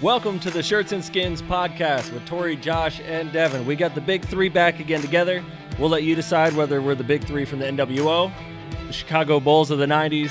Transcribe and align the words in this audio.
Welcome 0.00 0.38
to 0.40 0.50
the 0.52 0.62
Shirts 0.62 0.92
and 0.92 1.04
Skins 1.04 1.42
podcast 1.42 2.12
with 2.12 2.24
Tori, 2.24 2.54
Josh, 2.54 3.00
and 3.00 3.32
Devin. 3.32 3.66
We 3.66 3.74
got 3.74 3.96
the 3.96 4.00
big 4.00 4.24
three 4.24 4.48
back 4.48 4.78
again 4.78 5.00
together. 5.00 5.44
We'll 5.76 5.88
let 5.88 6.04
you 6.04 6.14
decide 6.14 6.54
whether 6.54 6.80
we're 6.80 6.94
the 6.94 7.02
big 7.02 7.24
three 7.24 7.44
from 7.44 7.58
the 7.58 7.64
NWO, 7.64 8.30
the 8.86 8.92
Chicago 8.92 9.40
Bulls 9.40 9.72
of 9.72 9.80
the 9.80 9.86
90s, 9.86 10.30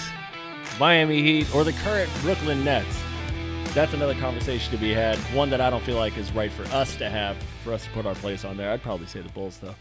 Miami 0.79 1.21
Heat, 1.21 1.53
or 1.53 1.65
the 1.65 1.73
current 1.73 2.09
Brooklyn 2.21 2.63
Nets. 2.63 2.97
That's 3.73 3.93
another 3.93 4.15
conversation 4.15 4.71
to 4.71 4.77
be 4.77 4.93
had, 4.93 5.17
one 5.35 5.49
that 5.49 5.59
I 5.59 5.69
don't 5.69 5.83
feel 5.83 5.97
like 5.97 6.17
is 6.17 6.31
right 6.31 6.51
for 6.51 6.63
us 6.73 6.95
to 6.95 7.09
have, 7.09 7.35
for 7.65 7.73
us 7.73 7.83
to 7.83 7.89
put 7.89 8.05
our 8.05 8.15
place 8.15 8.45
on 8.45 8.55
there. 8.55 8.71
I'd 8.71 8.81
probably 8.81 9.07
say 9.07 9.19
the 9.19 9.27
Bulls, 9.29 9.57
though. 9.57 9.75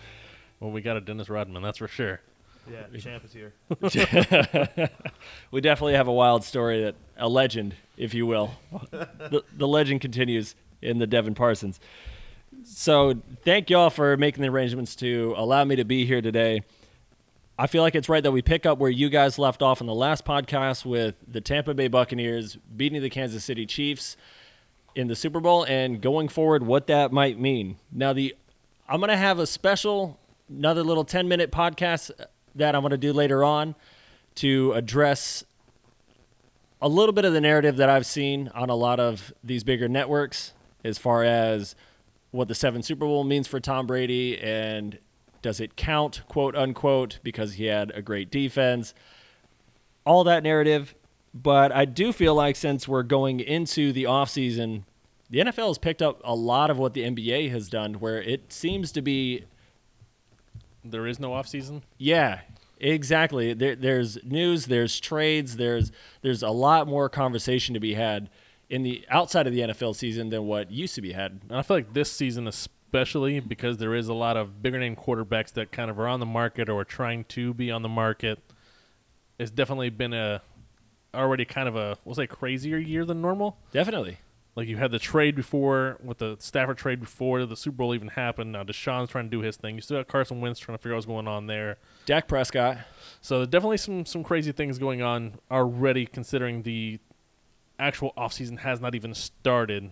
Well, 0.59 0.73
we 0.73 0.81
got 0.81 0.97
a 0.97 1.01
Dennis 1.01 1.29
Rodman, 1.29 1.63
that's 1.63 1.79
for 1.79 1.87
sure. 1.87 2.21
Yeah, 2.71 2.99
champ 2.99 3.25
is 3.25 3.33
here. 3.33 3.55
we 5.51 5.61
definitely 5.61 5.95
have 5.95 6.09
a 6.09 6.13
wild 6.13 6.45
story 6.45 6.83
that 6.83 6.95
a 7.17 7.29
legend, 7.29 7.75
if 7.97 8.15
you 8.15 8.27
will. 8.27 8.53
the, 8.91 9.43
the 9.57 9.69
legend 9.69 10.01
continues 10.01 10.55
in 10.83 10.99
the 10.99 11.07
Devin 11.07 11.35
Parsons. 11.35 11.81
So 12.65 13.15
thank 13.45 13.71
y'all 13.71 13.91
for 13.91 14.17
making 14.17 14.43
the 14.43 14.49
arrangements 14.49 14.97
to 14.97 15.35
allow 15.37 15.65
me 15.65 15.77
to 15.77 15.85
be 15.85 16.05
here 16.05 16.21
today. 16.21 16.63
I 17.59 17.67
feel 17.67 17.83
like 17.83 17.95
it's 17.95 18.09
right 18.09 18.23
that 18.23 18.33
we 18.33 18.43
pick 18.43 18.67
up 18.67 18.79
where 18.79 18.91
you 18.91 19.09
guys 19.09 19.39
left 19.39 19.63
off 19.63 19.81
in 19.81 19.87
the 19.87 19.95
last 19.95 20.25
podcast 20.25 20.85
with 20.85 21.15
the 21.27 21.41
Tampa 21.41 21.73
Bay 21.75 21.89
Buccaneers 21.89 22.57
beating 22.77 23.01
the 23.01 23.09
Kansas 23.09 23.45
City 23.45 23.65
Chiefs 23.65 24.17
in 24.95 25.09
the 25.09 25.17
Super 25.17 25.41
Bowl 25.41 25.65
and 25.65 26.01
going 26.01 26.29
forward 26.29 26.67
what 26.67 26.87
that 26.89 27.13
might 27.13 27.39
mean. 27.39 27.77
Now 27.91 28.13
the 28.13 28.35
I'm 28.89 29.01
going 29.01 29.11
to 29.11 29.17
have 29.17 29.39
a 29.39 29.47
special 29.47 30.19
another 30.49 30.83
little 30.83 31.05
10 31.05 31.29
minute 31.29 31.51
podcast 31.51 32.11
that 32.57 32.75
I'm 32.75 32.83
going 32.83 32.91
to 32.91 32.99
do 32.99 33.13
later 33.13 33.45
on 33.45 33.75
to 34.37 34.73
address 34.73 35.45
a 36.81 36.89
little 36.89 37.13
bit 37.13 37.25
of 37.25 37.33
the 37.33 37.41
narrative 37.41 37.77
that 37.77 37.89
I've 37.89 38.07
seen 38.07 38.49
on 38.55 38.71
a 38.71 38.75
lot 38.75 39.01
of 39.01 39.33
these 39.43 39.65
bigger 39.65 39.89
networks 39.89 40.53
as 40.85 40.99
far 40.99 41.25
as 41.25 41.75
what 42.31 42.49
the 42.49 42.55
seven 42.55 42.83
Super 42.83 43.07
Bowl 43.07 43.25
means 43.25 43.49
for 43.49 43.61
Tom 43.61 43.87
Brady 43.87 44.39
and 44.39 44.99
does 45.43 45.61
it 45.61 45.77
count, 45.77 46.23
quote 46.29 46.55
unquote, 46.55 47.19
because 47.23 47.55
he 47.55 47.65
had 47.65 47.91
a 47.93 48.03
great 48.03 48.31
defense, 48.31 48.95
all 50.05 50.25
that 50.25 50.43
narrative. 50.43 50.95
But 51.33 51.73
I 51.73 51.85
do 51.85 52.13
feel 52.13 52.35
like 52.35 52.57
since 52.57 52.89
we're 52.89 53.03
going 53.03 53.41
into 53.41 53.93
the 53.93 54.05
offseason, 54.05 54.83
the 55.29 55.41
NFL 55.41 55.69
has 55.69 55.79
picked 55.79 56.03
up 56.03 56.21
a 56.25 56.35
lot 56.35 56.71
of 56.71 56.79
what 56.79 56.95
the 56.95 57.03
NBA 57.03 57.51
has 57.51 57.69
done, 57.69 57.95
where 57.95 58.23
it 58.23 58.53
seems 58.53 58.93
to 58.93 59.03
be 59.03 59.45
There 60.91 61.07
is 61.07 61.19
no 61.21 61.33
off 61.33 61.49
season. 61.49 61.83
yeah, 61.99 62.41
exactly. 62.79 63.53
There, 63.55 63.75
there's 63.77 64.19
news, 64.25 64.67
there's 64.67 64.99
trades, 65.01 65.57
there's 65.57 65.93
there's 66.23 66.43
a 66.43 66.51
lot 66.51 66.87
more 66.87 67.09
conversation 67.09 67.75
to 67.75 67.81
be 67.81 67.95
had 67.95 68.31
in 68.69 68.83
the 68.83 69.05
outside 69.09 69.47
of 69.47 69.53
the 69.53 69.61
NFL 69.61 69.95
season 69.95 70.29
than 70.31 70.45
what 70.47 70.71
used 70.71 70.95
to 70.97 71.01
be 71.03 71.13
had. 71.13 71.41
And 71.49 71.59
I 71.59 71.63
feel 71.63 71.77
like 71.77 71.93
this 71.93 72.11
season, 72.11 72.49
especially 72.49 73.41
because 73.41 73.79
there 73.79 73.95
is 73.95 74.09
a 74.09 74.15
lot 74.15 74.37
of 74.37 74.63
bigger 74.63 74.79
name 74.79 74.97
quarterbacks 74.97 75.53
that 75.53 75.71
kind 75.71 75.91
of 75.91 76.01
are 76.01 76.09
on 76.09 76.21
the 76.21 76.27
market 76.27 76.69
or 76.69 76.81
are 76.81 76.85
trying 76.85 77.25
to 77.25 77.55
be 77.55 77.71
on 77.71 77.83
the 77.83 77.89
market, 77.89 78.41
it's 79.39 79.51
definitely 79.51 79.91
been 79.91 80.13
a 80.13 80.43
already 81.15 81.45
kind 81.45 81.69
of 81.69 81.77
a 81.77 81.97
we'll 82.05 82.15
say 82.15 82.27
crazier 82.27 82.77
year 82.77 83.05
than 83.05 83.21
normal. 83.23 83.57
Definitely. 83.73 84.19
Like 84.57 84.69
you 84.69 84.79
had 84.79 84.91
the 84.91 84.99
trade 84.99 85.37
before 85.37 85.99
with 86.03 86.19
the 86.19 86.37
Stafford 86.39 86.79
trade 86.79 86.99
before 86.99 87.45
the 87.45 87.57
Super 87.57 87.77
Bowl 87.77 87.95
even 87.95 88.09
happened. 88.09 88.53
Now 88.53 88.65
Deshaun's 88.65 89.11
trying 89.11 89.27
to 89.27 89.31
do 89.31 89.41
his 89.43 89.57
thing. 89.57 89.75
You 89.75 89.83
still 89.83 89.99
got 89.99 90.09
Carson 90.09 90.41
Wentz 90.41 90.59
trying 90.59 90.79
to 90.79 90.83
figure 90.83 90.95
out 90.95 90.97
what's 90.97 91.07
going 91.07 91.29
on 91.29 91.47
there. 91.47 91.77
Dak 92.07 92.27
Prescott. 92.27 92.79
So 93.21 93.45
definitely 93.45 93.77
some 93.77 94.07
some 94.07 94.25
crazy 94.25 94.53
things 94.53 94.79
going 94.79 95.03
on 95.03 95.35
already, 95.51 96.07
considering 96.07 96.63
the 96.63 96.99
actual 97.79 98.15
offseason 98.17 98.61
has 98.61 98.81
not 98.81 98.95
even 98.95 99.13
started 99.13 99.91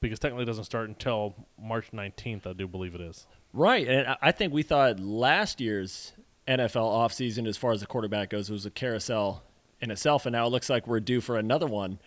because 0.00 0.18
technically 0.18 0.42
it 0.42 0.46
doesn't 0.46 0.64
start 0.64 0.88
until 0.88 1.34
March 1.58 1.90
19th, 1.92 2.46
I 2.46 2.52
do 2.52 2.68
believe 2.68 2.94
it 2.94 3.00
is. 3.00 3.26
Right. 3.54 3.86
And 3.88 4.06
I- 4.08 4.16
I 4.20 4.32
think 4.32 4.52
we 4.52 4.62
thought 4.62 5.00
last 5.00 5.60
year's 5.60 6.12
NFL 6.46 6.84
offseason, 6.90 7.46
as 7.46 7.56
far 7.56 7.70
as 7.72 7.80
the 7.80 7.86
quarterback 7.86 8.30
goes, 8.30 8.50
was 8.50 8.66
a 8.66 8.70
carousel 8.70 9.42
in 9.80 9.90
itself. 9.90 10.26
And 10.26 10.32
now 10.34 10.46
it 10.46 10.50
looks 10.50 10.68
like 10.68 10.86
we're 10.86 11.00
due 11.00 11.20
for 11.20 11.38
another 11.38 11.66
one 11.68 11.98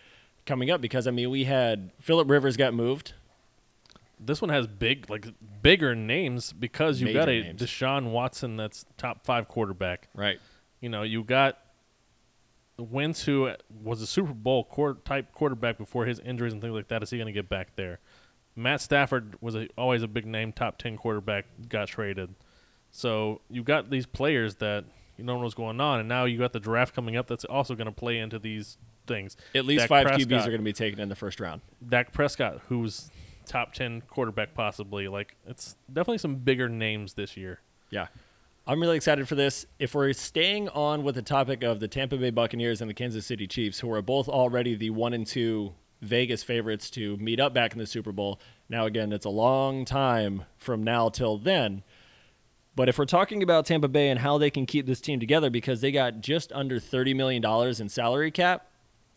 coming 0.45 0.69
up 0.69 0.81
because, 0.81 1.07
I 1.07 1.11
mean, 1.11 1.29
we 1.29 1.45
had 1.45 1.91
Philip 2.00 2.29
Rivers 2.29 2.57
got 2.57 2.73
moved. 2.73 3.13
This 4.19 4.41
one 4.41 4.50
has 4.50 4.67
big, 4.67 5.09
like 5.09 5.28
bigger 5.61 5.95
names 5.95 6.53
because 6.53 7.01
you 7.01 7.11
got 7.13 7.28
Major 7.28 7.41
a 7.41 7.47
names. 7.47 7.61
Deshaun 7.61 8.11
Watson 8.11 8.55
that's 8.57 8.85
top 8.97 9.25
five 9.25 9.47
quarterback. 9.47 10.07
Right. 10.16 10.39
You 10.79 10.89
know, 10.89 11.03
you 11.03 11.23
got 11.23 11.57
Wentz, 12.78 13.23
who 13.23 13.51
was 13.84 14.01
a 14.01 14.07
Super 14.07 14.34
Bowl 14.34 14.63
quarter, 14.63 15.00
type 15.03 15.31
quarterback 15.34 15.78
before 15.78 16.05
his 16.05 16.19
injuries 16.19 16.53
and 16.53 16.61
things 16.61 16.73
like 16.73 16.88
that. 16.89 17.03
Is 17.03 17.09
he 17.09 17.17
going 17.17 17.28
to 17.28 17.34
get 17.34 17.50
back 17.50 17.75
there? 17.75 18.00
Matt 18.55 18.81
Stafford 18.81 19.35
was 19.41 19.55
a, 19.55 19.67
always 19.78 20.01
a 20.01 20.07
big 20.07 20.25
name, 20.25 20.53
top 20.53 20.78
10 20.78 20.97
quarterback, 20.97 21.45
got 21.67 21.88
traded. 21.89 22.35
So 22.91 23.41
you 23.50 23.63
got 23.63 23.89
these 23.89 24.05
players 24.05 24.55
that 24.55 24.85
you 25.17 25.25
don't 25.25 25.38
know 25.38 25.44
what's 25.44 25.55
going 25.55 25.81
on, 25.81 26.00
and 26.00 26.07
now 26.07 26.25
you 26.25 26.38
got 26.38 26.53
the 26.53 26.59
draft 26.59 26.95
coming 26.95 27.17
up 27.17 27.28
that's 27.28 27.45
also 27.45 27.75
going 27.75 27.88
to 27.88 27.91
play 27.91 28.17
into 28.17 28.39
these 28.39 28.78
things. 29.05 29.38
At 29.53 29.66
least 29.66 29.81
Dak 29.81 29.89
five 29.89 30.07
Prescott. 30.07 30.27
QBs 30.27 30.41
are 30.41 30.49
going 30.49 30.59
to 30.59 30.66
be 30.66 30.73
taken 30.73 30.99
in 30.99 31.09
the 31.09 31.16
first 31.16 31.39
round. 31.39 31.61
Dak 31.88 32.11
Prescott, 32.11 32.61
who's 32.67 33.09
top 33.45 33.73
10 33.73 34.01
quarterback 34.01 34.53
possibly. 34.53 35.07
Like, 35.07 35.35
it's 35.47 35.75
definitely 35.88 36.17
some 36.17 36.35
bigger 36.35 36.69
names 36.69 37.13
this 37.13 37.38
year. 37.38 37.59
Yeah. 37.89 38.07
I'm 38.67 38.81
really 38.81 38.95
excited 38.95 39.27
for 39.27 39.35
this. 39.35 39.67
If 39.77 39.93
we're 39.93 40.11
staying 40.13 40.69
on 40.69 41.03
with 41.03 41.16
the 41.16 41.21
topic 41.21 41.63
of 41.63 41.79
the 41.79 41.88
Tampa 41.88 42.17
Bay 42.17 42.31
Buccaneers 42.31 42.81
and 42.81 42.89
the 42.89 42.95
Kansas 42.95 43.25
City 43.25 43.45
Chiefs, 43.45 43.79
who 43.79 43.91
are 43.91 44.01
both 44.01 44.27
already 44.27 44.75
the 44.75 44.89
one 44.89 45.13
and 45.13 45.25
two 45.25 45.73
Vegas 46.01 46.41
favorites 46.43 46.89
to 46.91 47.16
meet 47.17 47.39
up 47.39 47.53
back 47.53 47.73
in 47.73 47.79
the 47.79 47.85
Super 47.85 48.11
Bowl. 48.11 48.39
Now, 48.67 48.85
again, 48.85 49.13
it's 49.13 49.25
a 49.25 49.29
long 49.29 49.85
time 49.85 50.45
from 50.57 50.83
now 50.83 51.09
till 51.09 51.37
then. 51.37 51.83
But 52.75 52.89
if 52.89 52.97
we're 52.97 53.05
talking 53.05 53.41
about 53.41 53.66
Tampa 53.66 53.87
Bay 53.87 54.09
and 54.09 54.19
how 54.19 54.37
they 54.37 54.49
can 54.49 54.66
keep 54.66 54.85
this 54.85 54.99
team 54.99 55.19
together, 55.19 55.49
because 55.49 55.81
they 55.81 55.91
got 55.91 56.19
just 56.22 56.51
under 56.51 56.79
$30 56.79 57.16
million 57.16 57.45
in 57.79 57.87
salary 57.87 58.31
cap, 58.31 58.67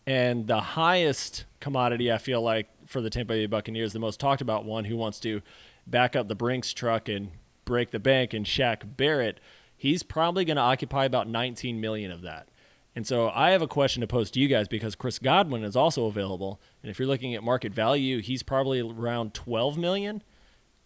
and 0.09 0.47
the 0.47 0.59
highest 0.59 1.45
commodity, 1.59 2.11
I 2.11 2.17
feel 2.17 2.41
like, 2.41 2.67
for 2.87 2.99
the 2.99 3.11
Tampa 3.11 3.33
Bay 3.33 3.45
Buccaneers, 3.45 3.93
the 3.93 3.99
most 3.99 4.19
talked 4.19 4.41
about 4.41 4.65
one 4.65 4.85
who 4.85 4.97
wants 4.97 5.19
to 5.19 5.43
back 5.85 6.15
up 6.15 6.27
the 6.27 6.33
Brinks 6.33 6.73
truck 6.73 7.07
and 7.07 7.29
break 7.63 7.91
the 7.91 7.99
bank, 7.99 8.33
and 8.33 8.43
Shaq 8.43 8.97
Barrett, 8.97 9.39
he's 9.77 10.01
probably 10.01 10.45
going 10.45 10.55
to 10.55 10.63
occupy 10.63 11.05
about 11.05 11.27
19 11.27 11.79
million 11.79 12.11
of 12.11 12.23
that. 12.23 12.47
And 12.95 13.05
so 13.05 13.29
I 13.29 13.51
have 13.51 13.61
a 13.61 13.67
question 13.67 14.01
to 14.01 14.07
pose 14.07 14.31
to 14.31 14.39
you 14.39 14.47
guys 14.47 14.67
because 14.67 14.95
Chris 14.95 15.19
Godwin 15.19 15.63
is 15.63 15.75
also 15.75 16.07
available, 16.07 16.59
and 16.81 16.89
if 16.89 16.97
you're 16.97 17.07
looking 17.07 17.35
at 17.35 17.43
market 17.43 17.71
value, 17.71 18.19
he's 18.19 18.41
probably 18.41 18.79
around 18.79 19.35
12 19.35 19.77
million. 19.77 20.23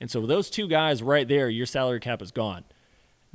And 0.02 0.12
so 0.12 0.26
those 0.26 0.50
two 0.50 0.68
guys 0.68 1.02
right 1.02 1.30
there, 1.30 1.48
your 1.48 1.66
salary 1.66 2.02
cap 2.02 2.22
is 2.22 2.32
gone. 2.32 2.66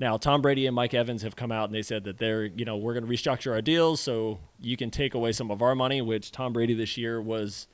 Now, 0.00 0.16
Tom 0.16 0.40
Brady 0.42 0.66
and 0.66 0.76
Mike 0.76 0.94
Evans 0.94 1.22
have 1.22 1.34
come 1.34 1.50
out 1.50 1.68
and 1.68 1.74
they 1.74 1.82
said 1.82 2.04
that 2.04 2.18
they're, 2.18 2.44
you 2.44 2.64
know, 2.64 2.76
we're 2.76 2.94
going 2.94 3.04
to 3.04 3.10
restructure 3.10 3.52
our 3.52 3.60
deals 3.60 4.00
so 4.00 4.38
you 4.60 4.76
can 4.76 4.92
take 4.92 5.14
away 5.14 5.32
some 5.32 5.50
of 5.50 5.60
our 5.60 5.74
money, 5.74 6.00
which 6.00 6.30
Tom 6.30 6.52
Brady 6.52 6.74
this 6.74 6.96
year 6.96 7.20
was 7.20 7.66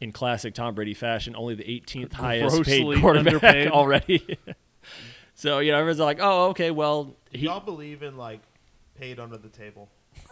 in 0.00 0.10
classic 0.10 0.54
Tom 0.54 0.74
Brady 0.74 0.92
fashion, 0.92 1.36
only 1.36 1.54
the 1.54 1.62
18th 1.62 2.12
highest 2.14 2.62
paid 2.64 3.00
quarterback 3.00 3.34
underpaid. 3.34 3.68
already. 3.70 4.38
so, 5.36 5.60
you 5.60 5.70
know, 5.70 5.78
everyone's 5.78 6.00
like, 6.00 6.18
oh, 6.20 6.48
okay, 6.48 6.72
well, 6.72 7.04
Do 7.04 7.14
he, 7.30 7.44
y'all 7.46 7.60
believe 7.60 8.02
in 8.02 8.16
like 8.16 8.40
paid 8.98 9.20
under 9.20 9.36
the 9.38 9.48
table? 9.48 9.88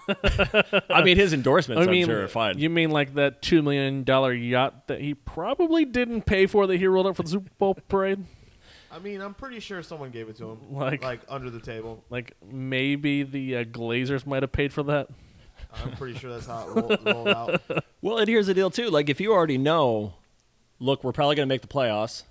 I 0.90 1.02
mean, 1.04 1.16
his 1.16 1.32
endorsements, 1.32 1.86
I 1.86 1.90
I'm 1.90 2.04
sure, 2.04 2.24
are 2.24 2.28
fine. 2.28 2.58
you 2.58 2.68
mean 2.68 2.90
like 2.90 3.14
that 3.14 3.40
$2 3.40 3.62
million 3.62 4.04
yacht 4.42 4.88
that 4.88 5.00
he 5.00 5.14
probably 5.14 5.84
didn't 5.84 6.22
pay 6.22 6.46
for 6.46 6.66
that 6.66 6.76
he 6.76 6.88
rolled 6.88 7.06
up 7.06 7.14
for 7.14 7.22
the 7.22 7.30
Super 7.30 7.50
Bowl 7.58 7.74
parade? 7.88 8.24
I 8.92 8.98
mean, 8.98 9.20
I'm 9.20 9.34
pretty 9.34 9.60
sure 9.60 9.82
someone 9.82 10.10
gave 10.10 10.28
it 10.28 10.36
to 10.38 10.50
him, 10.50 10.58
Like- 10.72 11.02
like 11.04 11.20
under 11.28 11.48
the 11.50 11.60
table. 11.60 12.04
Like 12.10 12.34
maybe 12.50 13.22
the 13.22 13.56
uh, 13.58 13.64
Glazers 13.64 14.26
might 14.26 14.42
have 14.42 14.52
paid 14.52 14.72
for 14.72 14.82
that. 14.84 15.08
I'm 15.84 15.92
pretty 15.92 16.18
sure 16.18 16.30
that's 16.32 16.46
how 16.46 16.68
it 16.68 16.74
rolled, 16.74 17.04
rolled 17.04 17.28
out. 17.28 17.60
Well, 18.02 18.18
and 18.18 18.28
here's 18.28 18.46
the 18.46 18.54
deal 18.54 18.70
too. 18.70 18.88
Like 18.90 19.08
if 19.08 19.20
you 19.20 19.32
already 19.32 19.58
know, 19.58 20.14
look, 20.80 21.04
we're 21.04 21.12
probably 21.12 21.36
going 21.36 21.48
to 21.48 21.52
make 21.52 21.62
the 21.62 21.68
playoffs. 21.68 22.24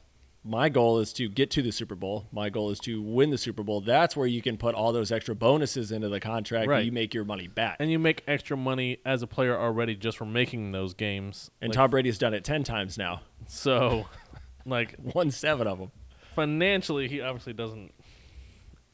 My 0.43 0.69
goal 0.69 0.99
is 0.99 1.11
to 1.13 1.27
get 1.29 1.51
to 1.51 1.61
the 1.61 1.71
Super 1.71 1.95
Bowl. 1.95 2.25
My 2.31 2.49
goal 2.49 2.71
is 2.71 2.79
to 2.79 3.01
win 3.01 3.29
the 3.29 3.37
Super 3.37 3.61
Bowl. 3.61 3.81
That's 3.81 4.15
where 4.15 4.25
you 4.25 4.41
can 4.41 4.57
put 4.57 4.73
all 4.73 4.91
those 4.93 5.11
extra 5.11 5.35
bonuses 5.35 5.91
into 5.91 6.07
the 6.09 6.19
contract 6.21 6.67
Right. 6.69 6.77
and 6.77 6.85
you 6.85 6.91
make 6.93 7.13
your 7.13 7.25
money 7.25 7.47
back. 7.47 7.75
And 7.79 7.91
you 7.91 7.99
make 7.99 8.23
extra 8.25 8.55
money 8.55 8.99
as 9.05 9.21
a 9.21 9.27
player 9.27 9.57
already 9.57 9.95
just 9.95 10.17
from 10.17 10.31
making 10.33 10.71
those 10.71 10.93
games. 10.93 11.51
And 11.61 11.69
Like, 11.69 11.75
Tom 11.75 11.89
Brady's 11.91 12.17
done 12.17 12.33
it 12.33 12.43
10 12.45 12.63
times 12.63 12.97
now. 12.97 13.21
So, 13.47 14.07
like, 14.65 14.95
Won 15.13 15.29
7 15.29 15.67
of 15.67 15.77
them. 15.79 15.91
Financially, 16.39 17.07
he 17.07 17.21
obviously 17.21 17.53
doesn't 17.53 17.93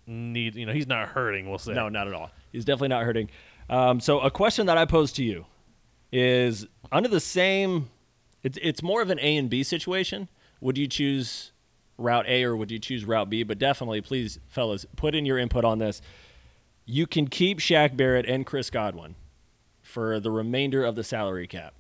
need, 0.08 0.56
you 0.56 0.66
know, 0.66 0.74
he's 0.74 0.88
not 0.88 1.10
hurting, 1.10 1.50
we'll 1.50 1.60
say. 1.60 1.74
No, 1.74 1.90
not 1.90 2.08
at 2.08 2.14
all. 2.14 2.32
He's 2.52 2.66
definitely 2.66 2.90
not 2.90 3.04
hurting. 3.04 3.30
Um, 3.70 4.00
so 4.00 4.20
a 4.20 4.32
question 4.32 4.66
that 4.68 4.78
I 4.78 4.86
pose 4.86 5.12
to 5.14 5.24
you 5.24 5.46
is 6.12 6.68
under 6.92 7.10
the 7.10 7.20
same 7.20 7.90
it's 8.46 8.60
it's 8.62 8.84
more 8.84 9.02
of 9.02 9.10
an 9.10 9.20
A 9.20 9.38
and 9.38 9.50
B 9.50 9.64
situation. 9.64 10.28
Would 10.62 10.78
you 10.78 10.88
choose 10.88 11.52
route 11.98 12.28
A 12.28 12.44
or 12.44 12.56
would 12.56 12.70
you 12.70 12.78
choose 12.78 13.04
route 13.04 13.30
B? 13.30 13.42
But 13.42 13.58
definitely, 13.58 14.02
please, 14.02 14.40
fellas, 14.48 14.86
put 14.96 15.16
in 15.16 15.26
your 15.26 15.40
input 15.40 15.66
on 15.66 15.80
this. 15.80 16.02
You 16.86 17.08
can 17.08 17.28
keep 17.28 17.60
Shaq 17.60 17.98
Barrett 17.98 18.28
and 18.28 18.46
Chris 18.46 18.70
Godwin 18.70 19.16
for 19.82 20.20
the 20.20 20.30
remainder 20.30 20.84
of 20.84 20.96
the 20.96 21.04
salary 21.04 21.48
cap. 21.48 21.74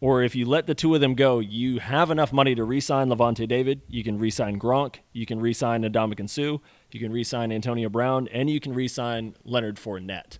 Or 0.00 0.22
if 0.22 0.34
you 0.34 0.46
let 0.46 0.66
the 0.66 0.74
two 0.74 0.94
of 0.94 1.02
them 1.02 1.14
go, 1.14 1.40
you 1.40 1.78
have 1.78 2.10
enough 2.10 2.32
money 2.32 2.54
to 2.54 2.64
re-sign 2.64 3.08
Lavonte 3.08 3.46
David. 3.46 3.82
You 3.86 4.02
can 4.02 4.18
re-sign 4.18 4.58
Gronk. 4.58 4.96
You 5.12 5.26
can 5.26 5.40
re-sign 5.40 5.82
Ndamukong 5.82 6.30
Suh. 6.30 6.58
You 6.90 7.00
can 7.00 7.12
re-sign 7.12 7.52
Antonio 7.52 7.90
Brown, 7.90 8.26
and 8.28 8.48
you 8.48 8.60
can 8.60 8.72
re-sign 8.72 9.34
Leonard 9.44 9.76
Fournette. 9.76 10.38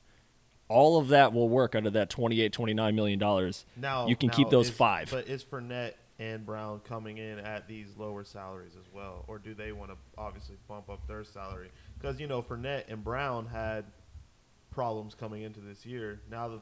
All 0.69 0.99
of 0.99 1.09
that 1.09 1.35
will 1.35 1.49
work 1.49 1.75
out 1.75 1.85
of 1.85 1.93
that 1.93 2.09
28, 2.09 2.53
29 2.53 2.95
million 2.95 3.19
dollars. 3.19 3.67
Now 3.77 4.07
you 4.07 4.17
can 4.17 4.29
now 4.29 4.35
keep 4.35 4.51
those 4.51 4.69
is- 4.69 4.77
five. 4.77 5.11
But 5.11 5.27
is 5.29 5.45
Fournette 5.45 5.95
and 6.19 6.47
Brown 6.47 6.81
coming 6.81 7.19
in 7.19 7.39
at 7.41 7.67
these 7.67 7.89
lower 7.99 8.25
salaries 8.25 8.77
as 8.79 8.87
well, 8.95 9.25
or 9.27 9.39
do 9.39 9.53
they 9.53 9.73
want 9.73 9.91
to 9.91 9.97
obviously 10.17 10.57
bump 10.69 10.89
up 10.89 11.07
their 11.09 11.25
salary? 11.25 11.71
Because 11.99 12.21
you 12.21 12.27
know 12.29 12.41
Fournette 12.41 12.85
and 12.89 13.03
Brown 13.03 13.47
had 13.47 13.85
problems 14.71 15.15
coming 15.15 15.43
into 15.43 15.61
this 15.61 15.85
year. 15.85 16.21
Now 16.31 16.49
that 16.49 16.61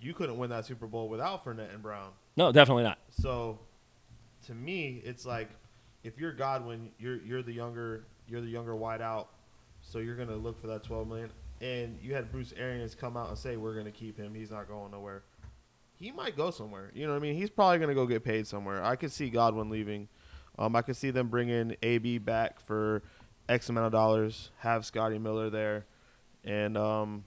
you 0.00 0.14
couldn't 0.14 0.38
win 0.38 0.50
that 0.50 0.64
Super 0.64 0.86
Bowl 0.86 1.08
without 1.08 1.44
Fournette 1.44 1.72
and 1.72 1.82
Brown, 1.82 2.10
no, 2.36 2.52
definitely 2.52 2.84
not. 2.84 2.98
so 3.10 3.58
to 4.46 4.54
me, 4.54 5.02
it's 5.04 5.26
like 5.26 5.50
if 6.04 6.18
you're 6.18 6.32
Godwin, 6.32 6.90
you're 6.98 7.16
you're 7.22 7.42
the 7.42 7.52
younger 7.52 8.04
you're 8.26 8.40
the 8.40 8.48
younger 8.48 8.72
wideout, 8.72 9.26
so 9.80 9.98
you're 9.98 10.16
gonna 10.16 10.36
look 10.36 10.60
for 10.60 10.66
that 10.68 10.84
12 10.84 11.08
million. 11.08 11.30
And 11.60 11.98
you 12.00 12.14
had 12.14 12.30
Bruce 12.30 12.54
Arians 12.56 12.94
come 12.94 13.16
out 13.16 13.28
and 13.30 13.38
say 13.38 13.56
we're 13.56 13.74
gonna 13.74 13.90
keep 13.90 14.16
him. 14.16 14.34
He's 14.34 14.50
not 14.50 14.68
going 14.68 14.92
nowhere. 14.92 15.22
He 15.96 16.12
might 16.12 16.36
go 16.36 16.50
somewhere. 16.52 16.92
You 16.94 17.06
know 17.06 17.12
what 17.12 17.18
I 17.18 17.22
mean? 17.22 17.34
He's 17.34 17.50
probably 17.50 17.78
gonna 17.78 17.94
go 17.94 18.06
get 18.06 18.22
paid 18.22 18.46
somewhere. 18.46 18.82
I 18.84 18.96
could 18.96 19.10
see 19.10 19.28
Godwin 19.28 19.70
leaving. 19.70 20.08
Um, 20.58 20.74
I 20.76 20.82
could 20.82 20.96
see 20.96 21.10
them 21.10 21.28
bringing 21.28 21.76
AB 21.82 22.18
back 22.18 22.60
for 22.60 23.02
X 23.48 23.68
amount 23.68 23.86
of 23.86 23.92
dollars. 23.92 24.50
Have 24.58 24.86
Scotty 24.86 25.18
Miller 25.18 25.50
there, 25.50 25.86
and 26.44 26.76
um, 26.76 27.24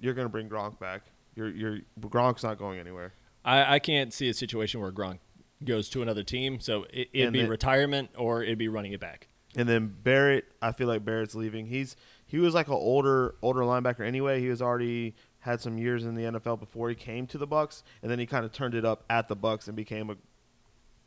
you're 0.00 0.14
gonna 0.14 0.28
bring 0.28 0.48
Gronk 0.48 0.78
back. 0.80 1.02
You're 1.34 1.48
you're 1.50 1.78
Gronk's 2.00 2.42
not 2.42 2.58
going 2.58 2.78
anywhere. 2.78 3.14
I, 3.44 3.76
I 3.76 3.78
can't 3.78 4.12
see 4.12 4.28
a 4.28 4.34
situation 4.34 4.80
where 4.80 4.92
Gronk 4.92 5.18
goes 5.64 5.88
to 5.90 6.02
another 6.02 6.22
team. 6.22 6.60
So 6.60 6.84
it, 6.92 7.08
it'd 7.12 7.26
And 7.28 7.32
be 7.32 7.42
the- 7.42 7.48
retirement 7.48 8.10
or 8.16 8.42
it'd 8.42 8.58
be 8.58 8.68
running 8.68 8.92
it 8.92 9.00
back. 9.00 9.28
And 9.56 9.68
then 9.68 9.94
Barrett, 10.02 10.44
I 10.62 10.72
feel 10.72 10.88
like 10.88 11.04
Barrett's 11.04 11.34
leaving. 11.34 11.66
He's 11.66 11.94
he 12.26 12.38
was 12.38 12.54
like 12.54 12.68
an 12.68 12.74
older 12.74 13.34
older 13.42 13.60
linebacker 13.60 14.00
anyway. 14.06 14.40
He 14.40 14.48
was 14.48 14.62
already 14.62 15.14
had 15.40 15.60
some 15.60 15.76
years 15.76 16.04
in 16.04 16.14
the 16.14 16.22
NFL 16.22 16.58
before 16.60 16.88
he 16.88 16.94
came 16.94 17.26
to 17.26 17.36
the 17.38 17.46
Bucks, 17.46 17.82
and 18.00 18.10
then 18.10 18.18
he 18.18 18.26
kind 18.26 18.44
of 18.44 18.52
turned 18.52 18.74
it 18.74 18.84
up 18.84 19.04
at 19.10 19.28
the 19.28 19.36
Bucks 19.36 19.66
and 19.66 19.76
became 19.76 20.08
a 20.10 20.16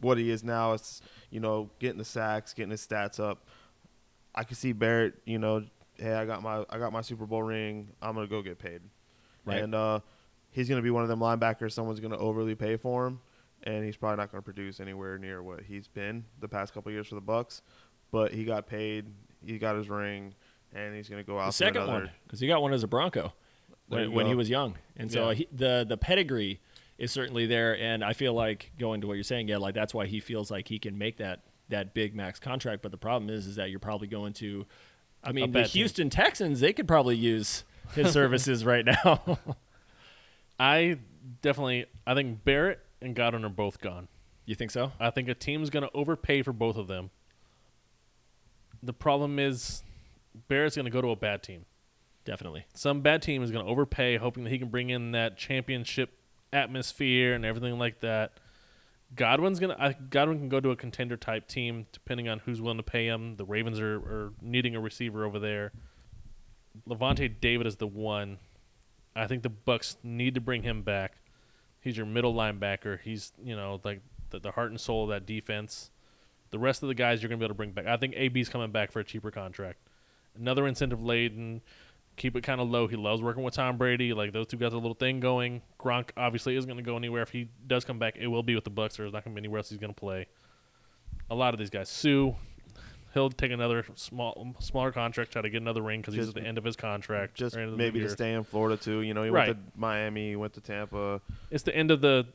what 0.02 0.18
he 0.18 0.30
is 0.30 0.44
now. 0.44 0.74
It's 0.74 1.02
you 1.32 1.40
know 1.40 1.70
getting 1.80 1.98
the 1.98 2.06
sacks, 2.06 2.54
getting 2.54 2.72
his 2.72 2.86
stats 2.86 3.20
up. 3.20 3.48
I 4.36 4.44
can 4.44 4.56
see 4.56 4.74
Barrett. 4.74 5.16
You 5.26 5.40
know, 5.40 5.64
hey, 5.96 6.14
I 6.14 6.26
got 6.26 6.44
my 6.44 6.66
I 6.70 6.78
got 6.78 6.92
my 6.94 7.02
Super 7.02 7.26
Bowl 7.26 7.42
ring. 7.44 7.90
I'm 8.02 8.14
gonna 8.14 8.28
go 8.28 8.42
get 8.44 8.60
paid, 8.60 8.82
Right. 9.46 9.64
and 9.64 9.74
uh, 9.74 10.02
he's 10.56 10.70
gonna 10.70 10.82
be 10.82 10.90
one 10.90 11.04
of 11.04 11.10
them 11.10 11.20
linebackers. 11.20 11.74
Someone's 11.74 12.00
gonna 12.00 12.18
overly 12.18 12.56
pay 12.56 12.78
for 12.78 13.06
him, 13.06 13.20
and 13.64 13.84
he's 13.84 13.98
probably 13.98 14.18
not 14.18 14.32
gonna 14.32 14.42
produce 14.42 14.80
anywhere 14.80 15.18
near 15.18 15.44
what 15.44 15.62
he's 15.62 15.88
been 15.88 16.24
the 16.40 16.48
past 16.48 16.74
couple 16.74 16.92
years 16.92 17.08
for 17.08 17.16
the 17.16 17.22
Bucks. 17.22 17.62
But 18.12 18.34
he 18.34 18.46
got 18.46 18.66
paid. 18.68 19.06
He 19.46 19.58
got 19.60 19.76
his 19.76 19.90
ring, 19.90 20.34
and 20.74 20.96
he's 20.96 21.10
gonna 21.10 21.24
go 21.24 21.38
out 21.38 21.48
The 21.48 21.52
second 21.54 21.84
another. 21.84 21.92
one, 22.06 22.10
because 22.24 22.40
he 22.40 22.48
got 22.48 22.62
one 22.62 22.72
as 22.74 22.84
a 22.84 22.88
Bronco 22.88 23.34
when, 23.88 24.12
when 24.14 24.26
he 24.26 24.34
was 24.36 24.50
young, 24.50 24.76
and 24.98 25.12
so 25.12 25.30
Yeah. 25.30 25.36
he, 25.36 25.48
the 25.52 25.86
the 25.88 25.98
pedigree 25.98 26.62
is 26.98 27.12
certainly 27.12 27.46
there. 27.46 27.78
And 27.78 28.04
I 28.06 28.14
feel 28.14 28.34
like 28.34 28.72
going 28.80 29.02
to 29.02 29.08
what 29.08 29.16
you're 29.16 29.24
saying, 29.24 29.50
yeah, 29.50 29.58
like 29.58 29.76
that's 29.76 29.94
why 29.94 30.06
he 30.06 30.22
feels 30.22 30.50
like 30.50 30.68
he 30.70 30.80
can 30.80 30.98
make 30.98 31.18
that 31.18 31.42
that 31.68 31.94
big 31.94 32.16
max 32.16 32.40
contract. 32.40 32.82
But 32.82 32.92
the 32.92 32.98
problem 32.98 33.30
is, 33.30 33.48
is 33.48 33.58
that 33.58 33.70
you're 33.70 33.80
probably 33.80 34.08
going 34.08 34.32
to, 34.34 34.66
I 35.24 35.32
mean, 35.34 35.52
the 35.52 35.64
team. 35.64 35.70
Houston 35.72 36.10
Texans, 36.10 36.60
they 36.62 36.72
could 36.72 36.88
probably 36.88 37.18
use 37.18 37.66
his 37.94 38.12
services 38.14 38.64
right 38.64 38.86
now. 38.86 39.40
I 40.60 40.98
definitely, 41.42 41.86
I 42.06 42.14
think 42.14 42.44
Barrett 42.44 42.80
and 43.02 43.16
Godwin 43.16 43.46
are 43.46 43.50
both 43.50 43.80
gone. 43.80 44.08
you 44.46 44.56
think 44.56 44.72
so? 44.72 44.92
I 45.00 45.10
think 45.10 45.28
a 45.28 45.34
team's 45.34 45.70
going 45.70 45.84
to 45.84 45.92
overpay 45.94 46.42
for 46.42 46.54
both 46.54 46.78
of 46.78 46.88
them. 46.88 47.12
The 48.82 48.94
problem 48.94 49.40
is 49.40 49.84
Barrett's 50.48 50.76
going 50.76 50.86
to 50.86 50.92
go 50.92 51.02
to 51.02 51.10
a 51.10 51.16
bad 51.16 51.44
team. 51.44 51.66
Definitely. 52.24 52.66
Some 52.74 53.02
bad 53.02 53.22
team 53.22 53.44
is 53.44 53.52
going 53.52 53.66
to 53.66 53.72
overpay, 53.72 54.18
hoping 54.18 54.44
that 54.44 54.50
he 54.50 54.60
can 54.60 54.70
bring 54.70 54.90
in 54.90 55.12
that 55.12 55.38
championship 55.38 56.12
atmosphere 56.52 57.34
and 57.34 57.46
everything 57.46 57.78
like 57.78 58.00
that. 58.00 58.40
Godwin's 59.14 59.60
gonna. 59.60 59.76
I, 59.78 59.94
Godwin 59.94 60.40
can 60.40 60.50
go 60.50 60.60
to 60.60 60.72
a 60.72 60.76
contender 60.76 61.16
type 61.16 61.48
team, 61.48 61.86
depending 61.92 62.28
on 62.28 62.40
who's 62.40 62.62
willing 62.62 62.78
to 62.78 62.84
pay 62.84 63.06
him. 63.06 63.36
The 63.36 63.46
Ravens 63.46 63.80
are, 63.80 63.96
are 63.98 64.34
needing 64.42 64.76
a 64.76 64.80
receiver 64.80 65.26
over 65.26 65.38
there. 65.40 65.72
Lavonte 66.88 67.40
David 67.40 67.68
is 67.68 67.76
the 67.76 67.88
one. 67.88 68.40
I 69.16 69.28
think 69.28 69.44
the 69.44 69.50
Bucks 69.50 69.98
need 70.04 70.36
to 70.36 70.42
bring 70.42 70.64
him 70.64 70.82
back. 70.82 71.18
He's 71.82 71.98
your 71.98 72.06
middle 72.06 72.34
linebacker. 72.34 73.00
He's 73.02 73.32
you 73.44 73.56
know 73.56 73.80
like 73.84 74.02
the, 74.32 74.40
the 74.40 74.52
heart 74.52 74.72
and 74.72 74.80
soul 74.80 75.04
of 75.04 75.10
that 75.10 75.26
defense. 75.26 75.92
The 76.52 76.60
rest 76.60 76.84
of 76.84 76.90
the 76.90 76.96
guys 76.96 77.22
you're 77.22 77.30
gonna 77.30 77.40
be 77.40 77.46
able 77.46 77.54
to 77.54 77.58
bring 77.58 77.72
back. 77.72 77.86
I 77.88 77.98
think 77.98 78.16
AB's 78.16 78.50
coming 78.50 78.72
back 78.72 78.92
for 78.92 79.00
a 79.00 79.04
cheaper 79.04 79.32
contract. 79.32 79.80
Another 80.38 80.68
incentive 80.68 81.02
laden. 81.04 81.62
Keep 82.18 82.38
it 82.38 82.44
kind 82.44 82.62
of 82.62 82.70
low. 82.70 82.88
He 82.88 82.96
loves 82.96 83.22
working 83.22 83.44
with 83.44 83.54
Tom 83.54 83.78
Brady. 83.78 84.14
Like 84.14 84.32
those 84.32 84.48
two 84.48 84.58
guys, 84.58 84.72
a 84.72 84.78
little 84.78 84.94
thing 84.94 85.20
going. 85.20 85.62
Gronk 85.80 86.12
obviously 86.16 86.56
isn't 86.56 86.68
going 86.68 86.82
to 86.82 86.84
go 86.84 86.96
anywhere. 86.96 87.22
If 87.22 87.32
he 87.32 87.50
does 87.68 87.84
come 87.84 88.00
back, 88.00 88.16
it 88.18 88.28
will 88.28 88.44
be 88.44 88.56
with 88.56 88.64
the 88.64 88.70
Bucks. 88.70 88.96
There's 88.96 89.12
not 89.12 89.26
going 89.26 89.36
to 89.36 89.42
be 89.42 89.46
anywhere 89.46 89.60
else 89.60 89.70
he's 89.70 89.80
going 89.80 89.94
to 89.94 90.00
play. 90.00 90.28
A 91.30 91.36
lot 91.36 91.54
of 91.54 91.60
these 91.60 91.70
guys, 91.70 91.90
Suh, 91.90 92.32
he'll 93.16 93.32
take 93.32 93.52
another 93.52 93.84
small, 93.96 94.56
smaller 94.60 94.92
contract, 94.92 95.32
try 95.32 95.42
to 95.42 95.50
get 95.50 95.60
another 95.64 95.82
ring 95.82 96.02
because 96.02 96.14
he's 96.14 96.28
at 96.30 96.36
the 96.36 96.44
end 96.44 96.60
of 96.60 96.64
his 96.64 96.76
contract. 96.76 97.34
Just 97.34 97.56
or 97.56 97.60
end 97.62 97.72
of 97.72 97.72
the 97.72 97.78
maybe 97.84 98.00
to 98.02 98.10
stay 98.10 98.34
in 98.34 98.44
Florida 98.44 98.78
too. 98.78 99.02
You 99.02 99.16
know, 99.16 99.24
he 99.24 99.32
Right. 99.32 99.48
went 99.48 99.74
to 99.74 99.80
Miami, 99.80 100.30
he 100.30 100.36
went 100.36 100.54
to 100.54 100.62
Tampa. 100.62 101.20
It's 101.50 101.64
the 101.64 101.76
end 101.76 101.90
of 101.90 102.02
the 102.02 102.28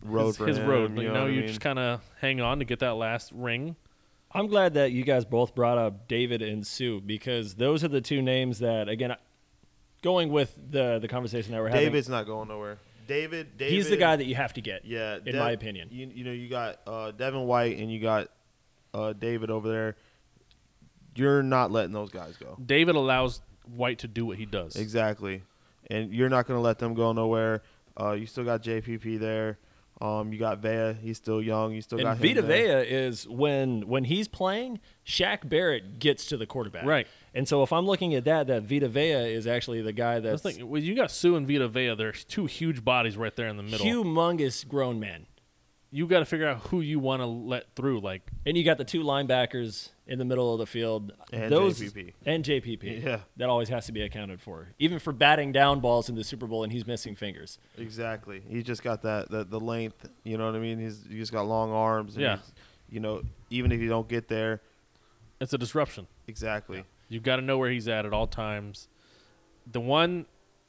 Road 0.00 0.26
his, 0.28 0.36
for 0.36 0.46
his 0.46 0.58
him, 0.58 0.66
road. 0.68 0.96
you 0.96 1.02
You 1.02 1.08
know 1.08 1.14
know, 1.14 1.26
you 1.26 1.40
mean? 1.40 1.48
just 1.48 1.60
kind 1.60 1.78
of 1.80 2.00
hang 2.20 2.40
on 2.40 2.60
to 2.60 2.64
get 2.64 2.78
that 2.80 2.94
last 2.94 3.32
ring. 3.34 3.74
I'm 4.32 4.46
glad 4.46 4.74
that 4.74 4.92
you 4.92 5.02
guys 5.04 5.24
both 5.24 5.54
brought 5.54 5.78
up 5.78 6.06
David 6.08 6.42
and 6.42 6.66
Suh 6.66 7.00
because 7.04 7.54
those 7.56 7.84
are 7.84 7.88
the 7.88 8.00
two 8.00 8.22
names 8.22 8.60
that, 8.60 8.88
again, 8.88 9.14
going 10.02 10.30
with 10.30 10.56
the 10.70 10.98
the 11.00 11.08
conversation 11.08 11.52
that 11.52 11.60
we're 11.60 11.68
having, 11.68 11.84
David's 11.84 12.08
not 12.08 12.26
going 12.26 12.48
nowhere. 12.48 12.78
David, 13.06 13.58
David, 13.58 13.72
he's 13.74 13.90
the 13.90 13.96
guy 13.96 14.16
that 14.16 14.24
you 14.24 14.34
have 14.34 14.54
to 14.54 14.60
get. 14.60 14.84
Yeah, 14.84 15.18
in 15.24 15.36
my 15.38 15.50
opinion. 15.50 15.88
You, 15.90 16.10
you 16.14 16.24
know, 16.24 16.30
you 16.32 16.48
got 16.48 16.80
uh, 16.86 17.10
Devin 17.10 17.42
White 17.46 17.78
and 17.78 17.90
you 17.92 18.00
got 18.00 18.28
uh, 18.94 19.12
David 19.12 19.50
over 19.50 19.68
there. 19.68 19.96
You're 21.14 21.42
not 21.42 21.70
letting 21.70 21.92
those 21.92 22.10
guys 22.10 22.36
go. 22.36 22.56
David 22.64 22.94
allows 22.94 23.40
White 23.66 23.98
to 24.00 24.08
do 24.08 24.24
what 24.26 24.38
he 24.38 24.46
does. 24.46 24.76
Exactly, 24.76 25.42
and 25.90 26.12
you're 26.12 26.28
not 26.30 26.46
going 26.46 26.58
to 26.58 26.62
let 26.62 26.78
them 26.78 26.94
go 26.94 27.12
nowhere. 27.12 27.62
Uh, 28.00 28.12
you 28.12 28.26
still 28.26 28.44
got 28.44 28.62
JPP 28.62 29.18
there. 29.20 29.58
Um, 30.00 30.32
you 30.32 30.38
got 30.38 30.58
Vea. 30.58 30.94
He's 31.00 31.16
still 31.18 31.40
young. 31.40 31.72
You 31.74 31.80
still 31.80 31.98
And 31.98 32.06
got 32.06 32.16
him 32.16 32.22
Vita 32.22 32.42
there. 32.42 32.82
Vea 32.82 32.90
is 32.90 33.28
when 33.28 33.86
when 33.86 34.02
he's 34.04 34.26
playing, 34.26 34.80
Shaq 35.06 35.48
Barrett 35.48 36.00
gets 36.00 36.26
to 36.26 36.36
the 36.36 36.46
quarterback. 36.46 36.84
Right. 36.84 37.06
And 37.34 37.46
so 37.46 37.62
if 37.62 37.72
I'm 37.72 37.86
looking 37.86 38.14
at 38.14 38.24
that, 38.24 38.48
that 38.48 38.64
Vita 38.64 38.88
Vea 38.88 39.32
is 39.32 39.46
actually 39.46 39.80
the 39.80 39.92
guy 39.92 40.18
that's 40.18 40.42
That's 40.42 40.56
the 40.56 40.60
thing. 40.62 40.70
Well, 40.70 40.82
you 40.82 40.96
got 40.96 41.12
Suh 41.12 41.34
and 41.36 41.46
Vita 41.46 41.68
Vea. 41.68 41.94
There's 41.94 42.24
two 42.24 42.46
huge 42.46 42.84
bodies 42.84 43.16
right 43.16 43.34
there 43.36 43.46
in 43.46 43.56
the 43.56 43.62
middle. 43.62 43.86
humongous 43.86 44.66
grown 44.66 44.98
man. 44.98 45.26
You 45.94 46.06
got 46.06 46.20
to 46.20 46.24
figure 46.24 46.48
out 46.48 46.58
who 46.68 46.80
you 46.80 46.98
want 46.98 47.20
to 47.20 47.26
let 47.26 47.76
through. 47.76 48.00
Like 48.00 48.22
And 48.46 48.56
you 48.56 48.64
got 48.64 48.78
the 48.78 48.84
two 48.84 49.02
linebackers 49.02 49.90
in 50.06 50.18
the 50.18 50.24
middle 50.24 50.52
of 50.52 50.58
the 50.58 50.66
field. 50.66 51.12
And 51.32 51.52
Those, 51.52 51.78
JPP. 51.78 52.14
And 52.24 52.42
JPP. 52.42 53.04
Yeah. 53.04 53.20
That 53.36 53.50
always 53.50 53.68
has 53.68 53.84
to 53.86 53.92
be 53.92 54.00
accounted 54.00 54.40
for. 54.40 54.68
Even 54.78 54.98
for 54.98 55.12
batting 55.12 55.52
down 55.52 55.80
balls 55.80 56.08
in 56.08 56.14
the 56.14 56.24
Super 56.24 56.46
Bowl 56.46 56.64
and 56.64 56.72
he's 56.72 56.86
missing 56.86 57.14
fingers. 57.14 57.58
Exactly. 57.76 58.42
He's 58.48 58.64
just 58.64 58.82
got 58.82 59.02
that 59.02 59.30
the, 59.30 59.44
the 59.44 59.60
length. 59.60 60.08
You 60.24 60.38
know 60.38 60.46
what 60.46 60.54
I 60.54 60.60
mean? 60.60 60.78
He's 60.80 61.04
he 61.06 61.18
just 61.18 61.30
got 61.30 61.42
long 61.42 61.70
arms. 61.70 62.14
and 62.14 62.22
Yeah. 62.22 62.38
You 62.88 63.00
know, 63.00 63.22
even 63.50 63.70
if 63.70 63.80
you 63.80 63.88
don't 63.88 64.08
get 64.08 64.28
there, 64.28 64.62
it's 65.40 65.52
a 65.52 65.58
disruption. 65.58 66.06
exactly. 66.26 66.84
You've 67.08 67.22
got 67.22 67.36
to 67.36 67.42
know 67.42 67.58
where 67.58 67.70
he's 67.70 67.88
at 67.88 68.06
at 68.06 68.14
all 68.14 68.26
times. 68.26 68.88
The 69.70 69.80
one, 69.80 70.24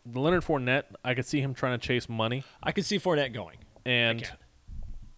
the 0.05 0.19
Leonard 0.19 0.43
Fournette, 0.43 0.83
I 1.03 1.13
could 1.13 1.25
see 1.25 1.39
him 1.39 1.53
trying 1.53 1.79
to 1.79 1.87
chase 1.87 2.09
money, 2.09 2.43
I 2.61 2.73
could 2.73 2.83
see 2.85 2.99
Fournette 2.99 3.33
going. 3.33 3.57
and 3.85 4.23
can. 4.23 4.37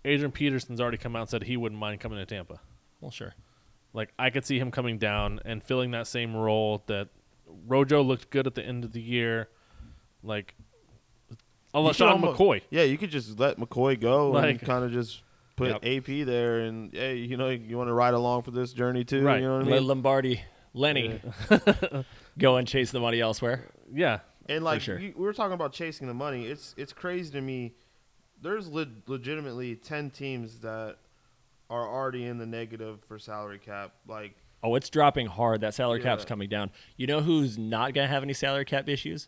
Adrian 0.05 0.31
Peterson's 0.31 0.79
already 0.79 0.97
come 0.97 1.15
out 1.15 1.21
and 1.21 1.29
said 1.29 1.43
he 1.43 1.57
wouldn't 1.57 1.79
mind 1.79 1.99
coming 1.99 2.17
to 2.19 2.25
Tampa. 2.25 2.59
Well, 3.01 3.11
sure. 3.11 3.33
Like 3.93 4.13
I 4.19 4.29
could 4.29 4.45
see 4.45 4.59
him 4.59 4.71
coming 4.71 4.97
down 4.97 5.39
and 5.45 5.63
filling 5.63 5.91
that 5.91 6.07
same 6.07 6.35
role 6.35 6.83
that 6.87 7.09
Rojo 7.67 8.01
looked 8.01 8.29
good 8.29 8.47
at 8.47 8.55
the 8.55 8.63
end 8.65 8.83
of 8.83 8.93
the 8.93 9.01
year. 9.01 9.49
Like 10.23 10.55
You 11.29 11.37
unless 11.73 11.97
could 11.97 12.05
Sean 12.05 12.11
almo- 12.23 12.33
McCoy. 12.35 12.61
Yeah, 12.69 12.83
you 12.83 12.97
could 12.97 13.09
just 13.11 13.39
let 13.39 13.57
McCoy 13.57 13.99
go 13.99 14.31
Like- 14.31 14.49
and 14.49 14.59
kind 14.61 14.83
of 14.85 14.91
just 14.91 15.21
put 15.55 15.69
Yep. 15.69 15.85
AP 15.85 16.23
there, 16.25 16.59
and 16.59 16.91
hey, 16.93 17.15
you 17.15 17.37
know, 17.37 17.47
you 17.49 17.77
want 17.77 17.87
to 17.87 17.93
ride 17.93 18.13
along 18.13 18.41
for 18.43 18.51
this 18.51 18.73
journey 18.73 19.05
too. 19.05 19.23
Right. 19.23 19.39
You 19.41 19.47
know 19.47 19.57
what 19.59 19.67
I 19.67 19.69
Let 19.69 19.79
mean? 19.79 19.87
Lombardi, 19.87 20.41
Lenny, 20.73 21.21
go 22.37 22.57
and 22.57 22.67
chase 22.67 22.91
the 22.91 22.99
money 22.99 23.21
elsewhere. 23.21 23.65
Yeah, 23.93 24.19
And 24.49 24.63
like 24.65 24.81
sure. 24.81 24.99
you, 24.99 25.13
we 25.15 25.23
were 25.23 25.31
talking 25.33 25.53
about 25.53 25.71
chasing 25.71 26.07
the 26.07 26.13
money. 26.13 26.45
It's 26.47 26.73
it's 26.77 26.91
crazy 26.91 27.31
to 27.31 27.39
me. 27.41 27.73
There's 28.45 28.67
le- 28.67 28.85
legitimately 29.07 29.75
ten 29.75 30.11
teams 30.11 30.59
that 30.59 30.97
are 31.69 31.87
already 31.87 32.25
in 32.25 32.37
the 32.37 32.45
negative 32.45 32.99
for 33.07 33.17
salary 33.17 33.57
cap. 33.57 33.93
Like 34.07 34.35
Oh, 34.63 34.75
it's 34.75 34.89
dropping 34.89 35.27
hard. 35.27 35.61
That 35.61 35.73
salary 35.73 35.99
cap's 36.01 36.25
coming 36.25 36.47
down. 36.49 36.71
You 36.97 37.07
know 37.07 37.21
who's 37.21 37.57
not 37.57 37.93
going 37.93 38.07
to 38.07 38.13
have 38.13 38.23
any 38.23 38.33
salary 38.33 38.65
cap 38.65 38.87
issues? 38.87 39.27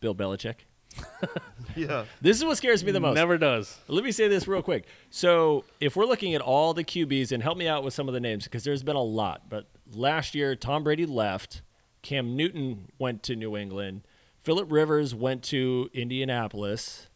Bill 0.00 0.14
Belichick. 0.14 0.56
Yeah. 1.76 2.04
This 2.20 2.36
is 2.36 2.44
what 2.44 2.56
scares 2.58 2.84
me 2.84 2.92
the 2.92 3.00
most. 3.00 3.14
Never 3.14 3.38
does. 3.38 3.78
Let 3.88 4.04
me 4.04 4.12
say 4.12 4.28
this 4.28 4.46
real 4.46 4.60
quick. 4.60 4.84
So, 5.08 5.64
if 5.80 5.96
we're 5.96 6.04
looking 6.04 6.34
at 6.34 6.42
all 6.42 6.74
the 6.74 6.84
QBs, 6.84 7.32
and 7.32 7.42
help 7.42 7.56
me 7.56 7.66
out 7.66 7.82
with 7.82 7.94
some 7.94 8.08
of 8.08 8.14
the 8.14 8.20
names 8.20 8.44
because 8.44 8.62
there's 8.62 8.82
been 8.82 8.96
a 8.96 9.02
lot. 9.02 9.48
But 9.48 9.68
last 9.94 10.34
year, 10.34 10.54
Tom 10.54 10.84
Brady 10.84 11.06
left. 11.06 11.62
Cam 12.02 12.36
Newton 12.36 12.88
went 12.98 13.22
to 13.22 13.36
New 13.36 13.56
England. 13.56 14.02
Philip 14.40 14.70
Rivers 14.70 15.14
went 15.14 15.42
to 15.44 15.88
Indianapolis. 15.94 17.08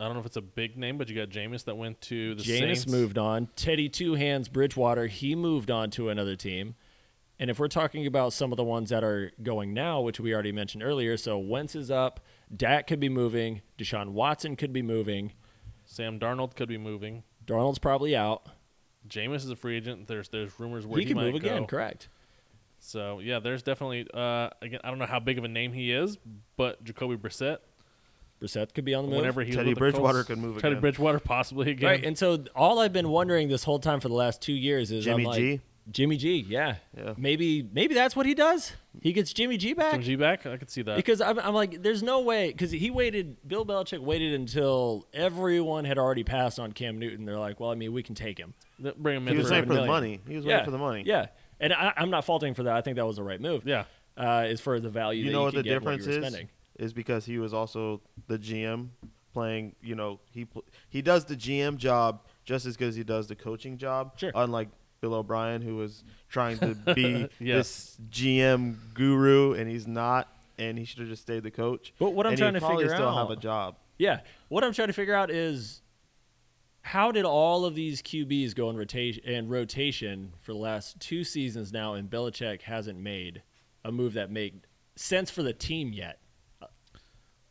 I 0.00 0.04
don't 0.04 0.14
know 0.14 0.20
if 0.20 0.26
it's 0.26 0.36
a 0.36 0.42
big 0.42 0.76
name, 0.76 0.96
but 0.96 1.08
you 1.08 1.16
got 1.16 1.28
Jameis 1.28 1.64
that 1.64 1.76
went 1.76 2.00
to 2.02 2.34
the 2.36 2.42
Jameis 2.42 2.58
Saints. 2.58 2.86
moved 2.86 3.18
on. 3.18 3.48
Teddy 3.56 3.88
Two 3.88 4.14
Hands 4.14 4.48
Bridgewater, 4.48 5.06
he 5.06 5.34
moved 5.34 5.70
on 5.70 5.90
to 5.90 6.08
another 6.08 6.36
team. 6.36 6.76
And 7.40 7.50
if 7.50 7.58
we're 7.58 7.68
talking 7.68 8.06
about 8.06 8.32
some 8.32 8.52
of 8.52 8.56
the 8.56 8.64
ones 8.64 8.90
that 8.90 9.04
are 9.04 9.32
going 9.42 9.72
now, 9.72 10.00
which 10.00 10.18
we 10.18 10.34
already 10.34 10.50
mentioned 10.52 10.82
earlier, 10.82 11.16
so 11.16 11.38
Wentz 11.38 11.76
is 11.76 11.90
up, 11.90 12.20
Dak 12.54 12.86
could 12.86 12.98
be 12.98 13.08
moving, 13.08 13.62
Deshaun 13.76 14.10
Watson 14.10 14.56
could 14.56 14.72
be 14.72 14.82
moving, 14.82 15.32
Sam 15.84 16.18
Darnold 16.18 16.56
could 16.56 16.68
be 16.68 16.78
moving. 16.78 17.22
Darnold's 17.46 17.78
probably 17.78 18.16
out. 18.16 18.46
Jameis 19.08 19.36
is 19.36 19.50
a 19.50 19.56
free 19.56 19.76
agent. 19.76 20.06
There's 20.06 20.28
there's 20.28 20.58
rumors 20.60 20.86
where 20.86 21.00
he 21.00 21.06
he, 21.06 21.14
could 21.14 21.22
move 21.22 21.34
again, 21.34 21.66
correct? 21.66 22.08
So 22.78 23.20
yeah, 23.20 23.38
there's 23.38 23.62
definitely 23.62 24.06
uh 24.12 24.50
again 24.60 24.80
I 24.84 24.90
don't 24.90 24.98
know 24.98 25.06
how 25.06 25.20
big 25.20 25.38
of 25.38 25.44
a 25.44 25.48
name 25.48 25.72
he 25.72 25.92
is, 25.92 26.18
but 26.56 26.82
Jacoby 26.84 27.16
Brissett, 27.16 27.58
Brissett 28.40 28.74
could 28.74 28.84
be 28.84 28.94
on 28.94 29.04
the 29.04 29.10
move. 29.10 29.18
whenever 29.20 29.42
he 29.42 29.48
was 29.48 29.56
Teddy 29.56 29.70
with 29.70 29.76
the 29.76 29.80
Bridgewater 29.80 30.18
Colts- 30.18 30.26
could 30.28 30.38
move 30.38 30.50
again. 30.56 30.62
Teddy 30.62 30.72
again. 30.74 30.80
Bridgewater 30.80 31.18
possibly 31.20 31.70
again. 31.72 31.88
Right, 31.90 32.04
and 32.04 32.16
so 32.16 32.44
all 32.54 32.78
I've 32.78 32.92
been 32.92 33.08
wondering 33.08 33.48
this 33.48 33.64
whole 33.64 33.78
time 33.78 34.00
for 34.00 34.08
the 34.08 34.14
last 34.14 34.40
two 34.40 34.52
years 34.52 34.90
is 34.92 35.04
Jimmy 35.04 35.24
I'm 35.24 35.28
like, 35.28 35.38
G? 35.38 35.60
Jimmy 35.90 36.18
G, 36.18 36.44
yeah. 36.46 36.76
Yeah. 36.94 37.14
Maybe 37.16 37.66
maybe 37.72 37.94
that's 37.94 38.14
what 38.14 38.26
he 38.26 38.34
does. 38.34 38.72
He 39.00 39.14
gets 39.14 39.32
Jimmy 39.32 39.56
G 39.56 39.72
back. 39.72 39.92
Jimmy 39.92 40.04
G 40.04 40.16
back, 40.16 40.44
I 40.44 40.58
could 40.58 40.70
see 40.70 40.82
that. 40.82 40.96
Because 40.96 41.22
I'm, 41.22 41.38
I'm 41.38 41.54
like, 41.54 41.82
there's 41.82 42.02
no 42.02 42.20
way. 42.20 42.48
Because 42.52 42.70
he 42.70 42.90
waited, 42.90 43.36
Bill 43.48 43.64
Belichick 43.64 44.00
waited 44.00 44.34
until 44.34 45.06
everyone 45.14 45.86
had 45.86 45.96
already 45.96 46.24
passed 46.24 46.58
on 46.60 46.72
Cam 46.72 46.98
Newton. 46.98 47.24
They're 47.24 47.38
like, 47.38 47.58
well, 47.58 47.70
I 47.70 47.74
mean, 47.74 47.92
we 47.94 48.02
can 48.02 48.14
take 48.14 48.38
him. 48.38 48.52
Th- 48.82 48.94
Bring 48.96 49.16
him 49.16 49.22
in. 49.28 49.34
He 49.34 49.38
in. 49.38 49.42
was 49.44 49.50
waiting 49.50 49.66
for 49.68 49.76
the 49.76 49.86
money. 49.86 50.20
He 50.28 50.36
was 50.36 50.44
yeah, 50.44 50.52
waiting 50.56 50.64
for 50.66 50.70
the 50.72 50.78
money. 50.78 51.04
Yeah. 51.06 51.26
And 51.58 51.72
I, 51.72 51.94
I'm 51.96 52.10
not 52.10 52.24
faulting 52.26 52.52
for 52.52 52.64
that. 52.64 52.76
I 52.76 52.82
think 52.82 52.96
that 52.96 53.06
was 53.06 53.16
the 53.16 53.22
right 53.24 53.40
move. 53.40 53.66
Yeah. 53.66 53.84
Uh, 54.16 54.46
as 54.48 54.60
for 54.60 54.78
the 54.80 54.90
value 54.90 55.20
You 55.24 55.26
that 55.30 55.32
know 55.32 55.38
you 55.38 55.44
what 55.46 55.54
could 55.54 55.64
the 55.64 55.68
difference 55.70 56.04
you 56.04 56.12
were 56.12 56.18
is? 56.18 56.26
spending. 56.26 56.48
Is 56.78 56.92
because 56.92 57.24
he 57.24 57.38
was 57.38 57.52
also 57.52 58.00
the 58.28 58.38
GM 58.38 58.88
playing. 59.32 59.74
You 59.82 59.94
know, 59.96 60.20
he 60.30 60.44
pl- 60.44 60.64
he 60.88 61.02
does 61.02 61.24
the 61.24 61.36
GM 61.36 61.76
job 61.76 62.20
just 62.44 62.66
as 62.66 62.76
good 62.76 62.88
as 62.88 62.96
he 62.96 63.04
does 63.04 63.26
the 63.26 63.34
coaching 63.36 63.76
job. 63.78 64.12
Sure. 64.18 64.30
Unlike 64.34 64.68
Bill 65.00 65.14
O'Brien, 65.14 65.60
who 65.62 65.76
was 65.76 66.04
trying 66.28 66.58
to 66.58 66.74
be 66.94 67.28
Yeah. 67.40 67.56
this 67.56 67.98
GM 68.10 68.76
guru, 68.94 69.54
and 69.54 69.68
he's 69.70 69.86
not, 69.86 70.32
and 70.58 70.78
he 70.78 70.84
should 70.84 71.00
have 71.00 71.08
just 71.08 71.22
stayed 71.22 71.42
the 71.42 71.50
coach. 71.50 71.92
But 71.98 72.10
what 72.14 72.26
I'm 72.26 72.32
and 72.32 72.38
trying 72.38 72.54
to 72.54 72.60
figure 72.60 72.88
still 72.88 73.08
out- 73.08 73.28
have 73.28 73.30
a 73.36 73.40
job. 73.40 73.76
Yeah. 73.98 74.20
What 74.48 74.62
I'm 74.64 74.72
trying 74.72 74.88
to 74.88 74.94
figure 74.94 75.14
out 75.14 75.30
is 75.30 75.82
how 76.82 77.10
did 77.10 77.24
all 77.24 77.64
of 77.64 77.74
these 77.74 78.00
QBs 78.02 78.54
go 78.54 78.70
in 78.70 78.76
rotation 78.76 79.22
and 79.26 79.50
rotation 79.50 80.32
for 80.40 80.52
the 80.52 80.58
last 80.58 80.98
two 81.00 81.24
seasons 81.24 81.72
now, 81.72 81.94
and 81.94 82.08
Belichick 82.08 82.62
hasn't 82.62 82.98
made 83.00 83.42
a 83.84 83.90
move 83.92 84.12
that 84.14 84.30
made 84.30 84.60
sense 84.96 85.30
for 85.30 85.42
the 85.42 85.52
team 85.52 85.92
yet? 85.92 86.20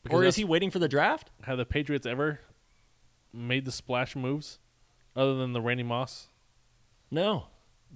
Because 0.07 0.21
or 0.21 0.25
is 0.25 0.35
he 0.35 0.43
waiting 0.43 0.71
for 0.71 0.79
the 0.79 0.87
draft? 0.87 1.29
Have 1.43 1.57
the 1.57 1.65
Patriots 1.65 2.05
ever 2.05 2.39
made 3.33 3.65
the 3.65 3.71
splash 3.71 4.15
moves 4.15 4.59
other 5.15 5.35
than 5.35 5.53
the 5.53 5.61
Randy 5.61 5.83
Moss? 5.83 6.27
No. 7.11 7.47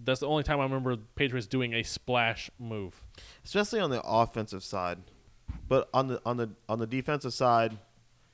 That's 0.03 0.21
the 0.21 0.27
only 0.27 0.43
time 0.43 0.59
I 0.59 0.63
remember 0.63 0.95
the 0.95 1.03
Patriots 1.15 1.47
doing 1.47 1.73
a 1.73 1.83
splash 1.83 2.49
move. 2.57 3.01
especially 3.43 3.79
on 3.79 3.89
the 3.89 4.01
offensive 4.03 4.63
side. 4.63 4.99
But 5.67 5.89
on 5.93 6.07
the 6.07 6.21
on 6.25 6.37
the 6.37 6.49
on 6.69 6.79
the 6.79 6.87
defensive 6.87 7.33
side, 7.33 7.77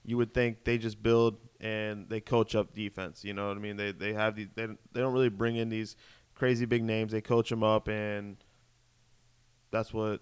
you 0.06 0.18
would 0.18 0.34
think 0.34 0.64
they 0.64 0.78
just 0.78 1.02
build 1.02 1.38
and 1.60 2.08
they 2.10 2.20
coach 2.22 2.56
up 2.56 2.74
defense. 2.76 3.24
You 3.24 3.34
know 3.34 3.48
what 3.48 3.58
I 3.58 3.60
mean? 3.60 3.78
They 3.78 3.92
they 3.92 4.14
have 4.14 4.36
these 4.36 4.48
they 4.56 4.66
they 4.66 5.02
don't 5.02 5.14
really 5.14 5.30
bring 5.30 5.56
in 5.56 5.70
these 5.70 5.96
crazy 6.36 6.66
big 6.66 6.84
names. 6.84 7.12
They 7.12 7.22
coach 7.22 7.50
them 7.50 7.64
up, 7.64 7.88
and 7.88 8.38
that's 9.72 9.94
what 9.94 10.22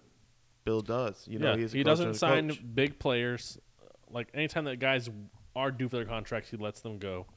Bill 0.65 0.81
does. 0.81 1.25
You 1.27 1.39
know, 1.39 1.51
yeah, 1.53 1.57
he's 1.57 1.74
a 1.74 1.77
he 1.77 1.84
doesn't 1.84 2.10
a 2.10 2.13
sign 2.15 2.50
coach. 2.50 2.62
big 2.74 3.00
players. 3.00 3.57
Like 4.12 4.27
anytime 4.34 4.65
that 4.65 4.77
guys 4.79 5.10
are 5.55 5.72
due 5.72 5.88
for 5.88 5.95
their 5.98 6.05
contracts, 6.05 6.50
he 6.50 6.57
lets 6.57 6.81
them 6.81 6.98
go. 6.98 7.27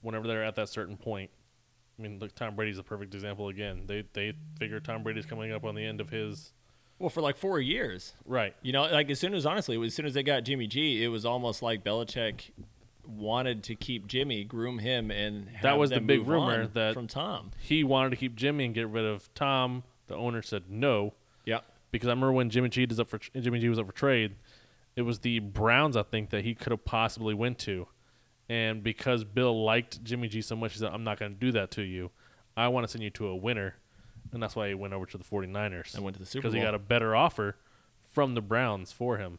Whenever 0.00 0.26
they're 0.26 0.44
at 0.44 0.56
that 0.56 0.68
certain 0.68 0.96
point. 0.96 1.30
I 1.98 2.02
mean, 2.02 2.18
look, 2.18 2.34
Tom 2.34 2.56
Brady's 2.56 2.78
a 2.78 2.82
perfect 2.82 3.14
example 3.14 3.48
again. 3.48 3.84
They 3.86 4.04
they 4.14 4.32
figure 4.58 4.80
Tom 4.80 5.02
Brady's 5.04 5.26
coming 5.26 5.52
up 5.52 5.64
on 5.64 5.74
the 5.76 5.84
end 5.84 6.00
of 6.00 6.10
his 6.10 6.52
Well, 6.98 7.08
for 7.10 7.20
like 7.20 7.36
four 7.36 7.60
years. 7.60 8.14
right. 8.26 8.54
You 8.62 8.72
know, 8.72 8.82
like 8.82 9.10
as 9.10 9.20
soon 9.20 9.34
as 9.34 9.46
honestly, 9.46 9.80
as 9.84 9.94
soon 9.94 10.06
as 10.06 10.14
they 10.14 10.22
got 10.22 10.42
Jimmy 10.44 10.66
G, 10.66 11.04
it 11.04 11.08
was 11.08 11.24
almost 11.24 11.62
like 11.62 11.84
Belichick 11.84 12.50
wanted 13.06 13.62
to 13.64 13.74
keep 13.74 14.06
Jimmy, 14.06 14.44
groom 14.44 14.78
him, 14.78 15.10
and 15.10 15.48
have 15.50 15.62
That 15.62 15.78
was 15.78 15.90
the 15.90 16.00
big 16.00 16.26
rumor 16.26 16.66
that- 16.68 16.94
from 16.94 17.06
Tom. 17.06 17.50
He 17.60 17.84
wanted 17.84 18.10
to 18.10 18.16
keep 18.16 18.34
Jimmy 18.34 18.64
and 18.64 18.74
get 18.74 18.88
rid 18.88 19.04
of 19.04 19.32
Tom. 19.34 19.84
The 20.06 20.16
owner 20.16 20.42
said 20.42 20.64
no. 20.68 21.12
Yeah, 21.44 21.60
because 21.94 22.08
I 22.08 22.10
remember 22.10 22.32
when 22.32 22.50
Jimmy 22.50 22.68
G 22.68 22.86
was 22.86 22.98
up 22.98 23.08
for 23.08 23.18
Jimmy 23.18 23.60
G 23.60 23.68
was 23.68 23.78
up 23.78 23.86
for 23.86 23.92
trade, 23.92 24.34
it 24.96 25.02
was 25.02 25.20
the 25.20 25.38
Browns 25.38 25.96
I 25.96 26.02
think 26.02 26.30
that 26.30 26.44
he 26.44 26.54
could 26.54 26.72
have 26.72 26.84
possibly 26.84 27.34
went 27.34 27.58
to, 27.60 27.86
and 28.48 28.82
because 28.82 29.22
Bill 29.22 29.64
liked 29.64 30.02
Jimmy 30.02 30.26
G 30.28 30.42
so 30.42 30.56
much, 30.56 30.72
he 30.72 30.80
said, 30.80 30.90
"I'm 30.92 31.04
not 31.04 31.18
going 31.20 31.32
to 31.32 31.38
do 31.38 31.52
that 31.52 31.70
to 31.72 31.82
you. 31.82 32.10
I 32.56 32.66
want 32.68 32.84
to 32.84 32.88
send 32.90 33.04
you 33.04 33.10
to 33.10 33.28
a 33.28 33.36
winner," 33.36 33.76
and 34.32 34.42
that's 34.42 34.56
why 34.56 34.68
he 34.68 34.74
went 34.74 34.92
over 34.92 35.06
to 35.06 35.16
the 35.16 35.22
49ers. 35.24 35.94
and 35.94 36.02
went 36.02 36.16
to 36.16 36.20
the 36.20 36.26
Super 36.26 36.42
because 36.42 36.54
he 36.54 36.60
got 36.60 36.74
a 36.74 36.78
better 36.80 37.14
offer 37.14 37.56
from 38.12 38.34
the 38.34 38.42
Browns 38.42 38.90
for 38.90 39.18
him, 39.18 39.38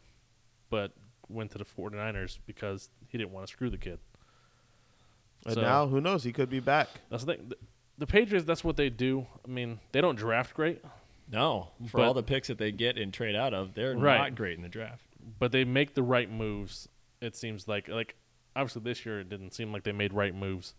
but 0.70 0.92
went 1.28 1.50
to 1.50 1.58
the 1.58 1.64
49ers 1.66 2.38
because 2.46 2.88
he 3.08 3.18
didn't 3.18 3.32
want 3.32 3.46
to 3.46 3.52
screw 3.52 3.68
the 3.68 3.76
kid. 3.78 3.98
And 5.44 5.54
So- 5.54 5.60
now, 5.60 5.86
who 5.86 6.00
knows? 6.00 6.24
He 6.24 6.32
could 6.32 6.48
be 6.48 6.60
back. 6.60 6.88
That's 7.10 7.24
the 7.24 7.34
thing. 7.34 7.48
The, 7.50 7.56
the 7.98 8.06
Patriots, 8.06 8.46
that's 8.46 8.64
what 8.64 8.76
they 8.76 8.88
do. 8.90 9.26
I 9.44 9.48
mean, 9.48 9.80
they 9.92 10.00
don't 10.00 10.16
draft 10.16 10.54
great. 10.54 10.82
No 11.30 11.68
for 11.88 11.98
But- 11.98 12.06
all 12.06 12.14
the 12.14 12.22
picks 12.22 12.48
that 12.48 12.58
they 12.58 12.72
get 12.72 12.96
and 12.98 13.12
trade 13.12 13.34
out 13.34 13.52
of, 13.54 13.74
they're 13.74 13.96
Right. 13.96 14.18
not 14.18 14.34
great 14.34 14.56
in 14.56 14.62
the 14.62 14.68
draft. 14.68 15.02
but 15.38 15.50
they 15.52 15.64
make 15.64 15.94
the 15.94 16.02
right 16.04 16.30
moves. 16.30 16.88
It 17.20 17.34
seems 17.34 17.66
like 17.66 17.88
like 17.88 18.14
obviously 18.54 18.82
this 18.82 19.04
year 19.04 19.20
it 19.20 19.28
didn't 19.28 19.52
seem 19.54 19.72
like 19.72 19.82
they 19.84 19.92
made 19.92 20.12
right 20.12 20.34
moves. 20.34 20.74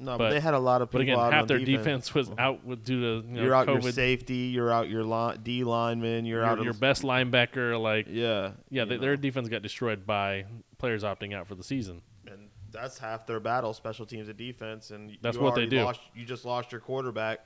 No, 0.00 0.12
but, 0.12 0.18
But- 0.18 0.30
they 0.30 0.38
had 0.40 0.54
a 0.54 0.58
lot 0.60 0.80
of 0.80 0.92
But 0.92 1.00
again, 1.00 1.18
out 1.18 1.32
half 1.32 1.42
on 1.42 1.48
their 1.48 1.58
defense. 1.58 2.06
defense 2.06 2.14
was 2.14 2.30
out 2.38 2.64
with 2.64 2.84
due 2.84 3.00
to 3.22 3.26
you 3.28 3.34
know, 3.34 3.42
you're 3.42 3.54
out 3.54 3.66
COVID. 3.66 3.82
your 3.82 3.92
safety. 3.92 4.36
You're 4.54 4.70
out 4.70 4.88
your 4.88 5.02
line, 5.02 5.40
D 5.42 5.64
lineman. 5.64 6.24
You're 6.24 6.42
your, 6.42 6.46
out 6.48 6.62
your 6.62 6.70
of 6.70 6.78
best 6.78 7.02
linebacker. 7.02 7.80
Like 7.80 8.06
yeah, 8.08 8.52
yeah, 8.70 8.84
they, 8.84 8.96
their 8.98 9.16
defense 9.16 9.48
got 9.48 9.62
destroyed 9.62 10.06
by 10.06 10.44
players 10.78 11.02
opting 11.02 11.34
out 11.34 11.48
for 11.48 11.56
the 11.56 11.64
season. 11.64 12.02
and 12.28 12.50
that's 12.70 12.98
half 12.98 13.26
their 13.26 13.40
battle, 13.40 13.72
special 13.74 14.06
teams 14.06 14.28
and 14.28 14.36
defense. 14.38 14.92
And 14.92 15.18
That's 15.22 15.36
you 15.36 15.42
what 15.42 15.56
they 15.56 15.66
do. 15.66 15.82
Lost, 15.82 16.00
you 16.14 16.24
just 16.24 16.44
lost 16.44 16.70
your 16.70 16.80
quarterback. 16.80 17.44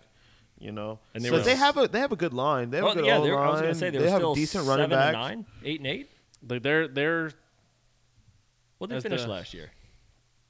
You 0.58 0.70
know, 0.70 1.00
And 1.14 1.24
they 1.24 1.28
so 1.28 1.34
were- 1.36 1.40
they 1.42 1.56
have 1.56 1.76
a 1.76 1.88
they 1.88 1.98
have 2.00 2.12
a 2.12 2.16
good 2.16 2.32
line. 2.32 2.70
They 2.70 2.76
have 2.78 2.84
Well, 2.84 2.92
a 2.92 2.96
good 2.96 3.06
yeah, 3.06 3.18
O 3.18 3.24
they're- 3.24 3.36
I 3.38 3.46
was 3.50 3.60
going 3.60 3.64
line. 3.64 3.72
to 3.74 3.78
say 3.78 3.90
they, 3.90 3.98
they 3.98 4.04
were 4.04 4.10
have 4.10 4.18
still 4.20 4.32
a 4.32 4.36
decent 4.36 4.64
seven 4.64 4.68
running 4.68 4.90
back. 4.90 5.14
and 5.14 5.22
nine, 5.22 5.46
eight 5.64 5.80
and 5.80 5.86
eight. 5.88 6.10
Like 6.48 6.62
they're 6.62 6.86
they're. 6.88 7.30
What 8.78 8.90
did 8.90 8.96
they 8.98 9.02
finish 9.02 9.22
the- 9.22 9.28
last 9.28 9.54
year? 9.54 9.70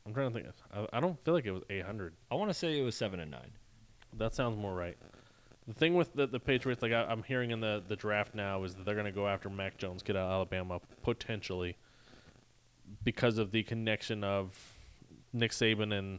I'm 0.06 0.12
trying 0.14 0.32
to 0.32 0.34
think. 0.42 0.54
I, 0.74 0.86
I 0.96 1.00
don't 1.00 1.22
feel 1.24 1.32
like 1.32 1.46
it 1.46 1.52
was 1.52 1.62
800. 1.70 2.14
I 2.30 2.34
want 2.34 2.50
to 2.50 2.54
say 2.54 2.78
it 2.78 2.82
was 2.82 2.96
seven 2.96 3.20
and 3.20 3.30
nine. 3.30 3.52
That 4.14 4.34
sounds 4.34 4.56
more 4.58 4.74
right. 4.74 4.96
The 5.68 5.74
thing 5.74 5.94
with 5.94 6.12
the, 6.14 6.26
the 6.26 6.40
Patriots, 6.40 6.82
like 6.82 6.90
I, 6.92 7.04
I'm 7.04 7.22
hearing 7.22 7.52
in 7.52 7.60
the, 7.60 7.82
the 7.86 7.94
draft 7.94 8.34
now, 8.34 8.64
is 8.64 8.74
that 8.74 8.84
they're 8.84 8.96
going 8.96 9.06
to 9.06 9.12
go 9.12 9.28
after 9.28 9.48
Mac 9.48 9.78
Jones, 9.78 10.02
kid 10.02 10.16
out 10.16 10.24
of 10.26 10.30
Alabama, 10.32 10.80
potentially, 11.04 11.76
because 13.04 13.38
of 13.38 13.52
the 13.52 13.62
connection 13.62 14.24
of 14.24 14.58
Nick 15.32 15.52
Saban 15.52 15.96
and 15.96 16.18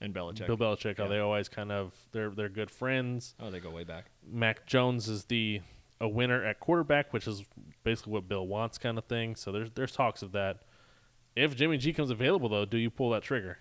And 0.00 0.14
Belichick. 0.14 0.46
Bill 0.46 0.56
Belichick. 0.56 0.98
How 0.98 1.04
Yeah. 1.04 1.08
they 1.10 1.18
always 1.18 1.48
kind 1.48 1.72
of 1.72 1.92
they're 2.12 2.30
they're 2.30 2.48
good 2.48 2.70
friends. 2.70 3.34
oh, 3.40 3.50
they 3.50 3.58
go 3.60 3.70
way 3.70 3.84
back. 3.84 4.06
Mac 4.24 4.66
Jones 4.66 5.08
is 5.08 5.24
the 5.24 5.60
a 6.00 6.08
winner 6.08 6.44
at 6.44 6.60
quarterback, 6.60 7.12
which 7.12 7.26
is 7.26 7.44
basically 7.82 8.12
what 8.12 8.28
Bill 8.28 8.46
wants, 8.46 8.78
kind 8.78 8.96
of 8.98 9.04
thing. 9.06 9.34
So 9.34 9.50
there's 9.50 9.70
there's 9.72 9.92
talks 9.92 10.22
of 10.22 10.30
that. 10.32 10.58
If 11.34 11.56
Jimmy 11.56 11.76
G 11.78 11.92
comes 11.92 12.10
available, 12.10 12.48
though, 12.48 12.64
do 12.64 12.76
you 12.78 12.90
pull 12.90 13.10
that 13.10 13.22
trigger? 13.22 13.58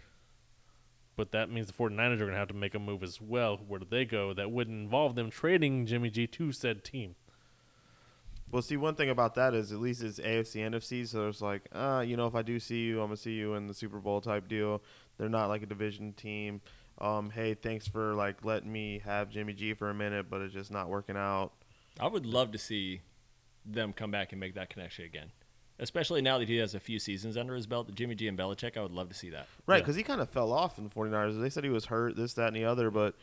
But 1.15 1.31
that 1.31 1.49
means 1.49 1.65
the 1.65 1.73
49ers 1.73 2.13
are 2.15 2.17
going 2.25 2.31
to 2.31 2.37
have 2.37 2.47
to 2.49 2.53
make 2.53 2.75
a 2.75 2.79
move 2.79 3.01
as 3.01 3.19
well. 3.19 3.57
Where 3.57 3.79
do 3.79 3.87
they 3.89 4.05
go? 4.05 4.33
That 4.33 4.51
would 4.51 4.67
involve 4.67 5.15
them 5.15 5.31
trading 5.31 5.87
Jimmy 5.87 6.11
G 6.11 6.27
to 6.27 6.51
said 6.51 6.83
team. 6.83 7.15
Well, 8.51 8.61
see, 8.61 8.77
one 8.77 8.95
thing 8.95 9.09
about 9.09 9.35
that 9.35 9.53
is 9.53 9.71
at 9.71 9.79
least 9.79 10.01
it's 10.03 10.19
AFC, 10.19 10.61
NFC, 10.61 11.05
so 11.07 11.27
it's 11.27 11.41
like, 11.41 11.63
uh, 11.73 12.03
you 12.07 12.15
know, 12.15 12.27
if 12.27 12.35
I 12.35 12.43
do 12.43 12.59
see 12.59 12.81
you, 12.83 13.01
I'm 13.01 13.07
gonna 13.07 13.17
see 13.17 13.33
you 13.33 13.55
in 13.55 13.67
the 13.67 13.73
Super 13.73 13.97
Bowl 13.99 14.21
type 14.21 14.47
deal. 14.47 14.81
They're 15.17 15.29
not 15.29 15.47
like 15.47 15.63
a 15.63 15.65
division 15.65 16.13
team. 16.13 16.61
Um, 16.99 17.29
hey, 17.29 17.53
thanks 17.53 17.87
for 17.87 18.13
like 18.15 18.43
letting 18.43 18.71
me 18.71 19.01
have 19.05 19.29
Jimmy 19.29 19.53
G 19.53 19.73
for 19.73 19.89
a 19.89 19.93
minute, 19.93 20.27
but 20.29 20.41
it's 20.41 20.53
just 20.53 20.71
not 20.71 20.89
working 20.89 21.15
out. 21.15 21.51
I 21.99 22.07
would 22.07 22.25
love 22.25 22.51
to 22.51 22.57
see 22.57 23.01
them 23.65 23.93
come 23.93 24.11
back 24.11 24.31
and 24.31 24.39
make 24.39 24.55
that 24.55 24.69
connection 24.69 25.05
again. 25.05 25.31
Especially 25.79 26.21
now 26.21 26.39
that 26.39 26.47
he 26.47 26.57
has 26.57 26.73
a 26.73 26.79
few 26.79 26.97
seasons 26.97 27.37
under 27.37 27.53
his 27.53 27.67
belt, 27.67 27.93
Jimmy 27.93 28.15
G 28.15 28.27
and 28.27 28.37
Belichick, 28.37 28.77
I 28.77 28.81
would 28.81 28.91
love 28.91 29.09
to 29.09 29.15
see 29.15 29.29
that. 29.29 29.47
Right, 29.67 29.75
Yeah. 29.77 29.81
because 29.81 29.95
he 29.95 30.01
kind 30.01 30.21
of 30.21 30.29
fell 30.29 30.51
off 30.51 30.79
in 30.79 30.83
the 30.85 30.89
49ers. 30.89 31.39
They 31.39 31.51
said 31.51 31.63
he 31.63 31.69
was 31.69 31.85
hurt, 31.85 32.15
this, 32.15 32.33
that, 32.33 32.47
and 32.47 32.55
the 32.55 32.65
other, 32.65 32.89
but 32.89 33.13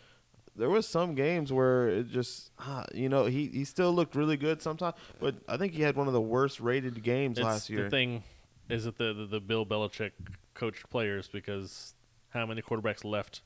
there 0.55 0.71
was 0.71 0.87
some 0.87 1.17
games 1.17 1.53
where 1.53 1.89
it 1.89 2.11
just 2.11 2.53
ah, 2.61 2.85
you 2.95 3.09
know 3.09 3.25
he, 3.25 3.49
he 3.49 3.65
still 3.65 3.93
looked 3.93 4.15
really 4.15 4.37
good 4.37 4.63
sometimes, 4.63 4.95
but 5.19 5.35
I 5.49 5.57
think 5.57 5.73
he 5.73 5.83
had 5.83 5.97
one 5.97 6.07
of 6.07 6.13
the 6.13 6.21
worst 6.21 6.61
rated 6.61 7.03
games 7.03 7.39
It's 7.39 7.45
last 7.45 7.71
year. 7.71 7.85
The 7.85 7.91
thing 7.91 8.23
is 8.69 8.85
that 8.85 8.97
the, 8.99 9.13
the 9.13 9.27
the 9.27 9.41
Bill 9.41 9.67
Belichick 9.67 10.13
coached 10.55 10.89
players 10.91 11.29
because 11.29 11.95
how 12.31 12.47
many 12.47 12.63
quarterbacks 12.63 13.05
left 13.05 13.43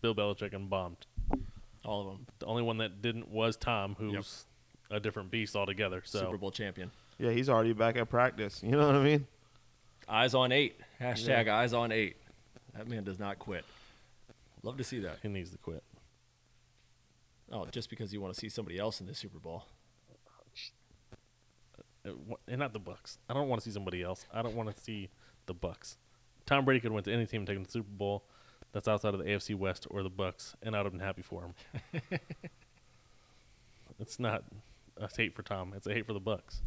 Bill 0.00 0.14
Belichick 0.14 0.54
and 0.54 0.70
bombed? 0.70 1.06
All 1.84 2.00
of 2.02 2.06
them. 2.08 2.26
The 2.38 2.46
only 2.46 2.62
one 2.62 2.78
that 2.78 3.02
didn't 3.02 3.28
was 3.28 3.56
Tom, 3.56 3.96
who's 3.98 4.46
a 4.90 5.00
different 5.00 5.30
beast 5.30 5.56
altogether. 5.56 6.02
So 6.04 6.20
Super 6.20 6.38
Bowl 6.38 6.50
champion. 6.50 6.90
yeah, 7.18 7.30
he's 7.30 7.48
already 7.48 7.72
back 7.72 7.96
at 7.96 8.08
practice. 8.08 8.62
You 8.62 8.72
know 8.72 8.86
what 8.86 8.96
I 8.96 9.02
mean? 9.02 9.26
Eyes 10.08 10.34
on 10.34 10.52
eight. 10.52 10.80
Hashtag 11.00 11.48
eyes 11.48 11.72
on 11.72 11.90
eight. 11.92 12.16
That 12.76 12.88
man 12.88 13.04
does 13.04 13.18
not 13.18 13.38
quit. 13.38 13.64
Love 14.62 14.76
to 14.78 14.84
see 14.84 15.00
that. 15.00 15.18
he 15.22 15.28
needs 15.28 15.50
to 15.50 15.58
quit. 15.58 15.82
Oh, 17.50 17.66
just 17.70 17.90
because 17.90 18.12
you 18.14 18.20
want 18.20 18.32
to 18.32 18.40
see 18.40 18.48
somebody 18.48 18.78
else 18.78 19.00
in 19.00 19.06
the 19.06 19.14
Super 19.14 19.38
Bowl. 19.38 19.64
Uh, 22.06 22.10
And 22.48 22.58
not 22.58 22.72
the 22.72 22.78
Bucks. 22.78 23.18
I 23.28 23.34
don't 23.34 23.48
want 23.48 23.62
to 23.62 23.68
see 23.68 23.74
somebody 23.74 24.02
else. 24.02 24.26
I 24.32 24.42
don't 24.42 24.54
want 24.54 24.74
to 24.74 24.80
see 24.82 25.08
the 25.46 25.54
Bucks. 25.54 25.96
Tom 26.46 26.64
Brady 26.64 26.80
could 26.80 26.92
went 26.92 27.04
to 27.06 27.12
any 27.12 27.26
team 27.26 27.46
taking 27.46 27.62
the 27.62 27.70
Super 27.70 27.90
Bowl 27.90 28.24
that's 28.72 28.88
outside 28.88 29.14
of 29.14 29.20
the 29.20 29.26
AFC 29.26 29.54
West 29.54 29.86
or 29.90 30.02
the 30.02 30.10
Bucks, 30.10 30.56
and 30.62 30.74
I'd 30.74 30.84
have 30.84 30.92
been 30.92 31.00
happy 31.00 31.22
for 31.22 31.42
him. 31.42 31.54
it's 34.00 34.18
not 34.18 34.44
a 34.96 35.08
hate 35.14 35.34
for 35.34 35.42
Tom. 35.42 35.72
It's 35.76 35.86
a 35.86 35.92
hate 35.92 36.06
for 36.06 36.12
the 36.12 36.20
Bucks. 36.20 36.62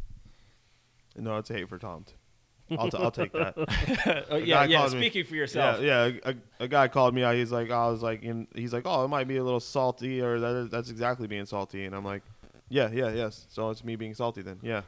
No, 1.16 1.36
it's 1.38 1.50
a 1.50 1.54
hate 1.54 1.68
for 1.68 1.78
Tom. 1.78 2.04
t- 2.04 2.76
I'll, 2.78 2.90
t- 2.90 2.98
I'll 2.98 3.10
take 3.10 3.32
that. 3.32 3.54
oh, 4.30 4.36
yeah, 4.36 4.64
yeah. 4.64 4.78
called 4.78 4.92
me- 4.94 5.00
Speaking 5.00 5.24
for 5.24 5.34
yourself. 5.34 5.80
Yeah, 5.80 6.06
yeah. 6.06 6.32
A, 6.60 6.64
a 6.64 6.68
guy 6.68 6.88
called 6.88 7.14
me 7.14 7.22
out. 7.22 7.34
He's 7.34 7.52
like, 7.52 7.70
I 7.70 7.88
was 7.88 8.02
like, 8.02 8.22
in, 8.22 8.46
he's 8.54 8.72
like, 8.72 8.82
oh, 8.86 9.04
it 9.04 9.08
might 9.08 9.26
be 9.28 9.36
a 9.38 9.44
little 9.44 9.60
salty, 9.60 10.20
or 10.20 10.38
that 10.40 10.54
is, 10.56 10.70
that's 10.70 10.90
exactly 10.90 11.26
being 11.26 11.46
salty. 11.46 11.84
And 11.84 11.94
I'm 11.94 12.04
like, 12.04 12.22
yeah, 12.68 12.90
yeah, 12.92 13.10
yes. 13.10 13.46
So 13.50 13.70
it's 13.70 13.84
me 13.84 13.96
being 13.96 14.14
salty 14.14 14.42
then. 14.42 14.58
Yeah, 14.62 14.82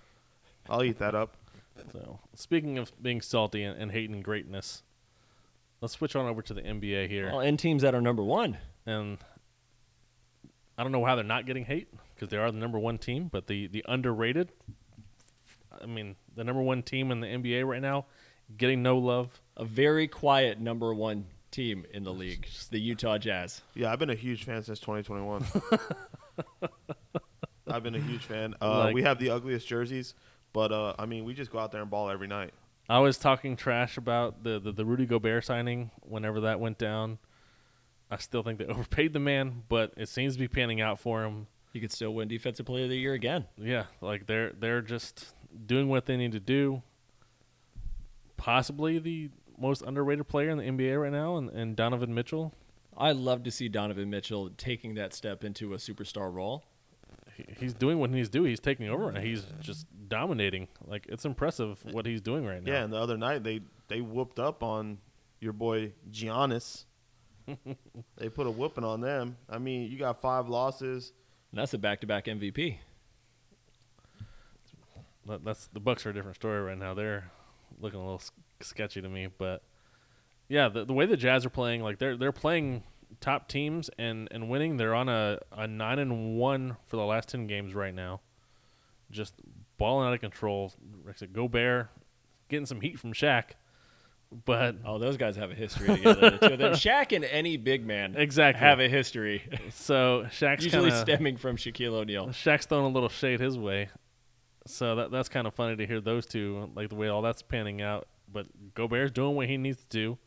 I'll 0.69 0.83
eat 0.85 0.99
that 0.99 1.15
up. 1.15 1.37
So, 1.93 2.21
speaking 2.35 2.79
of 2.79 2.93
being 3.03 3.21
salty 3.21 3.63
and, 3.63 3.81
and 3.81 3.93
hating 3.93 4.21
greatness, 4.23 4.83
let's 5.81 5.95
switch 5.95 6.15
on 6.17 6.27
over 6.27 6.43
to 6.43 6.55
the 6.55 6.63
NBA 6.63 7.09
here. 7.09 7.27
Well, 7.29 7.41
and 7.41 7.59
teams 7.59 7.83
that 7.83 7.95
are 7.95 8.01
number 8.01 8.23
one. 8.23 8.59
and 8.87 9.19
I 10.77 10.83
don't 10.83 10.93
know 10.93 11.05
how 11.05 11.15
they're 11.17 11.25
not 11.25 11.45
getting 11.47 11.65
hate 11.65 11.89
because 12.15 12.29
they 12.29 12.37
are 12.37 12.51
the 12.53 12.59
number 12.59 12.79
one 12.79 12.99
team, 12.99 13.29
but 13.33 13.47
the 13.49 13.67
the 13.67 13.85
underrated. 13.89 14.53
I 15.81 15.87
mean, 15.87 16.17
the 16.35 16.45
number 16.45 16.63
one 16.63 16.83
team 16.83 17.11
in 17.11 17.21
the 17.21 17.27
NBA 17.27 17.67
right 17.67 17.83
now, 17.83 18.07
getting 18.57 18.83
no 18.83 18.99
love. 18.99 19.41
A 19.57 19.65
very 19.65 20.07
quiet 20.09 20.61
number 20.61 20.93
one 20.95 21.27
team 21.51 21.85
in 21.93 22.05
the 22.05 22.13
league. 22.13 22.47
The 22.71 22.79
Utah 22.81 23.19
Jazz. 23.19 23.63
Yeah, 23.75 23.93
I've 23.93 23.99
been 23.99 24.11
a 24.11 24.15
huge 24.15 24.45
fan 24.45 24.63
since 24.63 24.79
2021. 24.81 25.45
I've 27.71 27.83
been 27.83 27.95
a 27.95 28.01
huge 28.01 28.25
fan. 28.25 28.55
Uh, 28.63 28.79
Like- 28.79 28.95
we 28.95 29.03
have 29.03 29.19
the 29.19 29.31
ugliest 29.31 29.67
jerseys, 29.69 30.15
but 30.53 30.73
uh, 30.73 30.95
I 30.99 31.07
mean, 31.07 31.25
we 31.25 31.35
just 31.35 31.51
go 31.51 31.59
out 31.59 31.73
there 31.73 31.83
and 31.83 31.91
ball 31.91 32.11
every 32.11 32.27
night. 32.27 32.53
I 32.89 33.01
was 33.01 33.19
talking 33.19 33.57
trash 33.57 33.99
about 33.99 34.43
the, 34.45 34.59
the 34.59 34.73
the 34.73 34.85
Rudy 34.85 35.07
Gobert 35.07 35.45
signing 35.45 35.91
whenever 36.01 36.41
that 36.41 36.59
went 36.59 36.79
down. 36.79 37.19
I 38.11 38.17
still 38.17 38.43
think 38.43 38.59
they 38.59 38.65
overpaid 38.67 39.13
the 39.13 39.21
man, 39.21 39.65
but 39.69 39.93
it 39.97 40.09
seems 40.09 40.35
to 40.35 40.39
be 40.39 40.49
panning 40.49 40.81
out 40.81 40.99
for 40.99 41.25
him. 41.25 41.47
He 41.73 41.81
could 41.81 41.93
still 41.93 42.15
win 42.15 42.29
Defensive 42.29 42.65
Player 42.65 42.85
of 42.85 42.91
the 42.91 42.99
Year 42.99 43.13
again. 43.13 43.47
Yeah, 43.59 43.85
like 44.01 44.27
they're 44.27 44.53
they're 44.53 44.81
just 44.81 45.35
doing 45.67 45.89
what 45.89 46.07
they 46.07 46.17
need 46.17 46.33
to 46.33 46.41
do. 46.41 46.83
Possibly 48.37 48.99
the 48.99 49.31
most 49.59 49.83
underrated 49.83 50.29
player 50.29 50.51
in 50.51 50.59
the 50.59 50.65
NBA 50.65 51.03
right 51.03 51.13
now, 51.13 51.37
and, 51.37 51.51
and 51.51 51.77
Donovan 51.77 52.15
Mitchell. 52.15 52.55
I 52.97 53.13
love 53.13 53.43
to 53.45 53.51
see 53.51 53.69
Donovan 53.69 54.11
Mitchell 54.11 54.51
taking 54.57 54.95
that 54.95 55.13
step 55.13 55.45
into 55.45 55.73
a 55.75 55.77
superstar 55.77 56.33
role. 56.33 56.65
He, 57.39 57.55
he's 57.59 57.75
doing 57.75 57.99
what 57.99 58.11
he's 58.11 58.29
doing. 58.29 58.51
He's 58.51 58.61
taking 58.61 58.89
over 58.89 59.09
and 59.09 59.19
he's 59.19 59.47
just 59.61 59.87
dominating. 60.09 60.69
Like 60.87 61.07
it's 61.09 61.25
impressive 61.25 61.79
what 61.93 62.07
he's 62.07 62.21
doing 62.21 62.45
right 62.45 62.63
now. 62.63 62.73
Yeah, 62.73 62.85
and 62.85 62.93
the 62.93 62.99
other 62.99 63.17
night 63.17 63.45
they 63.45 63.61
they 63.89 64.01
whooped 64.01 64.39
up 64.39 64.63
on 64.63 64.99
your 65.41 65.53
boy 65.53 65.93
Giannis. 66.11 66.85
they 68.17 68.29
put 68.29 68.47
a 68.47 68.51
whooping 68.51 68.85
on 68.85 69.01
them. 69.01 69.37
I 69.49 69.59
mean, 69.59 69.91
you 69.91 69.99
got 69.99 70.21
five 70.21 70.49
losses. 70.49 71.13
And 71.51 71.59
that's 71.59 71.73
a 71.73 71.79
back-to-back 71.79 72.27
MVP. 72.27 72.77
That's 75.45 75.67
the 75.69 75.81
Bucks 75.81 76.05
are 76.05 76.11
a 76.11 76.13
different 76.13 76.37
story 76.37 76.61
right 76.61 76.77
now. 76.77 76.95
They're 76.95 77.31
looking 77.81 78.01
a 78.01 78.03
little 78.03 78.23
sketchy 78.61 79.01
to 79.01 79.09
me, 79.09 79.29
but 79.39 79.63
yeah, 80.49 80.69
the, 80.69 80.85
the 80.85 80.93
way 80.93 81.07
the 81.07 81.17
Jazz 81.17 81.45
are 81.45 81.51
playing, 81.51 81.83
like 81.83 81.99
they're 81.99 82.17
they're 82.17 82.33
playing 82.33 82.83
top 83.21 83.49
teams 83.49 83.91
and 83.99 84.29
and 84.31 84.49
winning. 84.49 84.77
They're 84.77 84.95
on 84.95 85.09
a 85.09 85.39
a 85.53 85.67
nine 85.67 85.99
and 85.99 86.37
one 86.37 86.77
for 86.87 86.97
the 86.97 87.05
last 87.05 87.29
ten 87.29 87.47
games 87.47 87.75
right 87.75 87.95
now. 87.95 88.21
Just 89.11 89.35
balling 89.79 90.07
out 90.07 90.15
of 90.15 90.21
control. 90.21 90.73
Like 91.07 91.19
said, 91.19 91.33
Gobert 91.33 91.89
getting 92.49 92.67
some 92.67 92.81
heat 92.81 92.99
from 92.99 93.13
Shaq, 93.13 93.51
but 94.45 94.77
Oh, 94.85 94.99
those 94.99 95.17
guys 95.17 95.37
have 95.37 95.51
a 95.51 95.55
history 95.55 95.87
together. 95.97 96.31
the 96.31 96.39
two 96.49 96.53
of 96.55 96.59
them. 96.59 96.73
Shaq 96.75 97.15
and 97.15 97.25
any 97.25 97.57
big 97.57 97.87
man 97.87 98.15
Exactly. 98.17 98.61
have 98.61 98.81
a 98.81 98.89
history, 98.89 99.43
so 99.71 100.25
Shaq's 100.31 100.65
usually 100.65 100.91
kinda, 100.91 101.01
stemming 101.01 101.37
from 101.37 101.57
Shaquille 101.57 101.93
O'Neal. 101.93 102.29
Shaq's 102.29 102.67
throwing 102.67 102.85
a 102.87 102.89
little 102.89 103.09
shade 103.09 103.41
his 103.41 103.59
way. 103.59 103.89
So 104.67 104.97
that 104.97 105.11
that's 105.11 105.31
kind 105.31 105.47
of 105.47 105.55
funny 105.55 105.77
to 105.77 105.87
hear 105.87 106.01
those 106.01 106.27
two, 106.27 106.71
like 106.75 106.91
the 106.91 106.95
way 106.95 107.09
all 107.09 107.23
that's 107.23 107.41
panning 107.43 107.81
out. 107.81 108.07
But 108.31 108.47
Gobert's 108.75 109.13
doing 109.13 109.35
what 109.35 109.47
he 109.47 109.57
needs 109.57 109.79
to 109.81 109.89
do, 109.89 110.19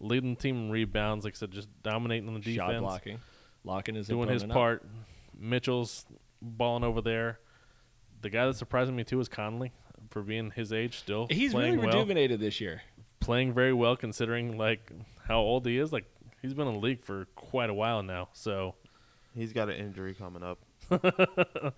leading 0.00 0.36
team 0.36 0.56
in 0.56 0.70
rebounds, 0.70 1.24
like 1.24 1.34
I 1.34 1.36
said, 1.36 1.50
just 1.50 1.68
dominating 1.82 2.28
on 2.28 2.34
the 2.34 2.40
defense, 2.40 2.56
Shot 2.56 2.80
blocking, 2.80 3.18
locking 3.64 3.94
his 3.94 4.08
doing 4.08 4.28
his 4.28 4.42
opponent 4.42 4.52
up. 4.52 4.56
part. 4.56 4.86
Mitchell's 5.38 6.06
balling 6.42 6.84
over 6.84 7.00
there. 7.00 7.38
The 8.22 8.30
guy 8.30 8.46
that's 8.46 8.58
surprising 8.58 8.96
me 8.96 9.04
too 9.04 9.20
is 9.20 9.28
Conley 9.28 9.72
for 10.10 10.22
being 10.22 10.50
his 10.50 10.72
age 10.72 10.98
still. 10.98 11.26
He's 11.30 11.52
really 11.54 11.68
playing 11.68 11.78
well, 11.78 11.86
rejuvenated 11.86 12.40
this 12.40 12.60
year. 12.60 12.82
playing 13.20 13.52
very 13.52 13.72
well 13.72 13.96
considering 13.96 14.58
like 14.58 14.90
how 15.26 15.38
old 15.38 15.64
he 15.66 15.78
is. 15.78 15.92
Like 15.92 16.04
he's 16.42 16.54
been 16.54 16.66
in 16.68 16.74
the 16.74 16.80
league 16.80 17.00
for 17.02 17.26
quite 17.34 17.70
a 17.70 17.74
while 17.74 18.02
now. 18.02 18.28
So 18.32 18.74
He's 19.34 19.52
got 19.52 19.68
an 19.68 19.76
injury 19.76 20.14
coming 20.14 20.42
up. 20.42 20.58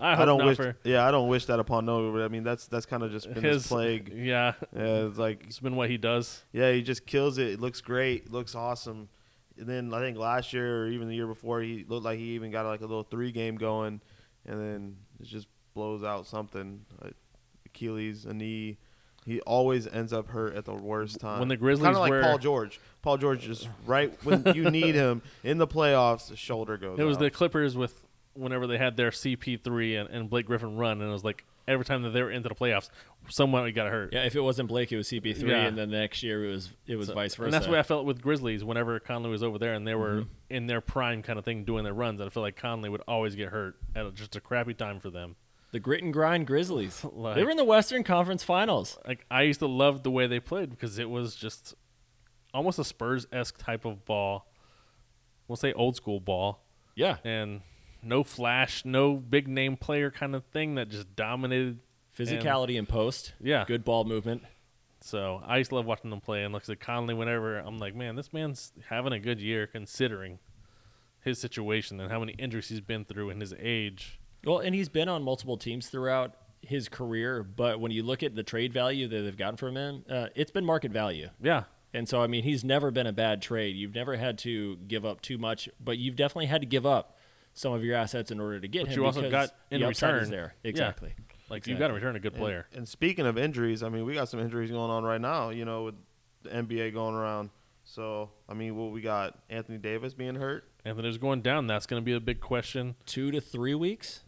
I, 0.00 0.22
I, 0.22 0.24
don't 0.24 0.38
not 0.38 0.46
wish. 0.46 0.56
for 0.56 0.76
Yeah, 0.84 1.06
I 1.06 1.10
don't 1.10 1.28
wish 1.28 1.46
that 1.46 1.58
upon 1.60 1.84
no. 1.84 2.10
but 2.12 2.22
I 2.22 2.28
mean, 2.28 2.42
that's 2.42 2.66
that's 2.66 2.86
kind 2.86 3.02
of 3.02 3.10
just 3.10 3.32
been 3.32 3.42
his, 3.42 3.62
his 3.62 3.66
plague. 3.66 4.12
Yeah, 4.14 4.54
Yeah, 4.74 5.06
it's 5.06 5.18
like 5.18 5.44
it's 5.46 5.60
been 5.60 5.76
what 5.76 5.90
he 5.90 5.98
does. 5.98 6.42
yeah, 6.52 6.72
he 6.72 6.82
just 6.82 7.06
kills 7.06 7.38
it. 7.38 7.48
It 7.48 7.60
looks 7.60 7.80
great. 7.80 8.30
Looks 8.32 8.54
awesome. 8.54 9.08
And 9.58 9.68
then 9.68 9.92
I 9.92 10.00
think 10.00 10.16
last 10.16 10.52
year 10.54 10.84
or 10.84 10.88
even 10.88 11.08
the 11.08 11.14
year 11.14 11.26
before, 11.26 11.60
he 11.60 11.84
looked 11.86 12.04
like 12.04 12.18
he 12.18 12.30
even 12.30 12.50
got 12.50 12.64
like 12.64 12.80
a 12.80 12.86
little 12.86 13.02
three 13.02 13.30
game 13.30 13.56
going, 13.56 14.00
and 14.46 14.60
then 14.60 14.96
it 15.20 15.26
just 15.26 15.48
blows 15.74 16.02
out 16.02 16.26
something. 16.26 16.84
Like 17.02 17.14
Achilles, 17.66 18.24
a 18.24 18.32
knee. 18.32 18.78
He 19.26 19.40
always 19.42 19.86
ends 19.86 20.14
up 20.14 20.28
hurt 20.28 20.56
at 20.56 20.64
the 20.64 20.72
worst 20.72 21.20
time. 21.20 21.40
When 21.40 21.48
the 21.48 21.56
Grizzlies 21.56 21.84
kind 21.84 21.96
of 21.96 22.00
like 22.00 22.10
were- 22.10 22.22
Paul 22.22 22.38
George. 22.38 22.80
Paul 23.02 23.18
George 23.18 23.42
just 23.42 23.68
right 23.86 24.12
when 24.24 24.44
you 24.54 24.70
need 24.70 24.94
him 25.04 25.20
in 25.44 25.58
the 25.58 25.66
playoffs, 25.66 26.28
the 26.28 26.36
shoulder 26.36 26.78
goes. 26.78 26.98
It 26.98 27.04
was 27.04 27.18
out. 27.18 27.20
the 27.20 27.30
Clippers 27.30 27.76
with 27.76 28.02
whenever 28.34 28.66
they 28.66 28.78
had 28.78 28.96
their 28.96 29.10
CP3 29.10 30.00
and, 30.00 30.10
and 30.10 30.30
Blake 30.30 30.46
Griffin 30.46 30.76
run, 30.76 31.00
and 31.00 31.08
it 31.08 31.12
was 31.12 31.24
like 31.24 31.44
every 31.68 31.84
time 31.84 32.02
that 32.02 32.10
they 32.10 32.22
were 32.22 32.30
into 32.30 32.48
the 32.48 32.54
playoffs, 32.54 32.88
someone 33.28 33.70
got 33.72 33.90
hurt. 33.90 34.12
Yeah, 34.12 34.24
if 34.24 34.34
it 34.34 34.40
wasn't 34.40 34.68
Blake, 34.68 34.90
it 34.92 34.96
was 34.96 35.08
CP3, 35.08 35.42
Yeah. 35.48 35.56
and 35.66 35.76
then 35.78 35.90
the 35.90 35.98
next 35.98 36.22
year 36.22 36.44
it 36.44 36.50
was 36.52 36.70
it 36.86 36.96
was 36.96 37.08
So- 37.08 37.14
vice 37.14 37.34
versa. 37.34 37.44
And 37.46 37.52
that's 37.54 37.66
the 37.66 37.72
way 37.72 37.78
I 37.78 37.82
felt 37.84 38.04
with 38.06 38.20
Grizzlies 38.22 38.64
whenever 38.64 38.98
Conley 39.00 39.30
was 39.30 39.42
over 39.42 39.58
there 39.58 39.74
and 39.74 39.86
they 39.86 39.94
were 39.94 40.16
Mm-hmm. 40.22 40.28
in 40.50 40.66
their 40.66 40.80
prime 40.80 41.22
kind 41.22 41.38
of 41.38 41.44
thing 41.44 41.64
doing 41.64 41.84
their 41.84 41.94
runs. 41.94 42.20
And 42.20 42.28
I 42.28 42.30
feel 42.30 42.42
like 42.42 42.56
Conley 42.56 42.88
would 42.88 43.02
always 43.06 43.34
get 43.36 43.48
hurt 43.50 43.76
at 43.94 44.06
a, 44.06 44.10
just 44.12 44.34
a 44.36 44.40
crappy 44.40 44.74
time 44.74 44.98
for 45.00 45.10
them. 45.10 45.36
the 45.72 45.78
grit 45.78 46.02
and 46.02 46.12
grind 46.12 46.46
Grizzlies. 46.48 47.04
Like- 47.12 47.36
they 47.36 47.44
were 47.44 47.50
in 47.50 47.56
the 47.56 47.64
Western 47.64 48.02
Conference 48.04 48.42
Finals. 48.42 48.98
Like 49.06 49.24
I 49.30 49.42
used 49.42 49.60
to 49.60 49.68
love 49.68 50.02
the 50.02 50.10
way 50.10 50.26
they 50.26 50.40
played 50.40 50.70
because 50.70 50.98
it 50.98 51.08
was 51.08 51.36
just 51.36 51.74
almost 52.52 52.78
a 52.80 52.84
Spurs 52.84 53.26
esque 53.32 53.58
type 53.58 53.84
of 53.84 54.04
ball. 54.04 54.46
We'll 55.46 55.56
say 55.56 55.72
old 55.72 55.94
school 55.96 56.18
ball. 56.20 56.64
Yeah, 56.96 57.16
And 57.24 57.60
no 58.02 58.24
flash, 58.24 58.84
no 58.84 59.14
big 59.14 59.48
name 59.48 59.76
player 59.76 60.10
kind 60.10 60.34
of 60.34 60.44
thing 60.46 60.74
that 60.76 60.88
just 60.88 61.14
dominated 61.16 61.78
physicality 62.16 62.76
in 62.76 62.86
post. 62.86 63.32
Yeah. 63.40 63.64
good 63.66 63.84
ball 63.84 64.04
movement. 64.04 64.42
So 65.02 65.42
I 65.46 65.58
used 65.58 65.70
to 65.70 65.76
love 65.76 65.86
watching 65.86 66.10
them 66.10 66.20
play. 66.20 66.44
And 66.44 66.52
like 66.52 66.64
I 66.64 66.66
said, 66.66 66.80
Conley, 66.80 67.14
whenever 67.14 67.58
I'm 67.58 67.78
like, 67.78 67.94
man, 67.94 68.16
this 68.16 68.32
man's 68.32 68.72
having 68.88 69.12
a 69.12 69.18
good 69.18 69.40
year 69.40 69.66
considering 69.66 70.38
his 71.22 71.38
situation 71.38 72.00
and 72.00 72.10
how 72.10 72.20
many 72.20 72.32
injuries 72.32 72.68
he's 72.68 72.80
been 72.80 73.04
through 73.04 73.30
and 73.30 73.40
his 73.40 73.54
age. 73.58 74.20
Well, 74.44 74.58
and 74.58 74.74
he's 74.74 74.88
been 74.88 75.08
on 75.08 75.22
multiple 75.22 75.56
teams 75.56 75.88
throughout 75.88 76.34
his 76.62 76.88
career, 76.88 77.42
but 77.42 77.80
when 77.80 77.90
you 77.90 78.02
look 78.02 78.22
at 78.22 78.34
the 78.34 78.42
trade 78.42 78.72
value 78.72 79.08
that 79.08 79.22
they've 79.22 79.36
gotten 79.36 79.56
from 79.56 79.76
him, 79.76 80.04
uh, 80.10 80.26
it's 80.34 80.50
been 80.50 80.64
market 80.64 80.92
value. 80.92 81.28
Yeah. 81.40 81.64
And 81.92 82.08
so, 82.08 82.22
I 82.22 82.26
mean, 82.26 82.44
he's 82.44 82.62
never 82.62 82.90
been 82.90 83.06
a 83.06 83.12
bad 83.12 83.42
trade. 83.42 83.76
You've 83.76 83.94
never 83.94 84.16
had 84.16 84.38
to 84.38 84.76
give 84.76 85.04
up 85.04 85.20
too 85.22 85.38
much, 85.38 85.68
but 85.82 85.98
you've 85.98 86.16
definitely 86.16 86.46
had 86.46 86.60
to 86.60 86.66
give 86.66 86.86
up 86.86 87.16
some 87.54 87.72
of 87.72 87.84
your 87.84 87.96
assets 87.96 88.30
in 88.30 88.40
order 88.40 88.60
to 88.60 88.68
get 88.68 88.82
But 88.84 88.92
him. 88.92 88.98
you 89.00 89.06
also 89.06 89.22
because 89.22 89.50
got 89.50 89.56
in 89.70 89.80
the 89.80 89.88
return 89.88 90.22
is 90.22 90.30
there. 90.30 90.54
Yeah. 90.62 90.68
Exactly. 90.70 91.14
Like 91.48 91.66
you 91.66 91.76
got 91.76 91.88
to 91.88 91.94
return 91.94 92.14
a 92.14 92.20
good 92.20 92.34
player. 92.34 92.66
And, 92.72 92.88
speaking 92.88 93.26
of 93.26 93.36
injuries, 93.36 93.82
I 93.82 93.88
mean, 93.88 94.04
we 94.04 94.14
got 94.14 94.28
some 94.28 94.38
injuries 94.38 94.70
going 94.70 94.90
on 94.90 95.02
right 95.02 95.20
now. 95.20 95.50
You 95.50 95.64
know, 95.64 95.84
with 95.84 95.96
the 96.42 96.50
NBA 96.50 96.94
going 96.94 97.14
around. 97.14 97.50
So 97.84 98.30
I 98.48 98.54
mean, 98.54 98.76
what 98.76 98.92
we 98.92 99.00
got? 99.00 99.36
Anthony 99.50 99.78
Davis 99.78 100.14
being 100.14 100.36
hurt. 100.36 100.64
Anthony's 100.84 101.18
going 101.18 101.42
down. 101.42 101.66
That's 101.66 101.86
going 101.86 102.00
to 102.00 102.04
be 102.04 102.12
a 102.14 102.20
big 102.20 102.40
question. 102.40 102.94
Two 103.04 103.30
to 103.32 103.40
three 103.40 103.74
weeks. 103.74 104.22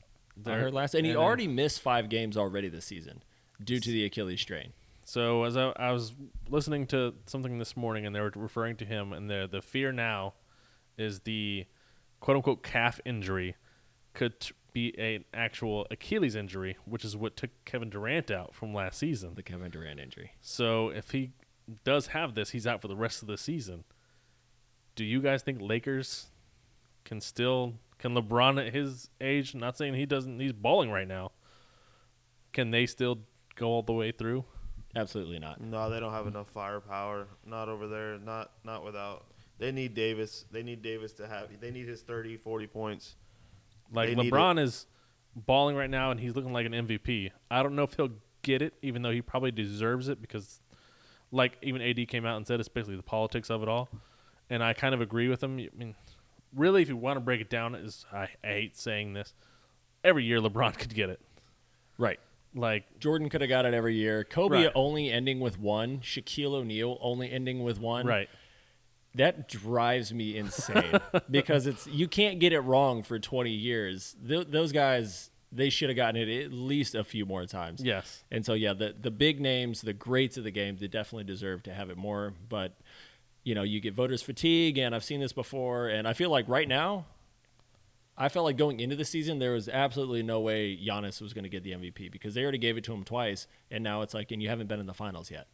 I 0.46 0.52
heard 0.52 0.74
last, 0.74 0.94
and 0.94 1.04
he 1.04 1.12
and 1.12 1.18
then- 1.18 1.24
already 1.24 1.46
missed 1.46 1.80
five 1.80 2.08
games 2.08 2.36
already 2.36 2.68
this 2.68 2.86
season 2.86 3.22
due 3.62 3.78
to 3.78 3.90
the 3.90 4.04
Achilles 4.04 4.40
strain. 4.40 4.72
So 5.04 5.44
as 5.44 5.56
I, 5.56 5.72
I 5.76 5.92
was 5.92 6.14
listening 6.48 6.86
to 6.88 7.14
something 7.26 7.58
this 7.58 7.76
morning, 7.76 8.06
and 8.06 8.14
they 8.16 8.20
were 8.20 8.32
referring 8.34 8.76
to 8.76 8.84
him, 8.84 9.12
and 9.12 9.28
the 9.30 9.48
the 9.50 9.62
fear 9.62 9.92
now 9.92 10.34
is 10.98 11.20
the 11.20 11.66
quote 12.22 12.36
unquote 12.36 12.62
calf 12.62 13.00
injury 13.04 13.56
could 14.14 14.40
t- 14.40 14.54
be 14.72 14.98
an 14.98 15.24
actual 15.34 15.86
Achilles 15.90 16.34
injury, 16.34 16.78
which 16.86 17.04
is 17.04 17.14
what 17.14 17.36
took 17.36 17.50
Kevin 17.66 17.90
Durant 17.90 18.30
out 18.30 18.54
from 18.54 18.72
last 18.72 18.98
season. 18.98 19.34
The 19.34 19.42
Kevin 19.42 19.70
Durant 19.70 20.00
injury. 20.00 20.32
So 20.40 20.88
if 20.88 21.10
he 21.10 21.32
does 21.84 22.08
have 22.08 22.34
this, 22.34 22.50
he's 22.50 22.66
out 22.66 22.80
for 22.80 22.88
the 22.88 22.96
rest 22.96 23.20
of 23.20 23.28
the 23.28 23.36
season. 23.36 23.84
Do 24.94 25.04
you 25.04 25.20
guys 25.20 25.42
think 25.42 25.60
Lakers 25.60 26.28
can 27.04 27.20
still 27.20 27.74
can 27.98 28.14
LeBron 28.14 28.66
at 28.66 28.72
his 28.72 29.10
age? 29.20 29.54
Not 29.54 29.76
saying 29.76 29.94
he 29.94 30.06
doesn't. 30.06 30.40
He's 30.40 30.52
balling 30.52 30.90
right 30.90 31.08
now. 31.08 31.32
Can 32.52 32.70
they 32.70 32.86
still 32.86 33.18
go 33.56 33.66
all 33.66 33.82
the 33.82 33.92
way 33.92 34.12
through? 34.12 34.44
Absolutely 34.94 35.38
not. 35.38 35.60
No, 35.60 35.88
they 35.90 36.00
don't 36.00 36.12
have 36.12 36.26
enough 36.26 36.50
firepower. 36.50 37.26
Not 37.44 37.68
over 37.68 37.88
there. 37.88 38.18
Not 38.18 38.52
not 38.64 38.84
without. 38.84 39.24
They 39.62 39.70
need 39.70 39.94
Davis. 39.94 40.44
They 40.50 40.64
need 40.64 40.82
Davis 40.82 41.12
to 41.12 41.28
have. 41.28 41.46
They 41.60 41.70
need 41.70 41.86
his 41.86 42.02
30, 42.02 42.36
40 42.36 42.66
points. 42.66 43.14
Like 43.92 44.08
They 44.08 44.16
LeBron 44.16 44.58
is 44.60 44.86
balling 45.36 45.76
right 45.76 45.88
now, 45.88 46.10
and 46.10 46.18
he's 46.18 46.34
looking 46.34 46.52
like 46.52 46.66
an 46.66 46.72
MVP. 46.72 47.30
I 47.48 47.62
don't 47.62 47.76
know 47.76 47.84
if 47.84 47.94
he'll 47.94 48.10
get 48.42 48.60
it, 48.60 48.74
even 48.82 49.02
though 49.02 49.12
he 49.12 49.22
probably 49.22 49.52
deserves 49.52 50.08
it 50.08 50.20
because, 50.20 50.60
like, 51.30 51.58
even 51.62 51.80
AD 51.80 52.08
came 52.08 52.26
out 52.26 52.38
and 52.38 52.44
said 52.44 52.58
it's 52.58 52.68
basically 52.68 52.96
the 52.96 53.04
politics 53.04 53.50
of 53.50 53.62
it 53.62 53.68
all, 53.68 53.88
and 54.50 54.64
I 54.64 54.72
kind 54.72 54.96
of 54.96 55.00
agree 55.00 55.28
with 55.28 55.44
him. 55.44 55.52
I 55.60 55.68
mean, 55.78 55.94
really, 56.52 56.82
if 56.82 56.88
you 56.88 56.96
want 56.96 57.16
to 57.16 57.20
break 57.20 57.40
it 57.40 57.48
down, 57.48 57.76
is 57.76 58.04
I, 58.12 58.22
I 58.42 58.48
hate 58.48 58.76
saying 58.76 59.12
this, 59.12 59.32
every 60.02 60.24
year 60.24 60.40
LeBron 60.40 60.76
could 60.78 60.92
get 60.92 61.08
it. 61.08 61.20
Right. 61.98 62.18
Like, 62.52 62.98
Jordan 62.98 63.28
could 63.28 63.42
have 63.42 63.48
got 63.48 63.64
it 63.64 63.74
every 63.74 63.94
year. 63.94 64.24
Kobe 64.24 64.64
Right. 64.64 64.72
only 64.74 65.08
ending 65.08 65.38
with 65.38 65.60
one. 65.60 66.00
Shaquille 66.00 66.52
O'Neal 66.54 66.98
only 67.00 67.30
ending 67.30 67.62
with 67.62 67.78
one. 67.78 68.06
right? 68.06 68.28
That 69.14 69.48
drives 69.48 70.12
me 70.12 70.36
insane 70.36 70.98
because 71.30 71.66
it's 71.66 71.86
you 71.86 72.08
can't 72.08 72.38
get 72.38 72.52
it 72.52 72.60
wrong 72.60 73.02
for 73.02 73.18
20 73.18 73.50
years. 73.50 74.16
Th- 74.26 74.46
those 74.48 74.72
guys 74.72 75.30
they 75.54 75.68
should 75.68 75.90
have 75.90 75.96
gotten 75.96 76.16
it 76.16 76.44
at 76.44 76.52
least 76.52 76.94
a 76.94 77.04
few 77.04 77.26
more 77.26 77.44
times. 77.44 77.82
Yes. 77.84 78.24
And 78.30 78.44
so 78.44 78.54
yeah, 78.54 78.72
the 78.72 78.94
the 78.98 79.10
big 79.10 79.40
names, 79.40 79.82
the 79.82 79.92
greats 79.92 80.36
of 80.36 80.44
the 80.44 80.50
game, 80.50 80.76
they 80.76 80.88
definitely 80.88 81.24
deserve 81.24 81.62
to 81.64 81.74
have 81.74 81.90
it 81.90 81.96
more. 81.96 82.32
But 82.48 82.72
you 83.44 83.54
know, 83.54 83.62
you 83.62 83.80
get 83.80 83.94
voters 83.94 84.22
fatigue, 84.22 84.78
and 84.78 84.94
I've 84.94 85.04
seen 85.04 85.20
this 85.20 85.32
before, 85.32 85.88
and 85.88 86.06
I 86.08 86.12
feel 86.12 86.30
like 86.30 86.48
right 86.48 86.68
now, 86.68 87.06
I 88.16 88.28
felt 88.28 88.44
like 88.44 88.56
going 88.56 88.80
into 88.80 88.94
the 88.94 89.04
season 89.04 89.40
there 89.40 89.52
was 89.52 89.68
absolutely 89.68 90.22
no 90.22 90.40
way 90.40 90.76
Giannis 90.76 91.20
was 91.20 91.32
going 91.32 91.42
to 91.44 91.48
get 91.50 91.64
the 91.64 91.72
MVP 91.72 92.12
because 92.12 92.34
they 92.34 92.42
already 92.42 92.58
gave 92.58 92.76
it 92.76 92.84
to 92.84 92.92
him 92.92 93.04
twice, 93.04 93.46
and 93.70 93.82
now 93.82 94.02
it's 94.02 94.14
like, 94.14 94.30
and 94.30 94.42
you 94.42 94.48
haven't 94.48 94.68
been 94.68 94.80
in 94.80 94.86
the 94.86 94.94
finals 94.94 95.30
yet. 95.30 95.48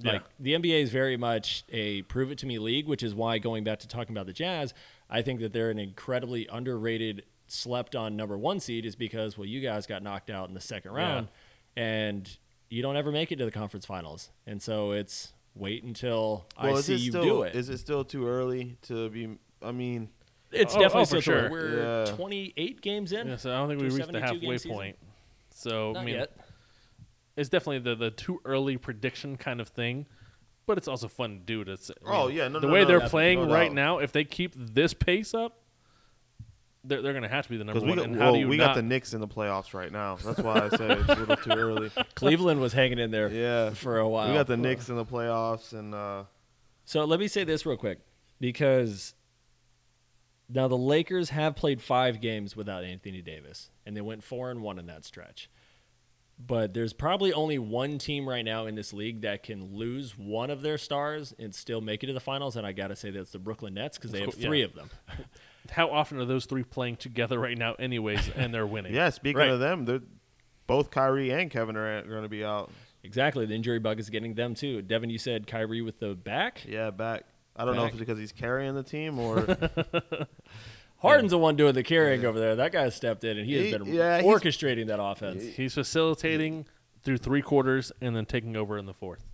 Yeah. 0.00 0.12
Like 0.12 0.22
the 0.38 0.54
NBA 0.54 0.82
is 0.82 0.90
very 0.90 1.16
much 1.16 1.64
a 1.70 2.02
prove 2.02 2.30
it 2.30 2.38
to 2.38 2.46
me 2.46 2.58
league, 2.58 2.86
which 2.86 3.02
is 3.02 3.14
why 3.14 3.38
going 3.38 3.64
back 3.64 3.80
to 3.80 3.88
talking 3.88 4.14
about 4.16 4.26
the 4.26 4.32
Jazz, 4.32 4.72
I 5.10 5.22
think 5.22 5.40
that 5.40 5.52
they're 5.52 5.70
an 5.70 5.78
incredibly 5.78 6.46
underrated, 6.46 7.24
slept 7.48 7.96
on 7.96 8.14
number 8.16 8.38
one 8.38 8.60
seed 8.60 8.84
is 8.86 8.94
because 8.94 9.36
well, 9.36 9.46
you 9.46 9.60
guys 9.60 9.86
got 9.86 10.02
knocked 10.02 10.30
out 10.30 10.48
in 10.48 10.54
the 10.54 10.60
second 10.60 10.92
round, 10.92 11.28
and 11.76 12.38
you 12.68 12.82
don't 12.82 12.96
ever 12.96 13.10
make 13.10 13.32
it 13.32 13.36
to 13.36 13.44
the 13.44 13.50
conference 13.50 13.86
finals, 13.86 14.30
and 14.46 14.60
so 14.62 14.92
it's 14.92 15.32
wait 15.54 15.82
until 15.82 16.46
Well, 16.62 16.76
I 16.76 16.78
is 16.78 16.84
see 16.84 16.94
it 16.94 17.00
you 17.00 17.10
still, 17.10 17.22
do 17.24 17.42
it. 17.42 17.56
Is 17.56 17.68
it 17.68 17.78
still 17.78 18.04
too 18.04 18.26
early 18.28 18.76
to 18.82 19.08
be? 19.10 19.36
I 19.62 19.72
mean, 19.72 20.10
it's 20.52 20.76
Oh, 20.76 20.78
definitely 20.80 21.00
oh, 21.00 21.04
still 21.04 21.20
for 21.20 21.24
too 21.24 21.30
sure. 21.32 21.40
early. 21.40 21.50
We're 21.50 22.04
Yeah. 22.06 22.14
28 22.14 22.80
games 22.80 23.12
in. 23.12 23.26
Yeah, 23.28 23.36
so 23.36 23.50
I 23.52 23.56
don't 23.56 23.68
think 23.68 23.80
we 23.80 23.88
reached 23.88 24.12
the 24.12 24.20
halfway 24.20 24.58
point. 24.58 24.96
So 25.50 25.92
Not 25.92 26.02
I 26.02 26.04
mean, 26.04 26.14
yet. 26.16 26.36
It's 27.38 27.48
definitely 27.48 27.78
the 27.80 27.94
the 27.94 28.10
too 28.10 28.40
early 28.44 28.76
prediction 28.76 29.36
kind 29.36 29.60
of 29.60 29.68
thing, 29.68 30.06
but 30.66 30.76
it's 30.78 30.88
also 30.88 31.08
fun 31.08 31.38
to 31.38 31.44
do. 31.44 31.64
To 31.64 31.72
s- 31.72 31.90
I 32.06 32.10
Oh, 32.10 32.26
mean, 32.28 32.36
yeah, 32.36 32.48
no, 32.48 32.60
the 32.60 32.66
no, 32.66 32.72
way 32.72 32.80
no, 32.80 32.86
they're 32.86 32.98
definitely, 32.98 33.10
playing 33.10 33.48
no 33.48 33.54
right 33.54 33.66
doubt. 33.68 33.74
now, 33.74 33.98
if 33.98 34.12
they 34.12 34.24
keep 34.24 34.54
this 34.56 34.92
pace 34.94 35.32
up, 35.34 35.62
they're 36.84 37.02
they're 37.02 37.12
gonna 37.14 37.28
have 37.28 37.44
to 37.44 37.50
be 37.50 37.56
the 37.56 37.64
number 37.64 37.80
because 37.80 37.84
we 37.84 37.90
one. 37.90 37.96
got 37.98 38.06
and 38.06 38.16
how 38.16 38.24
well, 38.26 38.34
do 38.34 38.40
you 38.40 38.48
we 38.48 38.56
not? 38.56 38.66
got 38.68 38.74
the 38.76 38.82
Knicks 38.82 39.12
in 39.14 39.20
the 39.20 39.28
playoffs 39.28 39.74
right 39.74 39.90
now. 39.92 40.16
That's 40.16 40.40
why 40.40 40.60
I 40.60 40.68
said 40.68 40.90
it's 40.98 41.08
a 41.08 41.14
little 41.16 41.36
too 41.36 41.50
early. 41.52 41.90
Cleveland 42.14 42.60
was 42.60 42.72
hanging 42.72 42.98
in 42.98 43.10
there 43.10 43.28
Yeah, 43.30 43.70
for 43.70 43.98
a 43.98 44.08
while. 44.08 44.28
we 44.28 44.34
got 44.34 44.46
the 44.46 44.56
Knicks 44.56 44.88
in 44.88 44.96
the 44.96 45.04
playoffs, 45.04 45.72
and 45.72 45.94
uh, 45.94 46.24
So 46.84 47.04
let 47.04 47.18
me 47.20 47.28
say 47.28 47.44
this 47.44 47.64
real 47.66 47.76
quick 47.76 48.00
because 48.40 49.14
now 50.48 50.66
the 50.68 50.78
Lakers 50.78 51.30
have 51.30 51.54
played 51.56 51.82
five 51.82 52.20
games 52.20 52.56
without 52.56 52.84
Anthony 52.84 53.20
Davis, 53.20 53.70
and 53.84 53.96
they 53.96 54.00
went 54.00 54.22
four 54.24 54.50
and 54.50 54.62
one 54.62 54.78
in 54.78 54.86
that 54.86 55.04
stretch. 55.04 55.50
But 56.38 56.72
there's 56.72 56.92
probably 56.92 57.32
only 57.32 57.58
one 57.58 57.98
team 57.98 58.28
right 58.28 58.44
now 58.44 58.66
in 58.66 58.76
this 58.76 58.92
league 58.92 59.22
that 59.22 59.42
can 59.42 59.74
lose 59.74 60.16
one 60.16 60.50
of 60.50 60.62
their 60.62 60.78
stars 60.78 61.34
and 61.38 61.52
still 61.52 61.80
make 61.80 62.04
it 62.04 62.06
to 62.06 62.12
the 62.12 62.20
finals, 62.20 62.56
and 62.56 62.64
I 62.66 62.72
got 62.72 62.88
to 62.88 62.96
say 62.96 63.10
that's 63.10 63.32
the 63.32 63.40
Brooklyn 63.40 63.74
Nets 63.74 63.98
because 63.98 64.12
they 64.12 64.20
have 64.20 64.34
three 64.34 64.60
yeah. 64.60 64.66
of 64.66 64.74
them. 64.74 64.90
How 65.70 65.90
often 65.90 66.18
are 66.20 66.24
those 66.24 66.46
three 66.46 66.62
playing 66.62 66.96
together 66.96 67.38
right 67.38 67.58
now, 67.58 67.74
anyways, 67.74 68.30
and 68.36 68.54
they're 68.54 68.66
winning? 68.66 68.94
yeah. 68.94 69.10
Speaking 69.10 69.38
Right. 69.38 69.50
of 69.50 69.60
them, 69.60 69.84
they're 69.84 70.00
both 70.66 70.90
Kyrie 70.90 71.32
and 71.32 71.50
Kevin 71.50 71.76
are 71.76 72.02
going 72.02 72.22
to 72.22 72.28
be 72.28 72.44
out. 72.44 72.70
Exactly, 73.02 73.44
the 73.46 73.54
injury 73.54 73.78
bug 73.78 73.98
is 73.98 74.08
getting 74.08 74.34
them 74.34 74.54
too. 74.54 74.80
Devin, 74.82 75.10
you 75.10 75.18
said 75.18 75.46
Kyrie 75.46 75.82
with 75.82 75.98
the 75.98 76.14
back. 76.14 76.62
Yeah, 76.66 76.90
back. 76.90 77.24
I 77.56 77.64
don't 77.64 77.74
know 77.74 77.86
if 77.86 77.90
it's 77.90 77.98
because 77.98 78.18
he's 78.18 78.32
carrying 78.32 78.74
the 78.76 78.84
team 78.84 79.18
or 79.18 79.40
Harden's 80.98 81.30
the 81.30 81.38
one 81.38 81.56
doing 81.56 81.74
the 81.74 81.82
carrying 81.82 82.24
over 82.24 82.38
there. 82.38 82.56
That 82.56 82.72
guy 82.72 82.88
stepped 82.88 83.22
in 83.24 83.38
and 83.38 83.46
he 83.46 83.54
has 83.54 83.64
He- 83.66 83.70
been 83.78 83.86
yeah, 83.86 84.20
he's- 84.20 84.26
orchestrating 84.34 84.86
that 84.88 85.00
offense. 85.02 85.42
He's 85.56 85.74
facilitating 85.74 86.66
through 87.04 87.18
three 87.18 87.42
quarters 87.42 87.92
and 88.00 88.14
then 88.16 88.26
taking 88.26 88.56
over 88.56 88.76
in 88.76 88.86
the 88.86 88.94
fourth. 88.94 89.24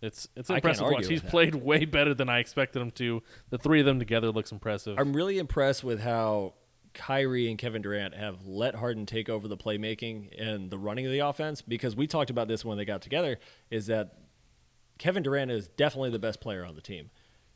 It's 0.00 0.28
it's 0.36 0.50
I 0.50 0.54
can't 0.54 0.64
impressive 0.64 0.86
to 0.88 0.92
watch. 0.92 1.06
He's 1.06 1.22
that. 1.22 1.30
played 1.30 1.54
way 1.54 1.84
better 1.84 2.12
than 2.14 2.28
I 2.28 2.38
expected 2.40 2.80
him 2.82 2.90
to. 2.92 3.22
The 3.50 3.58
three 3.58 3.80
of 3.80 3.86
them 3.86 3.98
together 4.00 4.30
looks 4.32 4.50
impressive. 4.50 4.98
I'm 4.98 5.12
really 5.12 5.38
impressed 5.38 5.84
with 5.84 6.00
how 6.00 6.54
Kyrie 6.92 7.48
and 7.48 7.56
Kevin 7.56 7.82
Durant 7.82 8.14
have 8.14 8.44
let 8.44 8.74
Harden 8.74 9.06
take 9.06 9.28
over 9.28 9.46
the 9.48 9.56
playmaking 9.56 10.28
and 10.40 10.70
the 10.70 10.78
running 10.78 11.06
of 11.06 11.12
the 11.12 11.20
offense 11.20 11.62
because 11.62 11.94
we 11.94 12.06
talked 12.06 12.30
about 12.30 12.48
this 12.48 12.64
when 12.64 12.76
they 12.78 12.84
got 12.84 13.00
together 13.00 13.38
is 13.70 13.86
that 13.86 14.18
Kevin 14.98 15.22
Durant 15.22 15.50
is 15.50 15.68
definitely 15.68 16.10
the 16.10 16.18
best 16.18 16.40
player 16.40 16.64
on 16.64 16.74
the 16.74 16.80
team, 16.82 17.10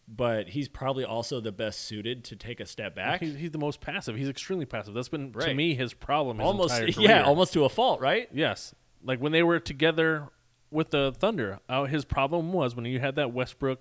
but 0.08 0.48
he's 0.48 0.68
probably 0.68 1.04
also 1.04 1.40
the 1.40 1.52
best 1.52 1.80
suited 1.80 2.24
to 2.24 2.36
take 2.36 2.60
a 2.60 2.66
step 2.66 2.94
back. 2.94 3.20
He's, 3.20 3.34
he's 3.34 3.50
the 3.50 3.58
most 3.58 3.80
passive. 3.80 4.16
He's 4.16 4.28
extremely 4.28 4.64
passive. 4.64 4.94
That's 4.94 5.08
been 5.08 5.32
to 5.32 5.54
me 5.54 5.74
his 5.74 5.94
problem. 5.94 6.38
His 6.38 6.46
almost 6.46 6.82
yeah, 6.98 7.22
almost 7.22 7.52
to 7.54 7.64
a 7.64 7.68
fault, 7.68 8.00
right? 8.00 8.28
Yes, 8.32 8.74
like 9.02 9.20
when 9.20 9.32
they 9.32 9.42
were 9.42 9.58
together 9.58 10.28
with 10.70 10.90
the 10.90 11.12
Thunder, 11.18 11.60
uh, 11.68 11.84
his 11.84 12.04
problem 12.04 12.52
was 12.52 12.76
when 12.76 12.84
you 12.84 13.00
had 13.00 13.16
that 13.16 13.32
Westbrook, 13.32 13.80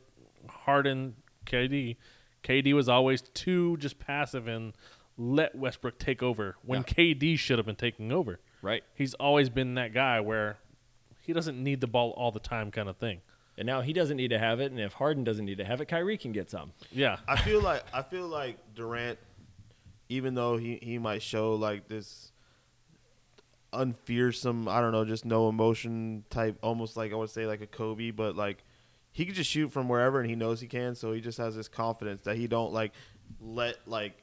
Harden, 0.50 1.16
KD. 1.46 1.98
KD 2.44 2.74
was 2.74 2.88
always 2.88 3.22
too 3.22 3.76
just 3.78 3.98
passive 3.98 4.48
and 4.48 4.74
let 5.18 5.56
Westbrook 5.56 5.98
take 5.98 6.22
over 6.22 6.56
when 6.64 6.84
KD 6.84 7.38
should 7.40 7.58
have 7.58 7.66
been 7.66 7.76
taking 7.76 8.12
over. 8.12 8.40
Right. 8.62 8.84
He's 8.94 9.14
always 9.16 9.50
been 9.50 9.76
that 9.76 9.94
guy 9.94 10.20
where 10.20 10.58
he 11.22 11.34
doesn't 11.34 11.62
need 11.62 11.82
the 11.82 11.88
ball 11.88 12.12
all 12.12 12.32
the 12.32 12.40
time, 12.40 12.72
kind 12.72 12.90
of 12.90 12.98
thing. 12.98 13.22
And 13.58 13.66
now 13.66 13.82
he 13.82 13.94
doesn't 13.94 14.18
need 14.18 14.30
to 14.30 14.40
have 14.40 14.60
it, 14.60 14.72
and 14.72 14.80
if 14.82 14.94
Harden 14.94 15.24
doesn't 15.24 15.46
need 15.46 15.60
to 15.60 15.66
have 15.66 15.80
it, 15.80 15.88
Kyrie 15.88 16.18
can 16.18 16.34
get 16.34 16.50
some. 16.50 16.74
Yeah, 16.92 17.18
I 17.28 17.38
feel 17.38 17.62
like 17.62 17.84
I 17.94 18.02
feel 18.02 18.28
like 18.28 18.58
Durant, 18.76 19.18
even 20.10 20.36
though 20.36 20.58
he, 20.58 20.78
he 20.82 20.98
might 20.98 21.22
show 21.22 21.56
like 21.56 21.88
this 21.88 22.32
unfearsome, 23.72 24.68
I 24.68 24.82
don't 24.82 24.92
know, 24.92 25.06
just 25.06 25.26
no 25.26 25.48
emotion 25.50 26.26
type, 26.30 26.58
almost 26.62 26.98
like 26.98 27.14
I 27.14 27.16
would 27.16 27.30
say 27.30 27.46
like 27.46 27.62
a 27.62 27.68
Kobe, 27.68 28.12
but 28.12 28.36
like 28.36 28.64
he 29.12 29.26
could 29.26 29.36
just 29.36 29.50
shoot 29.50 29.72
from 29.72 29.88
wherever 29.88 30.20
and 30.20 30.30
he 30.30 30.36
knows 30.36 30.60
he 30.60 30.68
can, 30.68 30.96
so 30.96 31.14
he 31.14 31.22
just 31.22 31.38
has 31.38 31.56
this 31.56 31.70
confidence 31.70 32.24
that 32.24 32.36
he 32.36 32.48
don't 32.48 32.74
like 32.74 32.92
let 33.40 33.78
like 33.88 34.22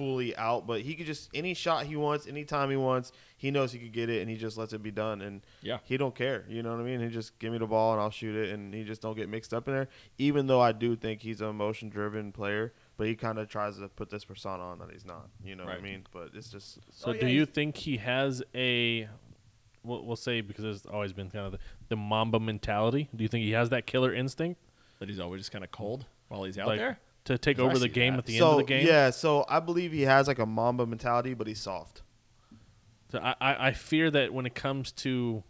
fully 0.00 0.34
out, 0.36 0.66
but 0.66 0.80
he 0.80 0.94
could 0.94 1.04
just 1.04 1.28
any 1.34 1.52
shot 1.52 1.84
he 1.84 1.94
wants, 1.94 2.26
anytime 2.26 2.70
he 2.70 2.76
wants, 2.76 3.12
he 3.36 3.50
knows 3.50 3.70
he 3.70 3.78
could 3.78 3.92
get 3.92 4.08
it 4.08 4.22
and 4.22 4.30
he 4.30 4.36
just 4.38 4.56
lets 4.56 4.72
it 4.72 4.82
be 4.82 4.90
done 4.90 5.20
and 5.20 5.42
Yeah. 5.60 5.78
he 5.84 5.98
don't 5.98 6.14
care, 6.14 6.46
you 6.48 6.62
know 6.62 6.70
what 6.70 6.80
I 6.80 6.84
mean? 6.84 7.00
He 7.00 7.08
just 7.08 7.38
give 7.38 7.52
me 7.52 7.58
the 7.58 7.66
ball 7.66 7.92
and 7.92 8.00
I'll 8.00 8.10
shoot 8.10 8.34
it 8.34 8.54
and 8.54 8.72
he 8.72 8.82
just 8.82 9.02
don't 9.02 9.14
get 9.14 9.28
mixed 9.28 9.52
up 9.52 9.68
in 9.68 9.74
there. 9.74 9.88
Even 10.16 10.46
though 10.46 10.60
I 10.62 10.72
do 10.72 10.96
think 10.96 11.20
he's 11.20 11.42
an 11.42 11.48
emotion 11.50 11.90
driven 11.90 12.32
player, 12.32 12.72
but 12.96 13.06
he 13.08 13.14
kind 13.14 13.38
of 13.38 13.48
tries 13.48 13.76
to 13.76 13.88
put 13.88 14.08
this 14.08 14.24
persona 14.24 14.62
on 14.62 14.78
that 14.78 14.90
he's 14.90 15.04
not, 15.04 15.28
you 15.44 15.54
know 15.54 15.66
what 15.66 15.74
I 15.74 15.80
mean? 15.80 16.06
But 16.12 16.30
it's 16.34 16.48
just 16.50 16.78
So 16.92 17.10
Oh, 17.10 17.12
yeah, 17.12 17.20
do 17.20 17.26
you 17.28 17.44
think 17.44 17.76
he 17.76 17.98
has 17.98 18.42
a 18.54 19.06
we'll, 19.84 20.02
we'll 20.06 20.16
say 20.16 20.40
because 20.40 20.64
there's 20.64 20.86
always 20.86 21.12
been 21.12 21.30
kind 21.30 21.44
of 21.44 21.52
the, 21.52 21.58
the 21.90 21.96
Mamba 21.96 22.40
mentality. 22.40 23.10
Do 23.14 23.22
you 23.22 23.28
think 23.28 23.44
he 23.44 23.52
has 23.52 23.68
that 23.68 23.86
killer 23.86 24.14
instinct 24.14 24.60
That 24.98 25.10
he's 25.10 25.20
always 25.20 25.42
just 25.42 25.52
kind 25.52 25.62
of 25.62 25.70
cold 25.70 26.06
while 26.28 26.44
he's 26.44 26.56
out 26.58 26.68
like 26.68 26.78
there. 26.78 26.98
To 27.30 27.38
take 27.38 27.58
over 27.58 27.78
the 27.78 27.88
game 27.88 28.14
that. 28.14 28.20
at 28.20 28.26
the 28.26 28.38
so 28.38 28.44
end 28.44 28.52
of 28.60 28.66
the 28.66 28.72
game? 28.72 28.86
yeah, 28.86 29.10
so 29.10 29.44
I 29.48 29.60
believe 29.60 29.92
he 29.92 30.02
has 30.02 30.26
like 30.28 30.38
a 30.38 30.46
Mamba 30.46 30.86
mentality, 30.86 31.34
but 31.34 31.46
he's 31.46 31.60
soft. 31.60 32.02
So 33.10 33.18
I, 33.18 33.34
I 33.40 33.68
I 33.68 33.72
fear 33.72 34.10
that 34.10 34.32
when 34.32 34.46
it 34.46 34.54
comes 34.54 34.92
to 34.92 35.42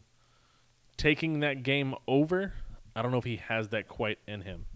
taking 0.97 1.41
that 1.41 1.63
game 1.63 1.95
over, 2.07 2.53
I 2.95 3.03
don't 3.03 3.11
know 3.11 3.19
if 3.19 3.25
he 3.25 3.37
has 3.37 3.69
that 3.69 3.89
quite 3.89 4.19
in 4.27 4.43
him. 4.43 4.67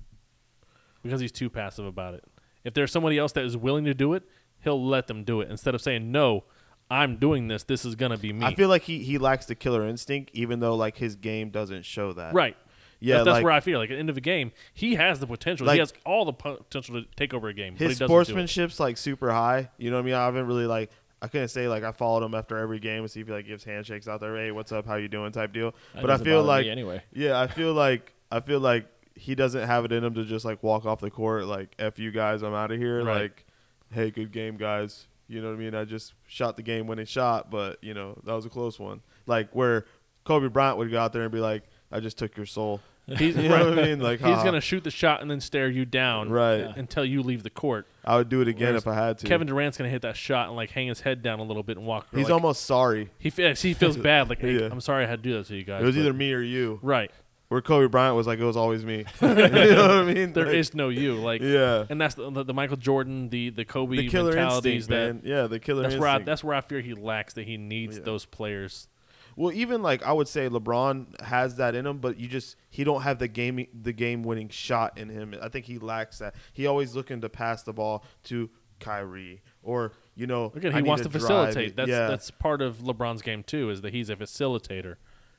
because 1.03 1.21
he's 1.21 1.33
too 1.33 1.51
passive 1.51 1.85
about 1.87 2.15
it. 2.15 2.25
If 2.65 2.73
there's 2.75 2.91
somebody 2.91 3.19
else 3.19 3.33
that 3.33 3.45
is 3.45 3.57
willing 3.57 3.85
to 3.85 3.95
do 3.95 4.15
it, 4.15 4.23
he'll 4.63 4.83
let 4.83 5.07
them 5.07 5.23
do 5.25 5.41
it 5.43 5.51
instead 5.51 5.75
of 5.75 5.83
saying 5.83 6.11
no. 6.11 6.45
I'm 6.91 7.17
doing 7.17 7.49
this. 7.49 7.65
This 7.65 7.85
is 7.85 7.95
gonna 7.95 8.19
be 8.19 8.33
me. 8.33 8.45
I 8.45 8.55
feel 8.55 8.69
like 8.69 8.83
he, 8.83 8.99
he 8.99 9.17
lacks 9.19 9.47
the 9.47 9.55
killer 9.55 9.87
instinct, 9.87 10.31
even 10.35 10.61
though 10.61 10.75
like 10.77 10.97
his 10.99 11.17
game 11.17 11.51
doesn't 11.51 11.85
show 11.85 12.13
that. 12.15 12.35
right. 12.35 12.57
Yeah, 13.05 13.19
That- 13.19 13.25
that's 13.25 13.35
like, 13.35 13.45
where 13.45 13.53
I 13.53 13.61
feel 13.61 13.79
like 13.79 13.91
at 13.91 13.95
the 13.95 13.99
end 14.01 14.11
of 14.11 14.17
a 14.17 14.21
game, 14.23 14.53
he 14.73 14.95
has 14.95 15.21
the 15.21 15.27
potential. 15.27 15.67
Like- 15.67 15.75
he 15.75 15.81
has 15.81 15.93
all 16.07 16.25
the 16.25 16.33
potential 16.33 17.03
to 17.03 17.07
take 17.17 17.35
over 17.35 17.49
a 17.49 17.55
game. 17.55 17.77
his 17.77 17.99
do 17.99 18.07
sportsmanship's 18.07 18.81
like 18.81 18.97
super 18.97 19.31
high. 19.33 19.71
You 19.79 19.91
know 19.91 19.97
what 19.97 20.03
I 20.03 20.07
mean? 20.07 20.15
I 20.15 20.25
haven't 20.25 20.47
really 20.47 20.67
like 20.67 20.91
I 21.23 21.29
couldn't 21.29 21.49
say 21.49 21.69
like 21.69 21.83
I 21.85 21.93
followed 21.93 22.23
him 22.23 22.35
after 22.35 22.59
every 22.59 22.79
game 22.79 23.01
and 23.01 23.11
see 23.11 23.21
if 23.21 23.27
he 23.27 23.33
like 23.33 23.47
gives 23.47 23.65
handshakes 23.65 24.07
out 24.09 24.21
there. 24.21 24.37
Hey, 24.37 24.51
what's 24.51 24.73
up? 24.73 24.87
How 24.87 24.97
you 24.97 25.09
doing? 25.09 25.33
Type 25.33 25.53
deal. 25.53 25.75
That 25.95 26.03
but 26.03 26.11
I 26.11 26.19
feel 26.19 26.43
like 26.43 26.67
anyway. 26.67 27.03
yeah, 27.13 27.41
I 27.41 27.47
feel 27.47 27.73
like 27.73 28.13
I 28.31 28.41
feel 28.41 28.61
like 28.61 28.87
he 29.15 29.35
doesn't 29.35 29.67
have 29.67 29.85
it 29.85 29.93
in 29.93 30.03
him 30.05 30.15
to 30.15 30.25
just 30.25 30.45
like 30.45 30.63
walk 30.63 30.85
off 30.85 31.01
the 31.01 31.11
court 31.11 31.47
like 31.47 31.75
f 31.79 31.99
you 31.99 32.11
guys, 32.11 32.43
I'm 32.43 32.53
out 32.55 32.71
of 32.73 32.79
here. 32.79 33.03
Right. 33.05 33.23
Like, 33.23 33.47
hey, 33.93 34.11
good 34.11 34.33
game, 34.33 34.57
guys. 34.57 35.07
You 35.29 35.41
know 35.41 35.49
what 35.49 35.55
I 35.55 35.59
mean? 35.59 35.75
I 35.75 35.85
just 35.85 36.13
shot 36.27 36.57
the 36.57 36.63
game 36.63 36.87
winning 36.87 37.07
shot, 37.07 37.51
but 37.51 37.83
you 37.83 37.95
know 37.95 38.19
that 38.25 38.33
was 38.35 38.45
a 38.45 38.51
close 38.51 38.79
one. 38.79 39.01
Like 39.27 39.55
where 39.55 39.87
Kobe 40.25 40.49
Bryant 40.49 40.77
would 40.79 40.91
go 40.91 40.99
out 41.01 41.13
there 41.15 41.23
and 41.23 41.33
be 41.33 41.41
like, 41.41 41.63
I 41.91 42.01
just 42.01 42.19
took 42.19 42.37
your 42.37 42.45
soul. 42.47 42.81
He's, 43.19 43.37
You 43.37 43.49
know 43.49 43.55
right. 43.57 43.65
what 43.67 43.79
I 43.79 43.83
mean? 43.83 44.01
Like 44.01 44.19
He's 44.21 44.29
haha. 44.29 44.45
gonna 44.45 44.61
shoot 44.61 44.83
the 44.85 44.91
shot 44.91 45.21
and 45.21 45.31
then 45.31 45.41
stare 45.41 45.69
you 45.69 45.85
down 45.85 46.31
right. 46.31 46.75
Until 46.77 47.05
you 47.05 47.23
leave 47.23 47.43
the 47.43 47.51
court. 47.51 47.87
I 48.05 48.17
would 48.17 48.29
do 48.29 48.41
it 48.41 48.49
again 48.49 48.69
Whereas 48.69 48.83
if 48.83 48.89
I 48.89 48.95
had 48.95 49.19
to. 49.19 49.27
Kevin 49.27 49.47
Durant's 49.47 49.77
gonna 49.77 49.91
hit 49.91 50.03
that 50.03 50.17
shot 50.17 50.49
and 50.49 50.57
like 50.57 50.71
hang 50.71 50.89
his 50.89 51.01
head 51.03 51.23
down 51.23 51.39
a 51.39 51.43
little 51.45 51.63
bit 51.63 51.77
and 51.77 51.87
walk. 51.87 52.07
he's 52.15 52.25
like, 52.25 52.33
almost 52.33 52.65
sorry. 52.65 53.11
he 53.19 53.29
feels 53.31 53.61
he 53.61 53.75
feels 53.75 53.97
bad. 53.97 54.29
Like 54.31 54.39
hey, 54.41 54.59
Yeah. 54.59 54.69
I'm 54.71 54.81
sorry 54.81 55.05
I 55.05 55.09
had 55.09 55.23
to 55.23 55.29
do 55.29 55.37
that 55.39 55.47
to 55.49 55.57
you 55.57 55.65
guys. 55.65 55.83
It 55.83 55.87
was 55.87 55.95
but- 55.97 56.01
either 56.03 56.13
me 56.13 56.33
or 56.33 56.41
you. 56.41 56.79
right. 56.83 57.11
Where 57.49 57.61
Kobe 57.61 57.87
Bryant 57.89 58.17
was 58.17 58.27
like, 58.27 58.39
it 58.41 58.45
was 58.45 58.57
always 58.57 58.85
me. 58.87 59.05
you 59.23 59.29
know 59.29 59.35
what 59.35 59.91
I 59.91 60.05
mean? 60.13 60.33
There 60.33 60.47
Like, 60.47 60.55
is 60.55 60.75
no 60.75 60.89
you. 60.89 61.15
Like 61.17 61.43
yeah, 61.43 61.85
and 61.91 62.01
that's 62.01 62.15
the, 62.15 62.29
the, 62.31 62.43
the 62.43 62.55
Michael 62.55 62.79
Jordan, 62.79 63.29
the 63.29 63.51
the 63.51 63.67
Kobe 63.67 63.97
the 63.99 64.09
killer 64.09 64.31
mentalities 64.33 64.89
instinct, 64.89 65.23
that 65.23 65.29
man. 65.29 65.39
Yeah, 65.41 65.47
the 65.47 65.61
killer 65.61 65.83
that's 65.83 65.95
instinct. 65.95 66.01
where 66.01 66.11
I, 66.11 66.19
that's 66.25 66.43
where 66.43 66.57
I 66.57 66.63
fear 66.63 66.81
he 66.81 66.95
lacks. 66.95 67.35
That 67.35 67.47
he 67.47 67.59
needs 67.59 67.99
Yeah. 67.99 68.05
those 68.05 68.25
players. 68.25 68.89
Well, 69.37 69.53
even 69.53 69.83
like 69.83 70.03
I 70.03 70.13
would 70.13 70.29
say 70.29 70.49
LeBron 70.49 71.21
has 71.21 71.57
that 71.57 71.75
in 71.75 71.87
him, 71.87 71.99
but 71.99 72.19
you 72.19 72.29
just 72.29 72.57
he 72.71 72.85
don't 72.85 73.03
have 73.03 73.19
the 73.19 73.29
game 73.29 73.67
the 73.73 73.93
game 73.93 74.23
winning 74.23 74.49
shot 74.49 74.99
in 74.99 75.09
him. 75.09 75.35
I 75.41 75.49
think 75.49 75.67
he 75.67 75.79
lacks 75.79 76.19
that. 76.19 76.35
He 76.53 76.67
always 76.67 76.95
looking 76.95 77.21
to 77.23 77.29
pass 77.29 77.63
the 77.63 77.73
ball 77.73 78.05
to 78.25 78.51
Kyrie 78.81 79.43
or 79.63 79.93
you 80.15 80.27
know 80.27 80.53
Again, 80.55 80.73
he 80.73 80.83
wants 80.83 81.03
to, 81.03 81.09
drive 81.09 81.23
facilitate. 81.23 81.77
That's 81.77 81.89
yeah. 81.89 82.07
that's 82.07 82.31
part 82.31 82.63
of 82.63 82.79
LeBron's 82.79 83.23
game 83.23 83.43
too. 83.43 83.71
Is 83.71 83.81
that 83.83 83.93
he's 83.93 84.11
a 84.11 84.17
facilitator. 84.17 84.97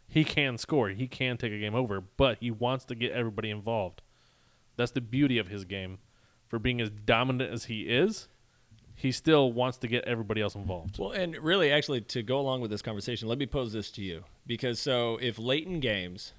He 0.07 0.23
can 0.23 0.57
score. 0.57 0.89
He 0.89 1.07
can 1.07 1.37
take 1.37 1.51
a 1.51 1.59
game 1.59 1.75
over, 1.75 2.01
but 2.01 2.37
he 2.39 2.51
wants 2.51 2.85
to 2.85 2.95
get 2.95 3.11
everybody 3.11 3.49
involved. 3.49 4.01
That's 4.77 4.91
the 4.91 5.01
beauty 5.01 5.37
of 5.37 5.47
his 5.47 5.65
game. 5.65 5.99
For 6.47 6.59
being 6.59 6.79
as 6.79 6.91
dominant 6.91 7.51
as 7.51 7.65
he 7.65 7.81
is, 7.83 8.27
he 8.95 9.11
still 9.11 9.51
wants 9.51 9.77
to 9.79 9.87
get 9.87 10.05
everybody 10.05 10.41
else 10.41 10.55
involved. 10.55 10.97
Well, 10.97 11.11
and 11.11 11.37
really, 11.37 11.71
actually, 11.71 12.01
to 12.01 12.23
go 12.23 12.39
along 12.39 12.61
with 12.61 12.71
this 12.71 12.81
conversation, 12.81 13.27
let 13.27 13.37
me 13.37 13.45
pose 13.45 13.73
this 13.73 13.91
to 13.91 14.01
you. 14.01 14.23
Because 14.47 14.79
so, 14.79 15.19
if 15.21 15.37
in 15.37 15.79
games, 15.81 16.33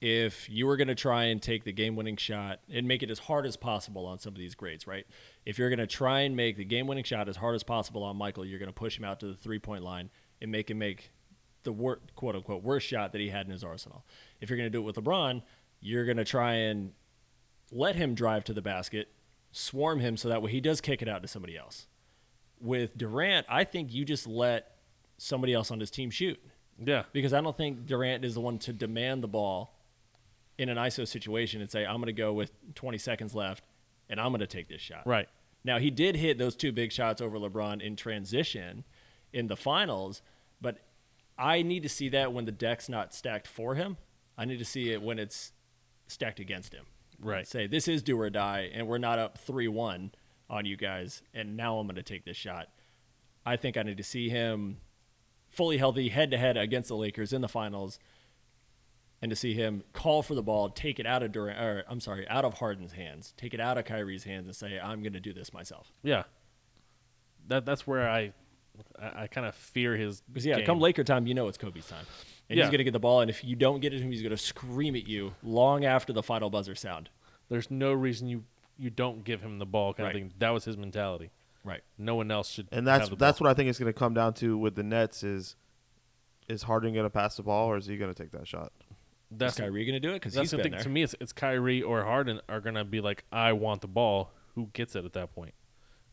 if 0.00 0.48
you 0.48 0.66
were 0.66 0.76
going 0.76 0.88
to 0.88 0.94
try 0.94 1.24
and 1.24 1.42
take 1.42 1.64
the 1.64 1.72
game 1.72 1.96
winning 1.96 2.16
shot 2.16 2.60
and 2.72 2.86
make 2.86 3.02
it 3.02 3.10
as 3.10 3.18
hard 3.18 3.46
as 3.46 3.56
possible 3.56 4.06
on 4.06 4.18
some 4.20 4.32
of 4.32 4.38
these 4.38 4.54
grades, 4.54 4.86
right? 4.86 5.06
If 5.44 5.58
you're 5.58 5.70
going 5.70 5.80
to 5.80 5.88
try 5.88 6.20
and 6.20 6.36
make 6.36 6.56
the 6.56 6.64
game 6.64 6.86
winning 6.86 7.04
shot 7.04 7.28
as 7.28 7.36
hard 7.36 7.56
as 7.56 7.64
possible 7.64 8.04
on 8.04 8.16
Michael, 8.16 8.44
you're 8.44 8.60
going 8.60 8.68
to 8.68 8.72
push 8.72 8.96
him 8.96 9.04
out 9.04 9.18
to 9.20 9.26
the 9.26 9.34
three 9.34 9.58
point 9.58 9.82
line 9.82 10.10
and 10.40 10.52
make 10.52 10.70
him 10.70 10.78
make 10.78 11.10
the 11.64 11.72
wor- 11.72 12.00
quote 12.14 12.36
unquote 12.36 12.62
worst 12.62 12.86
shot 12.86 13.10
that 13.12 13.20
he 13.20 13.28
had 13.28 13.46
in 13.46 13.52
his 13.52 13.64
arsenal. 13.64 14.04
If 14.40 14.50
you're 14.50 14.56
going 14.56 14.70
to 14.70 14.70
do 14.70 14.78
it 14.78 14.84
with 14.84 14.96
LeBron, 14.96 15.42
you're 15.80 16.04
going 16.04 16.16
to 16.16 16.24
try 16.24 16.54
and 16.54 16.92
let 17.72 17.96
him 17.96 18.14
drive 18.14 18.44
to 18.44 18.52
the 18.52 18.62
basket, 18.62 19.08
swarm 19.52 20.00
him 20.00 20.16
so 20.16 20.28
that 20.28 20.42
way 20.42 20.50
he 20.50 20.60
does 20.60 20.80
kick 20.80 21.02
it 21.02 21.08
out 21.08 21.22
to 21.22 21.28
somebody 21.28 21.56
else. 21.56 21.86
With 22.60 22.96
Durant, 22.96 23.46
I 23.48 23.64
think 23.64 23.92
you 23.92 24.04
just 24.04 24.26
let 24.26 24.76
somebody 25.16 25.54
else 25.54 25.70
on 25.70 25.80
his 25.80 25.90
team 25.90 26.10
shoot 26.10 26.40
Yeah, 26.82 27.04
because 27.12 27.32
I 27.32 27.40
don't 27.40 27.56
think 27.56 27.86
Durant 27.86 28.24
is 28.24 28.34
the 28.34 28.40
one 28.40 28.58
to 28.60 28.72
demand 28.72 29.22
the 29.22 29.28
ball 29.28 29.74
in 30.58 30.68
an 30.68 30.76
ISO 30.76 31.06
situation 31.06 31.60
and 31.60 31.70
say, 31.70 31.86
I'm 31.86 31.96
going 31.96 32.06
to 32.06 32.12
go 32.12 32.32
with 32.32 32.50
20 32.74 32.98
seconds 32.98 33.34
left 33.34 33.62
and 34.10 34.20
I'm 34.20 34.28
going 34.28 34.40
to 34.40 34.46
take 34.46 34.68
this 34.68 34.80
shot. 34.80 35.06
right. 35.06 35.28
Now, 35.64 35.78
he 35.78 35.90
did 35.90 36.16
hit 36.16 36.38
those 36.38 36.54
two 36.54 36.70
big 36.70 36.92
shots 36.92 37.20
over 37.20 37.36
LeBron 37.36 37.82
in 37.82 37.96
transition 37.96 38.84
in 39.32 39.48
the 39.48 39.56
finals, 39.56 40.22
but 40.60 40.78
I 41.36 41.62
need 41.62 41.82
to 41.82 41.88
see 41.88 42.08
that 42.10 42.32
when 42.32 42.44
the 42.44 42.52
deck's 42.52 42.88
not 42.88 43.12
stacked 43.12 43.46
for 43.46 43.74
him. 43.74 43.96
I 44.36 44.44
need 44.44 44.58
to 44.60 44.64
see 44.64 44.92
it 44.92 45.02
when 45.02 45.18
it's 45.18 45.52
stacked 46.06 46.38
against 46.40 46.72
him. 46.72 46.86
Right. 47.20 47.46
Say, 47.46 47.66
this 47.66 47.88
is 47.88 48.02
do 48.02 48.20
or 48.20 48.30
die, 48.30 48.70
and 48.72 48.86
we're 48.86 48.98
not 48.98 49.18
up 49.18 49.38
3 49.38 49.68
1 49.68 50.12
on 50.50 50.64
you 50.64 50.76
guys, 50.76 51.22
and 51.34 51.56
now 51.56 51.78
I'm 51.78 51.86
going 51.86 51.96
to 51.96 52.02
take 52.02 52.24
this 52.24 52.36
shot. 52.36 52.68
I 53.44 53.56
think 53.56 53.76
I 53.76 53.82
need 53.82 53.96
to 53.96 54.04
see 54.04 54.28
him 54.28 54.78
fully 55.48 55.78
healthy 55.78 56.10
head 56.10 56.30
to 56.30 56.38
head 56.38 56.56
against 56.56 56.88
the 56.88 56.96
Lakers 56.96 57.32
in 57.32 57.40
the 57.40 57.48
finals 57.48 57.98
and 59.20 59.30
to 59.30 59.36
see 59.36 59.54
him 59.54 59.82
call 59.92 60.22
for 60.22 60.34
the 60.34 60.42
ball, 60.42 60.68
take 60.68 61.00
it 61.00 61.06
out 61.06 61.22
of 61.22 61.32
Durant, 61.32 61.58
or 61.58 61.84
I'm 61.88 62.00
sorry, 62.00 62.28
out 62.28 62.44
of 62.44 62.54
Harden's 62.54 62.92
hands, 62.92 63.34
take 63.36 63.54
it 63.54 63.60
out 63.60 63.78
of 63.78 63.84
Kyrie's 63.84 64.24
hands, 64.24 64.46
and 64.46 64.54
say, 64.54 64.78
"I'm 64.78 65.02
going 65.02 65.14
to 65.14 65.20
do 65.20 65.32
this 65.32 65.52
myself." 65.52 65.92
Yeah. 66.02 66.24
That 67.48 67.64
that's 67.64 67.86
where 67.86 68.08
I 68.08 68.32
I, 69.00 69.22
I 69.22 69.26
kind 69.26 69.46
of 69.46 69.54
fear 69.54 69.96
his. 69.96 70.20
Because 70.20 70.46
yeah, 70.46 70.56
game. 70.56 70.66
come 70.66 70.80
Laker 70.80 71.04
time, 71.04 71.26
you 71.26 71.34
know 71.34 71.48
it's 71.48 71.58
Kobe's 71.58 71.88
time, 71.88 72.06
and 72.48 72.56
Yeah. 72.56 72.64
he's 72.64 72.70
going 72.70 72.78
to 72.78 72.84
get 72.84 72.92
the 72.92 72.98
ball, 73.00 73.20
and 73.20 73.30
if 73.30 73.44
you 73.44 73.56
don't 73.56 73.80
get 73.80 73.92
it 73.92 73.98
to 73.98 74.02
him, 74.04 74.10
he's 74.10 74.22
going 74.22 74.30
to 74.30 74.36
scream 74.36 74.96
at 74.96 75.06
you 75.06 75.34
long 75.42 75.84
after 75.84 76.12
the 76.12 76.22
final 76.22 76.50
buzzer 76.50 76.74
sound. 76.74 77.10
There's 77.48 77.70
no 77.70 77.92
reason 77.92 78.28
you 78.28 78.44
you 78.80 78.90
don't 78.90 79.24
give 79.24 79.40
him 79.42 79.58
the 79.58 79.66
ball. 79.66 79.92
Kind 79.92 80.04
Right. 80.06 80.14
of 80.16 80.20
thing. 80.22 80.32
That 80.38 80.50
was 80.50 80.64
his 80.64 80.76
mentality. 80.76 81.30
Right. 81.64 81.80
No 81.98 82.14
one 82.14 82.30
else 82.30 82.50
should. 82.50 82.68
and 82.70 82.86
that's 82.86 83.08
have 83.08 83.10
the 83.10 83.16
that's 83.16 83.38
ball. 83.40 83.46
what 83.46 83.50
I 83.50 83.54
think 83.54 83.68
it's 83.70 83.78
going 83.78 83.92
to 83.92 83.98
come 83.98 84.14
down 84.14 84.34
to 84.34 84.56
with 84.56 84.76
the 84.76 84.82
Nets 84.84 85.22
is 85.24 85.56
is 86.48 86.62
Harden 86.62 86.94
going 86.94 87.04
to 87.04 87.10
pass 87.10 87.36
the 87.36 87.42
ball 87.42 87.66
or 87.68 87.76
is 87.76 87.86
he 87.86 87.96
going 87.96 88.14
to 88.14 88.22
take 88.22 88.30
that 88.32 88.46
shot? 88.46 88.72
Is 89.30 89.38
that's 89.38 89.56
Kyrie 89.58 89.84
going 89.84 89.94
to 89.94 90.00
do 90.00 90.10
it? 90.10 90.14
Because 90.14 90.34
that's 90.34 90.44
he's 90.44 90.50
the 90.52 90.56
been 90.58 90.62
thing. 90.64 90.72
there. 90.72 90.82
To 90.82 90.88
me, 90.88 91.02
it's, 91.02 91.14
it's 91.20 91.32
Kyrie 91.32 91.82
or 91.82 92.04
Harden 92.04 92.40
are 92.48 92.60
gonna 92.60 92.84
be 92.84 93.00
like, 93.00 93.24
I 93.32 93.52
want 93.52 93.80
the 93.82 93.88
ball. 93.88 94.30
Who 94.54 94.70
gets 94.72 94.94
it 94.96 95.04
at 95.04 95.12
that 95.14 95.34
point? 95.34 95.52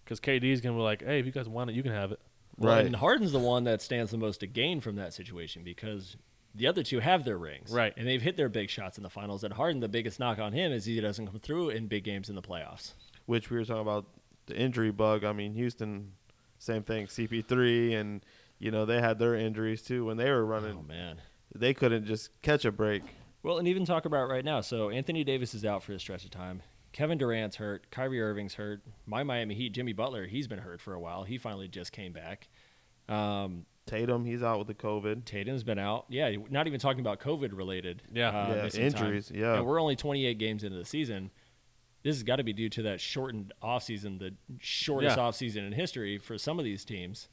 Because 0.04 0.19
KD 0.19 0.43
is 0.52 0.60
gonna 0.60 0.76
be 0.76 0.82
like, 0.82 1.04
Hey, 1.04 1.19
if 1.19 1.26
you 1.26 1.32
guys 1.32 1.48
want 1.48 1.69
it, 1.69 1.74
you 1.76 1.84
can 1.84 1.91
have 1.93 2.12
it. 2.12 2.19
Well, 2.58 2.76
Right. 2.76 2.86
And 2.86 2.96
Harden's 2.96 3.32
the 3.32 3.39
one 3.39 3.65
that 3.65 3.82
stands 3.82 4.12
the 4.12 4.18
most 4.18 4.39
to 4.39 4.48
gain 4.48 4.80
from 4.80 4.96
that 4.96 5.13
situation 5.13 5.63
because 5.63 6.15
the 6.54 6.68
other 6.68 6.84
two 6.84 7.00
have 7.00 7.26
their 7.26 7.38
rings. 7.38 7.72
Right. 7.72 7.94
And 7.98 8.08
they've 8.08 8.22
hit 8.22 8.38
their 8.38 8.50
big 8.50 8.70
shots 8.70 8.98
in 8.98 9.04
the 9.04 9.10
finals. 9.10 9.44
And 9.44 9.54
Harden, 9.54 9.82
the 9.82 9.89
biggest 9.89 10.20
knock 10.20 10.39
on 10.39 10.54
him 10.54 10.72
is 10.72 10.86
he 10.86 11.00
doesn't 11.02 11.28
come 11.28 11.39
through 11.39 11.70
in 11.70 11.88
big 11.88 12.04
games 12.04 12.30
in 12.30 12.36
the 12.36 12.41
playoffs. 12.41 12.94
Which 13.26 13.50
we 13.50 13.58
were 13.58 13.65
talking 13.65 13.82
about 13.82 14.06
the 14.46 14.56
injury 14.56 14.91
bug. 14.91 15.24
I 15.24 15.34
mean, 15.34 15.54
Houston, 15.54 16.13
same 16.60 16.84
thing. 16.84 17.08
CP3 17.08 17.96
and 17.96 18.26
you 18.58 18.72
know 18.72 18.86
they 18.86 19.02
had 19.02 19.20
their 19.20 19.36
injuries 19.36 19.82
too 19.82 20.06
when 20.06 20.18
they 20.18 20.30
were 20.32 20.46
running. 20.46 20.78
Oh, 20.80 20.88
man. 20.88 21.22
They 21.54 21.74
couldn't 21.74 22.06
just 22.06 22.30
catch 22.41 22.63
a 22.65 22.72
break. 22.72 23.04
Well, 23.44 23.60
and 23.60 23.68
even 23.68 23.86
talk 23.86 24.06
about 24.06 24.30
right 24.30 24.44
now. 24.44 24.62
So 24.62 24.89
Anthony 24.89 25.24
Davis 25.24 25.54
is 25.54 25.65
out 25.65 25.84
for 25.84 25.94
a 25.94 26.00
stretch 26.00 26.24
of 26.26 26.32
time. 26.32 26.62
Kevin 26.95 27.17
Durant's 27.17 27.58
hurt. 27.58 27.91
Kyrie 27.91 28.21
Irving's 28.21 28.53
hurt. 28.53 28.81
My 29.05 29.21
Miami 29.23 29.53
Heat, 29.53 29.73
Jimmy 29.73 29.91
Butler, 29.91 30.27
he's 30.27 30.47
been 30.47 30.60
hurt 30.60 30.79
for 30.79 30.93
a 30.93 30.99
while. 30.99 31.25
He 31.25 31.38
finally 31.38 31.67
just 31.67 31.91
came 31.91 32.13
back. 32.13 32.47
Um, 33.10 33.65
Tatum, 33.86 34.23
he's 34.23 34.41
out 34.41 34.60
with 34.60 34.67
the 34.67 34.73
COVID. 34.75 35.25
Tatum's 35.25 35.65
been 35.65 35.77
out. 35.77 36.05
Yeah, 36.08 36.34
not 36.49 36.67
even 36.67 36.79
talking 36.79 37.01
about 37.01 37.19
COVID 37.19 37.49
related. 37.55 38.01
Yeah. 38.13 38.29
uh, 38.29 38.55
Yeah, 38.55 38.63
missing 38.63 38.91
time. 38.93 39.03
injuries, 39.03 39.29
yeah. 39.36 39.55
and 39.58 39.65
we're 39.65 39.81
only 39.81 39.97
28 39.97 40.38
games 40.38 40.63
into 40.63 40.77
the 40.77 40.86
season. 40.86 41.31
This 42.01 42.15
has 42.15 42.23
got 42.23 42.38
to 42.38 42.43
be 42.45 42.53
due 42.53 42.69
to 42.69 42.84
that 42.84 43.01
shortened 43.01 43.51
offseason, 43.62 44.19
the 44.19 44.34
shortest 44.62 45.17
Yeah. 45.17 45.23
offseason 45.23 45.67
in 45.67 45.73
history 45.73 46.17
for 46.17 46.38
some 46.38 46.60
of 46.60 46.63
these 46.63 46.86
teams. 46.86 47.27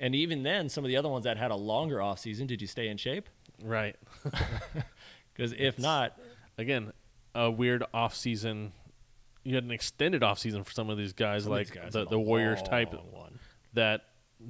And 0.00 0.14
even 0.14 0.44
then, 0.44 0.70
some 0.70 0.82
of 0.82 0.88
the 0.88 0.96
other 0.96 1.10
ones 1.10 1.24
that 1.24 1.36
had 1.36 1.50
a 1.50 1.56
longer 1.56 1.96
offseason, 1.98 2.46
did 2.46 2.62
you 2.62 2.66
stay 2.66 2.88
in 2.88 2.96
shape? 2.96 3.28
Right. 3.62 3.96
Because 5.34 5.52
if 5.56 5.78
not, 5.78 6.18
Again, 6.56 6.92
a 7.34 7.48
weird 7.48 7.84
off 7.94 8.16
season. 8.16 8.72
You 9.44 9.54
had 9.54 9.64
an 9.64 9.70
extended 9.70 10.22
off 10.22 10.38
season 10.38 10.62
for 10.64 10.72
some 10.72 10.90
of 10.90 10.98
these 10.98 11.12
guys, 11.12 11.44
some 11.44 11.52
like 11.52 11.68
these 11.68 11.76
guys 11.76 11.92
the, 11.92 12.04
the 12.06 12.18
Warriors 12.18 12.60
type 12.62 12.92
one. 13.12 13.38
that 13.74 14.02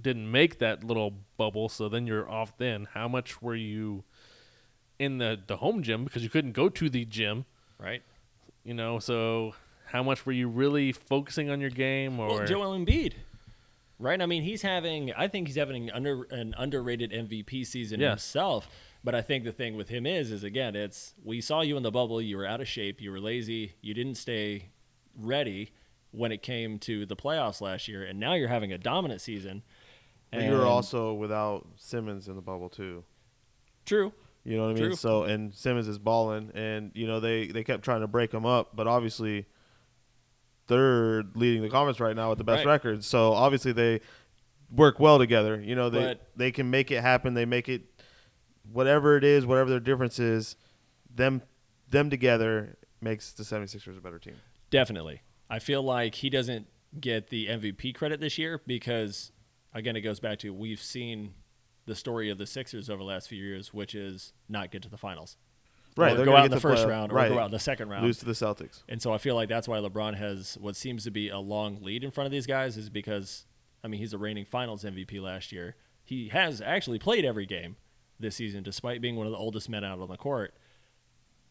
didn't 0.03 0.31
make 0.31 0.59
that 0.59 0.83
little 0.85 1.14
bubble. 1.37 1.68
So 1.68 1.88
then 1.88 2.07
you're 2.07 2.29
off. 2.29 2.57
Then 2.59 2.88
how 2.94 3.09
much 3.09 3.40
were 3.40 3.55
you 3.55 4.05
in 4.98 5.18
the 5.18 5.38
the 5.46 5.59
home 5.59 5.83
gym 5.83 6.05
because 6.05 6.22
you 6.24 6.31
couldn't 6.31 6.53
go 6.53 6.68
to 6.68 6.90
the 6.90 7.05
gym? 7.05 7.44
right? 7.79 8.03
You 8.64 8.74
know, 8.74 8.98
so 8.98 9.55
how 9.87 10.03
much 10.03 10.27
were 10.27 10.33
you 10.33 10.48
really 10.48 10.92
focusing 10.92 11.48
on 11.48 11.61
your 11.61 11.70
game? 11.70 12.18
Or 12.20 12.29
Well, 12.29 12.46
Joel 12.46 12.77
Embiid, 12.79 13.12
right? 13.98 14.20
I 14.20 14.27
mean, 14.27 14.42
he's 14.42 14.62
having. 14.62 15.12
I 15.16 15.29
think 15.29 15.46
he's 15.46 15.57
having 15.57 15.88
an 15.88 15.90
under 15.94 16.24
an 16.31 16.55
underrated 16.59 17.12
MVP 17.12 17.64
season 17.66 18.01
Yes. 18.01 18.11
himself. 18.11 18.68
But 19.05 19.14
I 19.14 19.22
think 19.22 19.44
the 19.44 19.53
thing 19.53 19.77
with 19.77 19.88
him 19.90 20.07
is, 20.07 20.33
is 20.33 20.42
again, 20.42 20.74
it's 20.74 21.14
we 21.24 21.40
saw 21.40 21.61
you 21.62 21.77
in 21.77 21.85
the 21.85 21.92
bubble. 21.92 22.20
You 22.20 22.37
were 22.37 22.46
out 22.46 22.61
of 22.61 22.66
shape. 22.66 23.01
You 23.01 23.12
were 23.12 23.20
lazy. 23.20 23.74
You 23.81 23.94
didn't 23.94 24.16
stay 24.16 24.70
ready 25.18 25.72
when 26.12 26.33
it 26.33 26.42
came 26.42 26.78
to 26.78 27.04
the 27.04 27.16
playoffs 27.16 27.61
last 27.61 27.88
year, 27.88 28.02
and 28.04 28.18
now 28.18 28.35
you're 28.35 28.48
having 28.48 28.72
a 28.72 28.78
dominant 28.78 29.20
season. 29.20 29.62
And 30.33 30.44
you 30.44 30.52
were 30.59 30.64
also 30.66 31.12
without 31.14 31.66
Simmons 31.76 32.28
in 32.28 32.37
the 32.37 32.42
bubble 32.42 32.68
too. 32.68 33.04
true. 33.85 34.12
You 34.44 34.57
know 34.57 34.62
what 34.64 34.70
I 34.70 34.74
mean? 34.74 34.83
True. 34.85 34.94
So 34.94 35.24
and 35.24 35.52
Simmons 35.54 35.88
is 35.88 35.98
balling, 35.98 36.50
and 36.54 36.90
you 36.94 37.07
know 37.07 37.20
they 37.20 37.48
they 37.48 37.64
kept 37.64 37.83
trying 37.83 38.00
to 38.00 38.07
break 38.07 38.33
him 38.33 38.46
up, 38.46 38.74
but 38.74 38.87
obviously, 38.87 39.46
third 40.66 41.37
leading 41.37 41.62
the 41.62 41.68
conference 41.68 42.00
right 42.00 42.14
now 42.16 42.28
with 42.31 42.38
the 42.38 42.44
best 42.44 42.64
Right. 42.64 42.72
record. 42.72 43.04
So 43.04 43.33
obviously 43.33 43.72
they 43.72 44.00
work 44.70 45.00
well 45.00 45.18
together. 45.18 45.61
You 45.61 45.74
know, 45.74 45.90
they 45.90 46.00
But- 46.00 46.31
they 46.37 46.50
can 46.52 46.70
make 46.70 46.90
it 46.90 47.00
happen. 47.02 47.35
They 47.35 47.46
make 47.46 47.68
it 47.68 47.83
whatever 48.70 49.16
it 49.16 49.24
is, 49.24 49.46
whatever 49.46 49.70
their 49.70 49.81
difference 49.81 50.18
is, 50.18 50.57
them 51.14 51.42
them 51.88 52.11
together 52.11 52.76
makes 53.00 53.33
the 53.33 53.44
76ers 53.44 53.96
a 53.96 54.00
better 54.00 54.18
team. 54.18 54.37
Definitely. 54.70 55.22
I 55.50 55.59
feel 55.59 55.83
like 55.83 56.14
he 56.16 56.31
doesn't 56.31 56.66
get 57.00 57.28
the 57.31 57.46
MVP 57.46 57.94
credit 57.94 58.20
this 58.20 58.38
year 58.38 58.61
because, 58.66 59.33
again, 59.72 59.96
it 59.96 60.02
goes 60.02 60.20
back 60.20 60.38
to 60.40 60.50
we've 60.52 60.83
seen 60.83 61.35
the 61.87 61.94
story 61.94 62.28
of 62.31 62.38
the 62.38 62.46
Sixers 62.46 62.90
over 62.90 62.98
the 62.98 63.04
last 63.04 63.28
few 63.28 63.42
years, 63.42 63.72
which 63.72 63.94
is 63.94 64.33
not 64.48 64.70
get 64.70 64.83
to 64.83 64.90
the 64.90 64.98
finals. 64.98 65.37
Right, 65.96 66.16
Or 66.16 66.24
go 66.24 66.37
out 66.37 66.44
in 66.44 66.50
the 66.52 66.61
first 66.61 66.85
play- 66.85 66.92
round 66.92 67.11
or 67.11 67.16
right. 67.16 67.28
go 67.28 67.38
out 67.40 67.46
in 67.46 67.50
the 67.50 67.59
second 67.59 67.88
round. 67.88 68.04
Lose 68.04 68.18
to 68.18 68.24
the 68.24 68.33
Celtics. 68.33 68.83
And 68.88 69.02
so 69.02 69.12
I 69.12 69.18
feel 69.18 69.35
like 69.35 69.48
that's 69.48 69.66
why 69.66 69.78
LeBron 69.78 70.16
has 70.16 70.57
what 70.61 70.76
seems 70.76 71.02
to 71.04 71.11
be 71.11 71.28
a 71.28 71.38
long 71.38 71.78
lead 71.83 72.04
in 72.04 72.12
front 72.12 72.26
of 72.26 72.31
these 72.31 72.46
guys 72.46 72.76
is 72.76 72.88
because 72.88 73.46
I 73.83 73.88
mean 73.88 73.98
he's 73.98 74.12
a 74.12 74.18
reigning 74.18 74.44
Finals 74.44 74.85
MVP 74.85 75.20
last 75.20 75.50
year. 75.50 75.74
He 76.04 76.28
has 76.28 76.61
actually 76.61 77.00
played 77.00 77.24
every 77.24 77.46
game 77.46 77.76
this 78.20 78.37
season, 78.37 78.62
despite 78.62 79.00
being 79.00 79.16
one 79.16 79.26
of 79.26 79.33
the 79.33 79.38
oldest 79.38 79.68
men 79.68 79.83
out 79.83 79.98
on 79.98 80.09
the 80.09 80.16
court. 80.16 80.54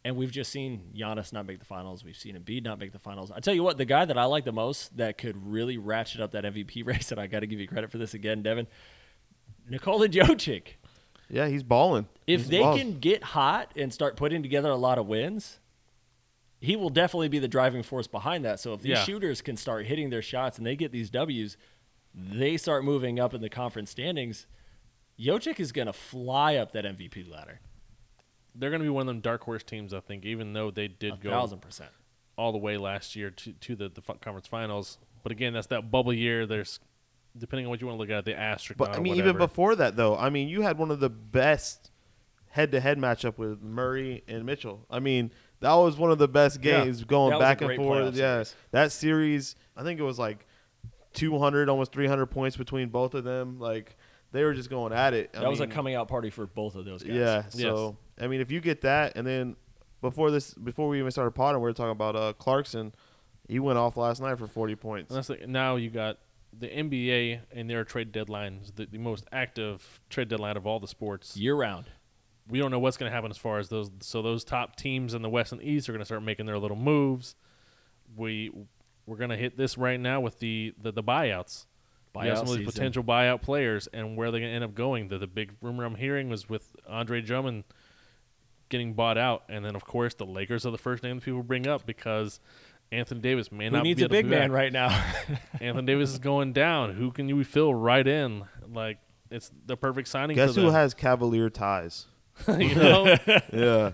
And 0.05 0.15
we've 0.15 0.31
just 0.31 0.51
seen 0.51 0.91
Giannis 0.95 1.33
not 1.33 1.45
make 1.45 1.59
the 1.59 1.65
finals. 1.65 2.03
We've 2.03 2.15
seen 2.15 2.37
Embiid 2.37 2.63
not 2.63 2.79
make 2.79 2.93
the 2.93 2.99
finals. 2.99 3.29
I 3.31 3.39
tell 3.39 3.53
you 3.53 3.63
what, 3.63 3.77
the 3.77 3.83
guy 3.85 4.05
that 4.05 4.17
I 4.17 4.23
like 4.25 4.45
the 4.45 4.51
most 4.53 4.95
that 4.97 5.17
could 5.17 5.35
really 5.45 5.77
ratchet 5.77 6.21
up 6.21 6.31
that 6.31 6.45
MVP 6.45 6.85
race, 6.85 7.11
and 7.11 7.19
I 7.19 7.27
got 7.27 7.41
to 7.41 7.47
give 7.47 7.59
you 7.59 7.67
credit 7.67 7.91
for 7.91 7.97
this 7.97 8.13
again, 8.13 8.41
Devin, 8.41 8.67
Nikola 9.69 10.07
Jokic. 10.07 10.63
Yeah, 11.29 11.47
he's 11.47 11.63
balling. 11.63 12.07
If 12.25 12.41
He's 12.41 12.49
they 12.49 12.59
balling. 12.59 12.79
can 12.79 12.99
get 12.99 13.21
hot 13.21 13.71
and 13.75 13.91
start 13.93 14.15
putting 14.15 14.41
together 14.41 14.69
a 14.69 14.77
lot 14.77 14.97
of 14.97 15.07
wins, 15.07 15.59
he 16.61 16.77
will 16.77 16.89
definitely 16.89 17.27
be 17.27 17.39
the 17.39 17.49
driving 17.49 17.83
force 17.83 18.07
behind 18.07 18.45
that. 18.45 18.61
So 18.61 18.73
if 18.73 18.81
these 18.81 18.91
Yeah. 18.91 19.03
shooters 19.03 19.41
can 19.41 19.57
start 19.57 19.85
hitting 19.87 20.09
their 20.09 20.21
shots 20.21 20.57
and 20.57 20.65
they 20.65 20.77
get 20.77 20.93
these 20.93 21.09
W's, 21.09 21.57
they 22.15 22.55
start 22.55 22.85
moving 22.85 23.19
up 23.19 23.33
in 23.33 23.41
the 23.41 23.49
conference 23.49 23.91
standings. 23.91 24.47
Jokic 25.19 25.59
is 25.59 25.71
going 25.73 25.87
to 25.87 25.93
fly 25.93 26.55
up 26.55 26.71
that 26.71 26.85
MVP 26.85 27.29
ladder. 27.29 27.59
They're 28.57 28.69
going 28.69 28.81
to 28.81 28.85
be 28.85 28.89
one 28.89 29.01
of 29.01 29.07
them 29.07 29.19
dark 29.21 29.43
horse 29.43 29.63
teams, 29.63 29.93
I 29.93 29.99
think, 29.99 30.25
even 30.25 30.53
though 30.53 30.71
they 30.71 30.87
did 30.87 31.13
A 31.13 31.17
go 31.17 31.29
thousand 31.29 31.61
percent. 31.61 31.89
all 32.37 32.51
the 32.51 32.57
way 32.57 32.77
last 32.77 33.15
year 33.15 33.29
to, 33.31 33.53
to 33.53 33.75
the, 33.75 33.89
the 33.89 34.01
conference 34.01 34.47
finals. 34.47 34.97
But 35.23 35.31
again, 35.31 35.53
that's 35.53 35.67
that 35.67 35.91
bubble 35.91 36.13
year. 36.13 36.45
There's, 36.47 36.79
depending 37.37 37.65
on 37.65 37.69
what 37.69 37.81
you 37.81 37.87
want 37.87 37.97
to 37.97 38.01
look 38.01 38.09
at, 38.09 38.25
the 38.25 38.37
asterisk. 38.37 38.77
But 38.77 38.95
I 38.95 38.99
mean, 38.99 39.15
even 39.15 39.37
before 39.37 39.75
that, 39.75 39.95
though, 39.95 40.17
I 40.17 40.29
mean, 40.29 40.47
you 40.49 40.61
had 40.61 40.77
one 40.77 40.89
of 40.91 40.99
the 40.99 41.09
best 41.09 41.91
head-to-head 42.49 42.97
matchup 42.97 43.37
with 43.37 43.61
Murray 43.61 44.23
and 44.27 44.45
Mitchell. 44.45 44.85
I 44.89 44.99
mean, 44.99 45.31
that 45.59 45.73
was 45.75 45.97
one 45.97 46.11
of 46.11 46.17
the 46.17 46.27
best 46.27 46.63
Yeah. 46.63 46.83
games 46.85 47.03
going 47.03 47.31
That 47.31 47.39
was 47.39 47.45
a 47.45 47.49
back 47.49 47.61
and 47.61 47.75
forth. 47.75 48.13
playoff 48.13 48.15
Yeah, 48.15 48.33
series. 48.43 48.55
that 48.71 48.91
series, 48.91 49.55
I 49.75 49.83
think 49.83 49.99
it 49.99 50.03
was 50.03 50.17
like 50.17 50.47
200, 51.13 51.69
almost 51.69 51.91
300 51.91 52.27
points 52.27 52.57
between 52.57 52.89
both 52.89 53.13
of 53.13 53.23
them. 53.23 53.59
Like 53.59 53.97
they 54.31 54.43
were 54.43 54.53
just 54.53 54.69
going 54.69 54.93
at 54.93 55.13
it. 55.13 55.31
I 55.35 55.41
That 55.41 55.49
was 55.49 55.59
a 55.59 55.67
coming 55.67 55.95
out 55.95 56.07
party 56.07 56.29
for 56.29 56.45
both 56.45 56.75
of 56.75 56.85
those 56.85 57.03
guys. 57.03 57.15
Yeah. 57.15 57.47
So 57.49 57.97
I 58.19 58.27
mean, 58.27 58.41
if 58.41 58.51
you 58.51 58.59
get 58.59 58.81
that, 58.81 59.15
and 59.15 59.25
then 59.25 59.55
before 60.01 60.31
this, 60.31 60.53
before 60.53 60.87
we 60.89 60.99
even 60.99 61.11
started 61.11 61.31
potting, 61.31 61.61
we 61.61 61.63
were 61.63 61.73
talking 61.73 61.91
about 61.91 62.15
uh, 62.15 62.33
Clarkson. 62.33 62.93
He 63.47 63.59
went 63.59 63.77
off 63.77 63.97
last 63.97 64.21
night 64.21 64.37
for 64.37 64.47
40 64.47 64.75
points. 64.75 65.09
And 65.11 65.17
that's 65.17 65.27
the, 65.27 65.47
now 65.47 65.75
you 65.75 65.89
got 65.89 66.17
the 66.57 66.67
NBA 66.67 67.41
and 67.51 67.69
their 67.69 67.83
trade 67.83 68.11
deadlines, 68.11 68.75
the, 68.75 68.85
the 68.85 68.97
most 68.97 69.25
active 69.31 70.01
trade 70.09 70.27
deadline 70.29 70.57
of 70.57 70.65
all 70.65 70.79
the 70.79 70.87
sports. 70.87 71.37
Year 71.37 71.55
round. 71.55 71.85
We 72.49 72.59
don't 72.59 72.71
know 72.71 72.79
what's 72.79 72.97
going 72.97 73.09
to 73.09 73.13
happen 73.15 73.29
as 73.29 73.37
far 73.37 73.59
as 73.59 73.69
those. 73.69 73.91
So 74.01 74.21
those 74.21 74.43
top 74.43 74.75
teams 74.75 75.13
in 75.13 75.21
the 75.21 75.29
West 75.29 75.51
and 75.51 75.61
East 75.61 75.89
are 75.89 75.91
going 75.91 75.99
to 75.99 76.05
start 76.05 76.23
making 76.23 76.45
their 76.45 76.57
little 76.57 76.77
moves. 76.77 77.35
We 78.15 78.51
we're 79.05 79.17
going 79.17 79.29
to 79.29 79.37
hit 79.37 79.57
this 79.57 79.77
right 79.77 79.99
now 79.99 80.21
with 80.21 80.39
the 80.39 80.73
the, 80.81 80.91
the 80.91 81.03
buyouts. 81.03 81.65
You 82.15 82.21
have 82.21 82.29
Buyout 82.29 82.35
some 82.37 82.47
of 82.47 82.47
these 82.47 82.57
season. 82.59 82.73
potential 82.73 83.03
buyout 83.03 83.41
players 83.41 83.87
and 83.93 84.17
where 84.17 84.31
they're 84.31 84.39
going 84.39 84.51
to 84.51 84.55
end 84.55 84.63
up 84.63 84.73
going. 84.73 85.09
The, 85.09 85.19
the 85.19 85.27
big 85.27 85.51
rumor 85.61 85.83
I'm 85.83 85.95
hearing 85.95 86.29
was 86.29 86.49
with 86.49 86.75
Andre 86.87 87.21
Drummond 87.21 87.65
getting 88.69 88.93
bought 88.93 89.17
out, 89.17 89.43
and 89.49 89.63
then 89.63 89.75
of 89.75 89.85
course 89.85 90.13
the 90.13 90.25
Lakers 90.25 90.65
are 90.65 90.71
the 90.71 90.77
first 90.77 91.03
name 91.03 91.17
that 91.17 91.25
people 91.25 91.43
bring 91.43 91.67
up 91.67 91.85
because 91.85 92.39
Anthony 92.91 93.21
Davis 93.21 93.51
may 93.51 93.65
Who 93.65 93.71
not 93.71 93.83
needs 93.83 93.97
be 93.97 94.03
a 94.03 94.05
able 94.05 94.11
big 94.11 94.25
be 94.25 94.29
man 94.31 94.49
back. 94.49 94.55
right 94.55 94.71
now? 94.73 95.05
Anthony 95.61 95.85
Davis 95.85 96.11
is 96.11 96.19
going 96.19 96.53
down. 96.53 96.93
Who 96.93 97.11
can 97.11 97.27
you 97.27 97.43
fill 97.43 97.73
right 97.73 98.07
in? 98.07 98.45
Like 98.71 98.99
it's 99.29 99.51
the 99.65 99.75
perfect 99.75 100.07
signing. 100.07 100.35
Guess 100.35 100.55
for 100.55 100.61
who 100.61 100.65
them. 100.67 100.75
has 100.75 100.93
Cavalier 100.93 101.49
ties? 101.49 102.05
you 102.47 102.75
know? 102.75 103.17
yeah. 103.51 103.91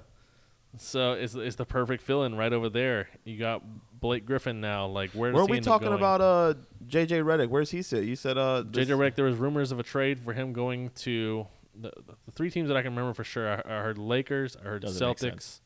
so 0.77 1.13
it's 1.13 1.33
it's 1.33 1.55
the 1.55 1.65
perfect 1.65 2.03
fill 2.03 2.23
in 2.23 2.35
right 2.35 2.53
over 2.53 2.69
there. 2.69 3.09
You 3.23 3.39
got 3.39 3.63
Blake 3.99 4.25
Griffin 4.25 4.61
now. 4.61 4.87
Like 4.87 5.11
where 5.11 5.31
does 5.31 5.37
Weren't 5.37 5.49
we 5.49 5.57
end 5.57 5.65
talking 5.65 5.93
about 5.93 6.21
uh 6.21 6.53
JJ 6.87 7.23
Redick? 7.23 7.49
Where's 7.49 7.71
he 7.71 7.81
sit? 7.81 8.03
You 8.03 8.15
said 8.15 8.37
uh 8.37 8.63
JJ 8.69 8.87
Redick? 8.97 9.15
There 9.15 9.25
was 9.25 9.37
rumors 9.37 9.71
of 9.71 9.79
a 9.79 9.83
trade 9.83 10.19
for 10.19 10.33
him 10.33 10.53
going 10.53 10.89
to 10.97 11.47
the, 11.75 11.91
the 12.25 12.31
three 12.33 12.49
teams 12.51 12.67
that 12.67 12.77
I 12.77 12.81
can 12.81 12.91
remember 12.95 13.13
for 13.13 13.23
sure. 13.23 13.49
I, 13.49 13.61
I 13.65 13.81
heard 13.81 13.97
Lakers. 13.97 14.55
I 14.55 14.63
heard 14.67 14.81
Doesn't 14.83 15.17
Celtics. 15.17 15.59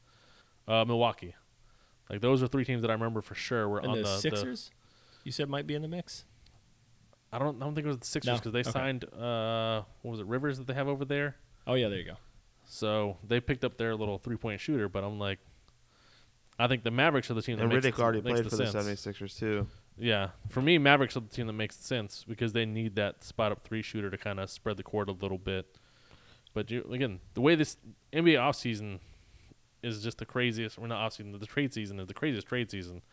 Uh, 0.68 0.84
Milwaukee. 0.86 1.36
Like 2.10 2.22
those 2.22 2.42
are 2.42 2.48
three 2.48 2.66
teams 2.66 2.82
that 2.82 2.90
I 2.90 2.94
remember 2.94 3.22
for 3.22 3.36
sure 3.36 3.68
were 3.68 3.80
and 3.80 3.88
on 3.88 3.98
the, 3.98 4.04
the, 4.04 4.10
the 4.10 4.18
Sixers, 4.20 4.72
you 5.24 5.32
said 5.32 5.50
might 5.50 5.68
be 5.68 5.76
in 5.76 5.82
the 5.82 5.88
mix. 5.88 6.26
I 7.32 7.40
don't 7.40 7.62
I 7.62 7.66
don't 7.66 7.76
think 7.76 7.86
it 7.86 7.90
was 7.90 7.98
the 7.98 8.06
Sixers 8.06 8.28
No? 8.32 8.36
because 8.38 8.52
they 8.54 8.60
Okay. 8.62 8.72
signed 8.72 9.04
uh 9.14 9.82
what 10.02 10.12
was 10.12 10.20
it 10.22 10.26
Rivers 10.26 10.58
that 10.58 10.68
they 10.68 10.74
have 10.74 10.88
over 10.88 11.04
there. 11.06 11.36
Oh 11.66 11.74
yeah, 11.74 11.90
there 11.90 11.98
you 12.00 12.06
go. 12.06 12.16
So 12.66 13.18
they 13.28 13.40
picked 13.40 13.64
up 13.66 13.78
their 13.78 13.96
little 13.96 14.18
three 14.18 14.38
point 14.38 14.62
shooter, 14.62 14.88
but 14.88 15.04
I'm 15.04 15.20
like, 15.20 15.40
I 16.60 16.68
think 16.68 16.84
the 16.84 16.92
Mavericks 16.92 17.30
are 17.30 17.34
the 17.34 17.42
team 17.42 17.58
that 17.58 17.64
and 17.64 17.74
makes 17.74 17.86
Redick 17.86 17.96
the, 17.98 18.02
already 18.04 18.22
makes 18.22 18.40
played 18.42 18.50
for 18.50 18.56
the 18.56 18.68
sense. 18.72 19.02
76ers 19.06 19.38
too. 19.38 19.68
Yeah, 19.98 20.30
for 20.50 20.62
me, 20.62 20.78
Mavericks 20.78 21.18
are 21.18 21.22
the 21.22 21.28
team 21.30 21.48
that 21.48 21.54
makes 21.54 21.76
sense 21.76 22.24
because 22.28 22.54
they 22.54 22.66
need 22.66 22.96
that 22.96 23.24
spot 23.24 23.52
up 23.52 23.64
three 23.64 23.82
shooter 23.82 24.10
to 24.10 24.18
kind 24.18 24.40
of 24.40 24.50
spread 24.50 24.78
the 24.78 24.84
court 24.84 25.10
a 25.10 25.14
little 25.14 25.38
bit. 25.40 25.78
But 26.58 26.72
you, 26.72 26.84
again, 26.92 27.20
the 27.36 27.42
way 27.42 27.54
this 27.54 27.78
NBA 28.12 28.34
offseason 28.34 28.98
is 29.84 30.02
just 30.02 30.18
the 30.18 30.26
craziest. 30.26 30.80
We're 30.80 30.88
not 30.88 31.08
offseason. 31.08 31.40
The 31.40 31.46
trade 31.46 31.72
season 31.72 32.00
is 32.00 32.08
the 32.08 32.16
craziest 32.16 32.48
trade 32.48 32.72
season. 32.72 33.04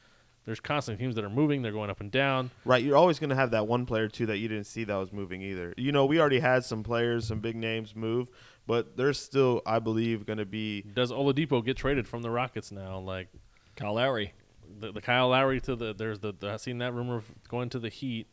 There's 0.47 0.61
constant 0.61 0.99
teams 0.99 1.15
that 1.17 1.25
are 1.25 1.31
moving. 1.31 1.61
They're 1.61 1.71
going 1.71 1.91
up 1.91 2.01
and 2.01 2.11
down. 2.11 2.53
Right, 2.65 2.83
you're 2.83 2.97
always 2.97 3.19
going 3.19 3.29
to 3.29 3.37
have 3.37 3.51
that 3.51 3.67
one 3.67 3.85
player 3.85 4.09
too 4.09 4.25
that 4.25 4.39
you 4.39 4.49
didn't 4.49 4.65
see 4.65 4.85
that 4.85 4.97
was 4.97 5.13
moving 5.13 5.43
either. 5.43 5.75
You 5.77 5.93
know, 5.93 6.07
we 6.07 6.19
already 6.19 6.41
had 6.41 6.65
some 6.65 6.83
players, 6.83 7.27
some 7.27 7.41
big 7.41 7.55
names 7.55 7.95
move, 7.95 8.31
but 8.67 8.97
there's 8.97 9.19
still, 9.19 9.61
I 9.67 9.79
believe, 9.79 10.25
going 10.25 10.39
to 10.39 10.47
be 10.47 10.81
Does 10.81 11.13
Oladipo 11.13 11.63
get 11.63 11.77
traded 11.77 12.09
from 12.09 12.23
the 12.23 12.31
Rockets 12.31 12.73
now? 12.73 12.99
Like 12.99 13.29
Kyle 13.77 13.93
Lowry, 13.93 14.33
the, 14.81 14.91
the 14.91 15.03
Kyle 15.03 15.29
Lowry 15.29 15.61
to 15.61 15.77
the 15.77 15.93
there's 15.93 16.21
the, 16.21 16.33
the 16.33 16.49
I 16.49 16.57
seen 16.57 16.79
that 16.79 16.95
rumor 16.95 17.17
of 17.17 17.31
going 17.49 17.69
to 17.69 17.79
the 17.79 17.91
Heat. 17.91 18.27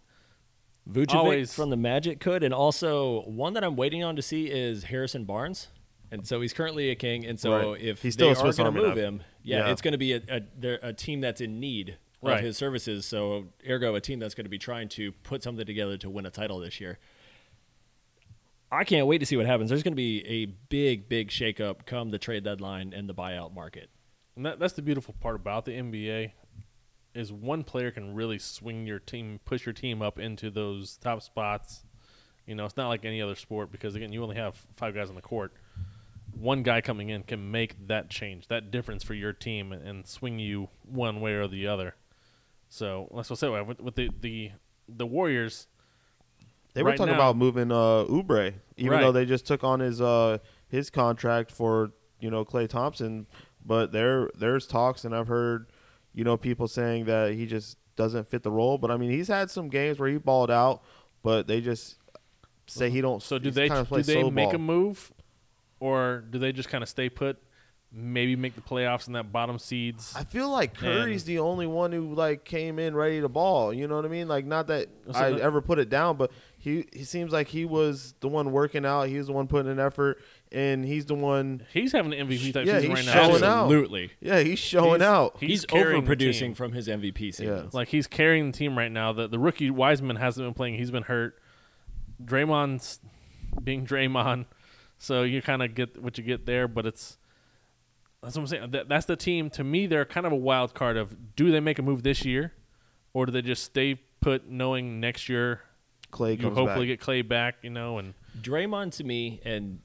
Vucevic 0.89 1.13
Always- 1.15 1.53
from 1.53 1.69
the 1.69 1.77
Magic 1.77 2.19
could, 2.19 2.43
and 2.43 2.53
also 2.53 3.21
one 3.23 3.53
that 3.53 3.63
I'm 3.63 3.75
waiting 3.75 4.03
on 4.03 4.15
to 4.15 4.21
see 4.21 4.49
is 4.49 4.85
Harrison 4.85 5.25
Barnes. 5.25 5.67
And 6.13 6.27
so 6.27 6.41
he's 6.41 6.51
currently 6.51 6.89
a 6.89 6.95
king, 6.95 7.25
and 7.25 7.39
so 7.39 7.71
Right. 7.73 7.81
if 7.81 8.01
He's 8.01 8.13
still 8.13 8.33
they 8.33 8.39
are 8.39 8.51
going 8.51 8.55
to 8.55 8.71
move 8.71 8.87
knife. 8.89 8.97
him, 8.97 9.23
yeah, 9.43 9.59
Yeah. 9.65 9.71
it's 9.71 9.81
going 9.81 9.93
to 9.93 9.97
be 9.97 10.13
a, 10.13 10.21
a, 10.27 10.89
a 10.89 10.93
team 10.93 11.21
that's 11.21 11.39
in 11.39 11.59
need 11.61 11.89
of 11.89 11.95
Right. 12.29 12.43
his 12.43 12.57
services. 12.57 13.05
So 13.05 13.47
ergo, 13.69 13.95
a 13.95 14.01
team 14.01 14.19
that's 14.19 14.35
going 14.35 14.43
to 14.45 14.49
be 14.49 14.57
trying 14.57 14.89
to 14.89 15.13
put 15.13 15.41
something 15.41 15.65
together 15.65 15.97
to 15.99 16.09
win 16.09 16.25
a 16.25 16.29
title 16.29 16.59
this 16.59 16.81
year. 16.81 16.99
I 18.71 18.83
can't 18.83 19.07
wait 19.07 19.17
to 19.19 19.25
see 19.25 19.37
what 19.37 19.45
happens. 19.45 19.69
There's 19.69 19.83
going 19.83 19.93
to 19.93 19.97
be 19.97 20.25
a 20.25 20.45
big, 20.45 21.07
big 21.09 21.29
shakeup 21.29 21.85
come 21.85 22.09
the 22.09 22.19
trade 22.19 22.43
deadline 22.43 22.93
and 22.93 23.07
the 23.07 23.13
buyout 23.13 23.53
market. 23.53 23.89
And 24.35 24.45
that, 24.45 24.59
that's 24.59 24.73
the 24.73 24.81
beautiful 24.81 25.13
part 25.19 25.35
about 25.35 25.65
the 25.65 25.71
NBA 25.73 26.31
is 27.13 27.31
one 27.31 27.63
player 27.63 27.91
can 27.91 28.13
really 28.13 28.39
swing 28.39 28.85
your 28.85 28.99
team, 28.99 29.39
push 29.45 29.65
your 29.65 29.73
team 29.73 30.01
up 30.01 30.17
into 30.19 30.49
those 30.49 30.97
top 30.97 31.21
spots. 31.21 31.83
You 32.45 32.55
know, 32.55 32.65
it's 32.65 32.77
not 32.77 32.87
like 32.87 33.05
any 33.05 33.21
other 33.21 33.35
sport 33.35 33.71
because 33.71 33.95
again, 33.95 34.11
you 34.11 34.23
only 34.23 34.35
have 34.35 34.55
five 34.75 34.93
guys 34.93 35.09
on 35.09 35.15
the 35.15 35.21
court. 35.21 35.53
One 36.33 36.63
guy 36.63 36.79
coming 36.81 37.09
in 37.09 37.23
can 37.23 37.51
make 37.51 37.87
that 37.87 38.09
change, 38.09 38.47
that 38.47 38.71
difference 38.71 39.03
for 39.03 39.13
your 39.13 39.33
team, 39.33 39.71
and, 39.73 39.85
and 39.85 40.07
swing 40.07 40.39
you 40.39 40.69
one 40.83 41.19
way 41.21 41.33
or 41.33 41.47
the 41.47 41.67
other. 41.67 41.95
So 42.69 43.09
let's 43.11 43.27
just 43.29 43.41
say 43.41 43.49
with, 43.49 43.81
with 43.81 43.95
the 43.95 44.09
the 44.21 44.51
the 44.87 45.05
Warriors, 45.05 45.67
They 46.73 46.83
were 46.83 46.91
Right 46.91 46.97
talking 46.97 47.11
now- 47.13 47.19
about 47.19 47.35
moving 47.37 47.71
uh 47.71 48.05
Oubre, 48.09 48.53
even 48.77 48.91
Right. 48.93 49.01
though 49.01 49.11
they 49.11 49.25
just 49.25 49.45
took 49.45 49.63
on 49.63 49.81
his 49.81 49.99
uh 50.01 50.37
his 50.69 50.89
contract 50.89 51.51
for 51.51 51.91
you 52.21 52.31
know 52.31 52.45
Klay 52.45 52.67
Thompson. 52.69 53.27
But 53.63 53.91
there 53.91 54.29
there's 54.35 54.65
talks, 54.65 55.03
and 55.05 55.13
I've 55.13 55.27
heard 55.27 55.67
you 56.13 56.23
know 56.23 56.37
people 56.37 56.67
saying 56.67 57.05
that 57.05 57.33
he 57.33 57.45
just 57.45 57.77
doesn't 57.95 58.29
fit 58.29 58.43
the 58.43 58.51
role. 58.51 58.77
But 58.77 58.91
I 58.91 58.97
mean, 58.97 59.11
he's 59.11 59.27
had 59.27 59.49
some 59.49 59.69
games 59.69 59.99
where 59.99 60.09
he 60.09 60.17
balled 60.17 60.51
out, 60.51 60.81
but 61.23 61.47
they 61.47 61.61
just 61.61 61.97
say 62.67 62.89
he 62.89 63.01
don't. 63.01 63.21
So 63.21 63.39
do 63.39 63.51
they 63.51 63.69
kinda 63.69 63.85
do 63.89 64.01
they 64.01 64.23
make 64.29 64.47
ball. 64.47 64.55
a 64.55 64.59
move, 64.59 65.11
or 65.79 66.23
do 66.29 66.39
they 66.39 66.51
just 66.51 66.69
kind 66.69 66.83
of 66.83 66.89
stay 66.89 67.09
put 67.09 67.37
maybe 67.91 68.35
make 68.35 68.55
the 68.55 68.61
playoffs 68.61 69.07
in 69.07 69.13
that 69.13 69.31
bottom 69.31 69.59
seeds. 69.59 70.13
I 70.15 70.23
feel 70.23 70.49
like 70.49 70.73
Curry's 70.73 71.25
the 71.25 71.39
only 71.39 71.67
one 71.67 71.91
who 71.91 72.13
like 72.13 72.45
came 72.45 72.79
in 72.79 72.95
ready 72.95 73.19
to 73.21 73.27
ball. 73.27 73.73
You 73.73 73.87
know 73.87 73.97
what 73.97 74.05
I 74.05 74.07
mean? 74.07 74.27
Like 74.27 74.45
not 74.45 74.67
that 74.67 74.87
So 75.11 75.19
I 75.19 75.39
ever 75.39 75.61
put 75.61 75.77
it 75.77 75.89
down, 75.89 76.15
but 76.17 76.31
he 76.61 76.85
he 76.93 77.03
seems 77.03 77.31
like 77.33 77.47
he 77.47 77.65
was 77.65 78.13
the 78.19 78.27
one 78.27 78.51
working 78.51 78.85
out. 78.85 79.07
He 79.07 79.17
was 79.17 79.25
the 79.27 79.33
one 79.33 79.47
putting 79.47 79.71
in 79.71 79.79
effort, 79.79 80.21
and 80.51 80.85
he's 80.85 81.07
the 81.07 81.15
one. 81.15 81.65
He's 81.73 81.91
having 81.91 82.13
an 82.13 82.27
MVP 82.27 82.53
type 82.53 82.67
Yeah, 82.67 82.79
season 82.79 82.95
he's 82.95 83.07
right 83.07 83.15
now. 83.15 83.23
showing 83.27 83.39
too. 83.39 83.45
out. 83.45 83.63
Absolutely. 83.65 84.11
Yeah, 84.21 84.39
he's 84.41 84.59
showing 84.59 84.99
He's- 84.99 85.09
out. 85.09 85.37
He's, 85.39 85.49
He's, 85.49 85.65
overproducing 85.65 86.55
from 86.55 86.73
his 86.73 86.87
MVP 86.87 87.33
seasons. 87.33 87.73
Like 87.73 87.87
he's 87.87 88.05
carrying 88.05 88.51
the 88.51 88.57
team 88.57 88.77
right 88.77 88.91
now. 88.91 89.11
The 89.11 89.27
the 89.27 89.39
rookie 89.39 89.71
Wiseman 89.71 90.17
hasn't 90.17 90.45
been 90.45 90.53
playing. 90.53 90.75
He's 90.75 90.91
been 90.91 91.03
hurt. 91.03 91.39
Draymond's 92.23 92.99
being 93.63 93.85
Draymond, 93.85 94.45
so 94.99 95.23
you 95.23 95.41
kind 95.41 95.63
of 95.63 95.73
get 95.73 96.01
what 96.01 96.17
you 96.17 96.23
get 96.23 96.45
there. 96.45 96.67
But 96.67 96.85
it's 96.85 97.17
that's 98.21 98.35
what 98.35 98.41
I'm 98.41 98.47
saying. 98.47 98.71
That, 98.71 98.87
that's 98.87 99.07
the 99.07 99.15
team. 99.15 99.49
To 99.51 99.63
me, 99.63 99.87
they're 99.87 100.05
kind 100.05 100.27
of 100.27 100.31
a 100.31 100.35
wild 100.37 100.73
card 100.75 100.95
of 100.97 101.35
do 101.35 101.51
they 101.51 101.59
make 101.59 101.79
a 101.79 101.81
move 101.81 102.03
this 102.03 102.23
year, 102.23 102.53
or 103.13 103.25
do 103.25 103.31
they 103.31 103.41
just 103.41 103.63
stay 103.63 103.95
put, 104.21 104.47
knowing 104.47 104.99
next 104.99 105.27
year 105.27 105.61
Klay 106.11 106.39
you 106.39 106.49
hopefully 106.49 106.87
back. 106.87 106.99
get 106.99 107.01
Klay 107.01 107.27
back, 107.27 107.55
you 107.61 107.69
know, 107.69 107.97
and 107.97 108.13
Draymond 108.39 108.91
to 108.97 109.03
me, 109.03 109.41
and 109.43 109.79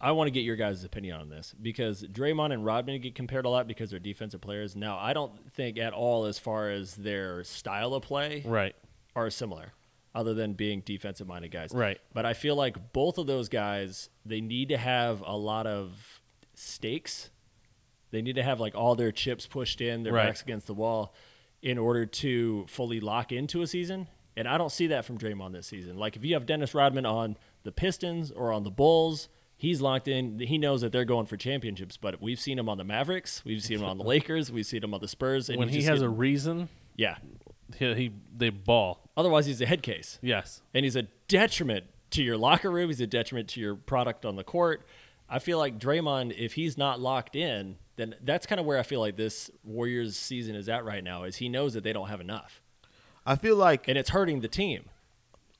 I 0.00 0.12
want 0.12 0.26
to 0.28 0.30
get 0.32 0.40
your 0.40 0.56
guys' 0.56 0.84
opinion 0.84 1.20
on 1.20 1.28
this 1.30 1.54
because 1.60 2.02
Draymond 2.02 2.52
and 2.52 2.64
Rodman 2.64 3.00
get 3.00 3.14
compared 3.14 3.46
a 3.46 3.48
lot 3.48 3.66
because 3.66 3.90
they're 3.90 3.98
defensive 3.98 4.40
players. 4.40 4.74
Now, 4.76 4.98
I 4.98 5.12
don't 5.12 5.32
think 5.52 5.78
at 5.78 5.92
all 5.92 6.26
as 6.26 6.38
far 6.38 6.70
as 6.70 6.94
their 6.96 7.42
style 7.44 7.94
of 7.94 8.02
play 8.02 8.42
right, 8.44 8.74
are 9.16 9.30
similar, 9.30 9.72
other 10.14 10.34
than 10.34 10.52
being 10.54 10.80
defensive 10.84 11.26
minded 11.26 11.50
guys. 11.52 11.70
right. 11.72 12.00
But 12.12 12.26
I 12.26 12.34
feel 12.34 12.54
like 12.56 12.92
both 12.92 13.16
of 13.18 13.26
those 13.26 13.48
guys, 13.48 14.10
they 14.26 14.40
need 14.40 14.68
to 14.70 14.76
have 14.76 15.22
a 15.24 15.36
lot 15.36 15.66
of 15.66 16.20
stakes. 16.54 17.30
They 18.10 18.20
need 18.22 18.36
to 18.36 18.42
have 18.42 18.60
like 18.60 18.74
all 18.74 18.94
their 18.94 19.10
chips 19.12 19.46
pushed 19.46 19.80
in, 19.80 20.02
their 20.02 20.12
Right. 20.12 20.26
backs 20.26 20.42
against 20.42 20.66
the 20.66 20.74
wall, 20.74 21.14
in 21.62 21.78
order 21.78 22.04
to 22.04 22.66
fully 22.68 23.00
lock 23.00 23.32
into 23.32 23.62
a 23.62 23.66
season. 23.66 24.06
And 24.36 24.48
I 24.48 24.58
don't 24.58 24.72
see 24.72 24.88
that 24.88 25.04
from 25.04 25.18
Draymond 25.18 25.52
this 25.52 25.66
season. 25.66 25.96
Like 25.96 26.16
if 26.16 26.24
you 26.24 26.34
have 26.34 26.46
Dennis 26.46 26.74
Rodman 26.74 27.06
on 27.06 27.36
the 27.62 27.72
Pistons 27.72 28.30
or 28.30 28.52
on 28.52 28.64
the 28.64 28.70
Bulls, 28.70 29.28
he's 29.56 29.80
locked 29.80 30.08
in. 30.08 30.38
He 30.38 30.58
knows 30.58 30.80
that 30.80 30.92
they're 30.92 31.04
going 31.04 31.26
for 31.26 31.36
championships. 31.36 31.96
But 31.96 32.20
we've 32.20 32.40
seen 32.40 32.58
him 32.58 32.68
on 32.68 32.78
the 32.78 32.84
Mavericks, 32.84 33.42
we've 33.44 33.62
seen 33.62 33.78
him 33.78 33.84
on 33.84 33.98
the 33.98 34.04
Lakers, 34.14 34.50
we've 34.50 34.66
seen 34.66 34.82
him 34.82 34.94
on 34.94 35.00
the 35.00 35.08
Spurs. 35.08 35.48
And 35.48 35.58
When 35.58 35.68
he 35.68 35.82
has 35.84 36.02
a 36.02 36.08
reason, 36.08 36.68
yeah. 36.96 37.16
he, 37.76 37.94
he 37.94 38.12
they 38.36 38.50
ball. 38.50 39.08
Otherwise, 39.16 39.46
he's 39.46 39.60
a 39.60 39.66
head 39.66 39.82
case 39.82 40.18
Yes, 40.22 40.60
and 40.72 40.84
he's 40.84 40.96
a 40.96 41.04
detriment 41.28 41.84
to 42.10 42.22
your 42.22 42.36
locker 42.36 42.70
room. 42.70 42.88
He's 42.88 43.00
a 43.00 43.06
detriment 43.06 43.48
to 43.50 43.60
your 43.60 43.74
product 43.74 44.24
on 44.24 44.36
the 44.36 44.44
court. 44.44 44.86
I 45.28 45.38
feel 45.38 45.58
like 45.58 45.78
Draymond, 45.78 46.36
if 46.36 46.52
he's 46.52 46.76
not 46.76 47.00
locked 47.00 47.34
in, 47.34 47.76
then 47.96 48.14
that's 48.22 48.46
kind 48.46 48.60
of 48.60 48.66
where 48.66 48.78
I 48.78 48.82
feel 48.82 49.00
like 49.00 49.16
this 49.16 49.50
Warriors 49.62 50.16
season 50.16 50.54
is 50.54 50.68
at 50.68 50.84
right 50.84 51.02
now. 51.02 51.24
Is 51.24 51.36
he 51.36 51.48
knows 51.48 51.74
that 51.74 51.84
they 51.84 51.92
don't 51.92 52.08
have 52.08 52.20
enough, 52.20 52.60
I 53.26 53.36
feel 53.36 53.56
like 53.56 53.88
and 53.88 53.96
it's 53.96 54.10
hurting 54.10 54.40
the 54.40 54.48
team. 54.48 54.84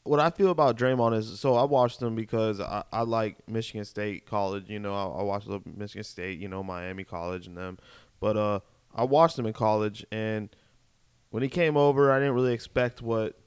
what 0.05 0.21
I 0.21 0.31
feel 0.31 0.51
about 0.51 0.77
Draymond 0.77 1.17
is 1.17 1.41
so 1.41 1.55
I 1.55 1.65
watched 1.65 2.01
him 2.03 2.15
because 2.15 2.61
I, 2.61 2.85
I 2.93 3.03
like 3.03 3.37
Michigan 3.49 3.85
State 3.85 4.27
College. 4.27 4.69
You 4.69 4.79
know, 4.79 4.95
I, 4.95 5.21
I 5.21 5.23
watched 5.23 5.49
the 5.49 5.61
Michigan 5.65 6.05
State, 6.05 6.39
you 6.39 6.49
know, 6.49 6.63
Miami 6.63 7.05
College 7.05 7.47
and 7.47 7.57
them. 7.57 7.79
But 8.21 8.37
uh, 8.37 8.61
I 8.95 9.05
watched 9.05 9.39
him 9.39 9.47
in 9.47 9.53
college, 9.53 10.07
and 10.13 10.55
when 11.31 11.43
he 11.43 11.49
came 11.49 11.77
over, 11.77 12.13
I 12.13 12.19
didn't 12.19 12.35
really 12.35 12.55
expect 12.55 13.03
what 13.03 13.39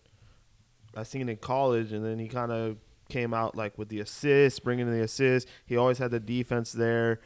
I 0.95 1.03
seen 1.03 1.29
in 1.29 1.37
college, 1.37 1.91
and 1.93 2.03
then 2.05 2.19
he 2.19 2.27
kind 2.27 2.51
of 2.51 2.77
came 3.09 3.33
out 3.33 3.55
like 3.55 3.77
with 3.77 3.89
the 3.89 3.99
assists, 3.99 4.59
bringing 4.59 4.87
in 4.87 4.93
the 4.93 5.03
assists. 5.03 5.49
He 5.65 5.77
always 5.77 5.97
had 5.99 6.11
the 6.11 6.19
defense 6.19 6.71
there. 6.71 7.21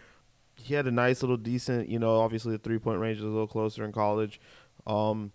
He 0.55 0.75
had 0.75 0.85
a 0.87 0.91
nice 0.91 1.23
little 1.23 1.37
decent, 1.37 1.89
you 1.89 1.99
know. 1.99 2.19
Obviously, 2.19 2.51
the 2.51 2.59
three 2.59 2.79
point 2.79 2.99
range 2.99 3.17
was 3.17 3.25
a 3.25 3.29
little 3.29 3.47
closer 3.47 3.83
in 3.83 3.91
college, 3.91 4.39
um, 4.85 5.31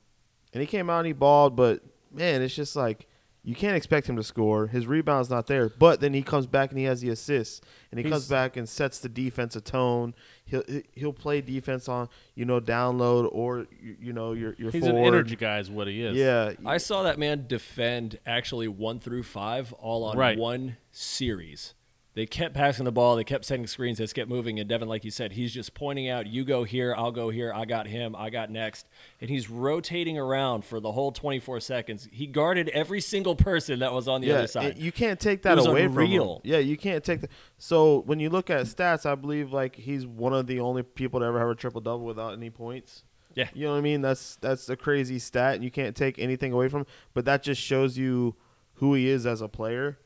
and 0.52 0.60
he 0.60 0.66
came 0.66 0.88
out 0.90 0.98
and 0.98 1.06
he 1.06 1.12
balled. 1.12 1.56
But 1.56 1.82
man, 2.12 2.42
it's 2.42 2.54
just 2.54 2.76
like 2.76 3.06
you 3.42 3.54
can't 3.54 3.76
expect 3.76 4.08
him 4.08 4.16
to 4.16 4.24
score. 4.24 4.66
His 4.66 4.86
rebound's 4.88 5.30
not 5.30 5.46
there, 5.46 5.68
but 5.68 6.00
then 6.00 6.12
he 6.12 6.22
comes 6.22 6.46
back 6.48 6.70
and 6.70 6.78
he 6.80 6.84
has 6.86 7.00
the 7.00 7.10
assists, 7.10 7.60
and 7.92 7.98
he 7.98 8.02
He's- 8.04 8.12
comes 8.12 8.28
back 8.28 8.56
and 8.56 8.68
sets 8.68 8.98
the 8.98 9.08
defensive 9.08 9.62
tone. 9.64 10.14
He'll 10.44 10.64
he'll 10.92 11.12
play 11.12 11.40
defense 11.40 11.88
on 11.88 12.08
you 12.34 12.44
know 12.44 12.60
download 12.60 13.28
or 13.32 13.66
you, 13.80 13.96
you 14.00 14.12
know 14.12 14.32
your 14.32 14.54
your 14.58 14.70
he's 14.72 14.82
forward. 14.84 14.98
an 15.00 15.04
energy 15.06 15.36
guy, 15.36 15.58
is 15.58 15.70
what 15.70 15.86
he 15.88 16.02
is. 16.02 16.16
Yeah, 16.16 16.52
I 16.64 16.78
saw 16.78 17.02
that 17.04 17.18
man 17.18 17.46
defend 17.48 18.18
actually 18.26 18.68
one 18.68 18.98
through 19.00 19.22
five 19.24 19.72
all 19.74 20.04
on 20.04 20.16
Right. 20.16 20.36
one 20.38 20.76
series. 20.92 21.74
They 22.16 22.24
kept 22.24 22.54
passing 22.54 22.86
the 22.86 22.92
ball. 22.92 23.14
They 23.14 23.24
kept 23.24 23.44
setting 23.44 23.66
screens. 23.66 23.98
They 23.98 24.06
kept 24.06 24.30
moving. 24.30 24.58
And 24.58 24.66
Devin, 24.66 24.88
like 24.88 25.04
you 25.04 25.10
said, 25.10 25.32
he's 25.32 25.52
just 25.52 25.74
pointing 25.74 26.08
out, 26.08 26.26
you 26.26 26.46
go 26.46 26.64
here, 26.64 26.94
I'll 26.96 27.12
go 27.12 27.28
here. 27.28 27.52
I 27.54 27.66
got 27.66 27.86
him. 27.86 28.16
I 28.16 28.30
got 28.30 28.50
next. 28.50 28.88
And 29.20 29.28
he's 29.28 29.50
rotating 29.50 30.16
around 30.16 30.64
for 30.64 30.80
the 30.80 30.92
whole 30.92 31.12
24 31.12 31.60
seconds. 31.60 32.08
He 32.10 32.26
guarded 32.26 32.70
every 32.70 33.02
single 33.02 33.36
person 33.36 33.80
that 33.80 33.92
was 33.92 34.08
on 34.08 34.22
the 34.22 34.28
yeah, 34.28 34.36
other 34.36 34.46
side. 34.46 34.78
you 34.78 34.92
can't 34.92 35.20
take 35.20 35.42
that 35.42 35.58
away 35.58 35.84
unreal. 35.84 36.40
from 36.40 36.50
him. 36.50 36.54
Yeah, 36.54 36.58
you 36.58 36.78
can't 36.78 37.04
take 37.04 37.20
that. 37.20 37.30
So 37.58 38.00
when 38.06 38.18
you 38.18 38.30
look 38.30 38.48
at 38.48 38.64
stats, 38.64 39.04
I 39.04 39.14
believe 39.14 39.52
like 39.52 39.76
he's 39.76 40.06
one 40.06 40.32
of 40.32 40.46
the 40.46 40.60
only 40.60 40.84
people 40.84 41.20
to 41.20 41.26
ever 41.26 41.38
have 41.38 41.50
a 41.50 41.54
triple 41.54 41.82
double 41.82 42.06
without 42.06 42.32
any 42.32 42.48
points. 42.48 43.04
Yeah. 43.34 43.50
you 43.52 43.66
know 43.66 43.72
what 43.72 43.78
I 43.78 43.82
mean. 43.82 44.00
That's 44.00 44.36
that's 44.36 44.70
a 44.70 44.76
crazy 44.76 45.18
stat, 45.18 45.56
and 45.56 45.64
you 45.64 45.70
can't 45.70 45.94
take 45.94 46.18
anything 46.18 46.54
away 46.54 46.70
from. 46.70 46.80
Him. 46.80 46.86
But 47.12 47.26
that 47.26 47.42
just 47.42 47.60
shows 47.60 47.98
you 47.98 48.36
who 48.76 48.94
he 48.94 49.06
is 49.06 49.26
as 49.26 49.42
a 49.42 49.48
player. 49.48 49.98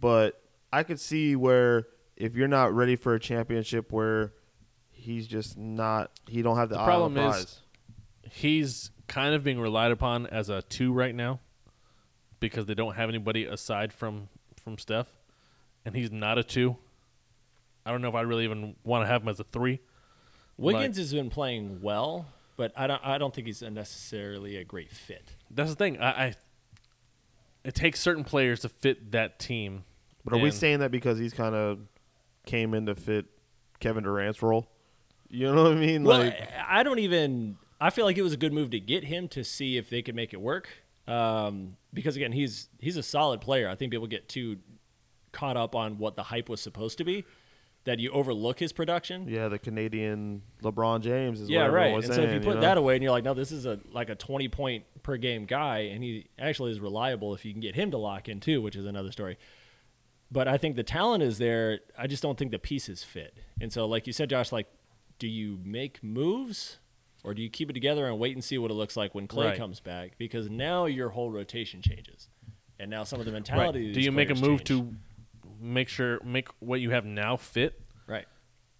But 0.00 0.40
I 0.74 0.82
could 0.82 0.98
see 0.98 1.36
where 1.36 1.86
if 2.16 2.34
you're 2.34 2.48
not 2.48 2.74
ready 2.74 2.96
for 2.96 3.14
a 3.14 3.20
championship, 3.20 3.92
where 3.92 4.32
he's 4.90 5.26
just 5.26 5.56
not, 5.56 6.10
he 6.28 6.42
don't 6.42 6.56
have 6.56 6.68
the, 6.68 6.76
The 6.76 6.84
problem 6.84 7.16
on 7.18 7.30
the 7.32 7.38
is- 7.38 7.60
he's 8.32 8.90
kind 9.06 9.34
of 9.34 9.44
being 9.44 9.60
relied 9.60 9.92
upon 9.92 10.26
as 10.26 10.48
a 10.48 10.62
two 10.62 10.92
right 10.92 11.14
now 11.14 11.40
because 12.40 12.66
they 12.66 12.74
don't 12.74 12.94
have 12.94 13.08
anybody 13.08 13.44
aside 13.44 13.92
from 13.92 14.28
from 14.64 14.78
Steph, 14.78 15.08
and 15.84 15.94
he's 15.94 16.10
not 16.10 16.38
a 16.38 16.42
two. 16.42 16.76
I 17.84 17.90
don't 17.92 18.00
know 18.00 18.08
if 18.08 18.14
I 18.14 18.22
really 18.22 18.44
even 18.44 18.76
want 18.82 19.02
to 19.04 19.06
have 19.06 19.22
him 19.22 19.28
as 19.28 19.38
a 19.38 19.44
three. 19.44 19.80
Wiggins 20.56 20.96
has 20.96 21.12
been 21.12 21.28
playing 21.30 21.82
well, 21.82 22.26
but 22.56 22.72
I 22.76 22.86
don't, 22.86 23.04
I 23.04 23.18
don't 23.18 23.34
think 23.34 23.46
he's 23.46 23.60
necessarily 23.60 24.56
a 24.56 24.64
great 24.64 24.90
fit. 24.90 25.36
That's 25.50 25.70
the 25.70 25.76
thing. 25.76 26.00
I, 26.00 26.08
I 26.28 26.34
it 27.62 27.74
takes 27.74 28.00
certain 28.00 28.24
players 28.24 28.60
to 28.60 28.68
fit 28.70 29.12
that 29.12 29.38
team. 29.38 29.84
But 30.24 30.34
are 30.34 30.38
we 30.42 30.50
saying 30.50 30.78
that 30.80 30.90
because 30.90 31.18
he's 31.18 31.32
kind 31.34 31.54
of 31.54 31.80
came 32.46 32.72
in 32.74 32.86
to 32.86 32.94
fit 32.94 33.26
Kevin 33.80 34.04
Durant's 34.04 34.42
role? 34.42 34.68
You 35.28 35.52
know 35.54 35.64
what 35.64 35.72
I 35.72 35.74
mean? 35.76 36.04
Well, 36.04 36.20
like, 36.24 36.48
I 36.68 36.82
don't 36.82 36.98
even. 36.98 37.56
I 37.80 37.90
feel 37.90 38.04
like 38.04 38.16
it 38.16 38.22
was 38.22 38.32
a 38.32 38.36
good 38.36 38.52
move 38.52 38.70
to 38.70 38.80
get 38.80 39.04
him 39.04 39.28
to 39.28 39.42
see 39.44 39.76
if 39.76 39.90
they 39.90 40.00
could 40.00 40.14
make 40.14 40.32
it 40.32 40.40
work. 40.40 40.68
Um, 41.06 41.76
because 41.92 42.16
again, 42.16 42.32
he's 42.32 42.68
he's 42.78 42.96
a 42.96 43.02
solid 43.02 43.40
player. 43.40 43.68
I 43.68 43.74
think 43.74 43.92
people 43.92 44.06
get 44.06 44.28
too 44.28 44.58
caught 45.32 45.56
up 45.56 45.74
on 45.74 45.98
what 45.98 46.14
the 46.14 46.22
hype 46.22 46.48
was 46.48 46.60
supposed 46.60 46.96
to 46.98 47.04
be 47.04 47.24
that 47.84 47.98
you 47.98 48.10
overlook 48.12 48.58
his 48.58 48.72
production. 48.72 49.28
yeah, 49.28 49.48
the 49.48 49.58
Canadian 49.58 50.40
LeBron 50.62 51.02
James 51.02 51.38
is 51.40 51.50
Yeah, 51.50 51.64
what 51.64 51.72
right. 51.72 51.94
was 51.94 52.06
And 52.06 52.14
saying. 52.14 52.28
so 52.28 52.34
if 52.34 52.40
you 52.42 52.48
put 52.48 52.54
know? 52.56 52.60
that 52.62 52.78
away 52.78 52.94
and 52.94 53.02
you're 53.02 53.12
like, 53.12 53.24
no, 53.24 53.34
this 53.34 53.52
is 53.52 53.66
a 53.66 53.78
like 53.92 54.08
a 54.08 54.14
20 54.14 54.48
point 54.48 54.84
per 55.02 55.18
game 55.18 55.44
guy, 55.44 55.80
and 55.80 56.02
he 56.02 56.28
actually 56.38 56.70
is 56.70 56.80
reliable 56.80 57.34
if 57.34 57.44
you 57.44 57.52
can 57.52 57.60
get 57.60 57.74
him 57.74 57.90
to 57.90 57.98
lock 57.98 58.28
in 58.30 58.40
too, 58.40 58.62
which 58.62 58.74
is 58.76 58.86
another 58.86 59.12
story. 59.12 59.36
But 60.30 60.48
I 60.48 60.56
think 60.58 60.76
the 60.76 60.82
talent 60.82 61.22
is 61.22 61.38
there. 61.38 61.80
I 61.96 62.06
just 62.06 62.22
don't 62.22 62.36
think 62.38 62.50
the 62.50 62.58
pieces 62.58 63.04
fit. 63.04 63.36
And 63.60 63.72
so, 63.72 63.86
like 63.86 64.06
you 64.06 64.12
said, 64.12 64.30
Josh, 64.30 64.50
like, 64.52 64.66
do 65.18 65.28
you 65.28 65.58
make 65.62 66.02
moves 66.02 66.78
or 67.22 67.34
do 67.34 67.42
you 67.42 67.48
keep 67.48 67.70
it 67.70 67.72
together 67.74 68.06
and 68.06 68.18
wait 68.18 68.34
and 68.34 68.42
see 68.42 68.58
what 68.58 68.70
it 68.70 68.74
looks 68.74 68.96
like 68.96 69.14
when 69.14 69.28
Klay 69.28 69.44
Right. 69.50 69.56
comes 69.58 69.80
back? 69.80 70.12
Because 70.18 70.50
now 70.50 70.86
your 70.86 71.10
whole 71.10 71.30
rotation 71.30 71.82
changes, 71.82 72.28
and 72.80 72.90
now 72.90 73.04
some 73.04 73.20
of 73.20 73.26
the 73.26 73.32
mentality. 73.32 73.86
Right. 73.86 73.94
Do 73.94 74.00
you 74.00 74.12
make 74.12 74.30
a 74.30 74.34
move 74.34 74.64
change. 74.64 74.68
to 74.68 74.94
make 75.60 75.88
sure 75.88 76.20
make 76.24 76.48
what 76.58 76.80
you 76.80 76.90
have 76.90 77.04
now 77.04 77.36
fit, 77.36 77.80
right? 78.06 78.26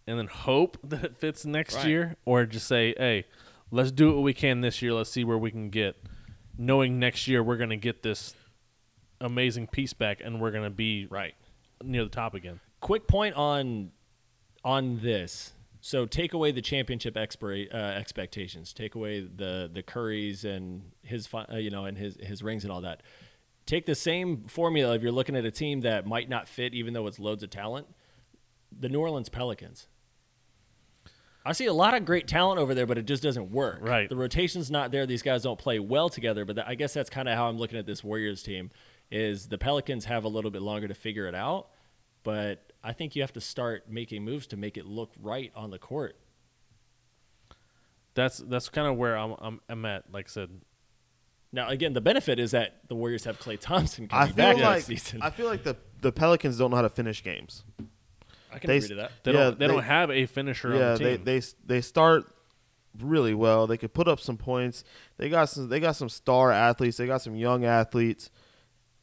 and 0.07 0.19
then 0.19 0.27
hope 0.27 0.77
that 0.83 1.05
it 1.05 1.17
fits 1.17 1.47
next 1.47 1.77
Right. 1.77 1.87
year, 1.87 2.17
or 2.25 2.45
just 2.47 2.67
say, 2.67 2.95
"Hey, 2.99 3.25
let's 3.71 3.93
do 3.93 4.13
what 4.13 4.23
we 4.23 4.35
can 4.35 4.61
this 4.61 4.83
year. 4.83 4.93
Let's 4.93 5.11
see 5.11 5.25
where 5.25 5.39
we 5.39 5.51
can 5.51 5.71
get." 5.71 5.97
Knowing 6.59 6.99
next 6.99 7.27
year 7.29 7.43
we're 7.43 7.57
going 7.57 7.71
to 7.71 7.77
get 7.77 8.03
this 8.03 8.35
amazing 9.25 9.67
piece 9.69 9.93
back, 9.93 10.21
and 10.23 10.41
we're 10.41 10.51
going 10.51 10.65
to 10.65 10.71
be 10.71 11.07
Right. 11.11 11.35
near 11.83 12.05
the 12.05 12.11
top 12.11 12.35
again. 12.35 12.61
quick 12.81 13.07
point 13.09 13.35
on 13.37 13.91
on 14.65 15.01
this. 15.01 15.53
So 15.81 16.07
take 16.07 16.33
away 16.33 16.51
the 16.51 16.63
championship 16.63 17.15
uh, 17.17 17.77
expectations. 17.77 18.73
Take 18.73 18.95
away 18.95 19.21
the 19.21 19.71
the 19.73 19.83
Currys 19.83 20.45
and 20.45 20.93
his 21.03 21.29
uh, 21.35 21.57
you 21.57 21.71
know 21.71 21.85
and 21.85 21.99
his 21.99 22.17
his 22.21 22.43
rings 22.43 22.65
and 22.65 22.73
all 22.73 22.81
that. 22.81 23.03
Take 23.67 23.87
the 23.87 23.95
same 23.95 24.45
formula 24.47 24.95
if 24.95 25.03
you're 25.03 25.13
looking 25.13 25.37
at 25.37 25.45
a 25.45 25.51
team 25.51 25.81
that 25.83 26.07
might 26.07 26.29
not 26.29 26.49
fit, 26.49 26.75
even 26.75 26.93
though 26.95 27.07
it's 27.07 27.19
loads 27.19 27.43
of 27.43 27.51
talent. 27.51 27.87
The 28.79 28.89
New 28.89 29.01
Orleans 29.01 29.29
Pelicans. 29.29 29.89
I 31.47 31.53
see 31.53 31.67
a 31.67 31.73
lot 31.75 31.95
of 31.95 32.07
great 32.07 32.27
talent 32.27 32.59
over 32.59 32.75
there, 32.75 32.87
but 32.87 32.97
it 32.97 33.05
just 33.05 33.23
doesn't 33.23 33.51
work. 33.51 33.79
Right. 33.83 34.09
The 34.09 34.17
rotation's 34.17 34.71
not 34.71 34.91
there. 34.91 35.05
These 35.05 35.21
guys 35.23 35.43
don't 35.43 35.59
play 35.59 35.79
well 35.79 36.09
together. 36.09 36.47
But 36.47 36.57
that, 36.57 36.67
I 36.69 36.75
guess 36.75 36.95
that's 36.95 37.11
kind 37.11 37.29
of 37.29 37.37
how 37.37 37.49
I'm 37.49 37.59
looking 37.59 37.79
at 37.79 37.85
this 37.85 38.03
Warriors 38.03 38.43
team. 38.43 38.71
Is 39.11 39.49
the 39.49 39.59
Pelicans 39.59 40.07
have 40.07 40.25
a 40.25 40.29
little 40.29 40.51
bit 40.51 40.63
longer 40.63 40.89
to 40.89 40.95
figure 40.95 41.27
it 41.27 41.35
out, 41.35 41.69
but 42.25 42.73
I 42.83 42.93
think 42.93 43.15
you 43.15 43.23
have 43.23 43.33
to 43.35 43.41
start 43.41 43.85
making 43.89 44.25
moves 44.25 44.47
to 44.49 44.57
make 44.57 44.77
it 44.77 44.87
look 44.87 45.13
right 45.21 45.53
on 45.55 45.71
the 45.71 45.79
court. 45.79 46.17
That's 48.15 48.39
that's 48.39 48.69
kind 48.69 48.87
of 48.87 48.97
where 48.97 49.17
I'm, 49.17 49.35
I'm 49.39 49.61
I'm 49.69 49.85
at. 49.85 50.11
Like 50.13 50.27
I 50.29 50.31
said, 50.31 50.51
Now, 51.53 51.69
again, 51.69 51.93
the 51.93 52.01
benefit 52.01 52.39
is 52.39 52.53
that 52.53 52.89
the 52.89 52.95
Warriors 52.95 53.25
have 53.25 53.41
Klay 53.41 53.59
Thompson 53.61 54.09
I 54.11 54.27
coming 54.29 54.35
feel 54.35 54.37
back 54.37 54.57
like 54.57 54.65
next 54.75 54.87
season. 54.87 55.23
I 55.23 55.31
feel 55.31 55.47
like 55.47 55.65
the 55.65 55.77
the 56.01 56.13
Pelicans 56.13 56.59
don't 56.59 56.71
know 56.71 56.77
how 56.77 56.83
to 56.83 56.91
finish 56.91 57.23
games. 57.23 57.65
I 58.53 58.59
can 58.59 58.69
they 58.69 58.77
agree 58.77 58.89
to 58.91 58.95
that. 58.97 59.13
they 59.25 59.33
Yeah, 59.33 59.39
don't 59.45 59.59
they, 59.59 59.67
they- 59.67 59.73
don't 59.73 59.83
have 59.83 60.11
a 60.11 60.27
finisher 60.27 60.75
yeah, 60.77 60.93
on 60.93 60.99
the 60.99 61.05
they 61.05 61.17
they 61.17 61.43
they 61.67 61.81
start 61.81 62.27
really 63.01 63.35
well. 63.35 63.67
They 63.67 63.77
could 63.77 63.93
put 63.93 64.07
up 64.07 64.21
some 64.21 64.37
points. 64.37 64.85
They 65.17 65.29
got 65.29 65.47
some 65.49 65.69
they 65.69 65.81
got 65.81 65.97
some 65.97 66.09
star 66.09 66.53
athletes. 66.53 66.97
They 66.97 67.07
got 67.09 67.21
some 67.21 67.35
young 67.35 67.65
athletes, 67.65 68.31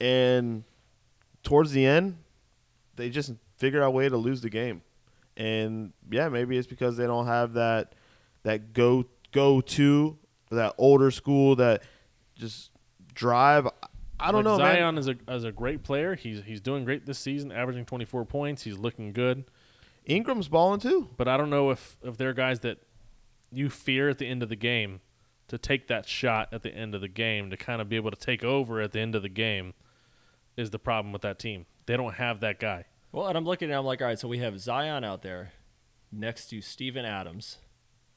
and 0.02 0.64
towards 1.44 1.72
the 1.72 1.86
end, 1.86 2.18
they 2.96 3.10
just 3.12 3.34
figure 3.58 3.84
out 3.84 3.88
a 3.88 3.92
way 3.92 4.10
to 4.10 4.18
lose 4.18 4.42
the 4.42 4.50
game. 4.50 4.82
And 5.38 5.94
yeah, 6.10 6.28
maybe 6.28 6.58
it's 6.58 6.68
because 6.68 6.98
they 6.98 7.06
don't 7.06 7.28
have 7.28 7.54
that 7.54 7.94
that 8.44 8.74
go 8.74 9.06
go 9.32 9.62
to 9.62 10.18
that 10.50 10.74
older 10.80 11.12
school 11.12 11.56
that 11.58 11.84
just 12.36 12.72
drive. 13.14 13.68
I 14.20 14.32
don't 14.32 14.44
know, 14.44 14.58
man. 14.58 14.76
Zion 14.76 14.98
is 14.98 15.08
a 15.08 15.16
is 15.30 15.44
a 15.44 15.52
great 15.52 15.84
player. 15.84 16.16
He's 16.16 16.44
he's 16.44 16.62
doing 16.62 16.84
great 16.84 17.06
this 17.06 17.20
season, 17.20 17.52
averaging 17.52 17.86
24 17.86 18.26
points. 18.26 18.64
He's 18.64 18.78
looking 18.78 19.14
good. 19.14 19.46
Ingram's 20.06 20.48
balling 20.48 20.80
too. 20.80 21.10
But 21.16 21.28
I 21.28 21.38
don't 21.38 21.52
know 21.52 21.70
if 21.70 21.98
if 22.04 22.18
they're 22.18 22.34
guys 22.34 22.62
that 22.62 22.80
you 23.52 23.70
fear 23.70 24.10
at 24.10 24.18
the 24.18 24.26
end 24.26 24.42
of 24.42 24.50
the 24.50 24.56
game 24.56 25.02
to 25.48 25.60
take 25.60 25.88
that 25.90 26.08
shot 26.08 26.50
at 26.52 26.64
the 26.64 26.74
end 26.74 26.96
of 26.96 27.02
the 27.02 27.08
game 27.08 27.52
to 27.52 27.58
kind 27.58 27.82
of 27.82 27.90
be 27.90 27.98
able 27.98 28.10
to 28.10 28.18
take 28.18 28.44
over 28.44 28.82
at 28.82 28.94
the 28.94 29.00
end 29.00 29.14
of 29.14 29.22
the 29.22 29.30
game 29.30 29.74
is 30.62 30.70
the 30.70 30.80
problem 30.80 31.12
with 31.12 31.24
that 31.24 31.40
team. 31.40 31.66
They 31.86 31.98
don't 31.98 32.14
have 32.14 32.40
that 32.42 32.60
guy. 32.60 32.86
Well, 33.12 33.28
and 33.28 33.38
I'm 33.38 33.44
looking 33.44 33.70
at 33.70 33.76
it, 33.76 33.78
I'm 33.78 33.86
like, 33.86 34.02
all 34.02 34.08
right, 34.08 34.18
so 34.18 34.28
we 34.28 34.38
have 34.40 34.60
Zion 34.60 35.04
out 35.04 35.22
there 35.22 35.52
next 36.12 36.48
to 36.48 36.62
Steven 36.62 37.04
Adams, 37.04 37.58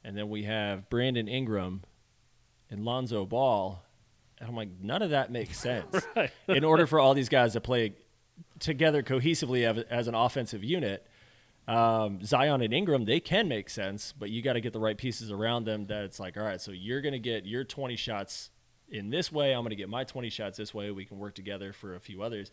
and 0.04 0.16
then 0.16 0.28
we 0.28 0.44
have 0.44 0.88
Brandon 0.88 1.26
Ingram 1.26 1.82
and 2.70 2.84
Lonzo 2.84 3.24
Ball. 3.24 3.82
And 4.38 4.48
I'm 4.48 4.54
like, 4.54 4.68
none 4.80 5.02
of 5.02 5.10
that 5.10 5.32
makes 5.32 5.58
sense. 5.58 6.06
Right. 6.16 6.30
In 6.48 6.64
order 6.64 6.86
for 6.86 7.00
all 7.00 7.14
these 7.14 7.28
guys 7.28 7.54
to 7.54 7.60
play 7.60 7.94
together 8.60 9.02
cohesively 9.02 9.64
as, 9.68 9.84
as 9.90 10.08
an 10.08 10.14
offensive 10.14 10.62
unit, 10.62 11.06
um, 11.66 12.22
Zion 12.22 12.60
and 12.60 12.74
Ingram, 12.74 13.04
they 13.04 13.20
can 13.20 13.48
make 13.48 13.70
sense, 13.70 14.12
but 14.16 14.30
you 14.30 14.42
got 14.42 14.52
to 14.52 14.60
get 14.60 14.72
the 14.72 14.80
right 14.80 14.98
pieces 14.98 15.30
around 15.30 15.64
them 15.64 15.86
that 15.86 16.04
it's 16.04 16.20
like, 16.20 16.36
all 16.36 16.44
right, 16.44 16.60
so 16.60 16.72
you're 16.72 17.00
going 17.00 17.12
to 17.12 17.18
get 17.18 17.46
your 17.46 17.64
20 17.64 17.96
shots 17.96 18.50
in 18.88 19.10
this 19.10 19.32
way. 19.32 19.52
I'm 19.52 19.60
going 19.60 19.70
to 19.70 19.76
get 19.76 19.88
my 19.88 20.04
20 20.04 20.28
shots 20.30 20.56
this 20.58 20.72
way. 20.74 20.90
We 20.90 21.04
can 21.04 21.18
work 21.18 21.34
together 21.34 21.72
for 21.72 21.94
a 21.94 22.00
few 22.00 22.22
others. 22.22 22.50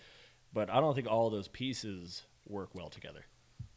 But 0.53 0.69
I 0.69 0.79
don't 0.79 0.95
think 0.95 1.07
all 1.07 1.29
those 1.29 1.47
pieces 1.47 2.23
work 2.47 2.69
well 2.73 2.89
together. 2.89 3.25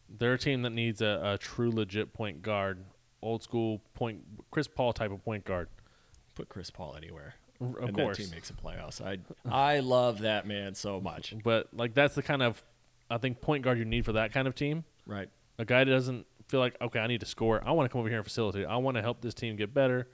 They're 0.09 0.35
a 0.35 0.39
team 0.39 0.63
that 0.63 0.71
needs 0.71 1.01
a, 1.01 1.21
a 1.23 1.39
true 1.39 1.71
legit 1.71 2.13
point 2.13 2.43
guard, 2.43 2.85
old 3.23 3.43
school 3.43 3.81
point 3.95 4.23
Chris 4.51 4.69
Paul 4.69 4.93
type 4.93 5.11
of 5.11 5.25
point 5.25 5.45
guard. 5.45 5.69
Put 6.35 6.49
Chris 6.49 6.71
Paul 6.71 6.95
anywhere. 6.97 7.35
Of 7.61 7.77
and 7.77 7.97
course. 7.97 8.17
that 8.17 8.25
team 8.25 8.33
makes 8.33 8.49
the 8.49 8.55
playoffs. 8.55 9.01
I 9.01 9.19
I 9.49 9.81
love 9.81 10.21
that 10.21 10.47
man 10.47 10.75
so 10.75 11.01
much. 11.01 11.35
But 11.43 11.69
like 11.73 11.95
that's 11.95 12.15
the 12.15 12.23
kind 12.23 12.43
of 12.43 12.63
I 13.09 13.19
think 13.19 13.41
point 13.41 13.63
guard 13.63 13.79
you 13.79 13.85
need 13.85 14.05
for 14.05 14.13
that 14.13 14.33
kind 14.33 14.49
of 14.49 14.55
team. 14.55 14.85
Right. 15.07 15.29
A 15.59 15.65
guy 15.65 15.85
that 15.85 15.91
doesn't 15.91 16.27
feel 16.49 16.61
like 16.61 16.77
okay, 16.81 16.99
I 16.99 17.07
need 17.07 17.21
to 17.21 17.27
score. 17.27 17.63
I 17.65 17.71
want 17.71 17.89
to 17.89 17.93
come 17.93 18.01
over 18.01 18.09
here 18.09 18.19
and 18.19 18.27
facilitate. 18.27 18.67
I 18.67 18.77
want 18.77 18.97
to 18.97 19.03
help 19.03 19.21
this 19.21 19.35
team 19.35 19.57
get 19.57 19.73
better. 19.73 20.09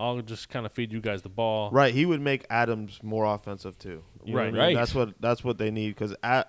I'll 0.00 0.20
just 0.20 0.48
kind 0.48 0.64
of 0.64 0.72
feed 0.72 0.92
you 0.92 1.00
guys 1.00 1.22
the 1.22 1.28
ball. 1.28 1.70
Right, 1.70 1.92
he 1.92 2.06
would 2.06 2.20
make 2.20 2.46
Adams 2.50 3.00
more 3.02 3.24
offensive 3.24 3.78
too. 3.78 4.04
You 4.24 4.36
Right. 4.36 4.48
I 4.48 4.50
mean? 4.50 4.60
Right. 4.60 4.76
That's 4.76 4.94
what 4.94 5.20
that's 5.20 5.42
what 5.42 5.58
they 5.58 5.70
need 5.70 5.88
because 5.90 6.14
I 6.22 6.44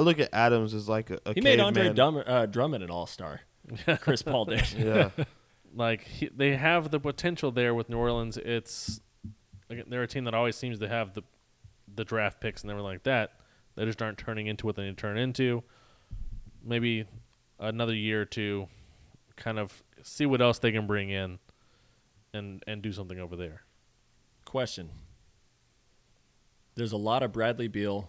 look 0.00 0.18
at 0.18 0.28
Adams 0.32 0.74
as 0.74 0.88
like 0.88 1.10
a, 1.10 1.20
a 1.26 1.34
He 1.34 1.40
made 1.40 1.60
Andre 1.60 1.92
caveman. 1.92 2.24
Uh, 2.26 2.46
Drummond 2.46 2.82
an 2.84 2.90
all 2.90 3.06
star. 3.06 3.42
Chris 4.00 4.22
Paul 4.22 4.46
did. 4.46 4.64
Yeah, 4.76 5.10
Like 5.74 6.02
he, 6.04 6.28
they 6.34 6.56
have 6.56 6.90
the 6.90 6.98
potential 6.98 7.52
there 7.52 7.74
with 7.74 7.88
New 7.88 7.98
Orleans. 7.98 8.36
It's 8.36 9.00
again, 9.68 9.84
they're 9.88 10.02
a 10.02 10.08
team 10.08 10.24
that 10.24 10.34
always 10.34 10.56
seems 10.56 10.78
to 10.80 10.88
have 10.88 11.14
the 11.14 11.22
the 11.94 12.04
draft 12.04 12.40
picks 12.40 12.62
and 12.62 12.70
everything 12.70 12.86
like 12.90 13.04
that. 13.04 13.32
They 13.76 13.84
just 13.84 14.02
aren't 14.02 14.18
turning 14.18 14.48
into 14.48 14.66
what 14.66 14.74
they 14.74 14.82
need 14.82 14.96
to 14.96 15.00
turn 15.00 15.16
into. 15.16 15.62
Maybe 16.64 17.06
another 17.58 17.94
year 17.94 18.22
or 18.22 18.24
two, 18.24 18.66
kind 19.36 19.58
of 19.58 19.82
see 20.02 20.26
what 20.26 20.40
else 20.40 20.58
they 20.58 20.72
can 20.72 20.86
bring 20.86 21.10
in, 21.10 21.38
and 22.32 22.62
and 22.66 22.82
do 22.82 22.92
something 22.92 23.18
over 23.18 23.36
there. 23.36 23.62
Question. 24.44 24.90
There's 26.74 26.92
a 26.92 26.96
lot 26.96 27.22
of 27.22 27.32
Bradley 27.32 27.68
Beal 27.68 28.08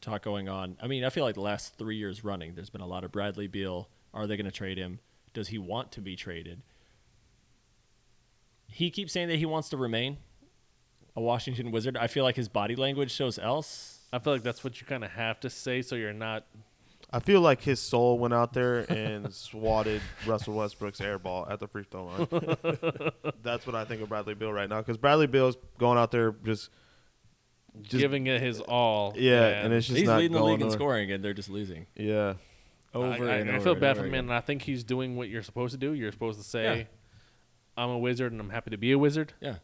talk 0.00 0.22
going 0.22 0.48
on. 0.48 0.76
I 0.82 0.86
mean, 0.86 1.04
I 1.04 1.10
feel 1.10 1.24
like 1.24 1.34
the 1.34 1.40
last 1.40 1.76
three 1.78 1.96
years 1.96 2.24
running, 2.24 2.54
there's 2.54 2.70
been 2.70 2.80
a 2.80 2.86
lot 2.86 3.04
of 3.04 3.12
Bradley 3.12 3.46
Beal. 3.46 3.88
Are 4.12 4.26
they 4.26 4.36
going 4.36 4.46
to 4.46 4.52
trade 4.52 4.78
him? 4.78 5.00
Does 5.32 5.48
he 5.48 5.58
want 5.58 5.90
to 5.92 6.00
be 6.00 6.14
traded? 6.14 6.62
He 8.68 8.90
keeps 8.90 9.12
saying 9.12 9.28
that 9.28 9.38
he 9.38 9.46
wants 9.46 9.68
to 9.70 9.76
remain 9.76 10.18
a 11.16 11.20
Washington 11.20 11.70
Wizard. 11.70 11.96
I 11.96 12.06
feel 12.06 12.24
like 12.24 12.36
his 12.36 12.48
body 12.48 12.76
language 12.76 13.10
shows 13.10 13.38
else. 13.38 14.00
I 14.12 14.18
feel 14.18 14.32
like 14.32 14.42
that's 14.42 14.62
what 14.62 14.80
you 14.80 14.86
kind 14.86 15.04
of 15.04 15.10
have 15.12 15.40
to 15.40 15.50
say, 15.50 15.82
so 15.82 15.96
you're 15.96 16.12
not. 16.12 16.46
I 17.14 17.20
feel 17.20 17.40
like 17.40 17.62
his 17.62 17.80
soul 17.80 18.18
went 18.18 18.34
out 18.34 18.52
there 18.52 18.80
and 18.90 19.32
swatted 19.32 20.02
Russell 20.26 20.54
Westbrook's 20.54 21.00
air 21.00 21.18
ball 21.18 21.46
at 21.48 21.60
the 21.60 21.68
free 21.68 21.84
throw 21.88 22.06
line. 22.06 22.26
That's 23.42 23.66
what 23.66 23.76
I 23.76 23.84
think 23.84 24.02
of 24.02 24.08
Bradley 24.08 24.34
Beal 24.34 24.52
right 24.52 24.68
now 24.68 24.78
because 24.80 24.96
Bradley 24.96 25.26
Beal's 25.28 25.56
going 25.78 25.96
out 25.96 26.10
there 26.10 26.32
just, 26.44 26.70
just 27.82 28.00
giving 28.00 28.26
it 28.26 28.40
his 28.40 28.60
all. 28.60 29.12
yeah, 29.16 29.64
and 29.64 29.72
it's 29.72 29.86
just 29.86 29.98
He's 29.98 30.08
not 30.08 30.18
leading 30.18 30.36
the 30.36 30.42
league 30.42 30.60
in 30.60 30.70
scoring, 30.70 31.12
and 31.12 31.24
they're 31.24 31.34
just 31.34 31.50
losing 31.50 31.86
Yeah, 31.96 32.34
over 32.94 33.06
I, 33.28 33.34
I- 33.34 33.36
and 33.36 33.50
I 33.50 33.54
over. 33.54 33.62
feel 33.64 33.72
and 33.72 33.80
bad 33.80 33.90
over 33.92 34.00
for 34.00 34.06
him, 34.06 34.14
again. 34.14 34.24
and 34.24 34.34
I 34.34 34.40
think 34.40 34.62
he's 34.62 34.82
doing 34.84 35.14
what 35.16 35.28
you're 35.28 35.42
supposed 35.42 35.72
to 35.72 35.78
do. 35.78 35.92
You're 35.92 36.12
supposed 36.12 36.38
to 36.40 36.44
say, 36.44 36.78
Yeah. 36.78 36.84
"I'm 37.84 37.90
a 37.90 37.98
wizard, 37.98 38.32
and 38.32 38.40
I'm 38.40 38.50
happy 38.50 38.70
to 38.70 38.78
be 38.78 38.92
a 38.92 38.98
wizard." 38.98 39.32
Yeah. 39.40 39.56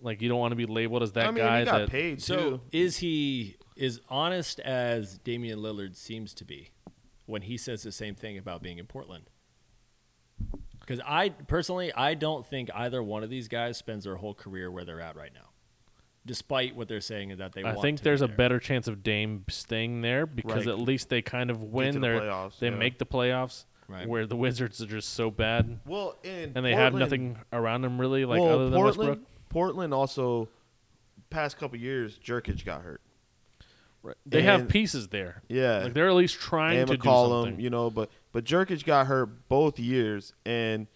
Like 0.00 0.20
you 0.22 0.28
don't 0.28 0.38
want 0.40 0.52
to 0.52 0.56
be 0.56 0.66
labeled 0.66 1.02
as 1.02 1.12
that 1.12 1.26
I 1.28 1.30
mean 1.30 1.44
guy 1.44 1.58
he 1.60 1.64
got 1.64 1.78
that. 1.78 1.90
paid 1.90 2.20
So 2.22 2.36
too. 2.36 2.60
is 2.72 2.98
he 2.98 3.56
as 3.80 4.00
honest 4.10 4.60
as 4.60 5.18
Damian 5.18 5.60
Lillard 5.60 5.96
seems 5.96 6.34
to 6.34 6.44
be 6.44 6.70
when 7.26 7.42
he 7.42 7.56
says 7.56 7.82
the 7.82 7.92
same 7.92 8.14
thing 8.14 8.36
about 8.38 8.62
being 8.62 8.78
in 8.78 8.86
Portland? 8.86 9.30
Because 10.80 11.00
I 11.06 11.30
personally, 11.30 11.92
I 11.94 12.14
don't 12.14 12.46
think 12.46 12.70
either 12.74 13.02
one 13.02 13.22
of 13.22 13.30
these 13.30 13.48
guys 13.48 13.78
spends 13.78 14.04
their 14.04 14.16
whole 14.16 14.34
career 14.34 14.70
where 14.70 14.84
they're 14.84 15.00
at 15.00 15.16
right 15.16 15.32
now, 15.32 15.48
despite 16.26 16.76
what 16.76 16.88
they're 16.88 17.00
saying 17.00 17.34
that 17.38 17.52
they. 17.54 17.62
I 17.62 17.70
want 17.70 17.80
think 17.80 17.98
to 17.98 18.04
there's 18.04 18.20
be 18.20 18.24
a 18.24 18.28
there. 18.28 18.36
better 18.36 18.58
chance 18.58 18.86
of 18.86 19.02
Dame 19.02 19.44
staying 19.48 20.02
there 20.02 20.26
because 20.26 20.66
Right. 20.66 20.72
at 20.74 20.78
least 20.78 21.08
they 21.08 21.22
kind 21.22 21.50
of 21.50 21.60
to 21.60 21.64
win. 21.64 21.94
the 21.94 22.00
They 22.00 22.06
playoffs, 22.08 22.58
they 22.58 22.68
yeah. 22.68 22.74
make 22.76 22.98
the 22.98 23.06
playoffs. 23.06 23.64
Right. 23.86 24.08
Where 24.08 24.26
the 24.26 24.36
Wizards 24.36 24.80
are 24.82 24.86
just 24.86 25.10
so 25.10 25.30
bad, 25.30 25.78
Well, 25.86 26.16
in 26.22 26.52
and 26.54 26.64
they 26.64 26.74
have 26.74 26.94
nothing 26.94 27.36
around 27.52 27.82
them 27.82 28.00
really, 28.00 28.24
like 28.24 28.40
well, 28.40 28.54
other 28.54 28.64
than 28.70 28.74
Portland, 28.80 29.08
Westbrook. 29.10 29.28
Portland 29.50 29.92
also 29.94 30.48
past 31.28 31.58
couple 31.58 31.78
years, 31.78 32.18
Nurkic 32.18 32.64
got 32.64 32.80
hurt. 32.82 33.02
They 34.26 34.42
have 34.42 34.68
pieces 34.68 35.08
there. 35.08 35.42
Yeah, 35.48 35.84
Like 35.84 35.94
they're 35.94 36.08
at 36.08 36.14
least 36.14 36.38
trying 36.40 36.78
and 36.78 36.88
to 36.88 36.96
do 36.96 37.02
McCollum, 37.02 37.44
something. 37.44 37.60
you 37.60 37.70
know, 37.70 37.90
but 37.90 38.10
but 38.32 38.44
Nurkic 38.44 38.84
got 38.84 39.06
hurt 39.06 39.48
both 39.48 39.78
years, 39.78 40.32
and 40.44 40.86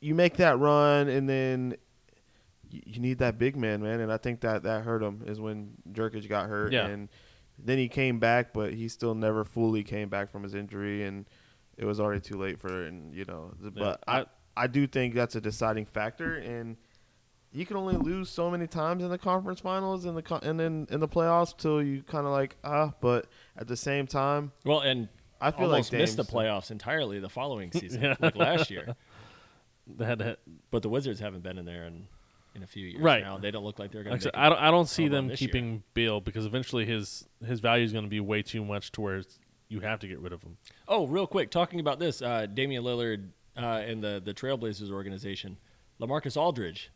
you 0.00 0.14
make 0.14 0.36
that 0.36 0.58
run, 0.58 1.08
and 1.08 1.28
then 1.28 1.76
you, 2.70 2.82
you 2.86 3.00
need 3.00 3.18
that 3.18 3.38
big 3.38 3.56
man, 3.56 3.82
man, 3.82 4.00
and 4.00 4.12
I 4.12 4.16
think 4.18 4.40
that 4.40 4.62
that 4.64 4.82
hurt 4.84 5.02
him 5.02 5.22
is 5.26 5.40
when 5.40 5.72
Nurkic 5.90 6.28
got 6.28 6.48
hurt, 6.48 6.72
Yeah. 6.72 6.86
and 6.86 7.08
then 7.58 7.78
he 7.78 7.88
came 7.88 8.18
back, 8.18 8.52
but 8.52 8.74
he 8.74 8.88
still 8.88 9.14
never 9.14 9.44
fully 9.44 9.82
came 9.82 10.08
back 10.08 10.30
from 10.30 10.42
his 10.42 10.54
injury, 10.54 11.04
and 11.04 11.24
it 11.76 11.84
was 11.84 12.00
already 12.00 12.20
too 12.20 12.36
late 12.36 12.60
for, 12.60 12.84
it, 12.84 12.88
and 12.88 13.14
you 13.14 13.24
know, 13.24 13.52
but 13.74 14.02
I- 14.06 14.20
I 14.20 14.26
I 14.56 14.66
do 14.68 14.86
think 14.86 15.14
that's 15.14 15.34
a 15.34 15.40
deciding 15.40 15.86
factor, 15.86 16.36
and. 16.36 16.76
You 17.54 17.64
can 17.64 17.76
only 17.76 17.96
lose 17.96 18.28
so 18.28 18.50
many 18.50 18.66
times 18.66 19.02
in 19.04 19.08
the 19.10 19.16
conference 19.18 19.60
finals 19.60 20.04
and 20.06 20.16
the 20.18 20.40
and 20.42 20.58
then 20.58 20.88
in 20.90 20.98
the 21.00 21.06
playoffs 21.08 21.56
till 21.56 21.80
you 21.82 22.02
kind 22.02 22.26
of 22.26 22.32
like 22.32 22.56
ah. 22.64 22.92
But 23.00 23.26
at 23.56 23.68
the 23.68 23.76
same 23.76 24.06
time, 24.08 24.50
Well, 24.64 24.80
and 24.80 25.08
I 25.40 25.50
feel 25.52 25.66
almost 25.70 25.92
like 25.92 26.00
missed 26.00 26.16
the 26.16 26.24
Dame's- 26.24 26.34
playoffs 26.34 26.70
entirely 26.72 27.20
the 27.20 27.28
following 27.28 27.70
season, 27.80 28.02
Yeah. 28.02 28.14
like 28.20 28.34
last 28.36 28.70
year. 28.70 28.96
They 29.86 30.04
had 30.04 30.18
to- 30.18 30.38
But 30.72 30.82
the 30.82 30.88
Wizards 30.88 31.20
haven't 31.20 31.42
been 31.42 31.56
in 31.58 31.64
there 31.64 31.84
in, 31.84 32.08
in 32.56 32.62
a 32.62 32.66
few 32.66 32.86
years 32.86 33.02
Right. 33.02 33.22
now. 33.22 33.38
They 33.38 33.50
don't 33.52 33.64
look 33.64 33.78
like 33.78 33.92
they're 33.92 34.02
going 34.02 34.16
to. 34.16 34.22
said, 34.22 34.32
I 34.34 34.48
don't, 34.48 34.58
I 34.58 34.70
don't 34.72 34.88
see 34.88 35.06
them 35.08 35.28
this 35.28 35.40
year. 35.40 35.48
keeping 35.48 35.82
Beal 35.94 36.20
because 36.20 36.46
eventually 36.46 36.84
his 36.86 37.24
his 37.46 37.60
value 37.60 37.84
is 37.84 37.92
going 37.92 38.04
to 38.04 38.10
be 38.10 38.18
way 38.20 38.42
too 38.42 38.64
much 38.64 38.90
to 38.92 39.00
where 39.00 39.22
you 39.68 39.78
have 39.80 40.00
to 40.00 40.08
get 40.08 40.18
rid 40.18 40.32
of 40.32 40.42
him. 40.42 40.56
Oh, 40.88 41.06
real 41.06 41.26
quick, 41.28 41.50
talking 41.50 41.78
about 41.78 41.98
this, 42.00 42.20
uh, 42.20 42.46
Damian 42.46 42.82
Lillard 42.82 43.28
uh, 43.56 43.60
and 43.86 44.02
the 44.02 44.20
the 44.24 44.34
Trailblazers 44.34 44.90
organization, 44.90 45.56
LaMarcus 46.00 46.36
Aldridge 46.36 46.90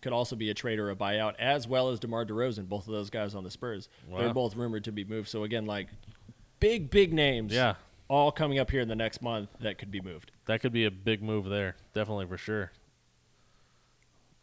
could 0.00 0.12
also 0.12 0.36
be 0.36 0.48
a 0.50 0.54
trade 0.54 0.78
or 0.78 0.90
a 0.90 0.96
buyout, 0.96 1.34
as 1.38 1.66
well 1.66 1.88
as 1.90 1.98
DeMar 1.98 2.24
DeRozan. 2.24 2.68
Both 2.68 2.86
of 2.86 2.92
those 2.92 3.10
guys 3.10 3.34
on 3.34 3.42
the 3.44 3.50
Spurs, 3.50 3.88
they're 4.16 4.32
both 4.32 4.54
rumored 4.56 4.84
to 4.84 4.92
be 4.92 5.04
moved. 5.04 5.28
So 5.28 5.42
again, 5.44 5.66
like 5.66 5.88
big 6.60 6.90
big 6.90 7.12
names, 7.12 7.52
Yeah. 7.52 7.74
all 8.08 8.30
coming 8.32 8.58
up 8.58 8.70
here 8.70 8.80
in 8.80 8.88
the 8.88 8.96
next 8.96 9.22
month 9.22 9.48
that 9.60 9.78
could 9.78 9.90
be 9.90 10.00
moved. 10.00 10.30
That 10.46 10.60
could 10.60 10.72
be 10.72 10.84
a 10.84 10.90
big 10.90 11.22
move 11.22 11.46
there, 11.46 11.76
definitely 11.94 12.26
for 12.26 12.36
sure. 12.38 12.72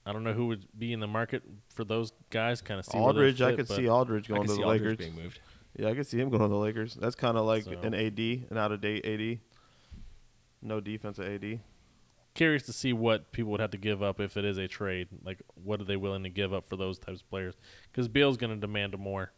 I 0.05 0.13
don't 0.13 0.23
know 0.23 0.33
who 0.33 0.47
would 0.47 0.67
be 0.77 0.93
in 0.93 0.99
the 0.99 1.07
market 1.07 1.41
for 1.73 1.83
those 1.83 2.11
guys. 2.29 2.61
Kind 2.61 2.79
of 2.79 2.85
see 2.85 2.97
where 2.97 3.05
they 3.05 3.07
Aldridge, 3.07 3.41
I 3.41 3.55
could 3.55 3.67
see 3.67 3.89
Aldridge 3.89 4.29
I 4.29 4.35
going 4.35 4.47
to 4.47 4.53
see 4.53 4.61
the 4.61 4.67
Aldridge 4.67 4.81
Lakers. 4.83 4.97
being 4.97 5.15
moved. 5.15 5.39
Yeah, 5.77 5.87
I 5.89 5.95
could 5.95 6.05
see 6.05 6.19
him 6.19 6.29
going 6.29 6.43
to 6.43 6.47
the 6.47 6.55
Lakers. 6.55 6.93
That's 6.93 7.15
kind 7.15 7.37
of 7.37 7.45
like 7.45 7.63
So- 7.63 7.71
an 7.71 7.93
AD, 7.95 8.45
an 8.51 8.57
out 8.57 8.71
of 8.71 8.81
date 8.81 9.03
AD. 9.05 9.39
No 10.61 10.79
defensive 10.79 11.25
AD. 11.25 11.59
Curious 12.35 12.63
to 12.63 12.73
see 12.73 12.93
what 12.93 13.31
people 13.31 13.51
would 13.51 13.61
have 13.61 13.71
to 13.71 13.77
give 13.77 14.03
up 14.03 14.19
if 14.19 14.37
it 14.37 14.45
is 14.45 14.57
a 14.57 14.67
trade. 14.67 15.07
Like, 15.23 15.39
what 15.63 15.81
are 15.81 15.85
they 15.85 15.95
willing 15.95 16.23
to 16.23 16.29
give 16.29 16.53
up 16.53 16.67
for 16.67 16.75
those 16.75 16.99
types 16.99 17.21
of 17.21 17.29
players? 17.29 17.55
Because 17.91 18.07
Beal's 18.07 18.37
going 18.37 18.53
to 18.53 18.59
demand 18.59 18.97
more 18.99 19.31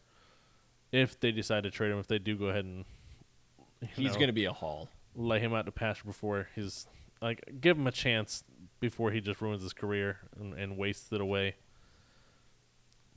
if 0.92 1.18
they 1.18 1.30
decide 1.32 1.62
to 1.62 1.70
trade 1.70 1.92
him. 1.92 1.98
If 1.98 2.08
they 2.08 2.18
do 2.18 2.36
go 2.36 2.46
ahead 2.46 2.64
and 2.64 2.84
He's 3.94 4.14
going 4.14 4.26
to 4.26 4.32
be 4.32 4.44
a 4.44 4.52
haul. 4.52 4.88
lay 5.14 5.38
him 5.38 5.54
out 5.54 5.66
to 5.66 5.72
pasture 5.72 6.04
before 6.04 6.48
he's 6.54 6.86
like 7.22 7.42
give 7.60 7.76
him 7.78 7.86
a 7.86 7.92
chance 7.92 8.42
before 8.80 9.10
he 9.12 9.20
just 9.20 9.40
ruins 9.40 9.62
his 9.62 9.72
career 9.72 10.18
and, 10.38 10.54
and 10.54 10.76
wastes 10.76 11.12
it 11.12 11.20
away. 11.20 11.54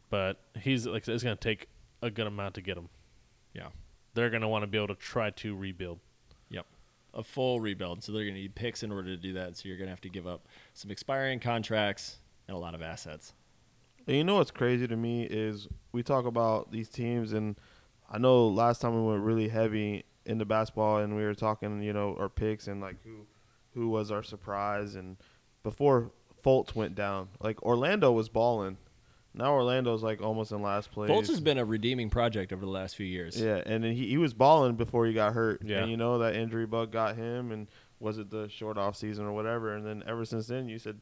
But 0.10 0.38
he's 0.60 0.86
like 0.86 1.08
it's 1.08 1.24
going 1.24 1.38
to 1.38 1.42
take 1.44 1.68
a 2.02 2.10
good 2.12 2.28
amount 2.28 2.56
to 2.56 2.62
get 2.62 2.78
him. 2.78 2.90
Yeah. 3.54 3.70
They're 4.14 4.30
going 4.30 4.42
to 4.42 4.48
want 4.48 4.64
to 4.64 4.68
be 4.68 4.78
able 4.78 4.90
to 4.90 4.96
try 4.96 5.30
to 5.32 5.56
rebuild. 5.56 6.00
A 7.14 7.24
full 7.24 7.60
rebuild. 7.60 8.04
So 8.04 8.12
they're 8.12 8.24
going 8.24 8.36
to 8.36 8.42
need 8.42 8.56
picks 8.56 8.84
in 8.84 8.92
order 8.92 9.10
to 9.10 9.18
do 9.18 9.34
that. 9.34 9.58
So 9.58 9.68
you're 9.68 9.78
going 9.78 9.88
to 9.88 9.92
have 9.92 10.02
to 10.02 10.10
give 10.10 10.28
up 10.28 10.48
some 10.74 10.92
expiring 10.92 11.40
contracts 11.40 12.18
and 12.48 12.56
a 12.56 12.60
lot 12.60 12.74
of 12.74 12.82
assets. 12.82 13.34
And 14.08 14.18
you 14.18 14.24
know 14.24 14.36
what's 14.36 14.52
crazy 14.52 14.88
to 14.88 14.96
me 14.96 15.24
is 15.24 15.68
we 15.92 16.04
talk 16.04 16.26
about 16.26 16.72
these 16.72 16.90
teams, 16.90 17.34
and 17.34 17.56
I 18.10 18.18
know 18.18 18.48
last 18.48 18.82
time 18.82 18.96
we 18.96 19.10
went 19.10 19.24
really 19.24 19.48
heavy 19.50 20.06
into 20.26 20.46
basketball, 20.46 20.98
and 20.98 21.16
we 21.16 21.24
were 21.24 21.36
talking, 21.36 21.82
you 21.82 21.94
know, 21.94 22.16
our 22.20 22.30
picks 22.30 22.68
and 22.68 22.82
like 22.82 22.96
who 23.04 23.28
who 23.74 23.90
was 23.90 24.12
our 24.12 24.24
surprise, 24.24 24.96
and 24.96 25.18
before 25.64 26.12
Fultz 26.44 26.76
went 26.76 26.96
down, 26.96 27.30
like 27.40 27.62
Orlando 27.64 28.12
was 28.12 28.28
balling. 28.28 28.78
Now 29.34 29.54
Orlando's 29.54 30.04
like 30.04 30.22
almost 30.22 30.52
in 30.52 30.62
last 30.62 30.92
place. 30.92 31.10
Fultz 31.10 31.28
has 31.28 31.40
been 31.40 31.58
a 31.58 31.64
redeeming 31.66 32.10
project 32.10 32.52
over 32.52 32.66
the 32.66 32.72
last 32.72 32.96
few 32.98 33.06
years. 33.06 33.40
Yeah, 33.42 33.62
and 33.66 33.84
then 33.84 33.94
he, 33.94 34.08
he 34.08 34.18
was 34.18 34.34
balling 34.34 34.76
before 34.76 35.06
he 35.06 35.14
got 35.14 35.34
hurt. 35.34 35.62
Yeah. 35.64 35.80
And 35.80 35.90
you 35.92 35.96
know 35.98 36.18
that 36.20 36.36
injury 36.36 36.66
bug 36.66 36.92
got 36.92 37.16
him 37.16 37.52
and 37.52 37.68
was 38.00 38.18
it 38.18 38.30
the 38.30 38.50
short 38.50 38.78
off 38.78 38.98
season 38.98 39.26
or 39.26 39.32
whatever? 39.32 39.74
And 39.76 39.86
then 39.86 40.04
ever 40.06 40.26
since 40.26 40.48
then 40.48 40.68
you 40.68 40.80
said, 40.80 41.00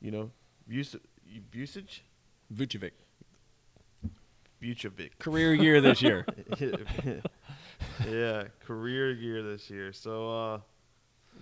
you 0.00 0.10
know, 0.12 0.30
Vuce- 0.70 1.00
Vucic? 1.50 2.00
Vucevic. 2.54 2.92
Vucevic. 4.62 5.18
Career 5.18 5.52
year 5.54 5.80
this 5.80 6.00
year. 6.00 6.24
yeah, 8.08 8.44
career 8.64 9.12
year 9.12 9.42
this 9.42 9.68
year. 9.68 9.92
So 9.92 10.30
uh 10.30 10.58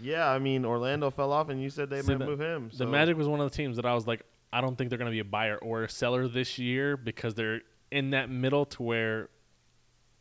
yeah, 0.01 0.28
I 0.30 0.39
mean 0.39 0.64
Orlando 0.64 1.11
fell 1.11 1.33
off 1.33 1.49
and 1.51 1.62
you 1.62 1.68
said 1.70 1.91
they 1.91 2.01
See, 2.01 2.12
might 2.12 2.18
the- 2.20 2.26
move 2.26 2.41
him. 2.41 2.70
The 2.76 2.87
Magic 2.87 3.16
was 3.16 3.28
one 3.28 3.41
of 3.41 3.51
the 3.51 3.57
teams 3.57 3.76
that 3.76 3.85
I 3.87 3.95
was 3.95 4.07
like, 4.07 4.22
I 4.53 4.61
don't 4.61 4.76
think 4.76 4.90
they're 4.90 4.98
going 4.98 5.11
to 5.11 5.14
be 5.14 5.20
a 5.20 5.24
buyer 5.24 5.57
or 5.59 5.84
a 5.84 5.88
seller 5.88 6.28
this 6.28 6.59
year 6.59 6.96
because 6.96 7.34
they're 7.34 7.62
in 7.90 8.11
that 8.11 8.28
middle 8.30 8.64
to 8.66 8.82
where 8.82 9.28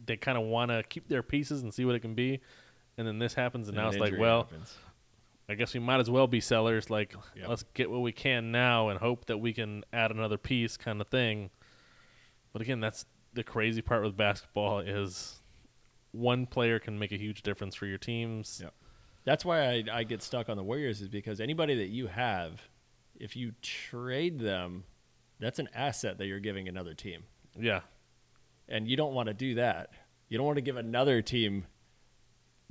they 0.05 0.17
kind 0.17 0.37
of 0.37 0.45
want 0.45 0.71
to 0.71 0.83
keep 0.83 1.07
their 1.07 1.23
pieces 1.23 1.61
and 1.63 1.73
see 1.73 1.85
what 1.85 1.95
it 1.95 1.99
can 1.99 2.15
be. 2.15 2.39
And 2.97 3.07
then 3.07 3.19
this 3.19 3.33
happens, 3.33 3.67
and 3.67 3.77
now 3.77 3.89
it's 3.89 3.97
like, 3.97 4.13
well, 4.17 4.43
happens. 4.43 4.75
I 5.49 5.55
guess 5.55 5.73
we 5.73 5.79
might 5.79 5.99
as 5.99 6.09
well 6.09 6.27
be 6.27 6.39
sellers. 6.39 6.89
Like, 6.89 7.13
Yep. 7.35 7.49
let's 7.49 7.63
get 7.73 7.89
what 7.91 8.01
we 8.01 8.11
can 8.11 8.51
now 8.51 8.89
and 8.89 8.99
hope 8.99 9.25
that 9.25 9.37
we 9.37 9.53
can 9.53 9.83
add 9.91 10.11
another 10.11 10.37
piece, 10.37 10.77
kind 10.77 11.01
of 11.01 11.07
thing. 11.07 11.49
But 12.53 12.61
again, 12.61 12.79
that's 12.79 13.05
the 13.33 13.43
crazy 13.43 13.81
part 13.81 14.03
with 14.03 14.15
basketball 14.15 14.79
is 14.79 15.41
one 16.11 16.45
player 16.45 16.79
can 16.79 16.99
make 16.99 17.11
a 17.11 17.17
huge 17.17 17.41
difference 17.43 17.75
for 17.75 17.85
your 17.85 17.97
teams. 17.97 18.59
Yep. 18.61 18.73
That's 19.23 19.45
why 19.45 19.61
I, 19.69 19.83
I 19.91 20.03
get 20.03 20.21
stuck 20.21 20.49
on 20.49 20.57
the 20.57 20.63
Warriors 20.63 21.01
is 21.01 21.07
because 21.07 21.39
anybody 21.39 21.75
that 21.75 21.87
you 21.87 22.07
have, 22.07 22.61
if 23.21 23.35
you 23.35 23.53
trade 23.61 24.39
them, 24.39 24.83
that's 25.39 25.59
an 25.59 25.69
asset 25.75 26.17
that 26.17 26.25
you're 26.25 26.39
giving 26.39 26.67
another 26.67 26.95
team. 26.95 27.23
Yeah. 27.57 27.81
And 28.67 28.87
you 28.87 28.97
don't 28.97 29.13
want 29.13 29.27
to 29.27 29.33
do 29.33 29.55
that. 29.55 29.91
You 30.27 30.37
don't 30.37 30.47
want 30.47 30.57
to 30.57 30.63
give 30.63 30.77
another 30.77 31.21
team 31.21 31.65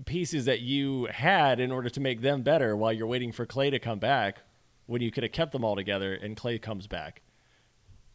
pieces 0.04 0.46
that 0.46 0.60
you 0.60 1.06
had 1.10 1.60
in 1.60 1.70
order 1.70 1.88
to 1.88 2.00
make 2.00 2.20
them 2.20 2.42
better 2.42 2.76
while 2.76 2.92
you're 2.92 3.06
waiting 3.06 3.32
for 3.32 3.46
Klay 3.46 3.70
to 3.70 3.78
come 3.78 3.98
back 4.00 4.38
when 4.86 5.02
you 5.02 5.12
could 5.12 5.22
have 5.22 5.32
kept 5.32 5.52
them 5.52 5.64
all 5.64 5.76
together 5.76 6.14
and 6.14 6.36
Klay 6.36 6.60
comes 6.60 6.86
back. 6.86 7.22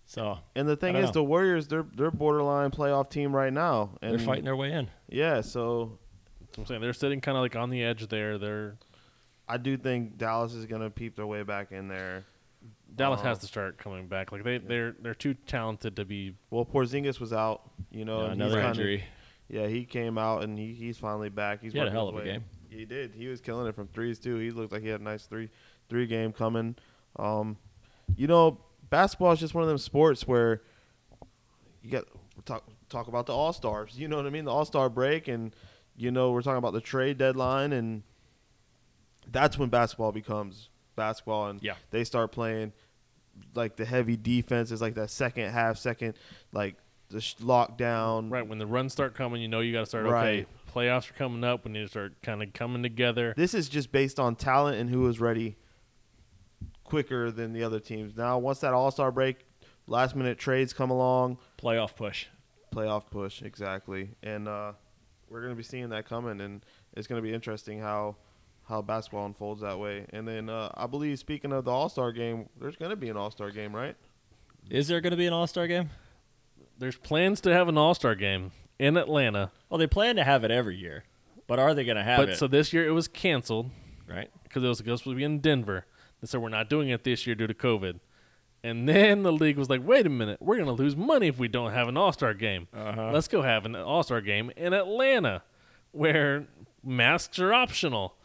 So 0.06 0.40
And 0.56 0.68
the 0.68 0.76
thing 0.76 0.96
is 0.96 1.06
don't 1.06 1.14
the 1.14 1.24
Warriors 1.24 1.68
they're 1.68 1.86
they're 1.96 2.12
borderline 2.12 2.72
playoff 2.72 3.10
team 3.10 3.34
right 3.36 3.54
now. 3.54 3.92
And 4.02 4.12
they're 4.12 4.20
fighting 4.20 4.44
their 4.44 4.56
way 4.56 4.74
in. 4.74 4.90
Yeah, 5.10 5.42
so 5.42 6.00
I'm 6.58 6.66
saying 6.66 6.82
they're 6.82 6.94
sitting 6.94 7.22
kind 7.22 7.38
of 7.38 7.44
like 7.44 7.56
on 7.56 7.70
the 7.70 7.84
edge 7.84 8.08
there. 8.10 8.38
They're 8.38 8.78
I 9.48 9.58
do 9.58 9.78
think 9.78 10.18
Dallas 10.18 10.54
is 10.54 10.66
gonna 10.66 10.90
peep 10.90 11.16
their 11.16 11.28
way 11.28 11.44
back 11.44 11.72
in 11.72 11.88
there. 11.88 12.26
Dallas 12.96 13.22
Uh, 13.22 13.26
has 13.26 13.40
to 13.40 13.48
start 13.48 13.78
coming 13.78 14.08
back. 14.08 14.32
Like 14.32 14.44
they 14.44 14.58
they're 14.58 14.96
they're 15.00 15.14
too 15.14 15.34
talented 15.34 15.96
to 15.98 16.06
be. 16.06 16.36
Well, 16.50 16.66
Porzingis 16.66 17.20
was 17.20 17.34
out, 17.34 17.62
you 17.92 18.06
know, 18.06 18.26
Yeah, 18.26 18.32
another 18.32 18.56
kinda- 18.56 18.70
injury. 18.70 19.04
Yeah, 19.48 19.68
he 19.68 19.86
came 19.86 20.18
out 20.18 20.44
and 20.44 20.58
he, 20.58 20.74
he's 20.74 20.98
finally 20.98 21.30
back. 21.30 21.62
He's 21.62 21.74
He 21.74 21.78
had 21.78 21.88
a 21.88 21.92
hell 21.92 22.08
of 22.10 22.18
a 22.18 22.24
game. 22.24 22.44
He 22.70 22.84
did. 22.86 23.14
He 23.14 23.28
was 23.28 23.42
killing 23.42 23.68
it 23.68 23.76
from 23.76 23.88
threes 23.90 24.18
too. 24.18 24.38
He 24.38 24.50
looked 24.50 24.72
like 24.72 24.82
he 24.82 24.88
had 24.88 25.02
a 25.02 25.04
nice 25.04 25.26
three 25.28 25.50
three 25.90 26.08
game 26.08 26.32
coming. 26.34 26.76
Um, 27.18 27.58
you 28.16 28.26
know, 28.28 28.60
basketball 28.90 29.32
is 29.34 29.40
just 29.40 29.54
one 29.54 29.62
of 29.62 29.68
them 29.70 29.78
sports 29.78 30.28
where 30.28 30.64
you 31.84 31.92
got 31.92 32.06
talk 32.46 32.64
talk 32.90 33.08
about 33.08 33.28
the 33.28 33.34
All 33.34 33.54
Stars. 33.54 33.98
You 34.00 34.08
know 34.08 34.18
what 34.18 34.26
I 34.26 34.30
mean? 34.32 34.46
The 34.46 34.52
All 34.52 34.66
Star 34.66 34.90
break, 34.90 35.28
and 35.28 35.56
you 35.96 36.10
know 36.12 36.32
we're 36.32 36.42
talking 36.42 36.58
about 36.58 36.74
the 36.74 36.82
trade 36.82 37.18
deadline, 37.20 37.72
and 37.72 38.02
that's 39.32 39.58
when 39.58 39.70
basketball 39.70 40.12
becomes 40.12 40.70
basketball, 40.96 41.48
and 41.50 41.62
Yeah. 41.62 41.76
they 41.92 42.04
start 42.04 42.32
playing 42.32 42.74
like 43.54 43.76
the 43.76 43.86
heavy 43.86 44.16
defenses, 44.16 44.82
like 44.82 44.96
that 44.96 45.10
second 45.10 45.52
half, 45.52 45.78
second 45.78 46.14
like 46.54 46.76
the 47.10 47.20
sh- 47.22 47.36
lockdown. 47.42 48.32
Right 48.32 48.48
when 48.48 48.58
the 48.60 48.66
runs 48.66 48.94
start 48.94 49.14
coming, 49.14 49.42
you 49.42 49.48
know 49.48 49.60
you 49.60 49.74
got 49.74 49.82
to 49.82 49.86
start. 49.86 50.06
Right. 50.06 50.40
Okay, 50.42 50.46
playoffs 50.74 51.10
are 51.10 51.14
coming 51.16 51.44
up. 51.44 51.66
We 51.66 51.72
need 51.72 51.82
to 51.82 51.88
start 51.90 52.22
kind 52.22 52.42
of 52.42 52.54
coming 52.54 52.82
together. 52.82 53.34
This 53.36 53.54
is 53.54 53.68
just 53.70 53.92
based 53.92 54.20
on 54.20 54.36
talent 54.36 54.78
and 54.80 54.90
who 54.90 55.08
is 55.08 55.20
ready 55.20 55.58
quicker 56.84 57.32
than 57.32 57.54
the 57.54 57.64
other 57.64 57.80
teams. 57.80 58.16
Now, 58.16 58.38
once 58.38 58.60
that 58.60 58.74
All 58.74 58.92
Star 58.92 59.12
break, 59.12 59.46
last 59.88 60.16
minute 60.16 60.38
trades 60.38 60.74
come 60.74 60.90
along, 60.92 61.38
Playoff 61.58 61.96
push. 61.96 62.28
playoff 62.74 63.10
push 63.10 63.42
exactly, 63.42 64.12
and 64.24 64.48
uh, 64.48 64.74
we're 65.30 65.42
gonna 65.42 65.56
be 65.56 65.64
seeing 65.64 65.90
that 65.90 66.06
coming, 66.08 66.42
and 66.42 66.66
it's 66.94 67.08
gonna 67.08 67.22
be 67.22 67.34
interesting 67.34 67.80
how 67.80 68.16
how 68.68 68.82
basketball 68.82 69.26
unfolds 69.26 69.62
that 69.62 69.80
way. 69.80 70.06
And 70.12 70.28
then 70.28 70.50
uh, 70.50 70.72
I 70.76 70.88
believe, 70.88 71.20
speaking 71.20 71.52
of 71.52 71.66
the 71.66 71.72
All 71.72 71.90
Star 71.90 72.12
game, 72.12 72.50
there's 72.60 72.76
gonna 72.76 72.96
be 72.96 73.10
an 73.10 73.18
All 73.18 73.32
Star 73.32 73.52
game, 73.52 73.76
right? 73.76 73.96
Is 74.70 74.88
there 74.88 75.02
going 75.02 75.12
to 75.12 75.18
be 75.18 75.28
an 75.28 75.34
All 75.34 75.48
Star 75.48 75.68
game? 75.68 75.90
There's 76.78 76.98
plans 76.98 77.40
to 77.42 77.54
have 77.54 77.68
an 77.68 77.78
All 77.78 77.94
Star 77.94 78.16
game 78.16 78.52
in 78.80 78.98
Atlanta, 78.98 79.52
Well, 79.70 79.78
they 79.78 79.88
plan 79.88 80.16
to 80.18 80.24
have 80.24 80.44
it 80.44 80.52
every 80.52 80.76
year, 80.76 81.06
but 81.48 81.60
are 81.60 81.74
they 81.74 81.86
going 81.86 81.98
to 81.98 82.04
have 82.04 82.20
but 82.20 82.30
it? 82.30 82.38
so 82.38 82.48
this 82.48 82.74
year 82.74 82.86
it 82.86 82.92
was 82.92 83.08
canceled 83.08 83.70
right? 84.08 84.30
because 84.44 84.64
it 84.64 84.68
was 84.68 84.80
supposed 84.80 85.04
to 85.06 85.16
be 85.16 85.24
in 85.24 85.40
Denver. 85.40 85.86
They 86.22 86.28
said 86.28 86.42
we're 86.42 86.50
not 86.50 86.70
doing 86.70 86.90
it 86.90 87.04
this 87.04 87.26
year 87.26 87.36
due 87.36 87.48
to 87.48 87.54
COVID. 87.54 88.00
And 88.64 88.90
then 88.90 89.24
the 89.24 89.32
league 89.32 89.58
was 89.58 89.70
like, 89.70 89.82
wait 89.86 90.08
a 90.08 90.10
minute, 90.10 90.42
we're 90.42 90.56
going 90.56 90.66
to 90.66 90.72
lose 90.74 90.96
money 90.96 91.28
if 91.28 91.38
we 91.38 91.48
don't 91.48 91.72
have 91.72 91.88
an 91.88 91.96
All 91.98 92.12
Star 92.12 92.34
game. 92.34 92.68
Uh-huh. 92.74 93.12
Let's 93.14 93.28
go 93.28 93.44
have 93.44 93.66
an 93.66 93.76
All 93.76 94.04
Star 94.04 94.22
game 94.22 94.52
in 94.58 94.74
Atlanta 94.74 95.44
where 95.92 96.48
masks 96.84 97.40
are 97.40 97.54
optional. 97.54 98.16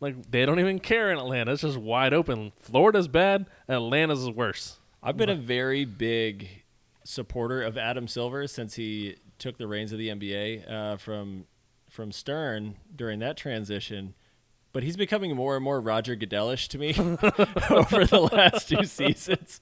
Like, 0.00 0.30
they 0.30 0.46
don't 0.46 0.60
even 0.60 0.78
care 0.78 1.12
in 1.12 1.18
Atlanta. 1.18 1.52
It's 1.52 1.62
just 1.62 1.76
wide 1.76 2.14
open. 2.14 2.52
Florida's 2.58 3.08
bad, 3.08 3.46
Atlanta's 3.68 4.30
worse. 4.30 4.78
I've 5.02 5.16
been 5.16 5.28
a 5.28 5.34
very 5.34 5.84
big 5.84 6.48
supporter 7.04 7.62
of 7.62 7.78
Adam 7.78 8.06
Silver 8.06 8.46
since 8.46 8.74
he 8.74 9.16
took 9.38 9.58
the 9.58 9.66
reins 9.66 9.92
of 9.92 9.98
the 9.98 10.08
NBA 10.08 10.70
uh, 10.70 10.96
from 10.96 11.46
from 11.88 12.12
Stern 12.12 12.76
during 12.94 13.18
that 13.18 13.36
transition. 13.36 14.14
But 14.72 14.84
he's 14.84 14.96
becoming 14.96 15.34
more 15.34 15.56
and 15.56 15.64
more 15.64 15.80
Roger 15.80 16.14
Goodell-ish 16.14 16.68
to 16.68 16.78
me 16.78 16.90
over 16.96 18.06
the 18.06 18.28
last 18.32 18.68
two 18.68 18.84
seasons. 18.84 19.60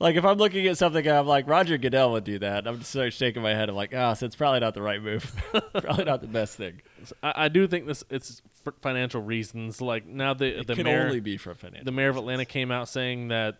Like 0.00 0.16
if 0.16 0.24
I'm 0.24 0.38
looking 0.38 0.66
at 0.66 0.76
something, 0.76 1.06
I'm 1.06 1.28
like 1.28 1.46
Roger 1.46 1.78
Goodell 1.78 2.10
would 2.12 2.24
do 2.24 2.40
that. 2.40 2.66
I'm 2.66 2.80
just 2.80 2.92
of 2.96 3.12
shaking 3.12 3.42
my 3.42 3.54
head. 3.54 3.68
I'm 3.68 3.76
like, 3.76 3.94
ah, 3.94 4.14
so 4.14 4.26
it's 4.26 4.34
probably 4.34 4.58
not 4.58 4.74
the 4.74 4.82
right 4.82 5.00
move. 5.00 5.32
probably 5.72 6.04
not 6.04 6.20
the 6.20 6.26
best 6.26 6.56
thing. 6.56 6.82
I, 7.22 7.32
I 7.44 7.48
do 7.48 7.66
think 7.66 7.86
this 7.86 8.04
it's 8.10 8.42
for 8.64 8.74
financial 8.80 9.22
reasons. 9.22 9.80
Like, 9.80 10.06
now 10.06 10.34
the, 10.34 10.60
It 10.60 10.66
the 10.66 10.74
could 10.74 10.84
mayor. 10.84 11.04
only 11.06 11.20
be 11.20 11.36
for 11.36 11.54
financial. 11.54 11.84
the 11.84 11.92
mayor 11.92 12.08
of 12.08 12.16
reasons. 12.16 12.24
Atlanta 12.24 12.44
came 12.44 12.70
out 12.70 12.88
saying 12.88 13.28
that 13.28 13.56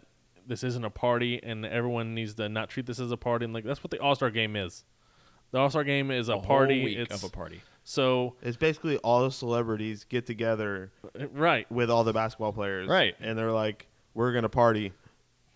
this 0.47 0.64
isn't 0.64 0.84
a 0.84 0.91
party 0.91 1.41
and 1.43 1.64
everyone 1.64 2.14
needs 2.14 2.34
to 2.34 2.49
not 2.49 2.68
treat 2.70 2.86
this 2.86 2.99
as 3.01 3.11
a 3.12 3.16
party. 3.16 3.45
And 3.45 3.55
like 3.55 3.64
that's 3.64 3.82
what 3.84 3.91
the 3.91 3.99
All 4.01 4.14
Star 4.14 4.30
game 4.30 4.57
is. 4.57 4.84
The 5.53 5.59
All 5.59 5.70
Star 5.70 5.84
game 5.84 6.11
is 6.11 6.28
a, 6.28 6.32
A 6.32 6.36
whole 6.36 6.45
party. 6.45 6.84
week 6.84 6.99
it's 6.99 7.14
of 7.22 7.28
a 7.28 7.32
party. 7.32 7.61
so 7.84 8.36
It's 8.43 8.57
basically 8.57 8.97
all 8.99 9.22
the 9.24 9.30
celebrities 9.30 10.05
get 10.05 10.26
together 10.26 10.91
uh, 11.18 11.28
right. 11.28 11.70
with 11.70 11.91
all 11.91 12.05
the 12.05 12.12
basketball 12.12 12.53
players, 12.53 12.88
Right. 12.88 13.14
And 13.20 13.36
they're 13.38 13.53
like, 13.53 13.86
"We're 14.14 14.32
gonna 14.32 14.49
party." 14.49 14.93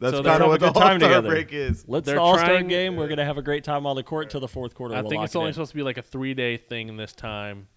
That's 0.01 0.16
So 0.16 0.24
kind 0.24 0.43
of 0.43 0.49
what 0.49 0.59
the 0.61 0.70
time 0.72 0.76
All 0.76 0.82
Star 0.82 0.99
together. 0.99 1.28
break 1.28 1.53
is. 1.53 1.85
Let's 1.87 2.07
They're 2.07 2.16
the 2.16 2.20
All 2.20 2.37
Star 2.37 2.62
game. 2.62 2.97
We're 2.97 3.07
gonna 3.09 3.24
have 3.24 3.39
a 3.39 3.43
great 3.43 3.62
time 3.64 3.87
on 3.87 3.95
the 3.97 4.03
court 4.03 4.28
till 4.30 4.41
the 4.41 4.49
fourth 4.49 4.74
quarter. 4.74 4.95
I 4.97 5.01
We'll 5.01 5.11
think 5.11 5.24
it's 5.24 5.37
only 5.37 5.49
in. 5.49 5.55
supposed 5.55 5.70
to 5.70 5.76
be 5.76 5.82
like 5.85 5.99
a 5.99 6.03
three 6.03 6.35
day 6.35 6.57
thing 6.57 6.97
this 6.97 7.12
time. 7.12 7.68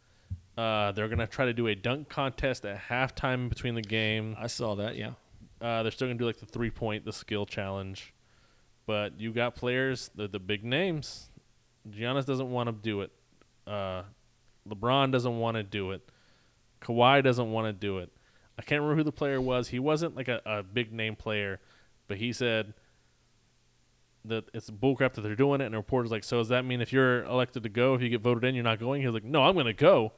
Uh, 0.58 0.92
they're 0.94 1.08
gonna 1.08 1.28
try 1.28 1.46
to 1.46 1.54
do 1.54 1.68
a 1.68 1.76
dunk 1.76 2.10
contest 2.10 2.66
at 2.66 2.82
halftime 2.90 3.48
between 3.48 3.76
the 3.76 3.82
game. 3.82 4.36
I 4.40 4.48
saw 4.48 4.76
that. 4.76 4.96
Yeah. 4.96 5.12
Uh, 5.62 5.84
they're 5.84 5.92
still 5.92 6.08
gonna 6.08 6.18
do 6.18 6.26
like 6.26 6.38
the 6.38 6.48
three 6.48 6.72
point, 6.72 7.06
the 7.06 7.14
skill 7.14 7.46
challenge. 7.46 8.14
But 8.88 9.20
you 9.20 9.32
got 9.34 9.54
players, 9.54 10.10
the 10.16 10.28
the 10.28 10.40
big 10.40 10.64
names. 10.66 11.30
Giannis 11.88 12.26
doesn't 12.26 12.50
want 12.50 12.68
to 12.68 12.74
do 12.74 13.02
it. 13.02 13.12
Uh, 13.68 14.04
LeBron 14.68 15.12
doesn't 15.12 15.38
want 15.38 15.56
to 15.58 15.64
do 15.64 15.92
it. 15.92 16.10
Kawhi 16.82 17.24
doesn't 17.24 17.52
want 17.52 17.68
to 17.68 17.74
do 17.74 18.00
it. 18.00 18.12
I 18.58 18.64
can't 18.64 18.82
remember 18.82 18.98
who 18.98 19.04
the 19.04 19.12
player 19.12 19.40
was. 19.40 19.70
He 19.70 19.80
wasn't 19.80 20.16
like 20.16 20.28
a, 20.28 20.42
a 20.46 20.64
big 20.64 20.92
name 20.92 21.16
player, 21.16 21.60
but 22.08 22.18
he 22.18 22.34
said 22.34 22.74
that 24.26 24.46
it's 24.54 24.70
bullcrap 24.70 25.14
that 25.14 25.22
they're 25.22 25.36
doing 25.36 25.62
it. 25.62 25.66
And 25.66 25.74
the 25.74 25.78
reporter's 25.78 26.12
like, 26.12 26.24
"So 26.24 26.40
does 26.40 26.50
that 26.50 26.66
mean 26.66 26.82
if 26.82 26.92
you're 26.92 27.24
elected 27.26 27.64
to 27.64 27.70
go, 27.70 27.94
if 27.94 28.02
you 28.02 28.10
get 28.10 28.22
voted 28.22 28.44
in, 28.44 28.56
you're 28.56 28.64
not 28.64 28.80
going?" 28.80 29.04
He's 29.04 29.12
like, 29.12 29.24
"No, 29.24 29.44
I'm 29.44 29.54
going 29.54 29.68
to 29.68 29.74
go 29.74 30.14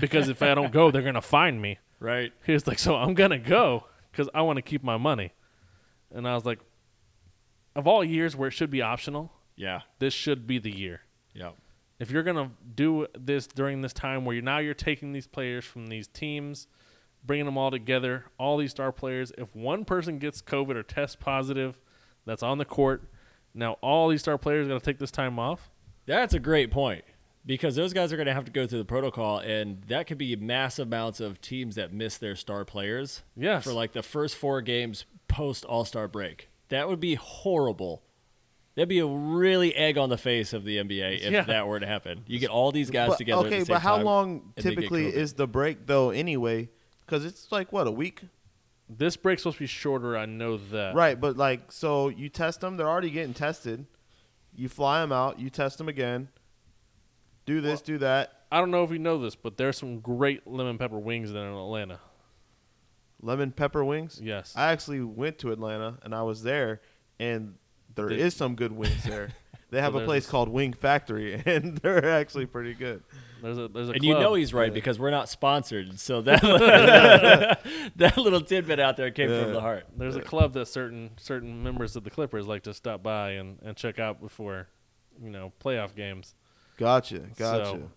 because 0.00 0.28
if 0.28 0.42
I 0.42 0.54
don't 0.54 0.72
go, 0.72 0.90
they're 0.90 1.02
going 1.02 1.14
to 1.14 1.20
find 1.22 1.60
me." 1.60 1.78
Right. 2.00 2.32
He 2.44 2.52
was 2.52 2.66
like, 2.66 2.78
"So 2.78 2.96
I'm 2.96 3.14
going 3.14 3.30
to 3.30 3.38
go 3.38 3.84
because 4.10 4.28
I 4.34 4.42
want 4.42 4.56
to 4.56 4.62
keep 4.62 4.82
my 4.82 4.96
money." 4.96 5.32
And 6.12 6.28
I 6.28 6.34
was 6.34 6.44
like, 6.44 6.60
"Of 7.74 7.86
all 7.86 8.04
years 8.04 8.36
where 8.36 8.48
it 8.48 8.52
should 8.52 8.70
be 8.70 8.82
optional, 8.82 9.32
Yeah. 9.56 9.80
this 9.98 10.14
should 10.14 10.46
be 10.46 10.58
the 10.58 10.70
year." 10.76 11.02
Yeah. 11.32 11.50
if 12.00 12.10
you're 12.10 12.22
gonna 12.24 12.50
do 12.74 13.06
this 13.18 13.46
during 13.46 13.80
this 13.80 13.92
time 13.92 14.24
where 14.24 14.34
you're 14.34 14.42
now 14.42 14.58
you're 14.58 14.74
taking 14.74 15.12
these 15.12 15.26
players 15.28 15.64
from 15.64 15.86
these 15.86 16.06
teams, 16.08 16.66
bringing 17.24 17.46
them 17.46 17.56
all 17.56 17.70
together, 17.70 18.24
all 18.38 18.56
these 18.56 18.72
star 18.72 18.90
players. 18.92 19.32
If 19.38 19.54
one 19.54 19.84
person 19.84 20.18
gets 20.18 20.42
COVID 20.42 20.74
or 20.74 20.82
tests 20.82 21.16
positive, 21.16 21.80
that's 22.26 22.42
on 22.42 22.58
the 22.58 22.64
court. 22.64 23.04
Now 23.54 23.74
all 23.80 24.08
these 24.08 24.20
star 24.22 24.36
players 24.38 24.66
got 24.68 24.74
to 24.78 24.84
take 24.84 24.98
this 24.98 25.12
time 25.12 25.38
off. 25.38 25.70
That's 26.04 26.34
a 26.34 26.38
great 26.40 26.70
point 26.70 27.04
because 27.46 27.76
those 27.76 27.92
guys 27.92 28.12
are 28.12 28.16
going 28.16 28.26
to 28.26 28.32
have 28.34 28.44
to 28.46 28.50
go 28.52 28.66
through 28.66 28.78
the 28.78 28.84
protocol, 28.84 29.38
and 29.38 29.82
that 29.88 30.06
could 30.06 30.18
be 30.18 30.34
massive 30.36 30.86
amounts 30.88 31.20
of 31.20 31.40
teams 31.40 31.74
that 31.74 31.92
miss 31.92 32.16
their 32.18 32.36
star 32.36 32.64
players 32.64 33.22
Yes. 33.36 33.64
for 33.64 33.72
like 33.72 33.92
the 33.92 34.02
first 34.02 34.36
four 34.36 34.60
games 34.62 35.04
post 35.28 35.64
All 35.64 35.84
Star 35.84 36.08
break. 36.08 36.48
That 36.68 36.88
would 36.88 37.00
be 37.00 37.14
horrible. 37.14 38.02
That'd 38.74 38.88
be 38.88 38.98
a 38.98 39.06
really 39.06 39.74
egg 39.76 39.96
on 39.98 40.08
the 40.08 40.16
face 40.18 40.52
of 40.52 40.64
the 40.64 40.78
NBA 40.78 41.18
if 41.22 41.30
Yeah. 41.32 41.42
that 41.44 41.68
were 41.68 41.78
to 41.78 41.86
happen. 41.86 42.24
You 42.26 42.38
get 42.40 42.50
all 42.50 42.72
these 42.72 42.90
guys 42.90 43.10
But- 43.10 43.18
together. 43.18 43.42
at 43.42 43.46
okay, 43.46 43.58
the 43.60 43.64
same 43.66 43.74
but 43.74 43.82
how 43.82 43.96
time, 43.96 44.04
long 44.04 44.30
and 44.30 44.52
they 44.56 44.62
get 44.70 44.74
typically 44.76 45.06
is 45.06 45.34
the 45.34 45.46
break 45.46 45.86
though? 45.86 46.10
Anyway, 46.10 46.70
because 47.06 47.24
it's 47.24 47.52
like 47.52 47.72
what 47.72 47.86
a 47.86 47.90
week, 47.92 48.22
This 48.88 49.16
break's 49.16 49.42
supposed 49.42 49.56
to 49.56 49.62
be 49.62 49.66
shorter. 49.66 50.14
I 50.16 50.26
know 50.26 50.56
that. 50.58 50.94
right? 50.94 51.18
But 51.18 51.36
like, 51.38 51.72
so 51.72 52.08
you 52.08 52.28
test 52.28 52.60
them; 52.60 52.76
they're 52.76 52.88
already 52.88 53.10
getting 53.10 53.32
tested. 53.32 53.86
You 54.54 54.68
fly 54.68 55.00
them 55.00 55.10
out, 55.12 55.38
you 55.40 55.48
test 55.50 55.78
them 55.78 55.88
again. 55.88 56.28
Do 57.46 57.60
this, 57.60 57.80
do 57.82 57.98
that. 57.98 58.32
I 58.50 58.58
don't 58.58 58.70
know 58.70 58.84
if 58.84 58.90
you 58.90 58.98
know 58.98 59.18
this, 59.18 59.34
but 59.34 59.56
there's 59.56 59.76
some 59.76 60.00
great 60.00 60.46
lemon 60.46 60.78
pepper 60.78 60.98
wings 60.98 61.32
there 61.32 61.46
in 61.46 61.54
Atlanta. 61.54 62.00
Lemon 63.20 63.52
pepper 63.52 63.84
wings. 63.84 64.20
Yes. 64.22 64.52
I 64.56 64.70
actually 64.72 65.00
went 65.00 65.38
to 65.38 65.50
Atlanta 65.52 65.98
and 66.02 66.14
I 66.14 66.22
was 66.22 66.42
there, 66.42 66.80
and 67.18 67.54
there 67.94 68.08
They- 68.08 68.20
is 68.20 68.34
some 68.34 68.54
good 68.54 68.72
wings 68.72 69.04
there. 69.04 69.30
They 69.70 69.80
have 69.80 69.96
a 69.96 69.98
there's 69.98 70.06
place 70.06 70.22
this- 70.24 70.30
called 70.30 70.48
Wing 70.50 70.72
Factory, 70.72 71.34
and 71.46 71.78
they're 71.78 72.08
actually 72.08 72.46
pretty 72.46 72.74
good. 72.74 73.02
there's 73.42 73.58
a 73.58 73.66
there's 73.66 73.88
a 73.88 73.92
and 73.92 74.04
you 74.04 74.12
club. 74.12 74.22
know 74.22 74.34
he's 74.34 74.54
right 74.54 74.68
Yeah. 74.68 74.74
because 74.74 75.00
we're 75.00 75.10
not 75.10 75.28
sponsored. 75.28 75.98
So 75.98 76.20
that 76.22 77.60
that 77.96 78.16
little 78.16 78.40
tidbit 78.40 78.78
out 78.78 78.96
there 78.96 79.10
came 79.10 79.28
from 79.30 79.52
the 79.52 79.60
heart. 79.60 79.86
There's 79.96 80.14
a 80.14 80.20
club 80.20 80.52
that 80.52 80.66
certain 80.66 81.10
certain 81.16 81.60
members 81.64 81.96
of 81.96 82.04
the 82.04 82.10
Clippers 82.10 82.46
like 82.46 82.62
to 82.64 82.74
stop 82.74 83.02
by 83.02 83.30
and, 83.30 83.58
and 83.64 83.76
check 83.76 83.98
out 83.98 84.20
before, 84.20 84.68
you 85.20 85.30
know, 85.30 85.52
playoff 85.60 85.96
games. 85.96 86.36
Gotcha, 86.76 87.18
gotcha. 87.36 87.64
So, 87.66 87.90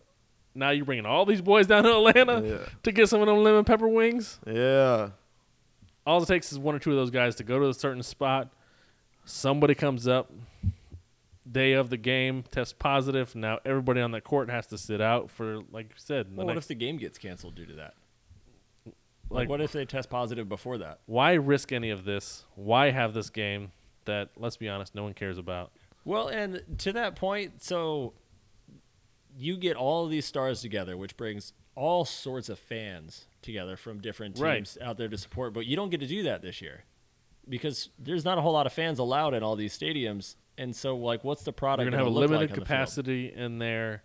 now 0.56 0.70
you're 0.72 0.86
bringing 0.86 1.06
all 1.06 1.26
these 1.26 1.42
boys 1.42 1.68
down 1.68 1.84
to 1.84 1.90
Atlanta 1.98 2.42
Yeah. 2.48 2.70
to 2.84 2.92
get 2.92 3.10
some 3.10 3.22
of 3.22 3.28
them 3.28 3.44
lemon 3.44 3.64
pepper 3.64 3.88
wings. 3.88 4.40
yeah. 4.46 5.10
All 6.06 6.24
it 6.24 6.28
takes 6.28 6.52
is 6.54 6.58
one 6.60 6.74
or 6.74 6.80
two 6.80 6.92
of 6.92 6.96
those 6.98 7.10
guys 7.12 7.36
to 7.36 7.44
go 7.44 7.60
to 7.60 7.68
a 7.68 7.74
certain 7.74 8.02
spot. 8.02 8.50
Somebody 9.26 9.76
comes 9.76 10.08
up, 10.08 10.32
day 11.50 11.74
of 11.74 11.90
the 11.90 11.98
game, 11.98 12.44
test 12.50 12.80
positive. 12.80 13.36
Now 13.36 13.60
everybody 13.66 14.00
on 14.00 14.12
that 14.12 14.24
court 14.24 14.50
has 14.50 14.68
to 14.68 14.78
sit 14.78 15.02
out 15.02 15.30
for, 15.30 15.60
like 15.72 15.88
you 15.88 15.96
said, 15.98 16.32
the 16.32 16.36
Well, 16.38 16.48
what 16.48 16.54
next- 16.54 16.66
if 16.66 16.68
the 16.70 16.76
game 16.76 16.98
gets 16.98 17.18
canceled 17.18 17.56
due 17.56 17.66
to 17.66 17.74
that? 17.74 17.94
Like- 18.86 18.96
Like, 19.30 19.50
what 19.50 19.60
if 19.60 19.74
they 19.74 19.84
test 19.84 20.10
positive 20.10 20.48
before 20.48 20.78
that? 20.78 21.00
why 21.08 21.34
risk 21.34 21.74
any 21.74 21.90
of 21.90 22.06
this? 22.06 22.46
Why 22.56 22.92
have 22.92 23.14
this 23.14 23.30
game 23.30 23.74
that, 24.06 24.30
let's 24.38 24.56
be 24.56 24.70
honest, 24.70 24.96
no 24.96 25.04
one 25.04 25.14
cares 25.14 25.38
about? 25.38 25.72
Well, 26.06 26.30
and 26.30 26.64
to 26.80 26.94
that 26.94 27.18
point, 27.18 27.62
so 27.62 28.14
you 29.38 29.56
get 29.58 29.76
all 29.78 30.04
of 30.06 30.12
these 30.12 30.26
stars 30.26 30.62
together, 30.62 30.98
which 30.98 31.16
brings 31.16 31.54
all 31.76 32.06
sorts 32.06 32.50
of 32.50 32.58
fans 32.58 33.28
together 33.44 33.78
from 33.78 34.00
different 34.02 34.36
teams 34.36 34.44
Right. 34.44 34.78
out 34.82 34.98
there 34.98 35.08
to 35.08 35.18
support. 35.18 35.54
But 35.54 35.66
you 35.68 35.76
don't 35.76 35.90
get 35.90 36.00
to 36.00 36.08
do 36.08 36.24
that 36.24 36.42
this 36.42 36.60
year 36.62 36.86
because 37.48 37.90
there's 38.00 38.26
not 38.26 38.38
a 38.38 38.42
whole 38.42 38.54
lot 38.54 38.66
of 38.66 38.74
fans 38.74 39.00
allowed 39.00 39.34
in 39.34 39.44
all 39.44 39.56
these 39.56 39.78
stadiums. 39.78 40.36
And 40.58 40.76
so, 40.76 40.96
like, 40.98 41.24
what's 41.24 41.44
the 41.44 41.54
product? 41.54 41.84
You're 41.86 41.92
gonna 41.92 42.04
have 42.04 42.12
a 42.12 42.16
limited 42.20 42.42
like 42.42 42.50
on 42.52 42.56
the 42.56 42.62
capacity 42.62 43.32
in 43.32 43.60
there. 43.60 44.04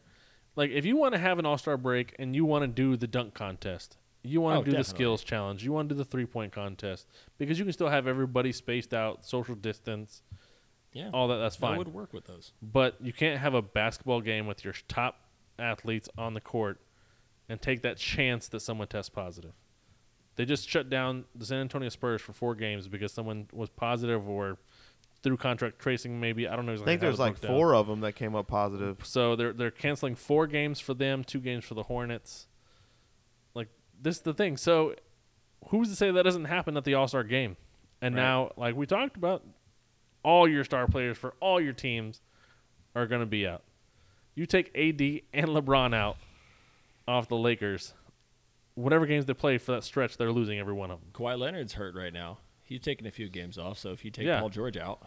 Like 0.55 0.71
if 0.71 0.85
you 0.85 0.97
want 0.97 1.15
to 1.15 1.19
have 1.19 1.39
an 1.39 1.47
All 1.47 1.57
Star 1.57 1.79
break 1.79 2.15
and 2.19 2.37
you 2.37 2.45
want 2.45 2.63
to 2.63 2.69
do 2.69 2.95
the 2.99 3.07
dunk 3.07 3.33
contest, 3.33 3.97
you 4.23 4.43
want 4.43 4.57
to 4.57 4.61
Oh, 4.61 4.71
do 4.73 4.77
the 4.77 4.85
skills 4.85 5.25
challenge, 5.25 5.65
you 5.65 5.73
want 5.73 5.89
to 5.89 5.95
do 5.95 5.99
the 5.99 6.05
three 6.05 6.27
point 6.27 6.53
contest 6.53 7.07
because 7.39 7.59
you 7.59 7.65
can 7.65 7.73
still 7.73 7.89
have 7.89 8.07
everybody 8.07 8.53
spaced 8.53 8.93
out, 8.93 9.25
social 9.25 9.55
distance, 9.55 10.21
Yeah, 10.93 11.11
all 11.13 11.29
that. 11.29 11.37
That's 11.39 11.57
that 11.57 11.61
fine. 11.69 11.79
would 11.79 11.93
work 11.95 12.13
with 12.13 12.27
those. 12.27 12.53
But 12.63 12.97
you 13.01 13.13
can't 13.13 13.41
have 13.41 13.55
a 13.55 13.63
basketball 13.63 14.21
game 14.21 14.47
with 14.47 14.65
your 14.65 14.75
top 14.89 15.17
athletes 15.59 16.09
on 16.19 16.35
the 16.35 16.41
court 16.41 16.81
and 17.49 17.61
take 17.61 17.83
that 17.83 17.97
chance 17.97 18.49
that 18.49 18.61
someone 18.61 18.89
tests 18.89 19.09
positive. 19.09 19.53
They 20.37 20.45
just 20.45 20.69
shut 20.69 20.89
down 20.89 21.25
the 21.35 21.45
San 21.45 21.59
Antonio 21.61 21.89
Spurs 21.89 22.21
for 22.23 22.33
four 22.33 22.55
games 22.55 22.89
because 22.89 23.13
someone 23.13 23.49
was 23.53 23.69
positive 23.69 24.27
or 24.29 24.59
through 25.23 25.37
contract 25.37 25.79
tracing. 25.79 26.19
Maybe 26.21 26.49
I 26.49 26.57
don't 26.57 26.67
know. 26.67 26.73
I 26.75 26.79
think 26.79 27.01
there's 27.01 27.19
like 27.19 27.35
broke 27.35 27.43
down. 27.43 27.57
four 27.57 27.75
of 27.75 27.87
them 27.87 28.01
that 28.01 28.15
came 28.15 28.35
up 28.35 28.49
positive. 28.49 28.99
So 29.05 29.37
they're 29.37 29.53
they're 29.53 29.71
canceling 29.71 30.15
four 30.15 30.47
games 30.47 30.81
for 30.81 30.95
them, 30.95 31.23
two 31.25 31.41
games 31.41 31.65
for 31.65 31.75
the 31.75 31.85
Hornets. 31.85 32.49
Like 33.55 33.69
this 34.01 34.17
is 34.17 34.23
the 34.23 34.35
thing. 34.35 34.57
So 34.57 34.95
who's 35.69 35.89
to 35.91 35.97
say 35.97 36.11
that 36.11 36.23
doesn't 36.23 36.47
happen 36.47 36.77
at 36.77 36.85
the 36.85 36.95
All 36.95 37.09
Star 37.09 37.25
game? 37.25 37.57
And 38.01 38.15
Right. 38.17 38.23
now, 38.23 38.53
like 38.57 38.75
we 38.75 38.87
talked 38.87 39.17
about, 39.17 39.45
all 40.23 40.49
your 40.49 40.65
star 40.65 40.87
players 40.87 41.19
for 41.19 41.35
all 41.41 41.61
your 41.61 41.73
teams 41.73 42.21
are 42.95 43.07
going 43.07 43.21
to 43.21 43.27
be 43.27 43.47
out. 43.47 43.63
You 44.35 44.47
take 44.47 44.69
AD 44.77 45.01
and 45.35 45.49
LeBron 45.51 45.95
out 45.95 46.17
off 47.07 47.29
the 47.29 47.37
Lakers. 47.37 47.93
Whatever 48.75 49.05
games 49.07 49.27
they 49.27 49.35
play 49.35 49.59
for 49.59 49.73
that 49.73 49.85
stretch, 49.85 50.17
they're 50.17 50.33
losing 50.33 50.59
every 50.59 50.73
one 50.73 50.91
of 50.91 51.01
them. 51.01 51.11
Kawhi 51.13 51.39
Leonard's 51.39 51.75
hurt 51.75 51.95
right 51.95 52.13
now. 52.13 52.39
He's 52.63 52.81
taking 52.81 53.07
a 53.07 53.11
few 53.11 53.29
games 53.29 53.59
off. 53.59 53.79
So 53.79 53.91
if 53.91 54.05
you 54.05 54.11
take 54.11 54.25
Yeah. 54.27 54.41
Paul 54.41 54.49
George 54.49 54.77
out, 54.77 55.07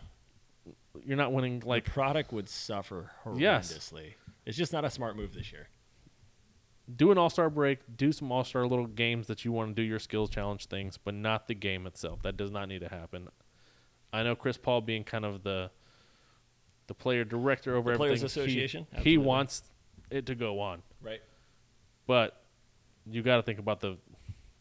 You're 1.06 1.18
not 1.18 1.32
winning 1.34 1.62
like 1.66 1.86
the 1.86 1.92
product 1.92 2.32
would 2.32 2.48
suffer 2.50 3.12
Yes. 3.36 3.72
horrendously. 3.74 4.14
It's 4.46 4.58
just 4.58 4.72
not 4.74 4.86
a 4.86 4.90
smart 4.90 5.16
move 5.16 5.34
this 5.34 5.52
year. 5.52 5.70
do 6.96 7.12
an 7.12 7.18
all 7.18 7.32
star 7.32 7.50
break, 7.50 7.80
do 7.98 8.12
some 8.12 8.32
all 8.32 8.44
star 8.44 8.68
little 8.68 8.86
games 8.86 9.26
that 9.28 9.44
you 9.44 9.52
want 9.52 9.70
to 9.70 9.74
do 9.74 9.82
your 9.82 9.98
skills 9.98 10.30
challenge 10.30 10.68
things, 10.68 10.98
but 10.98 11.16
not 11.16 11.48
the 11.48 11.56
game 11.56 11.88
itself. 11.88 12.22
That 12.22 12.38
does 12.38 12.52
not 12.52 12.68
need 12.70 12.80
to 12.82 12.90
happen. 12.90 13.30
I 14.14 14.24
know 14.24 14.36
Chris 14.36 14.58
Paul 14.58 14.82
being 14.82 15.04
kind 15.04 15.26
of 15.26 15.44
the 15.44 15.72
the 16.88 16.94
player 16.94 17.24
director 17.24 17.76
over 17.76 17.92
The 17.94 17.98
Players 17.98 18.24
everything. 18.24 18.44
he- 18.44 18.50
Association? 18.64 18.88
He, 18.92 18.98
Absolutely. 18.98 19.26
wants 19.26 19.64
it 20.12 20.26
to 20.28 20.36
go 20.36 20.60
on, 20.60 20.84
Right. 21.02 21.22
but 22.06 22.44
you 23.10 23.24
got 23.24 23.38
to 23.38 23.42
think 23.44 23.58
about 23.60 23.80
the 23.82 23.98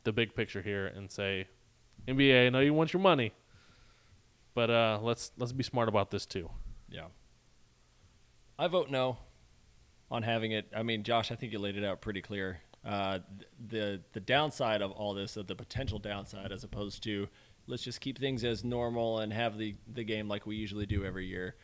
the 0.04 0.12
big 0.12 0.34
picture 0.34 0.60
here 0.62 0.86
and 0.86 1.10
say, 1.10 1.46
NBA, 2.08 2.46
I 2.46 2.50
know 2.50 2.60
you 2.60 2.74
want 2.74 2.92
your 2.92 3.00
money, 3.02 3.32
but 4.54 4.70
uh, 4.70 4.98
let's 5.02 5.32
let's 5.38 5.52
be 5.52 5.62
smart 5.62 5.88
about 5.88 6.10
this 6.10 6.24
too. 6.26 6.50
Yeah. 6.88 7.06
I 8.58 8.68
vote 8.68 8.90
no 8.90 9.18
on 10.10 10.22
having 10.22 10.52
it. 10.52 10.66
I 10.74 10.82
mean, 10.82 11.02
Josh, 11.02 11.30
I 11.32 11.34
think 11.34 11.52
you 11.52 11.58
laid 11.58 11.76
it 11.76 11.84
out 11.84 12.00
pretty 12.00 12.22
clear. 12.22 12.60
Uh, 12.84 13.18
the 13.68 14.00
the 14.12 14.20
downside 14.20 14.82
of 14.82 14.92
all 14.92 15.14
this, 15.14 15.36
uh, 15.36 15.42
the 15.42 15.54
potential 15.54 15.98
downside, 15.98 16.52
as 16.52 16.64
opposed 16.64 17.02
to 17.04 17.28
let's 17.66 17.82
just 17.82 18.00
keep 18.00 18.18
things 18.18 18.44
as 18.44 18.64
normal 18.64 19.20
and 19.20 19.32
have 19.32 19.56
the, 19.58 19.74
the 19.92 20.04
game 20.04 20.28
like 20.28 20.46
we 20.46 20.56
usually 20.56 20.86
do 20.86 21.04
every 21.04 21.26
year. 21.26 21.56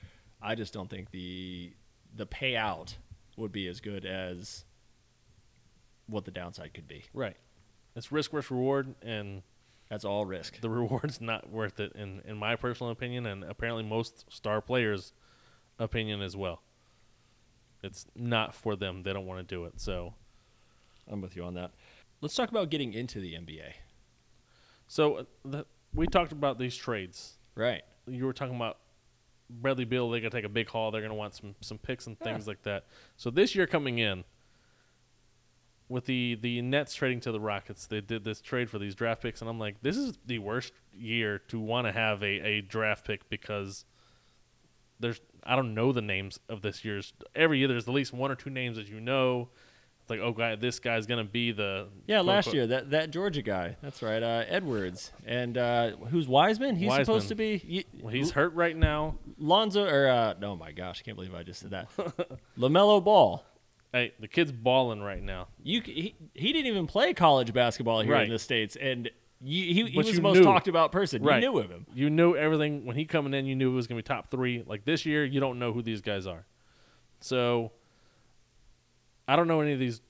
I 0.43 0.55
just 0.55 0.73
don't 0.73 0.89
think 0.89 1.11
the 1.11 1.73
the 2.17 2.27
payout 2.27 2.95
would 3.37 3.53
be 3.53 3.67
as 3.69 3.81
good 3.81 4.05
as 4.05 4.65
what 6.07 6.25
the 6.25 6.31
downside 6.31 6.75
could 6.75 6.89
be. 6.89 7.05
Right. 7.15 7.37
It's 7.95 8.11
risk 8.11 8.31
versus 8.33 8.51
reward, 8.51 8.95
and 9.03 9.43
That's 9.89 10.05
all 10.05 10.25
risk. 10.25 10.61
the 10.61 10.71
reward's 10.81 11.21
not 11.21 11.51
worth 11.51 11.79
it 11.81 11.93
in 11.95 12.23
in 12.25 12.37
my 12.37 12.57
personal 12.57 12.91
opinion 12.91 13.27
and 13.27 13.45
apparently 13.45 13.83
most 13.85 14.25
star 14.33 14.61
players 14.61 15.13
opinion 15.79 16.21
as 16.21 16.37
well 16.37 16.61
it's 17.83 18.07
not 18.15 18.55
for 18.55 18.77
them 18.77 19.03
they 19.03 19.13
don't 19.13 19.25
want 19.27 19.41
to 19.41 19.55
do 19.55 19.65
it 19.65 19.81
so 19.81 20.15
I'm 21.11 21.21
with 21.21 21.35
you 21.37 21.45
on 21.45 21.55
that. 21.55 21.73
Let's 22.21 22.35
talk 22.35 22.51
about 22.51 22.71
getting 22.71 22.93
into 22.93 23.19
the 23.21 23.33
NBA. 23.35 23.73
so 24.87 25.17
uh, 25.17 25.25
the, 25.45 25.67
we 25.95 26.07
talked 26.07 26.33
about 26.33 26.59
these 26.59 26.77
trades 26.77 27.37
Right. 27.55 27.83
you 28.07 28.25
were 28.25 28.33
talking 28.33 28.57
about 28.57 28.79
Bradley 29.49 29.85
Beal 29.85 30.09
They're 30.11 30.21
gonna 30.21 30.31
take 30.31 30.45
a 30.45 30.49
big 30.49 30.69
haul 30.69 30.91
they're 30.91 31.01
going 31.01 31.11
to 31.11 31.17
want 31.17 31.35
some 31.35 31.55
some 31.61 31.79
picks 31.79 32.07
and 32.07 32.19
things 32.19 32.47
like 32.47 32.63
that 32.63 32.85
so 33.17 33.31
this 33.31 33.55
year 33.55 33.67
coming 33.67 33.99
in 33.99 34.25
with 35.89 36.05
the 36.07 36.39
the 36.41 36.63
Nets 36.63 36.95
trading 36.95 37.21
to 37.21 37.33
the 37.33 37.41
Rockets 37.41 37.87
they 37.87 38.01
did 38.01 38.25
this 38.25 38.41
trade 38.41 38.71
for 38.71 38.79
these 38.79 38.95
draft 38.95 39.23
picks 39.23 39.41
and 39.41 39.51
I'm 39.51 39.59
like 39.59 39.83
this 39.83 39.97
is 39.97 40.19
the 40.25 40.39
worst 40.39 40.73
year 40.97 41.39
to 41.49 41.59
want 41.59 41.87
to 41.87 41.93
have 41.93 42.23
a, 42.23 42.47
a 42.47 42.61
draft 42.61 43.05
pick 43.07 43.29
because 43.29 43.85
there's 45.01 45.21
I 45.43 45.57
don't 45.57 45.75
know 45.75 45.93
the 45.93 46.03
names 46.03 46.39
of 46.49 46.61
this 46.61 46.85
year's. 46.85 47.15
Every 47.35 47.59
year 47.59 47.69
there's 47.69 47.89
at 47.89 47.95
least 47.95 48.13
one 48.13 48.31
or 48.31 48.35
two 48.35 48.51
names 48.51 48.77
that 48.77 48.89
you 48.89 49.01
know. 49.01 49.49
Like, 50.11 50.21
oh, 50.21 50.33
guy, 50.33 50.57
this 50.57 50.79
guy's 50.81 51.07
gonna 51.07 51.25
be 51.25 51.53
the 51.53 51.89
Yeah, 52.07 52.17
quote, 52.19 52.27
last 52.27 52.53
year 52.53 52.67
that 52.67 52.91
that 52.91 53.11
Georgia 53.11 53.43
guy. 53.43 53.77
That's 53.83 54.03
right, 54.03 54.23
uh, 54.23 54.45
Edwards, 54.49 55.13
and 55.25 55.57
uh, 55.57 55.93
who's 56.11 56.27
Wiseman? 56.29 56.77
He's 56.77 56.89
Wiseman. 56.89 57.05
supposed 57.07 57.29
to 57.29 57.35
be. 57.37 57.63
y- 57.69 58.01
Well, 58.03 58.13
he's 58.13 58.33
hurt 58.33 58.53
right 58.55 58.77
now. 58.77 59.17
Lonzo 59.39 59.87
or 59.87 60.09
uh, 60.09 60.35
no, 60.41 60.57
my 60.57 60.73
gosh, 60.73 61.01
I 61.01 61.05
can't 61.05 61.17
believe 61.17 61.35
I 61.35 61.43
just 61.45 61.61
said 61.61 61.71
that. 61.71 61.89
LaMelo 62.59 63.03
Ball. 63.03 63.45
Hey, 63.93 64.13
the 64.21 64.29
kid's 64.29 64.53
balling 64.53 65.01
right 65.03 65.23
now. 65.23 65.49
You 65.63 65.81
he, 65.81 66.15
he 66.35 66.53
didn't 66.53 66.67
even 66.67 66.87
play 66.87 67.13
college 67.15 67.53
basketball 67.53 68.03
here 68.03 68.13
Right. 68.13 68.25
in 68.25 68.31
the 68.31 68.39
states, 68.39 68.77
and 68.77 69.11
you, 69.43 69.75
he, 69.75 69.91
he 69.91 69.97
was 69.97 70.13
the 70.15 70.21
most 70.23 70.37
knew. 70.37 70.45
talked 70.45 70.69
about 70.69 70.93
person. 70.93 71.23
Right. 71.23 71.43
You 71.43 71.51
knew 71.51 71.59
of 71.59 71.71
him. 71.71 71.87
You 71.95 72.11
knew 72.11 72.37
everything 72.37 72.85
when 72.85 72.95
he 72.95 73.05
coming 73.05 73.33
in. 73.35 73.47
You 73.47 73.57
knew 73.57 73.73
it 73.73 73.75
was 73.75 73.87
gonna 73.87 73.99
be 73.99 74.03
top 74.05 74.31
three. 74.31 74.63
Like 74.67 74.85
this 74.85 75.07
year, 75.07 75.25
you 75.25 75.41
don't 75.41 75.59
know 75.59 75.73
who 75.73 75.83
these 75.83 76.03
guys 76.03 76.27
are. 76.27 76.47
So 77.21 77.73
I 79.31 79.37
don't 79.37 79.47
know 79.49 79.61
any 79.61 79.73
of 79.73 79.79
these 79.79 80.01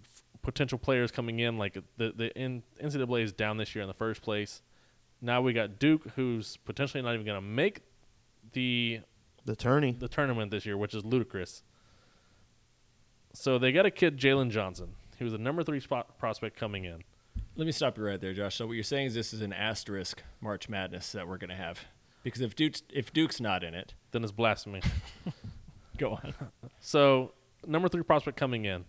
f- 0.00 0.22
potential 0.42 0.78
players 0.78 1.10
coming 1.10 1.40
in. 1.40 1.58
Like 1.58 1.74
the 1.96 2.12
the 2.16 2.36
N- 2.36 2.62
NCAA 2.82 3.22
is 3.22 3.32
down 3.32 3.56
this 3.56 3.74
year 3.74 3.82
in 3.82 3.88
the 3.88 3.94
first 3.94 4.22
place. 4.22 4.62
Now 5.20 5.40
we 5.40 5.52
got 5.52 5.78
Duke, 5.78 6.10
who's 6.16 6.56
potentially 6.58 7.02
not 7.02 7.14
even 7.14 7.26
gonna 7.26 7.40
make 7.40 7.80
the 8.52 9.00
The 9.46 9.56
tourney. 9.56 9.92
the 9.92 10.08
tournament 10.08 10.50
this 10.50 10.64
year, 10.66 10.76
which 10.76 10.94
is 10.94 11.04
ludicrous. 11.04 11.62
So 13.32 13.58
they 13.58 13.72
got 13.72 13.86
a 13.86 13.90
kid, 13.90 14.16
Jalen 14.18 14.50
Johnson. 14.50 14.94
He 15.18 15.24
was 15.24 15.32
the 15.32 15.38
number 15.38 15.62
three 15.64 15.80
spot 15.80 16.18
prospect 16.18 16.56
coming 16.56 16.84
in. 16.84 17.02
Let 17.56 17.66
me 17.66 17.72
stop 17.72 17.96
you 17.98 18.04
right 18.04 18.20
there, 18.20 18.32
Josh. 18.32 18.56
So 18.56 18.66
what 18.66 18.72
you're 18.74 18.82
saying 18.84 19.06
is 19.06 19.14
this 19.14 19.32
is 19.32 19.40
an 19.40 19.52
asterisk 19.52 20.22
March 20.40 20.68
Madness 20.68 21.12
that 21.12 21.26
we're 21.26 21.38
going 21.38 21.50
to 21.50 21.56
have, 21.56 21.80
because 22.22 22.40
if 22.40 22.54
Duke's 22.54 22.82
if 22.92 23.12
Duke's 23.12 23.40
not 23.40 23.64
in 23.64 23.74
it, 23.74 23.94
Then 24.12 24.22
it's 24.22 24.32
blasphemy. 24.32 24.82
go 25.98 26.12
on. 26.12 26.34
So 26.80 27.32
number 27.66 27.88
three 27.88 28.02
prospect 28.02 28.36
coming 28.36 28.64
in. 28.64 28.84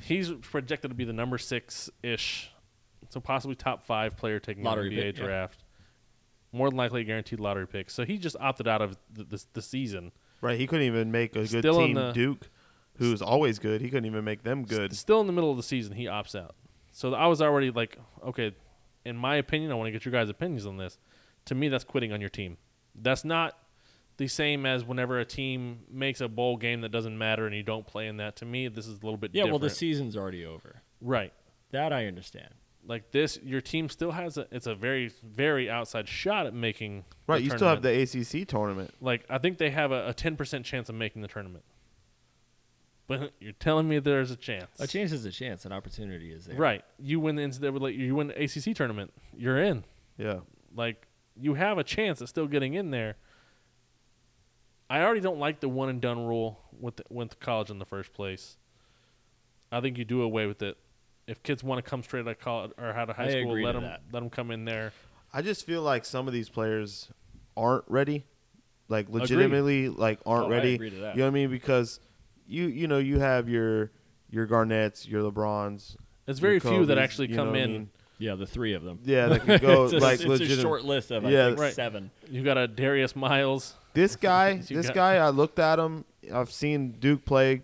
He's 0.00 0.30
projected 0.30 0.90
to 0.90 0.94
be 0.94 1.04
the 1.04 1.12
number 1.12 1.38
six 1.38 1.88
ish, 2.02 2.50
so 3.08 3.20
possibly 3.20 3.54
top 3.54 3.84
five 3.84 4.16
player 4.16 4.40
taking 4.40 4.64
Lottery 4.64 4.90
the 4.90 4.96
NBA 4.96 5.02
pick, 5.02 5.18
yeah. 5.18 5.24
draft. 5.24 5.64
More 6.52 6.68
than 6.68 6.76
likely 6.76 7.00
a 7.02 7.04
guaranteed 7.04 7.40
lottery 7.40 7.66
pick. 7.66 7.88
So 7.88 8.04
he 8.04 8.18
just 8.18 8.36
opted 8.38 8.68
out 8.68 8.82
of 8.82 8.96
the, 9.12 9.24
the, 9.24 9.44
the 9.54 9.62
season. 9.62 10.12
Right. 10.42 10.58
He 10.58 10.66
couldn't 10.66 10.86
even 10.86 11.10
make 11.10 11.34
a 11.36 11.46
good 11.46 11.60
Still 11.60 11.78
team. 11.78 11.94
the- 11.94 12.12
Duke, 12.12 12.50
who's 12.98 13.22
always 13.22 13.58
good. 13.58 13.80
He 13.80 13.88
couldn't 13.88 14.04
even 14.06 14.24
make 14.24 14.42
them 14.42 14.64
good. 14.64 14.94
Still 14.94 15.20
in 15.20 15.26
the 15.26 15.32
middle 15.32 15.50
of 15.50 15.56
the 15.56 15.62
season, 15.62 15.94
he 15.94 16.04
opts 16.04 16.34
out. 16.38 16.54
So 16.90 17.14
I 17.14 17.26
was 17.26 17.40
already 17.40 17.70
like, 17.70 17.96
okay, 18.22 18.54
in 19.04 19.16
my 19.16 19.36
opinion, 19.36 19.70
I 19.72 19.74
want 19.76 19.86
to 19.86 19.92
get 19.92 20.04
your 20.04 20.12
guys' 20.12 20.28
opinions 20.28 20.66
on 20.66 20.76
this. 20.76 20.98
To 21.46 21.54
me, 21.54 21.68
that's 21.68 21.84
quitting 21.84 22.12
on 22.12 22.20
your 22.20 22.28
team. 22.28 22.58
That's 22.94 23.24
not 23.24 23.56
the 24.16 24.28
same 24.28 24.66
as 24.66 24.84
whenever 24.84 25.18
a 25.18 25.24
team 25.24 25.80
makes 25.90 26.20
a 26.20 26.28
bowl 26.28 26.56
game 26.56 26.80
that 26.82 26.90
doesn't 26.90 27.16
matter 27.16 27.46
and 27.46 27.54
you 27.54 27.62
don't 27.62 27.86
play 27.86 28.06
in 28.06 28.18
that. 28.18 28.36
To 28.36 28.44
me, 28.44 28.68
this 28.68 28.86
is 28.86 28.98
a 28.98 29.04
little 29.04 29.16
bit 29.16 29.30
Yeah, 29.34 29.44
well, 29.44 29.58
the 29.58 29.70
season's 29.70 30.16
already 30.16 30.44
over. 30.44 30.82
right. 31.00 31.32
That 31.70 31.90
I 31.92 32.06
understand. 32.06 32.52
Like 32.86 33.12
this, 33.12 33.38
your 33.42 33.62
team 33.62 33.88
still 33.88 34.10
has 34.10 34.36
a. 34.36 34.46
It's 34.50 34.66
a 34.66 34.74
very, 34.74 35.10
very 35.22 35.70
outside 35.70 36.06
shot 36.06 36.46
at 36.46 36.52
making. 36.52 37.04
Right. 37.26 37.38
the 37.38 37.44
You 37.44 37.50
still 37.50 37.68
have 37.68 37.80
the 37.80 38.02
ACC 38.02 38.46
tournament. 38.46 38.92
Like 39.00 39.24
I 39.30 39.38
think 39.38 39.56
they 39.56 39.70
have 39.70 39.90
a 39.90 40.12
ten 40.12 40.36
percent 40.36 40.66
chance 40.66 40.90
of 40.90 40.96
making 40.96 41.22
the 41.22 41.28
tournament. 41.28 41.64
But 43.06 43.32
you're 43.40 43.52
telling 43.52 43.88
me 43.88 44.00
there's 44.00 44.30
a 44.30 44.36
chance. 44.36 44.80
A 44.80 44.86
chance 44.86 45.12
is 45.12 45.24
a 45.24 45.30
chance. 45.30 45.64
An 45.64 45.72
opportunity 45.72 46.32
is 46.32 46.46
there. 46.46 46.56
Right. 46.56 46.84
You 46.98 47.20
win 47.20 47.36
the 47.36 47.42
NCAA. 47.42 47.96
You 47.96 48.14
win 48.16 48.28
the 48.28 48.42
ACC 48.42 48.76
tournament. 48.76 49.12
You're 49.36 49.62
in. 49.62 49.84
Yeah. 50.18 50.40
Like 50.74 51.06
you 51.40 51.54
have 51.54 51.78
a 51.78 51.84
chance 51.84 52.20
at 52.20 52.28
still 52.28 52.46
getting 52.46 52.74
in 52.74 52.90
there. 52.90 53.16
I 54.92 55.00
already 55.02 55.20
don't 55.22 55.38
like 55.38 55.60
the 55.60 55.70
one 55.70 55.88
and 55.88 56.02
done 56.02 56.26
rule 56.26 56.60
with 56.78 56.96
the, 56.96 57.04
with 57.08 57.40
college 57.40 57.70
in 57.70 57.78
the 57.78 57.86
first 57.86 58.12
place. 58.12 58.58
I 59.72 59.80
think 59.80 59.96
you 59.96 60.04
do 60.04 60.20
away 60.20 60.44
with 60.46 60.60
it. 60.60 60.76
If 61.26 61.42
kids 61.42 61.64
want 61.64 61.82
to 61.82 61.88
come 61.90 62.02
straight 62.02 62.26
out 62.26 62.28
of 62.28 62.38
college 62.40 62.72
or 62.76 62.88
out 62.90 63.08
of 63.08 63.16
high 63.16 63.28
I 63.28 63.40
school, 63.40 63.58
let 63.62 63.72
them 63.72 63.84
that. 63.84 64.02
let 64.12 64.20
them 64.20 64.28
come 64.28 64.50
in 64.50 64.66
there. 64.66 64.92
I 65.32 65.40
just 65.40 65.64
feel 65.64 65.80
like 65.80 66.04
some 66.04 66.26
of 66.26 66.34
these 66.34 66.50
players 66.50 67.08
aren't 67.56 67.84
ready, 67.88 68.26
like 68.88 69.08
legitimately, 69.08 69.88
like 69.88 70.20
aren't 70.26 70.44
Oh, 70.44 70.48
I 70.48 70.50
ready. 70.50 70.74
agree 70.74 70.90
to 70.90 70.96
that. 70.96 71.14
You 71.14 71.20
know 71.20 71.24
what 71.24 71.30
I 71.30 71.34
mean? 71.34 71.48
Because 71.50 71.98
you 72.46 72.64
you 72.66 72.86
know 72.86 72.98
you 72.98 73.18
have 73.18 73.48
your 73.48 73.92
your 74.28 74.46
Garnetts, 74.46 75.08
your 75.08 75.22
LeBrons. 75.22 75.96
It's 76.26 76.38
very 76.38 76.54
your 76.54 76.60
few 76.60 76.84
that 76.86 76.96
Kobe's, 76.96 77.02
actually 77.02 77.28
you 77.30 77.36
come 77.36 77.46
know 77.46 77.52
what 77.52 77.60
I 77.60 77.62
in. 77.62 77.72
mean? 77.72 77.90
Yeah, 78.18 78.34
the 78.34 78.46
three 78.46 78.74
of 78.74 78.82
them. 78.82 78.98
Yeah, 79.04 79.28
that 79.28 79.40
could 79.40 79.60
go 79.62 79.84
it's 79.84 79.94
a, 79.94 79.98
like 80.00 80.14
it's 80.16 80.24
a 80.24 80.28
legit. 80.28 80.58
short 80.58 80.84
list 80.84 81.10
of 81.10 81.24
I 81.24 81.30
Yeah, 81.30 81.46
think 81.48 81.60
Right. 81.60 81.72
seven. 81.74 82.10
You 82.28 82.42
got 82.42 82.58
a 82.58 82.68
Darius 82.68 83.16
Miles. 83.16 83.74
This 83.94 84.16
guy, 84.30 84.56
this 84.56 84.86
got- 84.86 84.94
guy, 84.94 85.14
I 85.16 85.28
looked 85.30 85.58
at 85.58 85.78
him. 85.78 86.04
I've 86.32 86.50
seen 86.50 86.92
Duke 86.92 87.24
play. 87.24 87.62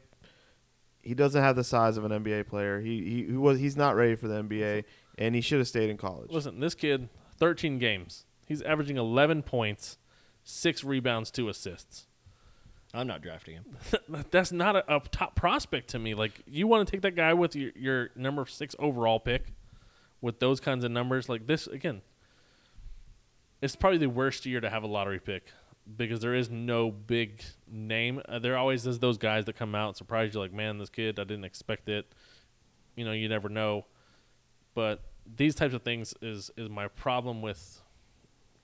He 1.03 1.15
doesn't 1.15 1.43
have 1.43 1.57
the 1.57 1.65
size 1.65 1.97
of 1.97 2.05
an 2.05 2.13
NBA 2.13 2.49
player. 2.49 2.81
He 2.81 3.03
he, 3.03 3.25
he 3.27 3.33
was 3.37 3.59
he's 3.59 3.77
not 3.77 3.97
ready 3.97 4.15
for 4.15 4.29
the 4.29 4.43
NBA, 4.43 4.85
and 5.17 5.35
he 5.35 5.41
should 5.41 5.59
have 5.59 5.69
stayed 5.69 5.89
in 5.91 5.97
college. 5.97 6.31
Listen, 6.31 6.61
this 6.61 6.75
kid, 6.75 7.09
13 7.39 7.79
games. 7.79 8.25
He's 8.47 8.63
averaging 8.63 8.97
11 8.97 9.43
points, 9.43 9.99
six 10.43 10.83
rebounds, 10.83 11.31
two 11.31 11.49
assists. 11.49 12.07
I'm 12.95 13.07
not 13.07 13.21
drafting 13.23 13.55
him. 13.57 13.65
That's 14.31 14.51
not 14.51 14.75
a, 14.77 14.97
a 14.97 15.01
top 15.01 15.35
prospect 15.35 15.89
to 15.91 15.99
me. 15.99 16.15
Like 16.15 16.41
you 16.47 16.67
want 16.67 16.87
to 16.87 16.91
take 16.91 17.03
that 17.03 17.15
guy 17.15 17.35
with 17.35 17.55
your, 17.55 17.73
your 17.77 18.11
number 18.17 18.45
six 18.47 18.75
overall 18.79 19.21
pick, 19.21 19.53
with 20.21 20.41
those 20.41 20.59
kinds 20.61 20.85
of 20.85 20.91
numbers. 20.91 21.29
Like 21.29 21.47
this 21.47 21.67
again, 21.67 22.01
it's 23.61 23.77
probably 23.77 23.99
the 23.99 24.09
worst 24.09 24.47
year 24.47 24.61
to 24.61 24.71
have 24.71 24.83
a 24.83 24.87
lottery 24.87 25.21
pick 25.21 25.53
because 25.97 26.21
there 26.21 26.35
is 26.35 26.51
no 26.51 26.91
big 26.91 27.43
name. 27.71 28.21
Uh, 28.29 28.39
there 28.39 28.57
always 28.57 28.87
is 28.87 28.99
those 28.99 29.19
guys 29.19 29.45
that 29.47 29.57
come 29.57 29.75
out 29.75 29.89
and 29.89 29.97
surprise 29.97 30.35
you. 30.35 30.41
Like 30.41 30.53
man, 30.53 30.79
this 30.79 30.91
kid, 30.91 31.19
I 31.19 31.25
didn't 31.25 31.45
expect 31.45 31.89
it. 31.89 32.13
You 32.97 33.05
know, 33.05 33.13
you 33.13 33.29
never 33.29 33.49
know. 33.49 33.87
But 34.75 35.03
these 35.37 35.55
types 35.55 35.75
of 35.75 35.83
things 35.83 36.15
is 36.23 36.51
is 36.57 36.69
my 36.69 36.89
problem 36.89 37.43
with 37.43 37.83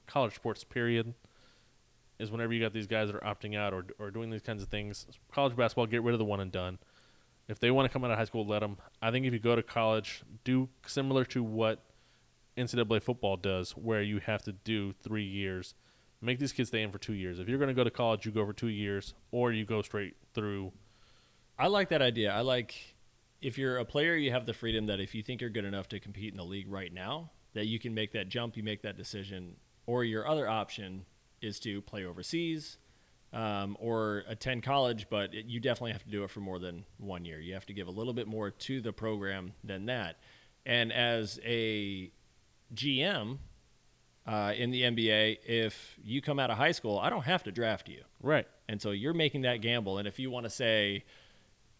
college 0.06 0.34
sports. 0.34 0.64
Period 0.64 1.14
is 2.18 2.30
whenever 2.30 2.52
you 2.52 2.60
got 2.60 2.72
these 2.72 2.86
guys 2.86 3.10
that 3.10 3.16
are 3.16 3.34
opting 3.34 3.56
out 3.56 3.72
or, 3.72 3.86
or 3.98 4.10
doing 4.10 4.30
these 4.30 4.42
kinds 4.42 4.62
of 4.62 4.68
things. 4.68 5.06
College 5.32 5.56
basketball, 5.56 5.86
get 5.86 6.02
rid 6.02 6.12
of 6.12 6.18
the 6.18 6.24
one 6.24 6.40
and 6.40 6.52
done. 6.52 6.78
If 7.48 7.58
they 7.58 7.70
want 7.70 7.90
to 7.90 7.92
come 7.92 8.04
out 8.04 8.10
of 8.10 8.18
high 8.18 8.24
school, 8.24 8.46
let 8.46 8.60
them. 8.60 8.78
I 9.02 9.10
think 9.10 9.26
if 9.26 9.32
you 9.32 9.38
go 9.38 9.56
to 9.56 9.62
college, 9.62 10.22
do 10.44 10.68
similar 10.86 11.24
to 11.26 11.42
what 11.42 11.82
NCAA 12.56 13.02
football 13.02 13.36
does, 13.36 13.72
where 13.72 14.02
you 14.02 14.20
have 14.20 14.42
to 14.44 14.52
do 14.52 14.94
three 15.02 15.24
years. 15.24 15.74
Make 16.24 16.38
these 16.38 16.52
kids 16.52 16.70
stay 16.70 16.82
in 16.82 16.90
for 16.90 16.98
two 16.98 17.12
years. 17.12 17.38
If 17.38 17.48
you're 17.48 17.58
going 17.58 17.68
to 17.68 17.74
go 17.74 17.84
to 17.84 17.90
college, 17.90 18.24
you 18.24 18.32
go 18.32 18.46
for 18.46 18.52
two 18.52 18.68
years, 18.68 19.14
or 19.30 19.52
you 19.52 19.64
go 19.64 19.82
straight 19.82 20.16
through. 20.32 20.72
I 21.58 21.66
like 21.66 21.90
that 21.90 22.00
idea. 22.00 22.32
I 22.32 22.40
like 22.40 22.74
if 23.42 23.58
you're 23.58 23.76
a 23.76 23.84
player, 23.84 24.16
you 24.16 24.30
have 24.30 24.46
the 24.46 24.54
freedom 24.54 24.86
that 24.86 25.00
if 25.00 25.14
you 25.14 25.22
think 25.22 25.42
you're 25.42 25.50
good 25.50 25.66
enough 25.66 25.88
to 25.90 26.00
compete 26.00 26.32
in 26.32 26.38
the 26.38 26.44
league 26.44 26.70
right 26.70 26.92
now, 26.92 27.30
that 27.52 27.66
you 27.66 27.78
can 27.78 27.92
make 27.92 28.12
that 28.12 28.28
jump, 28.28 28.56
you 28.56 28.62
make 28.62 28.82
that 28.82 28.96
decision. 28.96 29.56
Or 29.86 30.02
your 30.02 30.26
other 30.26 30.48
option 30.48 31.04
is 31.42 31.60
to 31.60 31.82
play 31.82 32.06
overseas 32.06 32.78
um, 33.34 33.76
or 33.78 34.24
attend 34.28 34.62
college, 34.62 35.08
but 35.10 35.34
it, 35.34 35.44
you 35.44 35.60
definitely 35.60 35.92
have 35.92 36.04
to 36.04 36.10
do 36.10 36.24
it 36.24 36.30
for 36.30 36.40
more 36.40 36.58
than 36.58 36.84
one 36.96 37.26
year. 37.26 37.38
You 37.38 37.52
have 37.52 37.66
to 37.66 37.74
give 37.74 37.86
a 37.86 37.90
little 37.90 38.14
bit 38.14 38.26
more 38.26 38.50
to 38.50 38.80
the 38.80 38.94
program 38.94 39.52
than 39.62 39.86
that. 39.86 40.16
And 40.64 40.90
as 40.90 41.38
a 41.44 42.10
GM 42.74 43.38
uh, 44.26 44.52
in 44.56 44.70
the 44.70 44.82
NBA, 44.82 45.38
if 45.44 45.98
you 46.02 46.22
come 46.22 46.38
out 46.38 46.50
of 46.50 46.56
high 46.56 46.72
school, 46.72 46.98
I 46.98 47.10
don't 47.10 47.24
have 47.24 47.42
to 47.44 47.52
draft 47.52 47.88
you. 47.88 48.02
Right. 48.22 48.46
And 48.68 48.80
so 48.80 48.90
you're 48.90 49.14
making 49.14 49.42
that 49.42 49.60
gamble. 49.60 49.98
And 49.98 50.08
if 50.08 50.18
you 50.18 50.30
want 50.30 50.44
to 50.44 50.50
say, 50.50 51.04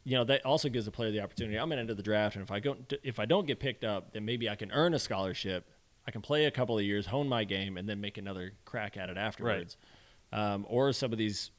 you 0.05 0.17
know, 0.17 0.25
that 0.25 0.45
also 0.45 0.69
gives 0.69 0.85
the 0.85 0.91
player 0.91 1.11
the 1.11 1.21
opportunity. 1.21 1.59
I'm 1.59 1.69
going 1.69 1.79
to 1.79 1.83
enter 1.83 1.95
the 1.95 2.03
draft, 2.03 2.37
and 2.37 2.43
if 2.43 2.51
I 2.51 2.61
go, 2.61 2.77
if 3.03 3.19
I 3.19 3.25
don't 3.25 3.47
get 3.47 3.59
picked 3.59 3.85
up, 3.85 4.13
then 4.13 4.25
maybe 4.27 4.51
I 4.51 4.55
can 4.55 4.71
earn 4.71 4.93
a 4.93 4.99
scholarship. 4.99 5.67
I 6.07 6.11
can 6.11 6.21
play 6.21 6.45
a 6.45 6.51
couple 6.51 6.77
of 6.77 6.85
years, 6.85 7.07
hone 7.07 7.27
my 7.27 7.45
game, 7.45 7.79
and 7.79 7.89
then 7.89 8.03
make 8.03 8.19
another 8.19 8.53
crack 8.67 8.99
at 8.99 9.09
it 9.09 9.17
afterwards. 9.17 9.79
Um, 10.31 10.67
or 10.69 10.93
some 10.93 11.13
of 11.13 11.19
these, 11.19 11.51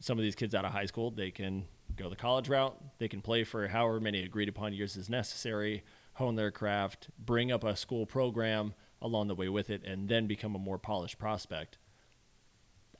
some 0.00 0.18
of 0.18 0.24
these 0.24 0.34
kids 0.34 0.56
out 0.56 0.64
of 0.64 0.72
high 0.72 0.86
school, 0.86 1.12
they 1.12 1.30
can 1.30 1.66
go 1.94 2.10
the 2.10 2.16
college 2.16 2.48
route. 2.48 2.76
They 2.98 3.06
can 3.06 3.20
play 3.20 3.44
for 3.44 3.68
however 3.68 4.00
many 4.00 4.24
agreed 4.24 4.48
upon 4.48 4.72
years 4.72 4.96
is 4.96 5.08
necessary, 5.08 5.84
hone 6.14 6.34
their 6.34 6.50
craft, 6.50 7.08
bring 7.16 7.52
up 7.52 7.62
a 7.62 7.76
school 7.76 8.06
program 8.06 8.74
along 9.04 9.28
the 9.28 9.34
way 9.34 9.48
with 9.48 9.70
it, 9.70 9.84
and 9.84 10.08
then 10.08 10.26
become 10.26 10.56
a 10.56 10.58
more 10.58 10.78
polished 10.78 11.18
prospect. 11.18 11.78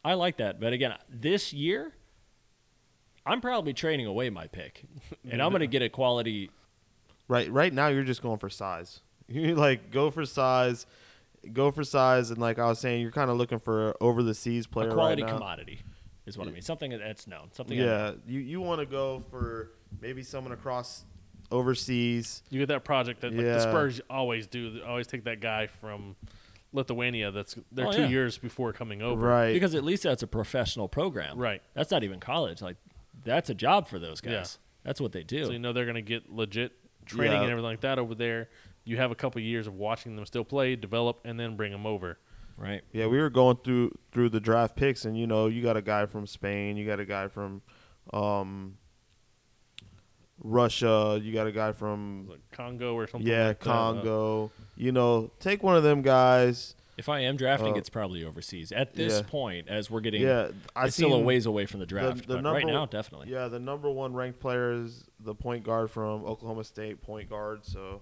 I 0.05 0.15
like 0.15 0.37
that. 0.37 0.61
But 0.61 0.75
again, 0.75 0.95
this 1.09 1.53
year, 1.53 1.95
I'm 3.25 3.41
probably 3.41 3.73
trading 3.73 4.07
away 4.07 4.31
my 4.31 4.47
pick, 4.47 4.85
and 5.31 5.43
I'm 5.43 5.51
going 5.51 5.61
to 5.61 5.67
get 5.67 5.83
a 5.83 5.89
quality. 5.89 6.51
Right, 7.27 7.51
right 7.51 7.73
now 7.73 7.89
you're 7.89 8.05
just 8.05 8.23
going 8.23 8.39
for 8.39 8.51
size. 8.51 9.01
You 9.27 9.55
like 9.55 9.91
go 9.91 10.11
for 10.11 10.27
size, 10.27 10.85
go 11.51 11.71
for 11.71 11.83
size, 11.83 12.31
and 12.31 12.39
like 12.39 12.59
I 12.59 12.67
was 12.67 12.79
saying, 12.79 13.01
you're 13.01 13.11
kind 13.11 13.31
of 13.31 13.39
looking 13.39 13.59
for 13.59 13.97
over 13.99 14.23
the 14.23 14.35
seas 14.35 14.67
player 14.67 14.91
a 14.91 14.93
quality 14.93 15.23
right 15.23 15.33
commodity 15.33 15.81
is 16.27 16.37
what 16.37 16.47
I 16.47 16.51
mean. 16.51 16.61
Something 16.61 16.91
that's 16.91 17.27
known. 17.27 17.49
Something. 17.53 17.79
Yeah, 17.79 18.13
you 18.27 18.41
you 18.41 18.61
want 18.61 18.81
to 18.81 18.87
go 18.87 19.23
for 19.31 19.71
maybe 20.03 20.23
someone 20.23 20.53
across 20.53 21.07
overseas. 21.51 22.43
You 22.51 22.59
get 22.61 22.69
that 22.69 22.85
project 22.85 23.21
that 23.23 23.33
like, 23.33 23.45
the 23.45 23.61
Spurs 23.61 24.01
always 24.11 24.47
do. 24.47 24.71
They 24.71 24.83
always 24.83 25.07
take 25.07 25.25
that 25.25 25.41
guy 25.41 25.67
from 25.67 26.17
Lithuania. 26.73 27.31
That's 27.31 27.57
they're 27.73 27.87
Oh, 27.87 27.93
two 27.93 28.03
yeah. 28.03 28.09
years 28.09 28.39
before 28.39 28.73
coming 28.73 29.03
over. 29.03 29.27
Right. 29.27 29.53
Because 29.53 29.75
at 29.75 29.85
least 29.85 30.03
that's 30.03 30.23
a 30.23 30.27
professional 30.27 30.89
program. 30.89 31.39
Right. 31.39 31.63
That's 31.75 31.91
not 31.91 32.03
even 32.05 32.21
college. 32.21 32.61
Like 32.63 32.77
that's 33.25 33.51
a 33.51 33.55
job 33.55 33.89
for 33.89 33.99
those 33.99 34.21
guys. 34.21 34.33
Yeah. 34.33 34.45
That's 34.85 35.01
what 35.01 35.13
they 35.13 35.23
do. 35.23 35.45
So 35.47 35.53
you 35.53 35.59
know 35.59 35.73
they're 35.73 35.85
going 35.87 35.95
to 35.95 36.03
get 36.03 36.31
legit 36.31 36.73
training 37.07 37.33
Yeah. 37.33 37.43
and 37.43 37.51
everything 37.51 37.71
like 37.71 37.81
that 37.83 37.99
over 37.99 38.15
there. 38.15 38.49
You 38.85 38.97
have 38.99 39.11
a 39.11 39.15
couple 39.15 39.41
years 39.41 39.67
of 39.67 39.75
watching 39.75 40.15
them 40.15 40.27
still 40.27 40.45
play, 40.45 40.77
develop, 40.77 41.21
and 41.25 41.41
then 41.41 41.57
bring 41.57 41.73
them 41.73 41.87
over. 41.87 42.19
right. 42.59 42.83
Yeah, 42.93 43.07
we 43.07 43.19
were 43.19 43.31
going 43.31 43.57
through 43.65 43.93
through 44.13 44.29
the 44.29 44.41
draft 44.41 44.77
picks, 44.77 45.07
and 45.07 45.17
you 45.19 45.27
know, 45.27 45.47
you 45.47 45.63
got 45.63 45.77
a 45.79 45.83
guy 45.83 46.05
from 46.07 46.27
Spain, 46.27 46.77
you 46.77 46.85
got 46.87 47.01
a 47.01 47.07
guy 47.07 47.29
from 47.29 47.63
um, 48.13 48.77
Russia, 50.43 51.19
you 51.23 51.33
got 51.33 51.47
a 51.47 51.53
guy 51.53 51.73
from 51.73 52.27
Like 52.29 52.41
Congo 52.53 52.95
or 52.95 53.07
something. 53.07 53.27
yeah 53.29 53.49
like 53.49 53.61
that. 53.61 53.71
Uh, 53.71 53.73
Congo. 53.73 54.51
You 54.77 54.93
know, 54.93 55.31
take 55.41 55.63
one 55.63 55.77
of 55.77 55.83
them 55.83 56.03
guys. 56.03 56.75
If 56.97 57.09
I 57.09 57.21
am 57.21 57.37
drafting, 57.37 57.75
Uh, 57.75 57.77
it's 57.77 57.89
probably 57.89 58.25
overseas. 58.25 58.71
At 58.71 58.95
this 58.95 59.15
yeah. 59.15 59.23
point, 59.29 59.69
as 59.69 59.91
we're 59.91 60.01
getting 60.01 60.23
Yeah, 60.23 60.51
I 60.77 60.87
it's 60.87 60.95
still 60.97 61.13
a 61.15 61.19
ways 61.19 61.45
away 61.47 61.67
from 61.67 61.81
the 61.81 61.87
draft. 61.87 62.19
the 62.29 62.35
but 62.35 62.43
number 62.43 62.51
right 62.53 62.67
now, 62.67 62.81
one- 62.81 62.89
definitely. 62.89 63.31
Yeah, 63.33 63.49
the 63.49 63.59
number 63.59 63.91
one 63.91 64.15
ranked 64.15 64.39
player 64.39 64.73
is 64.73 65.05
the 65.19 65.35
point 65.35 65.65
guard 65.65 65.91
from 65.91 66.25
Oklahoma 66.25 66.63
State, 66.63 67.03
point 67.03 67.29
guard. 67.29 67.65
So, 67.65 68.01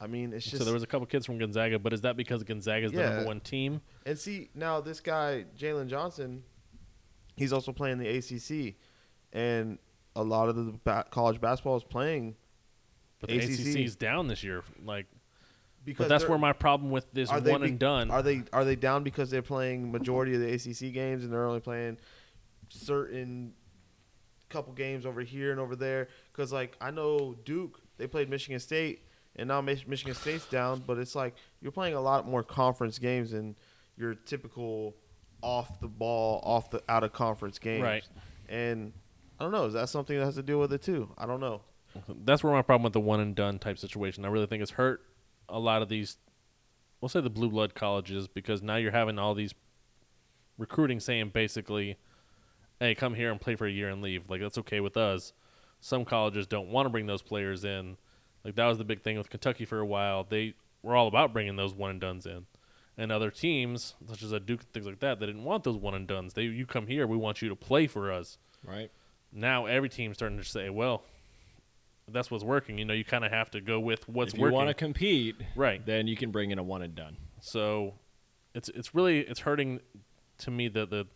I 0.00 0.08
mean, 0.08 0.32
it's 0.32 0.44
just 0.44 0.58
so 0.58 0.64
there 0.64 0.74
was 0.74 0.82
a 0.82 0.88
couple 0.88 1.06
kids 1.06 1.24
from 1.24 1.38
Gonzaga, 1.38 1.78
but 1.78 1.92
is 1.92 2.00
that 2.00 2.16
because 2.16 2.42
Gonzaga 2.42 2.86
is 2.86 2.92
the 2.92 3.02
number 3.02 3.26
one 3.26 3.40
team? 3.40 3.80
And 4.04 4.18
see, 4.18 4.50
now 4.56 4.80
this 4.80 4.98
guy, 5.00 5.44
Jalen 5.56 5.86
Johnson, 5.86 6.42
he's 7.36 7.52
also 7.52 7.70
playing 7.72 7.98
the 7.98 8.08
ACC. 8.08 8.74
And 9.32 9.78
a 10.16 10.22
lot 10.22 10.48
of 10.48 10.56
the 10.56 10.74
ba- 10.84 11.04
college 11.10 11.40
basketball 11.40 11.76
is 11.76 11.84
playing 11.84 12.34
But 13.20 13.30
the 13.30 13.36
ACC. 13.36 13.76
Is 13.76 13.96
down 13.96 14.26
this 14.26 14.42
year. 14.42 14.64
Like, 14.84 15.06
because 15.84 16.04
but 16.04 16.08
that's 16.08 16.28
where 16.28 16.38
my 16.38 16.52
problem 16.52 16.90
with 16.90 17.06
this 17.12 17.30
one 17.30 17.42
be- 17.44 17.52
and 17.52 17.78
done. 17.78 18.10
Are 18.10 18.22
they 18.22 18.42
are 18.52 18.64
they 18.64 18.76
down 18.76 19.04
because 19.04 19.30
they're 19.30 19.42
playing 19.42 19.92
majority 19.92 20.34
of 20.34 20.40
the 20.40 20.52
ACC 20.52 20.92
games 20.92 21.22
and 21.22 21.32
they're 21.32 21.46
only 21.46 21.60
playing 21.60 21.98
certain 22.68 23.52
couple 24.48 24.72
games 24.72 25.06
over 25.06 25.20
here 25.20 25.52
and 25.52 25.60
over 25.60 25.76
there? 25.76 26.08
Because 26.32 26.52
like 26.52 26.76
I 26.80 26.90
know 26.90 27.36
Duke, 27.44 27.80
they 27.98 28.06
played 28.06 28.28
Michigan 28.28 28.58
State, 28.58 29.02
and 29.36 29.48
now 29.48 29.60
Michigan 29.60 30.14
State's 30.14 30.46
down. 30.46 30.82
But 30.84 30.98
it's 30.98 31.14
like 31.14 31.34
you're 31.60 31.72
playing 31.72 31.94
a 31.94 32.00
lot 32.00 32.26
more 32.26 32.42
conference 32.42 32.98
games 32.98 33.30
than 33.30 33.54
your 33.96 34.14
typical 34.14 34.96
off 35.42 35.80
the 35.80 35.88
ball, 35.88 36.40
off 36.42 36.70
the 36.70 36.82
out 36.88 37.04
of 37.04 37.12
conference 37.12 37.58
games. 37.58 37.82
Right. 37.82 38.04
And 38.48 38.92
I 39.38 39.44
don't 39.44 39.52
know. 39.52 39.66
Is 39.66 39.74
that 39.74 39.88
something 39.88 40.18
that 40.18 40.24
has 40.24 40.36
to 40.36 40.42
deal 40.42 40.58
with 40.58 40.72
it 40.72 40.82
too? 40.82 41.10
I 41.18 41.26
don't 41.26 41.40
know. 41.40 41.62
that's 42.24 42.42
where 42.42 42.52
my 42.52 42.62
problem 42.62 42.84
with 42.84 42.92
the 42.92 43.00
one 43.00 43.20
and 43.20 43.34
done 43.34 43.58
type 43.58 43.78
situation. 43.78 44.24
I 44.24 44.28
really 44.28 44.46
think 44.46 44.62
it's 44.62 44.72
hurt 44.72 45.02
a 45.48 45.58
lot 45.58 45.82
of 45.82 45.88
these. 45.88 46.16
We'll 47.00 47.08
say 47.08 47.20
the 47.20 47.30
blue 47.30 47.50
blood 47.50 47.74
colleges 47.74 48.28
because 48.28 48.62
now 48.62 48.76
you're 48.76 48.92
having 48.92 49.18
all 49.18 49.34
these 49.34 49.54
recruiting 50.58 51.00
saying 51.00 51.30
basically, 51.30 51.98
"Hey, 52.80 52.94
come 52.94 53.14
here 53.14 53.30
and 53.30 53.40
play 53.40 53.54
for 53.56 53.66
a 53.66 53.70
year 53.70 53.88
and 53.88 54.02
leave." 54.02 54.28
Like 54.28 54.40
that's 54.40 54.58
okay 54.58 54.80
with 54.80 54.96
us. 54.96 55.32
Some 55.80 56.04
colleges 56.04 56.46
don't 56.46 56.70
want 56.70 56.86
to 56.86 56.90
bring 56.90 57.06
those 57.06 57.22
players 57.22 57.64
in. 57.64 57.98
Like 58.44 58.54
that 58.56 58.66
was 58.66 58.78
the 58.78 58.84
big 58.84 59.02
thing 59.02 59.18
with 59.18 59.30
Kentucky 59.30 59.64
for 59.64 59.78
a 59.78 59.86
while. 59.86 60.24
They 60.24 60.54
were 60.82 60.96
all 60.96 61.08
about 61.08 61.32
bringing 61.32 61.56
those 61.56 61.74
one 61.74 61.90
and 61.90 62.00
duns 62.00 62.26
in. 62.26 62.46
And 62.98 63.12
other 63.12 63.30
teams, 63.30 63.94
such 64.08 64.22
as 64.22 64.32
a 64.32 64.40
Duke 64.40 64.60
and 64.60 64.72
things 64.72 64.86
like 64.86 65.00
that, 65.00 65.20
they 65.20 65.26
didn't 65.26 65.44
want 65.44 65.64
those 65.64 65.76
one 65.76 65.94
and 65.94 66.06
duns. 66.06 66.32
They 66.32 66.44
you 66.44 66.64
come 66.64 66.86
here, 66.86 67.06
we 67.06 67.18
want 67.18 67.42
you 67.42 67.50
to 67.50 67.56
play 67.56 67.86
for 67.86 68.10
us 68.10 68.38
Right. 68.66 68.90
Now 69.36 69.66
every 69.66 69.88
team's 69.88 70.16
starting 70.16 70.38
to 70.38 70.44
say, 70.44 70.70
well, 70.70 71.02
that's 72.10 72.30
what's 72.30 72.44
working. 72.44 72.78
You 72.78 72.84
know, 72.84 72.94
you 72.94 73.04
kind 73.04 73.24
of 73.24 73.32
have 73.32 73.50
to 73.52 73.60
go 73.60 73.78
with 73.80 74.08
what's 74.08 74.32
working. 74.32 74.34
if 74.34 74.38
you 74.38 74.42
working. 74.44 74.56
want 74.56 74.68
to 74.68 74.74
compete, 74.74 75.36
right. 75.54 75.84
then 75.84 76.06
you 76.06 76.16
can 76.16 76.30
bring 76.30 76.50
in 76.50 76.58
a 76.58 76.62
one 76.62 76.82
and 76.82 76.94
done. 76.94 77.16
So 77.40 77.94
it's 78.54 78.68
it's 78.70 78.94
really 78.94 79.20
it's 79.20 79.40
hurting 79.40 79.80
to 80.38 80.50
me 80.50 80.68
the 80.68 80.86
the 80.86 81.06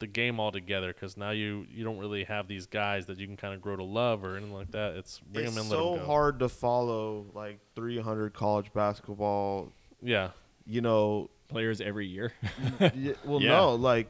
the 0.00 0.06
game 0.06 0.40
altogether 0.40 0.92
because 0.94 1.16
now 1.18 1.30
you 1.30 1.66
you 1.70 1.84
don't 1.84 1.98
really 1.98 2.24
have 2.24 2.48
these 2.48 2.64
guys 2.66 3.04
that 3.06 3.18
you 3.18 3.26
can 3.26 3.36
kind 3.36 3.52
of 3.52 3.60
grow 3.60 3.76
to 3.76 3.84
love 3.84 4.24
or 4.24 4.36
anything 4.36 4.54
like 4.54 4.70
that. 4.70 4.94
It's 4.96 5.20
bring 5.20 5.44
it's 5.46 5.54
them 5.54 5.64
in, 5.64 5.70
let 5.70 5.76
so 5.78 5.92
'em 5.94 5.98
go. 6.00 6.06
hard 6.06 6.38
to 6.38 6.48
follow 6.48 7.26
like 7.34 7.60
300 7.76 8.32
college 8.32 8.72
basketball. 8.72 9.70
Yeah, 10.02 10.30
You 10.66 10.80
know, 10.80 11.28
Players 11.48 11.80
every 11.82 12.06
year. 12.06 12.32
y- 12.80 13.14
well, 13.24 13.42
Yeah. 13.42 13.48
no, 13.50 13.74
like 13.74 14.08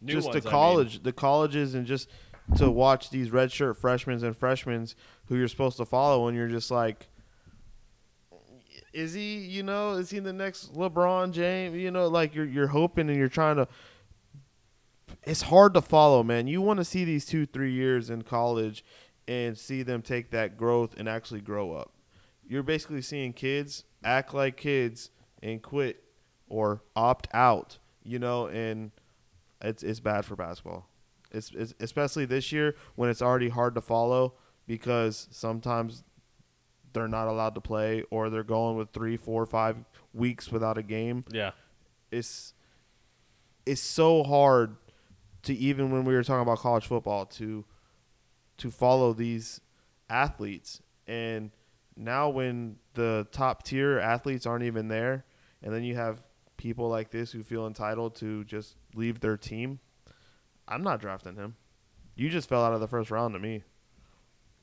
New 0.00 0.12
just 0.14 0.28
ones, 0.28 0.42
the 0.42 0.48
I 0.48 0.52
college, 0.52 1.02
the 1.02 1.12
colleges, 1.12 1.74
and 1.74 1.84
just 1.86 2.08
to 2.56 2.70
watch 2.70 3.10
these 3.10 3.30
redshirt 3.30 3.76
freshmen 3.76 4.22
and 4.24 4.36
freshmen 4.36 4.86
who 5.26 5.36
you're 5.36 5.48
supposed 5.48 5.76
to 5.78 5.84
follow, 5.84 6.28
and 6.28 6.36
you're 6.36 6.48
just 6.48 6.70
like, 6.70 7.08
is 8.92 9.12
he? 9.12 9.36
You 9.36 9.62
know, 9.62 9.92
is 9.92 10.10
he 10.10 10.20
the 10.20 10.32
next 10.32 10.74
LeBron 10.74 11.32
James? 11.32 11.76
You 11.76 11.90
know, 11.90 12.08
like 12.08 12.34
you're 12.34 12.46
you're 12.46 12.68
hoping 12.68 13.08
and 13.08 13.18
you're 13.18 13.28
trying 13.28 13.56
to. 13.56 13.68
It's 15.24 15.42
hard 15.42 15.74
to 15.74 15.82
follow, 15.82 16.22
man. 16.22 16.46
You 16.46 16.62
want 16.62 16.78
to 16.78 16.84
see 16.84 17.04
these 17.04 17.26
two, 17.26 17.46
three 17.46 17.72
years 17.72 18.10
in 18.10 18.22
college, 18.22 18.84
and 19.28 19.58
see 19.58 19.82
them 19.82 20.02
take 20.02 20.30
that 20.30 20.56
growth 20.56 20.94
and 20.96 21.08
actually 21.08 21.40
grow 21.40 21.72
up. 21.72 21.92
You're 22.48 22.62
basically 22.62 23.02
seeing 23.02 23.32
kids 23.32 23.84
act 24.04 24.32
like 24.32 24.56
kids 24.56 25.10
and 25.42 25.60
quit 25.60 26.04
or 26.48 26.82
opt 26.94 27.28
out. 27.34 27.78
You 28.02 28.18
know, 28.18 28.46
and 28.46 28.92
it's 29.60 29.82
it's 29.82 30.00
bad 30.00 30.24
for 30.24 30.36
basketball. 30.36 30.88
It's, 31.32 31.50
it's 31.52 31.74
especially 31.80 32.24
this 32.24 32.52
year 32.52 32.76
when 32.94 33.10
it's 33.10 33.22
already 33.22 33.48
hard 33.48 33.74
to 33.74 33.80
follow 33.80 34.34
because 34.66 35.28
sometimes 35.30 36.04
they're 36.92 37.08
not 37.08 37.28
allowed 37.28 37.54
to 37.54 37.60
play 37.60 38.02
or 38.10 38.30
they're 38.30 38.42
going 38.42 38.76
with 38.76 38.90
three, 38.90 39.16
four, 39.16 39.44
five 39.46 39.76
weeks 40.14 40.50
without 40.50 40.78
a 40.78 40.82
game. 40.82 41.24
yeah. 41.30 41.52
It's 42.10 42.54
it's 43.66 43.80
so 43.80 44.22
hard 44.22 44.76
to 45.42 45.54
even 45.54 45.90
when 45.90 46.04
we 46.04 46.14
were 46.14 46.22
talking 46.22 46.42
about 46.42 46.58
college 46.58 46.86
football 46.86 47.26
to 47.26 47.64
to 48.58 48.70
follow 48.70 49.12
these 49.12 49.60
athletes 50.08 50.80
and 51.08 51.50
now 51.96 52.28
when 52.28 52.76
the 52.94 53.26
top 53.32 53.64
tier 53.64 53.98
athletes 53.98 54.46
aren't 54.46 54.64
even 54.64 54.86
there 54.86 55.24
and 55.62 55.74
then 55.74 55.82
you 55.82 55.96
have 55.96 56.22
people 56.56 56.88
like 56.88 57.10
this 57.10 57.32
who 57.32 57.42
feel 57.42 57.66
entitled 57.66 58.14
to 58.14 58.44
just 58.44 58.76
leave 58.94 59.18
their 59.20 59.36
team 59.36 59.80
i'm 60.68 60.82
not 60.82 61.00
drafting 61.00 61.34
him 61.36 61.56
you 62.14 62.28
just 62.28 62.48
fell 62.48 62.64
out 62.64 62.72
of 62.72 62.80
the 62.80 62.88
first 62.88 63.10
round 63.10 63.34
to 63.34 63.38
me 63.40 63.62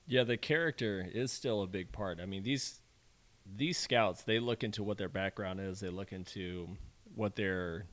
Yeah, 0.07 0.23
the 0.23 0.37
character 0.37 1.07
is 1.13 1.31
still 1.31 1.61
a 1.61 1.67
big 1.67 1.91
part. 1.91 2.19
I 2.19 2.25
mean, 2.25 2.43
these 2.43 2.81
these 3.45 3.77
scouts, 3.77 4.23
they 4.23 4.39
look 4.39 4.63
into 4.63 4.83
what 4.83 4.97
their 4.97 5.07
background 5.09 5.59
is, 5.61 5.79
they 5.79 5.89
look 5.89 6.11
into 6.11 6.69
what 7.15 7.35
their 7.35 7.85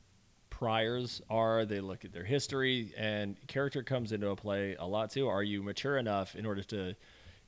priors 0.48 1.20
are, 1.28 1.64
they 1.64 1.80
look 1.80 2.04
at 2.04 2.12
their 2.12 2.24
history 2.24 2.92
and 2.96 3.36
character 3.46 3.82
comes 3.82 4.12
into 4.12 4.28
a 4.30 4.36
play 4.36 4.76
a 4.78 4.86
lot 4.86 5.10
too. 5.10 5.28
Are 5.28 5.42
you 5.42 5.62
mature 5.62 5.98
enough 5.98 6.34
in 6.34 6.46
order 6.46 6.62
to 6.64 6.94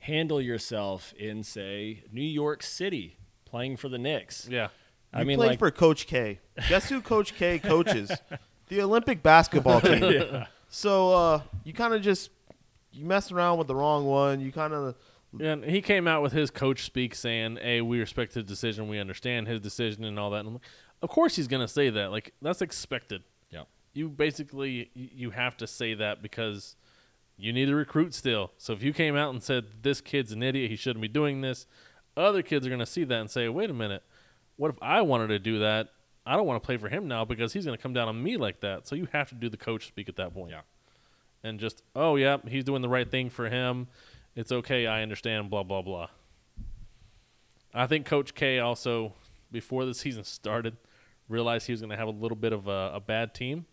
handle 0.00 0.40
yourself 0.40 1.12
in 1.14 1.42
say 1.42 2.04
New 2.12 2.20
York 2.22 2.62
City 2.62 3.18
playing 3.44 3.76
for 3.78 3.88
the 3.88 3.98
Knicks? 3.98 4.46
Yeah. 4.48 4.68
I 5.12 5.20
You 5.20 5.26
mean 5.26 5.38
played 5.38 5.48
like 5.50 5.58
for 5.58 5.70
coach 5.70 6.06
k 6.06 6.40
guess 6.68 6.88
who 6.88 7.00
coach 7.00 7.34
k 7.34 7.58
coaches 7.58 8.10
the 8.72 8.82
olympic 8.82 9.22
basketball 9.22 9.80
team 9.82 10.44
so 10.68 11.12
uh, 11.12 11.40
you 11.64 11.72
kind 11.72 11.94
of 11.94 12.02
just 12.02 12.30
you 12.92 13.04
mess 13.04 13.30
around 13.30 13.58
with 13.58 13.66
the 13.66 13.74
wrong 13.74 14.04
one 14.04 14.40
you 14.40 14.50
kind 14.52 14.72
of 14.72 14.94
And 15.40 15.64
he 15.64 15.80
came 15.80 16.06
out 16.06 16.22
with 16.22 16.32
his 16.32 16.50
coach 16.50 16.84
speak 16.84 17.14
saying, 17.14 17.56
"Hey, 17.56 17.80
we 17.80 17.98
respect 18.00 18.34
his 18.34 18.44
decision. 18.44 18.88
We 18.88 18.98
understand 18.98 19.48
his 19.48 19.60
decision 19.60 20.04
and 20.04 20.18
all 20.18 20.28
that." 20.30 20.40
And 20.40 20.48
I'm 20.48 20.54
like, 20.54 20.62
of 21.00 21.08
course 21.08 21.36
he's 21.36 21.48
gonna 21.48 21.68
say 21.68 21.88
that. 21.88 22.10
Like 22.10 22.34
that's 22.42 22.60
expected. 22.60 23.22
Yeah. 23.50 23.62
You 23.94 24.10
basically 24.10 24.90
you 24.94 25.30
have 25.30 25.56
to 25.58 25.66
say 25.66 25.94
that 25.94 26.22
because 26.22 26.76
you 27.38 27.50
need 27.52 27.66
to 27.66 27.74
recruit 27.74 28.12
still. 28.12 28.52
So 28.58 28.74
if 28.74 28.82
you 28.82 28.92
came 28.92 29.16
out 29.16 29.32
and 29.32 29.42
said 29.42 29.82
this 29.82 30.02
kid's 30.02 30.32
an 30.32 30.42
idiot, 30.42 30.70
he 30.70 30.76
shouldn't 30.76 31.00
be 31.00 31.08
doing 31.08 31.40
this, 31.40 31.66
other 32.14 32.42
kids 32.42 32.66
are 32.66 32.70
gonna 32.70 32.84
see 32.84 33.04
that 33.04 33.18
and 33.18 33.30
say, 33.30 33.48
"Wait 33.48 33.70
a 33.70 33.74
minute, 33.74 34.02
what 34.56 34.70
if 34.70 34.76
I 34.82 35.00
wanted 35.00 35.28
to 35.28 35.38
do 35.38 35.60
that? 35.60 35.88
I 36.24 36.36
don't 36.36 36.46
want 36.46 36.62
to 36.62 36.66
play 36.66 36.76
for 36.76 36.88
him 36.88 37.08
now 37.08 37.24
because 37.24 37.52
he's 37.52 37.64
gonna 37.64 37.78
come 37.78 37.92
down 37.92 38.08
on 38.08 38.22
me 38.22 38.36
like 38.36 38.60
that." 38.60 38.86
So 38.86 38.94
you 38.94 39.08
have 39.12 39.28
to 39.30 39.34
do 39.34 39.48
the 39.48 39.56
coach 39.56 39.86
speak 39.86 40.08
at 40.08 40.16
that 40.16 40.34
point. 40.34 40.50
Yeah. 40.50 40.60
And 41.44 41.58
just, 41.58 41.82
oh 41.96 42.16
yeah, 42.16 42.36
he's 42.46 42.64
doing 42.64 42.82
the 42.82 42.88
right 42.88 43.10
thing 43.10 43.28
for 43.28 43.48
him. 43.48 43.88
It's 44.36 44.52
okay. 44.52 44.86
I 44.86 45.02
understand. 45.02 45.50
Blah 45.50 45.64
blah 45.64 45.82
blah. 45.82 46.08
I 47.74 47.86
think 47.86 48.06
Coach 48.06 48.34
K 48.34 48.58
also, 48.58 49.14
before 49.50 49.84
the 49.84 49.94
season 49.94 50.24
started, 50.24 50.76
realized 51.28 51.66
he 51.66 51.72
was 51.72 51.80
going 51.80 51.90
to 51.90 51.96
have 51.96 52.08
a 52.08 52.12
little 52.12 52.36
bit 52.36 52.52
of 52.52 52.68
a, 52.68 52.92
a 52.94 53.00
bad 53.00 53.34
team, 53.34 53.66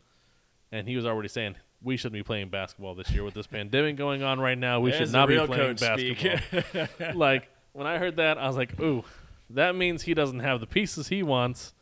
and 0.72 0.88
he 0.88 0.96
was 0.96 1.06
already 1.06 1.28
saying 1.28 1.56
we 1.82 1.98
shouldn't 1.98 2.14
be 2.14 2.24
playing 2.24 2.50
basketball 2.50 2.96
this 2.96 3.12
year 3.12 3.24
with 3.24 3.34
this 3.34 3.48
pandemic 3.48 3.98
going 3.98 4.24
on 4.24 4.40
right 4.40 4.58
now. 4.58 4.80
We 4.80 4.92
There's 4.92 5.10
should 5.10 5.14
not 5.14 5.28
be 5.28 5.38
playing 5.46 5.76
basketball. 5.76 6.88
like 7.16 7.50
when 7.74 7.88
I 7.88 7.98
heard 7.98 8.18
that, 8.18 8.38
I 8.38 8.48
was 8.48 8.58
like, 8.58 8.80
ooh, 8.80 9.04
that 9.50 9.76
means 9.76 10.04
he 10.04 10.14
doesn't 10.14 10.40
have 10.40 10.60
the 10.60 10.68
pieces 10.68 11.10
he 11.10 11.24
wants, 11.24 11.74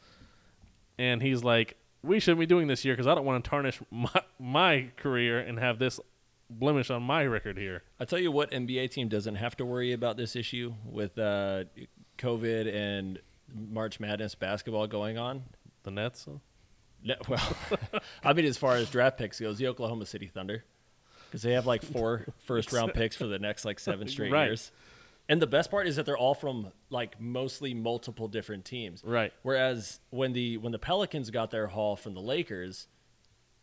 and 0.98 1.22
he's 1.22 1.44
like, 1.44 1.78
we 2.04 2.20
shouldn't 2.20 2.40
be 2.40 2.46
doing 2.46 2.68
this 2.68 2.86
year 2.86 2.94
because 2.96 3.08
I 3.08 3.16
don't 3.16 3.26
want 3.26 3.44
to 3.44 3.50
tarnish 3.50 3.80
my, 3.92 4.22
my 4.40 4.88
career 4.98 5.40
and 5.40 5.60
have 5.60 5.80
this 5.80 6.00
blemish 6.50 6.90
on 6.90 7.04
my 7.04 7.26
record 7.26 7.58
here. 7.58 7.84
I 8.00 8.06
tell 8.06 8.20
you 8.20 8.32
what, 8.32 8.52
NBA 8.52 8.92
team 8.92 9.10
doesn't 9.10 9.36
have 9.36 9.58
to 9.58 9.66
worry 9.66 9.92
about 9.94 10.16
this 10.18 10.36
issue 10.36 10.74
with 10.86 11.18
uh, 11.18 11.66
COVID 12.18 12.74
and 12.74 13.20
March 13.54 14.00
Madness 14.00 14.36
basketball 14.36 14.88
going 14.88 15.18
on. 15.18 15.44
The 15.84 15.92
Nets. 15.92 16.28
No, 17.04 17.16
well, 17.28 17.58
I 18.24 18.34
mean, 18.34 18.46
as 18.46 18.58
far 18.58 18.76
as 18.76 18.90
draft 18.90 19.18
picks 19.18 19.40
goes, 19.40 19.58
the 19.58 19.68
Oklahoma 19.68 20.06
City 20.06 20.28
Thunder, 20.28 20.64
because 21.26 21.42
they 21.42 21.54
have 21.54 21.66
like 21.66 21.84
four 21.84 22.26
first 22.40 22.72
round 22.74 22.94
picks 22.94 23.16
for 23.16 23.28
the 23.28 23.40
next 23.40 23.66
like 23.66 23.80
seven 23.80 24.08
straight 24.08 24.32
Right. 24.32 24.46
years. 24.46 24.72
And 25.30 25.42
the 25.42 25.48
best 25.48 25.70
part 25.70 25.88
is 25.88 25.98
that 25.98 26.06
they're 26.06 26.18
all 26.18 26.34
from 26.34 26.72
like 26.90 27.20
mostly 27.20 27.74
multiple 27.74 28.28
different 28.28 28.64
teams. 28.64 29.04
Right. 29.04 29.34
Whereas 29.44 30.00
when 30.10 30.34
the 30.34 30.58
when 30.58 30.72
the 30.72 30.80
Pelicans 30.80 31.30
got 31.30 31.52
their 31.52 31.68
haul 31.68 31.96
from 31.98 32.14
the 32.14 32.22
Lakers, 32.22 32.88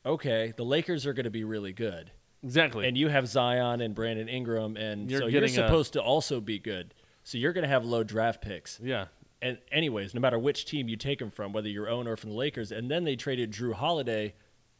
okay, 0.05 0.53
the 0.57 0.65
Lakers 0.65 1.07
are 1.07 1.13
going 1.15 1.25
to 1.25 1.31
be 1.31 1.45
really 1.45 1.73
good. 1.73 2.11
Exactly. 2.43 2.87
And 2.87 2.99
you 2.99 3.09
have 3.09 3.27
Zion 3.27 3.81
and 3.81 3.95
Brandon 3.95 4.29
Ingram, 4.29 4.77
and 4.77 5.11
You're 5.11 5.21
so 5.21 5.27
you're 5.27 5.41
getting 5.41 5.59
a- 5.59 5.67
supposed 5.67 5.95
to 5.95 6.03
also 6.03 6.41
be 6.41 6.59
good. 6.59 6.93
So 7.23 7.39
you're 7.39 7.55
going 7.55 7.63
to 7.63 7.69
have 7.71 7.85
low 7.87 8.05
draft 8.05 8.43
picks. 8.43 8.79
yeah. 8.83 9.07
And 9.41 9.59
anyways, 9.71 10.15
no 10.15 10.23
matter 10.23 10.39
which 10.39 10.65
team 10.65 10.89
you 10.89 10.97
take 10.97 11.19
them 11.19 11.31
from, 11.31 11.53
whether 11.53 11.69
you're 11.69 11.89
own 11.89 12.07
or 12.07 12.17
from 12.17 12.31
the 12.31 12.37
Lakers, 12.37 12.73
and 12.73 12.91
then 12.91 13.05
they 13.05 13.15
traded 13.15 13.51
Jrue 13.53 13.75
Holiday 13.75 14.35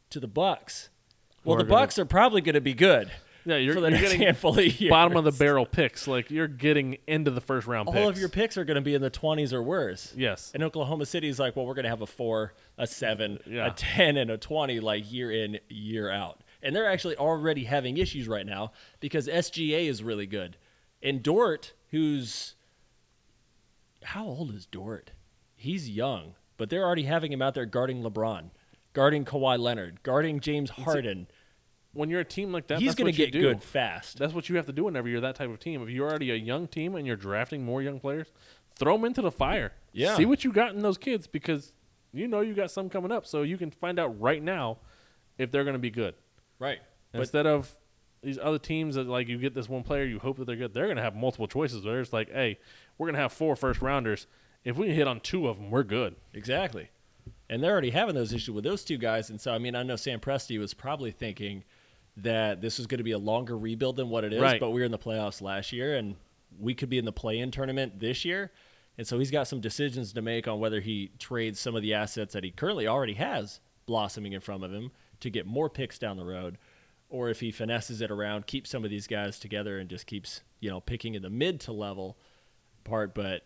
to 0.09 0.19
the 0.19 0.27
Bucks. 0.27 0.89
Well, 1.43 1.57
the 1.57 1.63
Bucks 1.65 1.99
are 1.99 2.05
probably 2.05 2.41
going 2.41 2.55
to 2.55 2.61
be 2.61 2.73
good 2.73 3.11
Yeah, 3.45 3.57
you're, 3.57 3.75
for 3.75 3.79
the 3.81 3.87
you're 3.89 3.97
next 3.99 4.03
getting 4.11 4.21
handful 4.25 4.57
of 4.59 4.65
years. 4.79 4.89
bottom 4.89 5.15
of 5.17 5.23
the 5.23 5.31
barrel 5.31 5.65
picks. 5.65 6.07
Like 6.07 6.31
you're 6.31 6.47
getting 6.47 6.97
into 7.07 7.29
the 7.31 7.41
first 7.41 7.67
round 7.67 7.87
All 7.87 7.93
picks. 7.93 8.09
of 8.09 8.17
your 8.17 8.29
picks 8.29 8.57
are 8.57 8.65
going 8.65 8.75
to 8.75 8.81
be 8.81 8.95
in 8.95 9.01
the 9.01 9.11
20s 9.11 9.53
or 9.53 9.61
worse. 9.61 10.13
Yes. 10.17 10.51
And 10.53 10.63
Oklahoma 10.63 11.05
City 11.05 11.27
is 11.27 11.37
like, 11.39 11.55
well, 11.55 11.65
we're 11.65 11.75
going 11.75 11.83
to 11.83 11.89
have 11.89 12.01
a 12.01 12.07
four, 12.07 12.53
a 12.77 12.87
seven, 12.87 13.39
Yeah. 13.45 13.67
a 13.67 13.71
10, 13.71 14.17
and 14.17 14.31
a 14.31 14.37
20 14.37 14.79
like 14.79 15.11
year 15.11 15.31
in, 15.31 15.59
year 15.69 16.09
out. 16.09 16.41
And 16.63 16.75
they're 16.75 16.89
actually 16.89 17.15
already 17.17 17.65
having 17.65 17.97
issues 17.97 18.27
right 18.27 18.45
now 18.45 18.71
because 18.99 19.27
SGA 19.27 19.87
is 19.87 20.01
really 20.01 20.25
good. 20.25 20.57
And 21.03 21.21
Dort, 21.21 21.73
who's 21.91 22.55
how 24.03 24.25
old 24.25 24.53
is 24.53 24.65
Dort? 24.65 25.11
He's 25.55 25.89
young, 25.89 26.35
but 26.57 26.69
they're 26.69 26.83
already 26.85 27.03
having 27.03 27.31
him 27.31 27.41
out 27.41 27.53
there 27.53 27.65
guarding 27.65 28.01
LeBron, 28.03 28.51
guarding 28.93 29.25
Kawhi 29.25 29.59
Leonard, 29.59 30.01
guarding 30.03 30.39
James 30.39 30.69
Harden. 30.71 31.27
When 31.95 32.09
you're 32.09 32.19
a 32.19 32.25
team 32.25 32.51
like 32.51 32.67
that, 32.67 32.79
He's 32.79 32.93
going 32.93 33.11
to 33.11 33.17
get 33.17 33.31
good 33.31 33.63
fast. 33.63 34.19
That's 34.19 34.33
what 34.33 34.49
you 34.49 34.57
have 34.57 34.65
to 34.67 34.73
do 34.73 34.83
whenever 34.83 35.07
you're 35.07 35.21
that 35.21 35.35
type 35.35 35.49
of 35.49 35.59
team. 35.59 35.81
If 35.81 35.89
you're 35.89 36.07
already 36.07 36.29
a 36.31 36.35
young 36.35 36.67
team 36.67 36.95
and 36.95 37.07
you're 37.07 37.15
drafting 37.15 37.63
more 37.63 37.81
young 37.81 37.99
players, 37.99 38.27
throw 38.77 38.97
them 38.97 39.05
into 39.05 39.21
the 39.21 39.31
fire. 39.31 39.71
Yeah. 39.93 40.15
See 40.15 40.25
what 40.25 40.43
you 40.43 40.51
got 40.51 40.75
in 40.75 40.81
those 40.81 40.97
kids 40.97 41.25
because 41.25 41.73
you 42.11 42.27
know 42.27 42.41
you 42.41 42.53
got 42.53 42.69
some 42.69 42.89
coming 42.89 43.11
up, 43.11 43.25
so 43.25 43.43
you 43.43 43.57
can 43.57 43.71
find 43.71 43.97
out 43.97 44.19
right 44.19 44.43
now 44.43 44.77
if 45.37 45.51
they're 45.51 45.63
going 45.63 45.75
to 45.75 45.79
be 45.79 45.89
good. 45.89 46.15
Right. 46.59 46.79
Instead 47.13 47.47
of 47.47 47.73
these 48.21 48.37
other 48.41 48.59
teams 48.59 48.95
that 48.95 49.07
like 49.07 49.29
you 49.29 49.37
get 49.37 49.53
this 49.53 49.69
one 49.69 49.83
player, 49.83 50.03
you 50.03 50.19
hope 50.19 50.37
that 50.37 50.45
they're 50.45 50.55
good. 50.57 50.73
They're 50.73 50.85
going 50.85 50.97
to 50.97 51.03
have 51.03 51.15
multiple 51.15 51.47
choices. 51.47 51.85
Where 51.85 52.01
it's 52.01 52.11
like, 52.11 52.29
hey, 52.31 52.59
we're 52.97 53.07
going 53.07 53.15
to 53.15 53.21
have 53.21 53.31
four 53.31 53.55
first 53.55 53.81
rounders. 53.81 54.27
If 54.65 54.77
we 54.77 54.87
can 54.87 54.95
hit 54.95 55.07
on 55.07 55.21
two 55.21 55.47
of 55.47 55.57
them, 55.57 55.71
we're 55.71 55.83
good. 55.83 56.15
Exactly. 56.33 56.89
And 57.49 57.63
they're 57.63 57.71
already 57.71 57.91
having 57.91 58.15
those 58.15 58.33
issues 58.33 58.53
with 58.53 58.63
those 58.63 58.83
two 58.83 58.97
guys. 58.97 59.29
And 59.29 59.39
so, 59.39 59.53
I 59.53 59.59
mean, 59.59 59.75
I 59.75 59.83
know 59.83 59.95
Sam 59.95 60.19
Presti 60.19 60.59
was 60.59 60.73
probably 60.73 61.11
thinking 61.11 61.63
that 62.17 62.61
this 62.61 62.79
is 62.79 62.87
going 62.87 62.99
to 62.99 63.03
be 63.03 63.11
a 63.11 63.17
longer 63.17 63.57
rebuild 63.57 63.95
than 63.97 64.09
what 64.09 64.23
it 64.23 64.31
is, 64.33 64.41
Right. 64.41 64.59
but 64.59 64.69
we 64.71 64.79
were 64.81 64.85
in 64.85 64.91
the 64.91 64.97
playoffs 64.97 65.41
last 65.41 65.71
year 65.73 65.95
and 65.97 66.15
we 66.59 66.73
could 66.73 66.89
be 66.89 66.97
in 66.97 67.05
the 67.05 67.11
play 67.11 67.39
in 67.39 67.51
tournament 67.51 67.99
this 67.99 68.23
year. 68.23 68.51
And 68.97 69.05
so 69.05 69.19
he's 69.19 69.31
got 69.31 69.47
some 69.47 69.59
decisions 69.59 70.13
to 70.13 70.21
make 70.21 70.47
on 70.47 70.59
whether 70.59 70.79
he 70.79 71.11
trades 71.19 71.59
some 71.59 71.75
of 71.75 71.81
the 71.81 71.93
assets 71.93 72.33
that 72.33 72.45
he 72.45 72.51
currently 72.51 72.87
already 72.87 73.15
has 73.15 73.59
blossoming 73.85 74.31
in 74.33 74.39
front 74.39 74.63
of 74.63 74.71
him 74.71 74.91
to 75.19 75.29
get 75.29 75.45
more 75.45 75.69
picks 75.69 75.99
down 75.99 76.15
the 76.15 76.23
road, 76.23 76.57
or 77.09 77.29
if 77.29 77.41
he 77.41 77.51
finesses 77.51 77.99
it 78.01 78.09
around, 78.09 78.47
keeps 78.47 78.69
some 78.69 78.85
of 78.85 78.89
these 78.89 79.05
guys 79.07 79.37
together 79.37 79.77
and 79.79 79.89
just 79.89 80.07
keeps, 80.07 80.41
you 80.61 80.69
know, 80.69 80.79
picking 80.79 81.13
in 81.15 81.21
the 81.21 81.29
mid 81.29 81.59
to 81.61 81.73
level 81.73 82.17
part. 82.85 83.13
But 83.13 83.43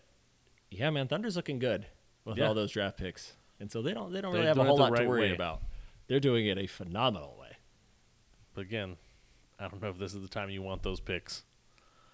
yeah, 0.69 0.91
man, 0.91 1.07
Thunder's 1.07 1.35
looking 1.35 1.57
good 1.57 1.87
with 2.25 2.37
Yeah. 2.37 2.47
all 2.47 2.53
those 2.53 2.71
draft 2.71 2.97
picks, 2.97 3.33
and 3.59 3.71
so 3.71 3.81
they 3.81 3.93
don't 3.95 4.13
they 4.13 4.21
don't 4.21 4.31
They're 4.33 4.41
really 4.41 4.47
have 4.49 4.57
a 4.59 4.63
whole 4.63 4.77
lot 4.77 4.95
to 4.95 5.05
worry 5.07 5.29
way. 5.29 5.35
about. 5.35 5.61
They're 6.07 6.19
doing 6.19 6.45
it 6.45 6.57
a 6.59 6.67
phenomenal 6.67 7.35
again, 8.59 8.95
I 9.59 9.67
don't 9.67 9.81
know 9.81 9.89
if 9.89 9.97
this 9.97 10.13
is 10.13 10.21
the 10.21 10.27
time 10.27 10.49
you 10.49 10.61
want 10.61 10.83
those 10.83 10.99
picks 10.99 11.43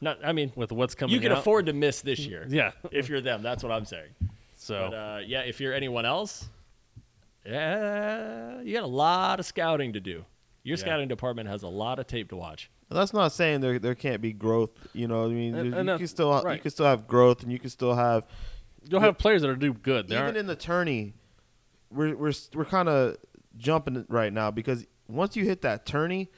Not, 0.02 0.18
I 0.24 0.32
mean, 0.34 0.52
with 0.56 0.72
what's 0.72 0.96
coming. 0.96 1.14
you 1.14 1.20
can 1.22 1.32
out. 1.32 1.39
afford 1.39 1.66
to 1.68 1.74
miss 1.74 2.02
this 2.02 2.20
year. 2.20 2.46
Yeah. 2.50 2.72
if 2.91 3.10
you're 3.10 3.22
them, 3.22 3.41
that's 3.43 3.64
what 3.64 3.72
I'm 3.72 3.86
saying. 3.86 4.10
So 4.56 4.88
But 4.89 4.96
uh, 4.96 5.20
yeah, 5.26 5.41
if 5.41 5.60
you're 5.60 5.74
anyone 5.74 6.06
else, 6.06 6.50
yeah, 7.46 8.62
you 8.62 8.74
got 8.74 8.84
a 8.84 8.88
lot 8.88 9.39
of 9.39 9.46
scouting 9.46 9.93
to 9.93 10.00
do. 10.00 10.26
Your 10.64 10.78
Yeah. 10.78 10.82
scouting 10.82 11.08
department 11.08 11.48
has 11.50 11.64
a 11.64 11.68
lot 11.68 12.00
of 12.00 12.08
tape 12.08 12.30
to 12.30 12.36
watch. 12.36 12.70
That's 12.89 13.14
not 13.14 13.32
saying 13.32 13.62
there 13.62 13.80
there 13.80 13.96
can't 13.96 14.22
be 14.22 14.32
growth. 14.34 14.70
You 14.93 15.08
know, 15.08 15.26
I 15.26 15.28
mean, 15.30 15.56
And- 15.56 15.68
you 15.72 15.76
and, 15.78 15.89
uh, 15.89 15.98
can 15.98 16.08
still 16.08 16.43
you 16.54 16.60
can 16.60 16.72
still 16.72 16.86
have 16.86 17.08
growth, 17.08 17.43
and 17.43 17.52
you 17.52 17.60
can 17.60 17.70
still 17.70 17.93
have 17.96 18.26
you'll 18.88 19.02
have 19.02 19.18
players 19.18 19.41
that 19.41 19.50
are 19.50 19.56
do 19.56 19.74
good. 19.74 20.08
They 20.08 20.16
even 20.16 20.26
aren't- 20.26 20.38
in 20.38 20.48
the 20.48 20.56
tourney. 20.56 21.14
We're 21.91 22.16
we're 22.16 22.34
we're 22.54 22.66
kind 22.66 22.89
of 22.89 23.18
jumping 23.58 24.06
right 24.10 24.32
now 24.34 24.52
because 24.52 24.86
once 25.08 25.36
you 25.36 25.45
hit 25.45 25.62
that 25.62 25.86
tourney, 25.86 26.30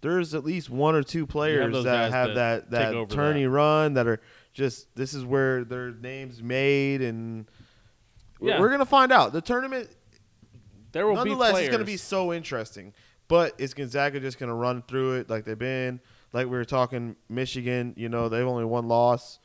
there's 0.00 0.34
at 0.34 0.44
least 0.44 0.70
one 0.70 0.94
or 0.94 1.02
two 1.02 1.26
players 1.26 1.72
those 1.72 1.84
that 1.84 2.10
have 2.10 2.34
that 2.34 2.70
that 2.70 2.92
that 2.92 3.10
tourney 3.10 3.44
that. 3.44 3.50
run 3.50 3.94
that 3.94 4.06
are 4.06 4.20
just 4.52 4.94
this 4.94 5.14
is 5.14 5.24
where 5.24 5.64
their 5.64 5.90
names 5.90 6.42
made 6.42 7.02
and. 7.02 7.46
Yeah. 8.40 8.58
We're 8.58 8.70
gonna 8.70 8.84
find 8.84 9.12
out. 9.12 9.32
The 9.32 9.40
tournament 9.40 9.88
there 10.92 11.06
will 11.06 11.14
nonetheless, 11.14 11.54
be 11.54 11.60
it's 11.60 11.68
going 11.68 11.80
to 11.80 11.86
be 11.86 11.96
so 11.96 12.32
interesting. 12.32 12.92
But 13.28 13.54
is 13.58 13.74
Gonzaga 13.74 14.20
just 14.20 14.38
going 14.38 14.48
to 14.48 14.54
run 14.54 14.82
through 14.82 15.14
it 15.14 15.30
like 15.30 15.44
they've 15.44 15.58
been? 15.58 16.00
Like 16.32 16.46
we 16.46 16.52
were 16.52 16.64
talking, 16.64 17.16
Michigan. 17.28 17.94
You 17.96 18.08
know, 18.08 18.28
they've 18.28 18.46
only 18.46 18.64
one 18.64 18.88
loss. 18.88 19.38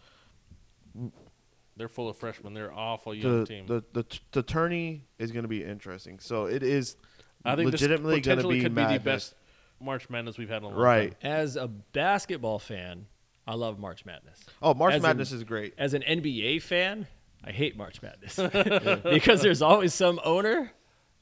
They're 1.78 1.88
full 1.88 2.10
of 2.10 2.18
freshmen. 2.18 2.54
They're 2.54 2.74
awful 2.74 3.14
young 3.16 3.40
The 3.40 3.46
team. 3.46 3.68
the 3.68 3.84
the, 3.94 4.06
the 4.32 4.44
tourney 4.44 5.06
is 5.20 5.32
going 5.32 5.44
to 5.44 5.50
be 5.50 5.64
interesting. 5.64 6.20
So 6.20 6.46
it 6.46 6.64
is 6.64 6.98
I 7.46 7.56
think 7.56 7.72
legitimately 7.72 8.22
going 8.22 8.40
to 8.40 8.48
be 8.48 8.62
could 8.62 8.76
be 8.76 8.84
the 8.86 9.00
best 9.00 9.34
March 9.80 10.10
Madness 10.10 10.38
we've 10.38 10.50
had 10.50 10.58
in 10.58 10.64
a 10.64 10.68
long 10.70 10.78
Right. 10.78 11.20
time. 11.22 11.32
As 11.32 11.56
a 11.56 11.68
basketball 11.68 12.60
fan, 12.60 13.06
I 13.46 13.54
love 13.56 13.80
March 13.80 14.06
Madness. 14.06 14.40
Oh, 14.62 14.74
March 14.74 14.94
As 14.94 14.98
in- 14.98 15.02
Madness 15.04 15.32
is 15.32 15.44
great. 15.44 15.74
As 15.78 15.94
an 15.94 16.02
NBA 16.04 16.62
fan, 16.62 17.08
I 17.44 17.52
hate 17.52 17.78
March 17.78 18.02
Madness 18.02 18.36
because 19.04 19.42
there's 19.42 19.62
always 19.62 19.94
some 19.94 20.20
owner 20.26 20.74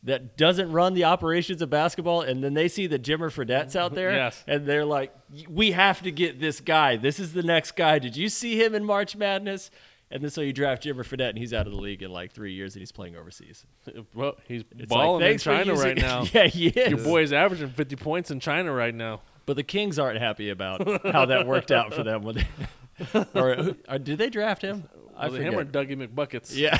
that 0.04 0.38
doesn't 0.38 0.72
run 0.72 0.94
the 0.94 1.04
operations 1.04 1.62
of 1.64 1.70
basketball, 1.72 2.22
and 2.22 2.44
then 2.44 2.54
they 2.54 2.68
see 2.68 2.86
the 2.88 3.00
Jimmer 3.00 3.32
Fredette's 3.32 3.76
out 3.76 3.96
there, 3.96 4.14
Yes. 4.14 4.44
and 4.48 4.66
they're 4.68 4.86
like, 4.86 5.12
"We 5.50 5.72
have 5.72 6.04
to 6.04 6.12
get 6.12 6.40
this 6.40 6.60
guy. 6.62 6.96
This 6.96 7.20
is 7.20 7.34
the 7.34 7.42
next 7.42 7.76
guy. 7.76 7.98
Did 7.98 8.16
you 8.16 8.30
see 8.30 8.64
him 8.64 8.76
in 8.76 8.84
March 8.86 9.16
Madness?" 9.16 9.72
And 10.12 10.24
then 10.24 10.30
so 10.30 10.42
you 10.42 10.54
draft 10.54 10.84
Jimmer 10.84 11.04
Fredette, 11.04 11.30
and 11.30 11.38
he's 11.38 11.54
out 11.54 11.66
of 11.66 11.74
the 11.74 11.80
league 11.80 12.04
in 12.04 12.12
like 12.12 12.32
three 12.32 12.54
years, 12.54 12.76
and 12.76 12.82
he's 12.82 12.92
playing 12.92 13.16
overseas. 13.16 13.66
Well, 14.14 14.36
he's 14.48 14.64
It's 14.78 14.88
balling 14.88 15.22
like, 15.22 15.24
in 15.24 15.28
thanks 15.32 15.44
for 15.44 15.50
China 15.58 15.72
using- 15.72 15.88
right 15.88 15.98
now. 15.98 16.26
yeah, 16.34 16.48
he 16.48 16.68
is. 16.68 17.06
Your 17.06 17.20
is 17.22 17.34
averaging 17.34 17.70
50 17.70 17.96
points 17.96 18.32
in 18.32 18.40
China 18.40 18.72
right 18.72 18.94
now. 18.94 19.22
But 19.46 19.56
the 19.58 19.64
Kings 19.64 20.00
aren't 20.00 20.20
happy 20.20 20.50
about 20.50 21.04
how 21.12 21.26
that 21.26 21.46
worked 21.48 21.72
out 21.72 21.94
for 21.94 22.04
them. 22.04 22.24
When 22.24 22.36
they, 22.36 23.26
or, 23.36 23.76
or 23.90 24.00
did 24.00 24.18
they 24.18 24.30
draft 24.30 24.62
him? 24.62 24.88
I 25.16 25.28
Was 25.28 25.36
it 25.36 25.42
him 25.44 25.56
or 25.56 25.66
forget. 25.66 25.88
Dougie 25.90 26.08
McBuckets? 26.08 26.56
Yeah. 26.56 26.78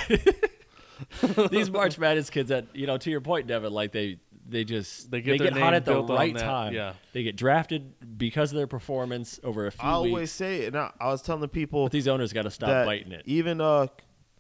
These 1.50 1.70
March 1.70 1.98
Madness 2.00 2.30
kids 2.30 2.50
that 2.50 2.68
you 2.74 2.88
know, 2.88 2.98
to 2.98 3.10
your 3.12 3.22
point, 3.22 3.48
Devin, 3.48 3.74
like 3.74 3.92
they 3.92 4.18
they 4.48 4.64
just 4.64 5.10
They 5.12 5.22
get 5.22 5.40
their 5.40 5.52
hot 5.52 5.74
at 5.74 5.86
the 5.86 6.04
right 6.04 6.38
time. 6.38 6.74
yeah. 6.74 6.94
They 7.14 7.24
get 7.24 7.36
drafted 7.36 8.18
because 8.18 8.52
of 8.52 8.58
their 8.58 8.68
performance 8.68 9.40
over 9.44 9.66
a 9.68 9.72
few 9.72 9.88
I 9.88 9.92
always 9.94 10.14
weeks. 10.14 10.32
say 10.32 10.62
it. 10.62 10.68
And 10.68 10.78
I, 10.78 10.92
I 11.00 11.08
was 11.08 11.22
telling 11.22 11.42
the 11.42 11.48
people 11.48 11.86
But 11.86 11.92
these 11.92 12.08
owners 12.08 12.32
got 12.34 12.44
to 12.44 12.52
stop 12.52 12.70
that 12.70 12.86
biting 12.86 13.12
it. 13.12 13.24
even 13.26 13.60
uh, 13.60 13.88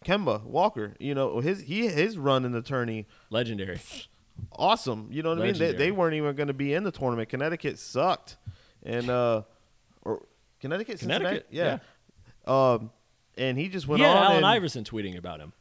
Kemba 0.05 0.43
Walker, 0.43 0.93
you 0.99 1.15
know, 1.15 1.39
his 1.39 1.61
he 1.61 1.87
his 1.87 2.17
run 2.17 2.45
in 2.45 2.51
the 2.51 2.61
tourney 2.61 3.07
Legendary. 3.31 3.79
awesome. 4.51 5.07
You 5.11 5.23
know 5.23 5.29
what 5.29 5.39
I 5.41 5.43
mean? 5.45 5.57
They, 5.57 5.73
they 5.73 5.91
weren't 5.91 6.13
even 6.15 6.35
going 6.35 6.47
to 6.47 6.53
be 6.53 6.73
in 6.73 6.83
the 6.83 6.91
tournament. 6.91 7.29
Connecticut 7.29 7.79
sucked, 7.79 8.37
and 8.83 9.09
uh, 9.09 9.41
or 10.03 10.25
Connecticut, 10.59 10.99
Cincinnati? 10.99 11.23
Connecticut, 11.23 11.47
yeah. 11.49 11.79
Um, 12.45 12.91
and 13.37 13.57
he 13.57 13.67
just 13.69 13.87
went 13.87 13.99
He 14.01 14.05
had 14.07 14.15
on. 14.15 14.23
Allen 14.23 14.37
and, 14.37 14.45
Iverson 14.45 14.83
tweeting 14.83 15.17
about 15.17 15.39
him. 15.39 15.53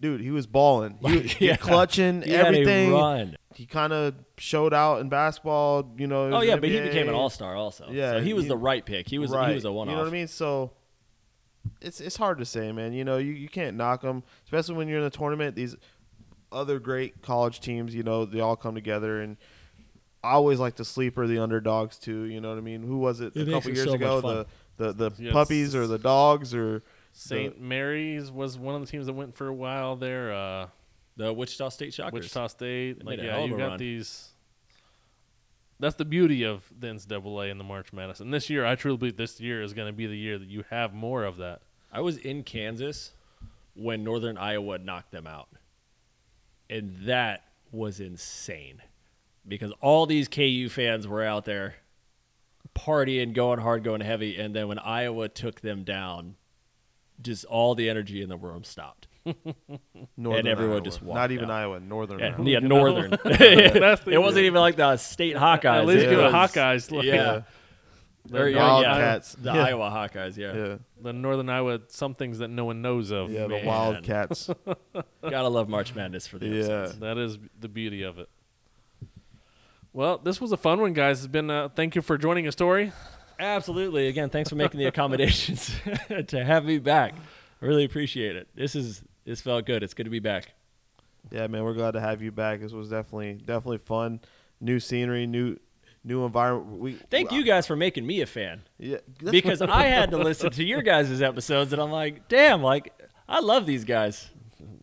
Dude, 0.00 0.20
he 0.20 0.30
was 0.30 0.46
balling. 0.46 0.98
He, 1.02 1.20
he 1.20 1.46
Yeah. 1.48 1.56
clutching 1.56 2.22
He 2.22 2.32
had 2.32 2.46
a 2.46 2.48
everything. 2.48 2.92
run. 2.92 3.36
He 3.54 3.64
kind 3.66 3.92
of 3.92 4.14
showed 4.38 4.74
out 4.74 5.00
in 5.00 5.08
basketball. 5.08 5.94
You 5.96 6.06
know. 6.06 6.30
Oh 6.32 6.40
yeah, 6.42 6.56
the 6.56 6.60
but 6.60 6.70
he 6.70 6.80
became 6.80 7.08
an 7.08 7.14
all 7.14 7.30
star 7.30 7.54
also. 7.56 7.86
Yeah, 7.90 8.12
so 8.12 8.20
he 8.20 8.32
was 8.34 8.44
he- 8.44 8.48
the 8.48 8.56
right 8.56 8.84
pick. 8.84 9.08
He 9.08 9.18
was 9.18 9.30
right. 9.30 9.48
he 9.48 9.54
was 9.54 9.64
a 9.64 9.72
one 9.72 9.88
off. 9.88 9.92
You 9.92 9.96
know 9.96 10.02
what 10.02 10.08
I 10.08 10.12
mean? 10.12 10.28
So 10.28 10.72
it's 11.80 12.00
it's 12.00 12.16
hard 12.16 12.38
to 12.38 12.44
say, 12.44 12.70
man. 12.72 12.92
You 12.92 13.04
know, 13.04 13.16
you, 13.18 13.32
you 13.32 13.48
can't 13.48 13.76
knock 13.76 14.02
them, 14.02 14.22
especially 14.44 14.74
when 14.76 14.88
you're 14.88 14.98
in 14.98 15.04
the 15.04 15.10
tournament. 15.10 15.56
These 15.56 15.74
other 16.52 16.78
great 16.78 17.22
college 17.22 17.60
teams, 17.60 17.94
you 17.94 18.02
know, 18.02 18.24
they 18.24 18.40
all 18.40 18.56
come 18.56 18.74
together, 18.74 19.20
and 19.20 19.36
I 20.22 20.32
always 20.32 20.58
like 20.60 20.76
the 20.76 20.84
sleeper, 20.84 21.26
the 21.26 21.38
underdogs 21.38 21.98
too. 21.98 22.24
You 22.24 22.40
know 22.40 22.50
what 22.50 22.58
I 22.58 22.62
mean? 22.62 22.82
Who 22.82 22.98
was 22.98 23.20
it, 23.20 23.34
It 23.36 23.48
a 23.48 23.52
couple 23.52 23.70
it 23.70 23.76
years 23.76 23.88
so 23.88 23.94
ago? 23.94 24.20
The 24.20 24.46
the 24.76 24.92
the 24.92 25.12
Yes. 25.18 25.32
puppies 25.32 25.74
or 25.74 25.86
the 25.86 25.98
dogs 25.98 26.54
or 26.54 26.82
St. 27.18 27.58
Mary's 27.60 28.30
was 28.30 28.58
one 28.58 28.74
of 28.74 28.82
the 28.82 28.86
teams 28.86 29.06
that 29.06 29.14
went 29.14 29.34
for 29.34 29.48
a 29.48 29.54
while 29.54 29.96
there. 29.96 30.34
Uh, 30.34 30.66
The 31.16 31.32
Wichita 31.32 31.70
State 31.70 31.94
Shockers. 31.94 32.12
Wichita 32.12 32.46
State. 32.48 33.04
Like, 33.04 33.20
yeah, 33.20 33.42
you 33.42 33.56
got 33.56 33.68
run. 33.68 33.78
these. 33.78 34.28
That's 35.80 35.94
the 35.96 36.04
beauty 36.04 36.44
of 36.44 36.70
the 36.78 36.88
NCAA 36.88 37.50
and 37.50 37.58
the 37.58 37.64
March 37.64 37.92
Madness. 37.92 38.20
And 38.20 38.32
this 38.32 38.50
year, 38.50 38.66
I 38.66 38.74
truly 38.76 38.98
believe 38.98 39.16
this 39.16 39.40
year 39.40 39.62
is 39.62 39.72
going 39.72 39.88
to 39.88 39.92
be 39.94 40.06
the 40.06 40.16
year 40.16 40.38
that 40.38 40.48
you 40.48 40.64
have 40.70 40.92
more 40.92 41.24
of 41.24 41.38
that. 41.38 41.62
I 41.92 42.00
was 42.02 42.18
in 42.18 42.42
Kansas 42.44 43.12
when 43.74 44.04
Northern 44.04 44.36
Iowa 44.36 44.78
knocked 44.78 45.12
them 45.12 45.26
out. 45.26 45.48
and 46.68 46.96
that 47.06 47.44
was 47.72 48.00
insane 48.00 48.82
because 49.46 49.72
all 49.80 50.06
these 50.06 50.28
KU 50.28 50.68
fans 50.68 51.06
were 51.06 51.22
out 51.22 51.44
there 51.44 51.76
partying, 52.74 53.32
going 53.32 53.58
hard, 53.58 53.84
going 53.84 54.00
heavy, 54.00 54.38
and 54.38 54.54
then 54.54 54.68
when 54.68 54.78
Iowa 54.78 55.28
took 55.28 55.60
them 55.60 55.84
down, 55.84 56.36
just 57.22 57.44
all 57.46 57.74
the 57.74 57.88
energy 57.88 58.22
in 58.22 58.28
the 58.28 58.36
room 58.36 58.64
stopped. 58.64 59.08
Northern 60.16 60.46
everyone 60.46 60.74
Iowa. 60.76 60.84
just 60.84 61.02
walked 61.02 61.16
Not 61.16 61.30
even 61.32 61.46
out. 61.50 61.54
Iowa, 61.62 61.80
Northern 61.80 62.18
Yeah, 62.20 62.34
Iowa. 62.36 62.48
yeah, 62.48 62.58
northern. 62.62 63.12
It 63.24 64.20
wasn't 64.20 64.44
even 64.44 64.60
like 64.60 64.76
the 64.76 64.96
state 64.98 65.34
Hawkeyes. 65.36 65.78
At 65.80 65.86
least 65.86 66.04
it 66.06 66.10
give 66.10 66.18
the 66.18 66.24
was- 66.24 66.32
Hawkeyes. 66.52 66.90
Like, 66.92 67.04
Yeah. 67.06 67.42
The, 68.28 68.40
Or, 68.42 68.48
yeah, 68.48 68.58
Wildcats. 68.58 69.36
yeah, 69.40 69.52
the 69.52 69.58
Yeah. 69.58 69.64
Iowa 69.66 69.90
Hawkeyes. 69.90 70.36
Yeah. 70.36 70.52
Yeah, 70.54 70.76
the 71.00 71.12
Northern 71.12 71.48
Iowa, 71.48 71.80
some 71.88 72.14
things 72.14 72.38
that 72.38 72.48
no 72.48 72.64
one 72.64 72.82
knows 72.82 73.12
of. 73.12 73.30
yeah, 73.30 73.46
the 73.46 73.62
Wildcats. 73.64 74.50
gotta 75.22 75.48
love 75.48 75.68
March 75.68 75.94
Madness 75.94 76.26
for 76.26 76.38
the 76.38 76.46
Yeah. 76.46 76.54
episodes. 76.64 76.98
That 77.00 77.18
is 77.18 77.38
the 77.60 77.68
beauty 77.68 78.02
of 78.02 78.18
it. 78.18 78.28
Well, 79.92 80.18
this 80.18 80.40
was 80.40 80.52
a 80.52 80.56
fun 80.56 80.80
one, 80.80 80.92
guys. 80.92 81.18
It's 81.20 81.26
been. 81.28 81.50
Uh, 81.50 81.68
thank 81.68 81.94
you 81.94 82.02
for 82.02 82.18
joining 82.18 82.46
us, 82.46 82.54
Tori. 82.54 82.92
Absolutely. 83.38 84.08
Again, 84.08 84.30
thanks 84.30 84.48
for 84.50 84.56
making 84.56 84.78
the 84.78 84.86
accommodations 84.86 85.74
to 86.28 86.44
have 86.44 86.64
me 86.64 86.78
back. 86.78 87.14
I 87.60 87.66
really 87.66 87.84
appreciate 87.84 88.36
it. 88.36 88.48
This 88.54 88.74
is 88.74 89.02
this 89.24 89.40
felt 89.40 89.66
good. 89.66 89.82
It's 89.82 89.94
good 89.94 90.04
to 90.04 90.10
be 90.10 90.20
back. 90.20 90.52
yeah, 91.30 91.46
man, 91.46 91.64
we're 91.64 91.74
glad 91.74 91.92
to 91.92 92.00
have 92.00 92.22
you 92.22 92.32
back. 92.32 92.60
This 92.60 92.72
was 92.72 92.90
definitely 92.90 93.34
definitely 93.34 93.78
fun. 93.78 94.20
New 94.60 94.80
scenery, 94.80 95.26
new 95.26 95.56
new 96.04 96.24
environment. 96.24 96.78
We 96.78 96.92
Thank 97.10 97.32
you 97.32 97.44
guys 97.44 97.66
for 97.66 97.76
making 97.76 98.06
me 98.06 98.20
a 98.20 98.26
fan 98.26 98.62
Yeah, 98.78 98.98
because 99.22 99.60
I 99.60 99.84
had 99.86 100.10
to 100.12 100.18
listen 100.22 100.50
to 100.52 100.64
your 100.64 100.82
guys' 100.82 101.20
episodes 101.20 101.72
and 101.72 101.82
I'm 101.82 101.90
like, 101.90 102.28
damn, 102.28 102.62
like 102.62 102.92
I 103.28 103.40
love 103.40 103.66
these 103.66 103.84
guys. 103.84 104.30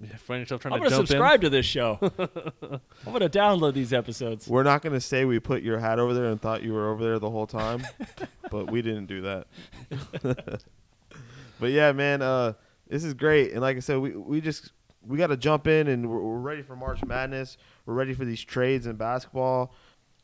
You 0.03 0.17
Find 0.17 0.41
yourself 0.41 0.61
trying 0.61 0.73
I'm 0.73 0.80
to 0.81 0.84
gonna 0.85 0.95
jump 0.97 1.07
subscribe 1.07 1.41
to 1.41 1.49
this 1.49 1.65
show. 1.65 1.97
I'm 2.19 3.13
gonna 3.13 3.30
download 3.30 3.73
these 3.73 3.93
episodes. 3.93 4.47
We're 4.47 4.63
not 4.63 4.81
gonna 4.81 4.99
say 5.01 5.25
we 5.25 5.39
put 5.39 5.63
your 5.63 5.80
hat 5.80 5.99
over 5.99 6.13
there 6.13 6.25
and 6.25 6.41
thought 6.41 6.63
you 6.63 6.73
were 6.73 6.89
over 6.89 7.03
there 7.03 7.19
the 7.19 7.30
whole 7.30 7.47
time, 7.47 7.85
but 8.51 8.69
we 8.69 8.81
didn't 8.81 9.05
do 9.05 9.21
that. 9.21 9.47
but 11.59 11.71
yeah, 11.71 11.91
man, 11.91 12.21
uh, 12.21 12.53
this 12.88 13.03
is 13.03 13.13
great. 13.13 13.51
And 13.51 13.61
like 13.61 13.77
I 13.77 13.80
said, 13.80 13.99
we 13.99 14.11
we 14.11 14.41
just 14.41 14.71
we 15.05 15.17
got 15.17 15.27
to 15.27 15.38
jump 15.38 15.67
in 15.67 15.88
and 15.88 16.09
we're, 16.09 16.21
we're 16.21 16.39
ready 16.39 16.61
for 16.61 16.75
March 16.75 17.03
Madness. 17.03 17.57
We're 17.85 17.93
ready 17.93 18.13
for 18.13 18.25
these 18.25 18.43
trades 18.43 18.88
in 18.88 18.95
basketball. 18.95 19.73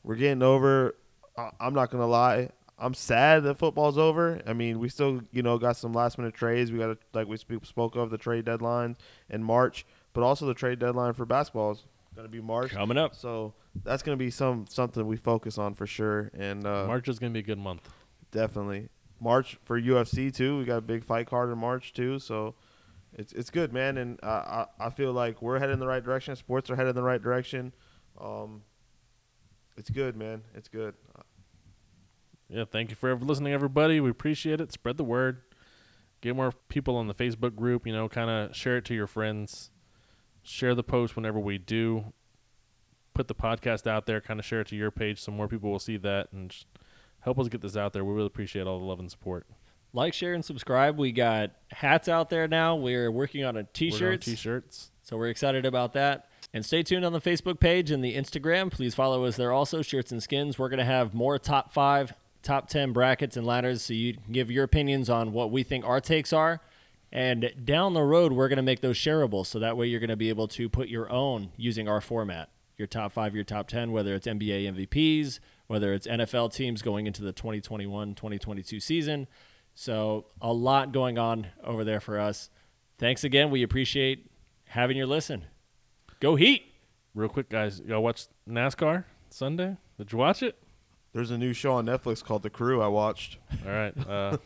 We're 0.02 0.16
getting 0.16 0.42
over. 0.42 0.96
I- 1.36 1.50
I'm 1.60 1.74
not 1.74 1.90
gonna 1.90 2.06
lie. 2.06 2.50
I'm 2.80 2.94
sad 2.94 3.42
that 3.44 3.58
football's 3.58 3.98
over. 3.98 4.40
I 4.46 4.54
mean, 4.54 4.78
we 4.78 4.88
still, 4.88 5.20
you 5.32 5.42
know, 5.42 5.58
got 5.58 5.76
some 5.76 5.92
last 5.92 6.16
minute 6.18 6.34
trades. 6.34 6.72
We 6.72 6.78
got, 6.78 6.90
a, 6.90 6.98
like 7.12 7.28
we 7.28 7.36
speak, 7.36 7.64
spoke 7.66 7.94
of, 7.94 8.10
the 8.10 8.18
trade 8.18 8.46
deadline 8.46 8.96
in 9.28 9.44
March, 9.44 9.84
but 10.14 10.22
also 10.22 10.46
the 10.46 10.54
trade 10.54 10.78
deadline 10.78 11.12
for 11.12 11.26
basketball 11.26 11.72
is 11.72 11.84
going 12.16 12.26
to 12.26 12.32
be 12.32 12.40
March. 12.40 12.70
Coming 12.70 12.96
up. 12.96 13.14
So 13.14 13.54
that's 13.84 14.02
going 14.02 14.18
to 14.18 14.24
be 14.24 14.30
some 14.30 14.66
something 14.66 15.06
we 15.06 15.16
focus 15.16 15.58
on 15.58 15.74
for 15.74 15.86
sure, 15.86 16.30
and 16.34 16.66
uh. 16.66 16.86
March 16.86 17.08
is 17.08 17.18
going 17.18 17.32
to 17.32 17.34
be 17.34 17.40
a 17.40 17.46
good 17.46 17.58
month. 17.58 17.88
definitely 18.30 18.88
March 19.20 19.58
for 19.64 19.80
UFC 19.80 20.34
too. 20.34 20.58
We 20.58 20.64
got 20.64 20.78
a 20.78 20.82
big 20.82 21.04
fight 21.04 21.26
card 21.26 21.50
in 21.50 21.58
March 21.58 21.92
too, 21.92 22.18
so 22.18 22.54
it's 23.12 23.32
it's 23.32 23.50
good, 23.50 23.72
man. 23.72 23.98
And 23.98 24.18
uh, 24.22 24.66
I 24.80 24.86
I 24.86 24.90
feel 24.90 25.12
like 25.12 25.42
we're 25.42 25.58
headed 25.58 25.74
in 25.74 25.80
the 25.80 25.86
right 25.86 26.02
direction. 26.02 26.34
Sports 26.36 26.70
are 26.70 26.76
headed 26.76 26.90
in 26.90 26.96
the 26.96 27.02
right 27.02 27.22
direction. 27.22 27.72
Um, 28.20 28.62
it's 29.76 29.90
good, 29.90 30.16
man. 30.16 30.42
It's 30.54 30.68
good. 30.68 30.94
Yeah, 32.50 32.64
thank 32.70 32.90
you 32.90 32.96
for 32.96 33.14
listening, 33.14 33.52
everybody. 33.52 34.00
We 34.00 34.10
appreciate 34.10 34.60
it. 34.60 34.72
Spread 34.72 34.96
the 34.96 35.04
word. 35.04 35.42
Get 36.20 36.34
more 36.34 36.52
people 36.68 36.96
on 36.96 37.06
the 37.06 37.14
Facebook 37.14 37.54
group. 37.54 37.86
You 37.86 37.92
know, 37.92 38.08
kind 38.08 38.28
of 38.28 38.56
share 38.56 38.76
it 38.76 38.84
to 38.86 38.94
your 38.94 39.06
friends. 39.06 39.70
Share 40.42 40.74
the 40.74 40.82
post 40.82 41.14
whenever 41.14 41.38
we 41.38 41.58
do. 41.58 42.12
Put 43.14 43.28
the 43.28 43.34
podcast 43.34 43.86
out 43.86 44.06
there. 44.06 44.20
Kind 44.20 44.40
of 44.40 44.46
share 44.46 44.62
it 44.62 44.66
to 44.68 44.76
your 44.76 44.90
page 44.90 45.20
so 45.20 45.30
more 45.30 45.46
people 45.46 45.70
will 45.70 45.78
see 45.78 45.96
that 45.98 46.32
and 46.32 46.52
help 47.20 47.38
us 47.38 47.48
get 47.48 47.60
this 47.60 47.76
out 47.76 47.92
there. 47.92 48.04
We 48.04 48.14
really 48.14 48.26
appreciate 48.26 48.66
all 48.66 48.80
the 48.80 48.84
love 48.84 48.98
and 48.98 49.10
support. 49.10 49.46
Like, 49.92 50.12
share, 50.12 50.34
and 50.34 50.44
subscribe. 50.44 50.98
We 50.98 51.12
got 51.12 51.50
hats 51.70 52.08
out 52.08 52.30
there 52.30 52.46
now. 52.48 52.76
We're 52.76 53.10
working 53.10 53.44
on 53.44 53.56
a 53.56 53.64
t-shirts. 53.64 54.24
T-shirts. 54.24 54.90
So 55.02 55.16
we're 55.16 55.28
excited 55.28 55.66
about 55.66 55.92
that. 55.94 56.28
And 56.52 56.64
stay 56.64 56.82
tuned 56.82 57.04
on 57.04 57.12
the 57.12 57.20
Facebook 57.20 57.60
page 57.60 57.90
and 57.90 58.04
the 58.04 58.14
Instagram. 58.16 58.70
Please 58.70 58.94
follow 58.94 59.24
us 59.24 59.36
there 59.36 59.52
also, 59.52 59.82
Shirts 59.82 60.12
and 60.12 60.22
Skins. 60.22 60.58
We're 60.58 60.68
going 60.68 60.78
to 60.78 60.84
have 60.84 61.14
more 61.14 61.38
top 61.38 61.72
five, 61.72 62.12
top 62.42 62.68
10 62.68 62.92
brackets 62.92 63.36
and 63.36 63.46
ladders 63.46 63.82
so 63.82 63.92
you 63.92 64.14
can 64.14 64.32
give 64.32 64.50
your 64.50 64.64
opinions 64.64 65.10
on 65.10 65.32
what 65.32 65.50
we 65.50 65.62
think 65.62 65.84
our 65.84 66.00
takes 66.00 66.32
are. 66.32 66.60
And 67.12 67.52
down 67.64 67.94
the 67.94 68.02
road, 68.02 68.32
we're 68.32 68.48
going 68.48 68.58
to 68.58 68.62
make 68.62 68.80
those 68.80 68.96
shareable. 68.96 69.44
So 69.44 69.58
that 69.58 69.76
way 69.76 69.86
you're 69.86 70.00
going 70.00 70.10
to 70.10 70.16
be 70.16 70.28
able 70.28 70.48
to 70.48 70.68
put 70.68 70.88
your 70.88 71.10
own 71.10 71.50
using 71.56 71.88
our 71.88 72.00
format. 72.00 72.50
Your 72.76 72.86
top 72.86 73.12
five, 73.12 73.34
your 73.34 73.44
top 73.44 73.68
10, 73.68 73.92
whether 73.92 74.14
it's 74.14 74.26
NBA 74.26 74.72
MVPs, 74.72 75.38
whether 75.66 75.92
it's 75.92 76.06
NFL 76.06 76.52
teams 76.54 76.82
going 76.82 77.06
into 77.06 77.22
the 77.22 77.32
2021 77.32 78.14
2022 78.14 78.80
season. 78.80 79.26
So 79.74 80.26
a 80.40 80.52
lot 80.52 80.92
going 80.92 81.18
on 81.18 81.48
over 81.62 81.84
there 81.84 82.00
for 82.00 82.18
us. 82.18 82.48
Thanks 82.98 83.24
again. 83.24 83.50
We 83.50 83.62
appreciate 83.62 84.30
having 84.64 84.96
your 84.96 85.06
listen. 85.06 85.44
Go 86.20 86.36
Heat. 86.36 86.64
Real 87.14 87.28
quick, 87.28 87.48
guys. 87.48 87.80
Y'all 87.80 88.02
watch 88.02 88.26
NASCAR 88.48 89.04
Sunday? 89.30 89.76
Did 89.98 90.12
you 90.12 90.18
watch 90.18 90.42
it? 90.42 90.56
There's 91.12 91.30
a 91.30 91.38
new 91.38 91.52
show 91.52 91.72
on 91.72 91.86
Netflix 91.86 92.22
called 92.22 92.42
The 92.42 92.50
Crew. 92.50 92.80
I 92.80 92.86
watched. 92.88 93.38
All 93.66 93.72
right. 93.72 93.94
Uh, 94.08 94.36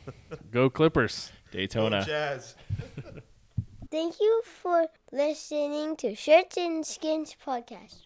go 0.51 0.69
Clippers. 0.71 1.31
Daytona. 1.51 2.01
Go 2.01 2.07
Jazz. 2.07 2.57
Thank 3.91 4.21
you 4.21 4.43
for 4.45 4.87
listening 5.13 5.97
to 5.97 6.15
Shirts 6.15 6.57
and 6.57 6.85
Skins 6.85 7.37
podcast. 7.47 8.04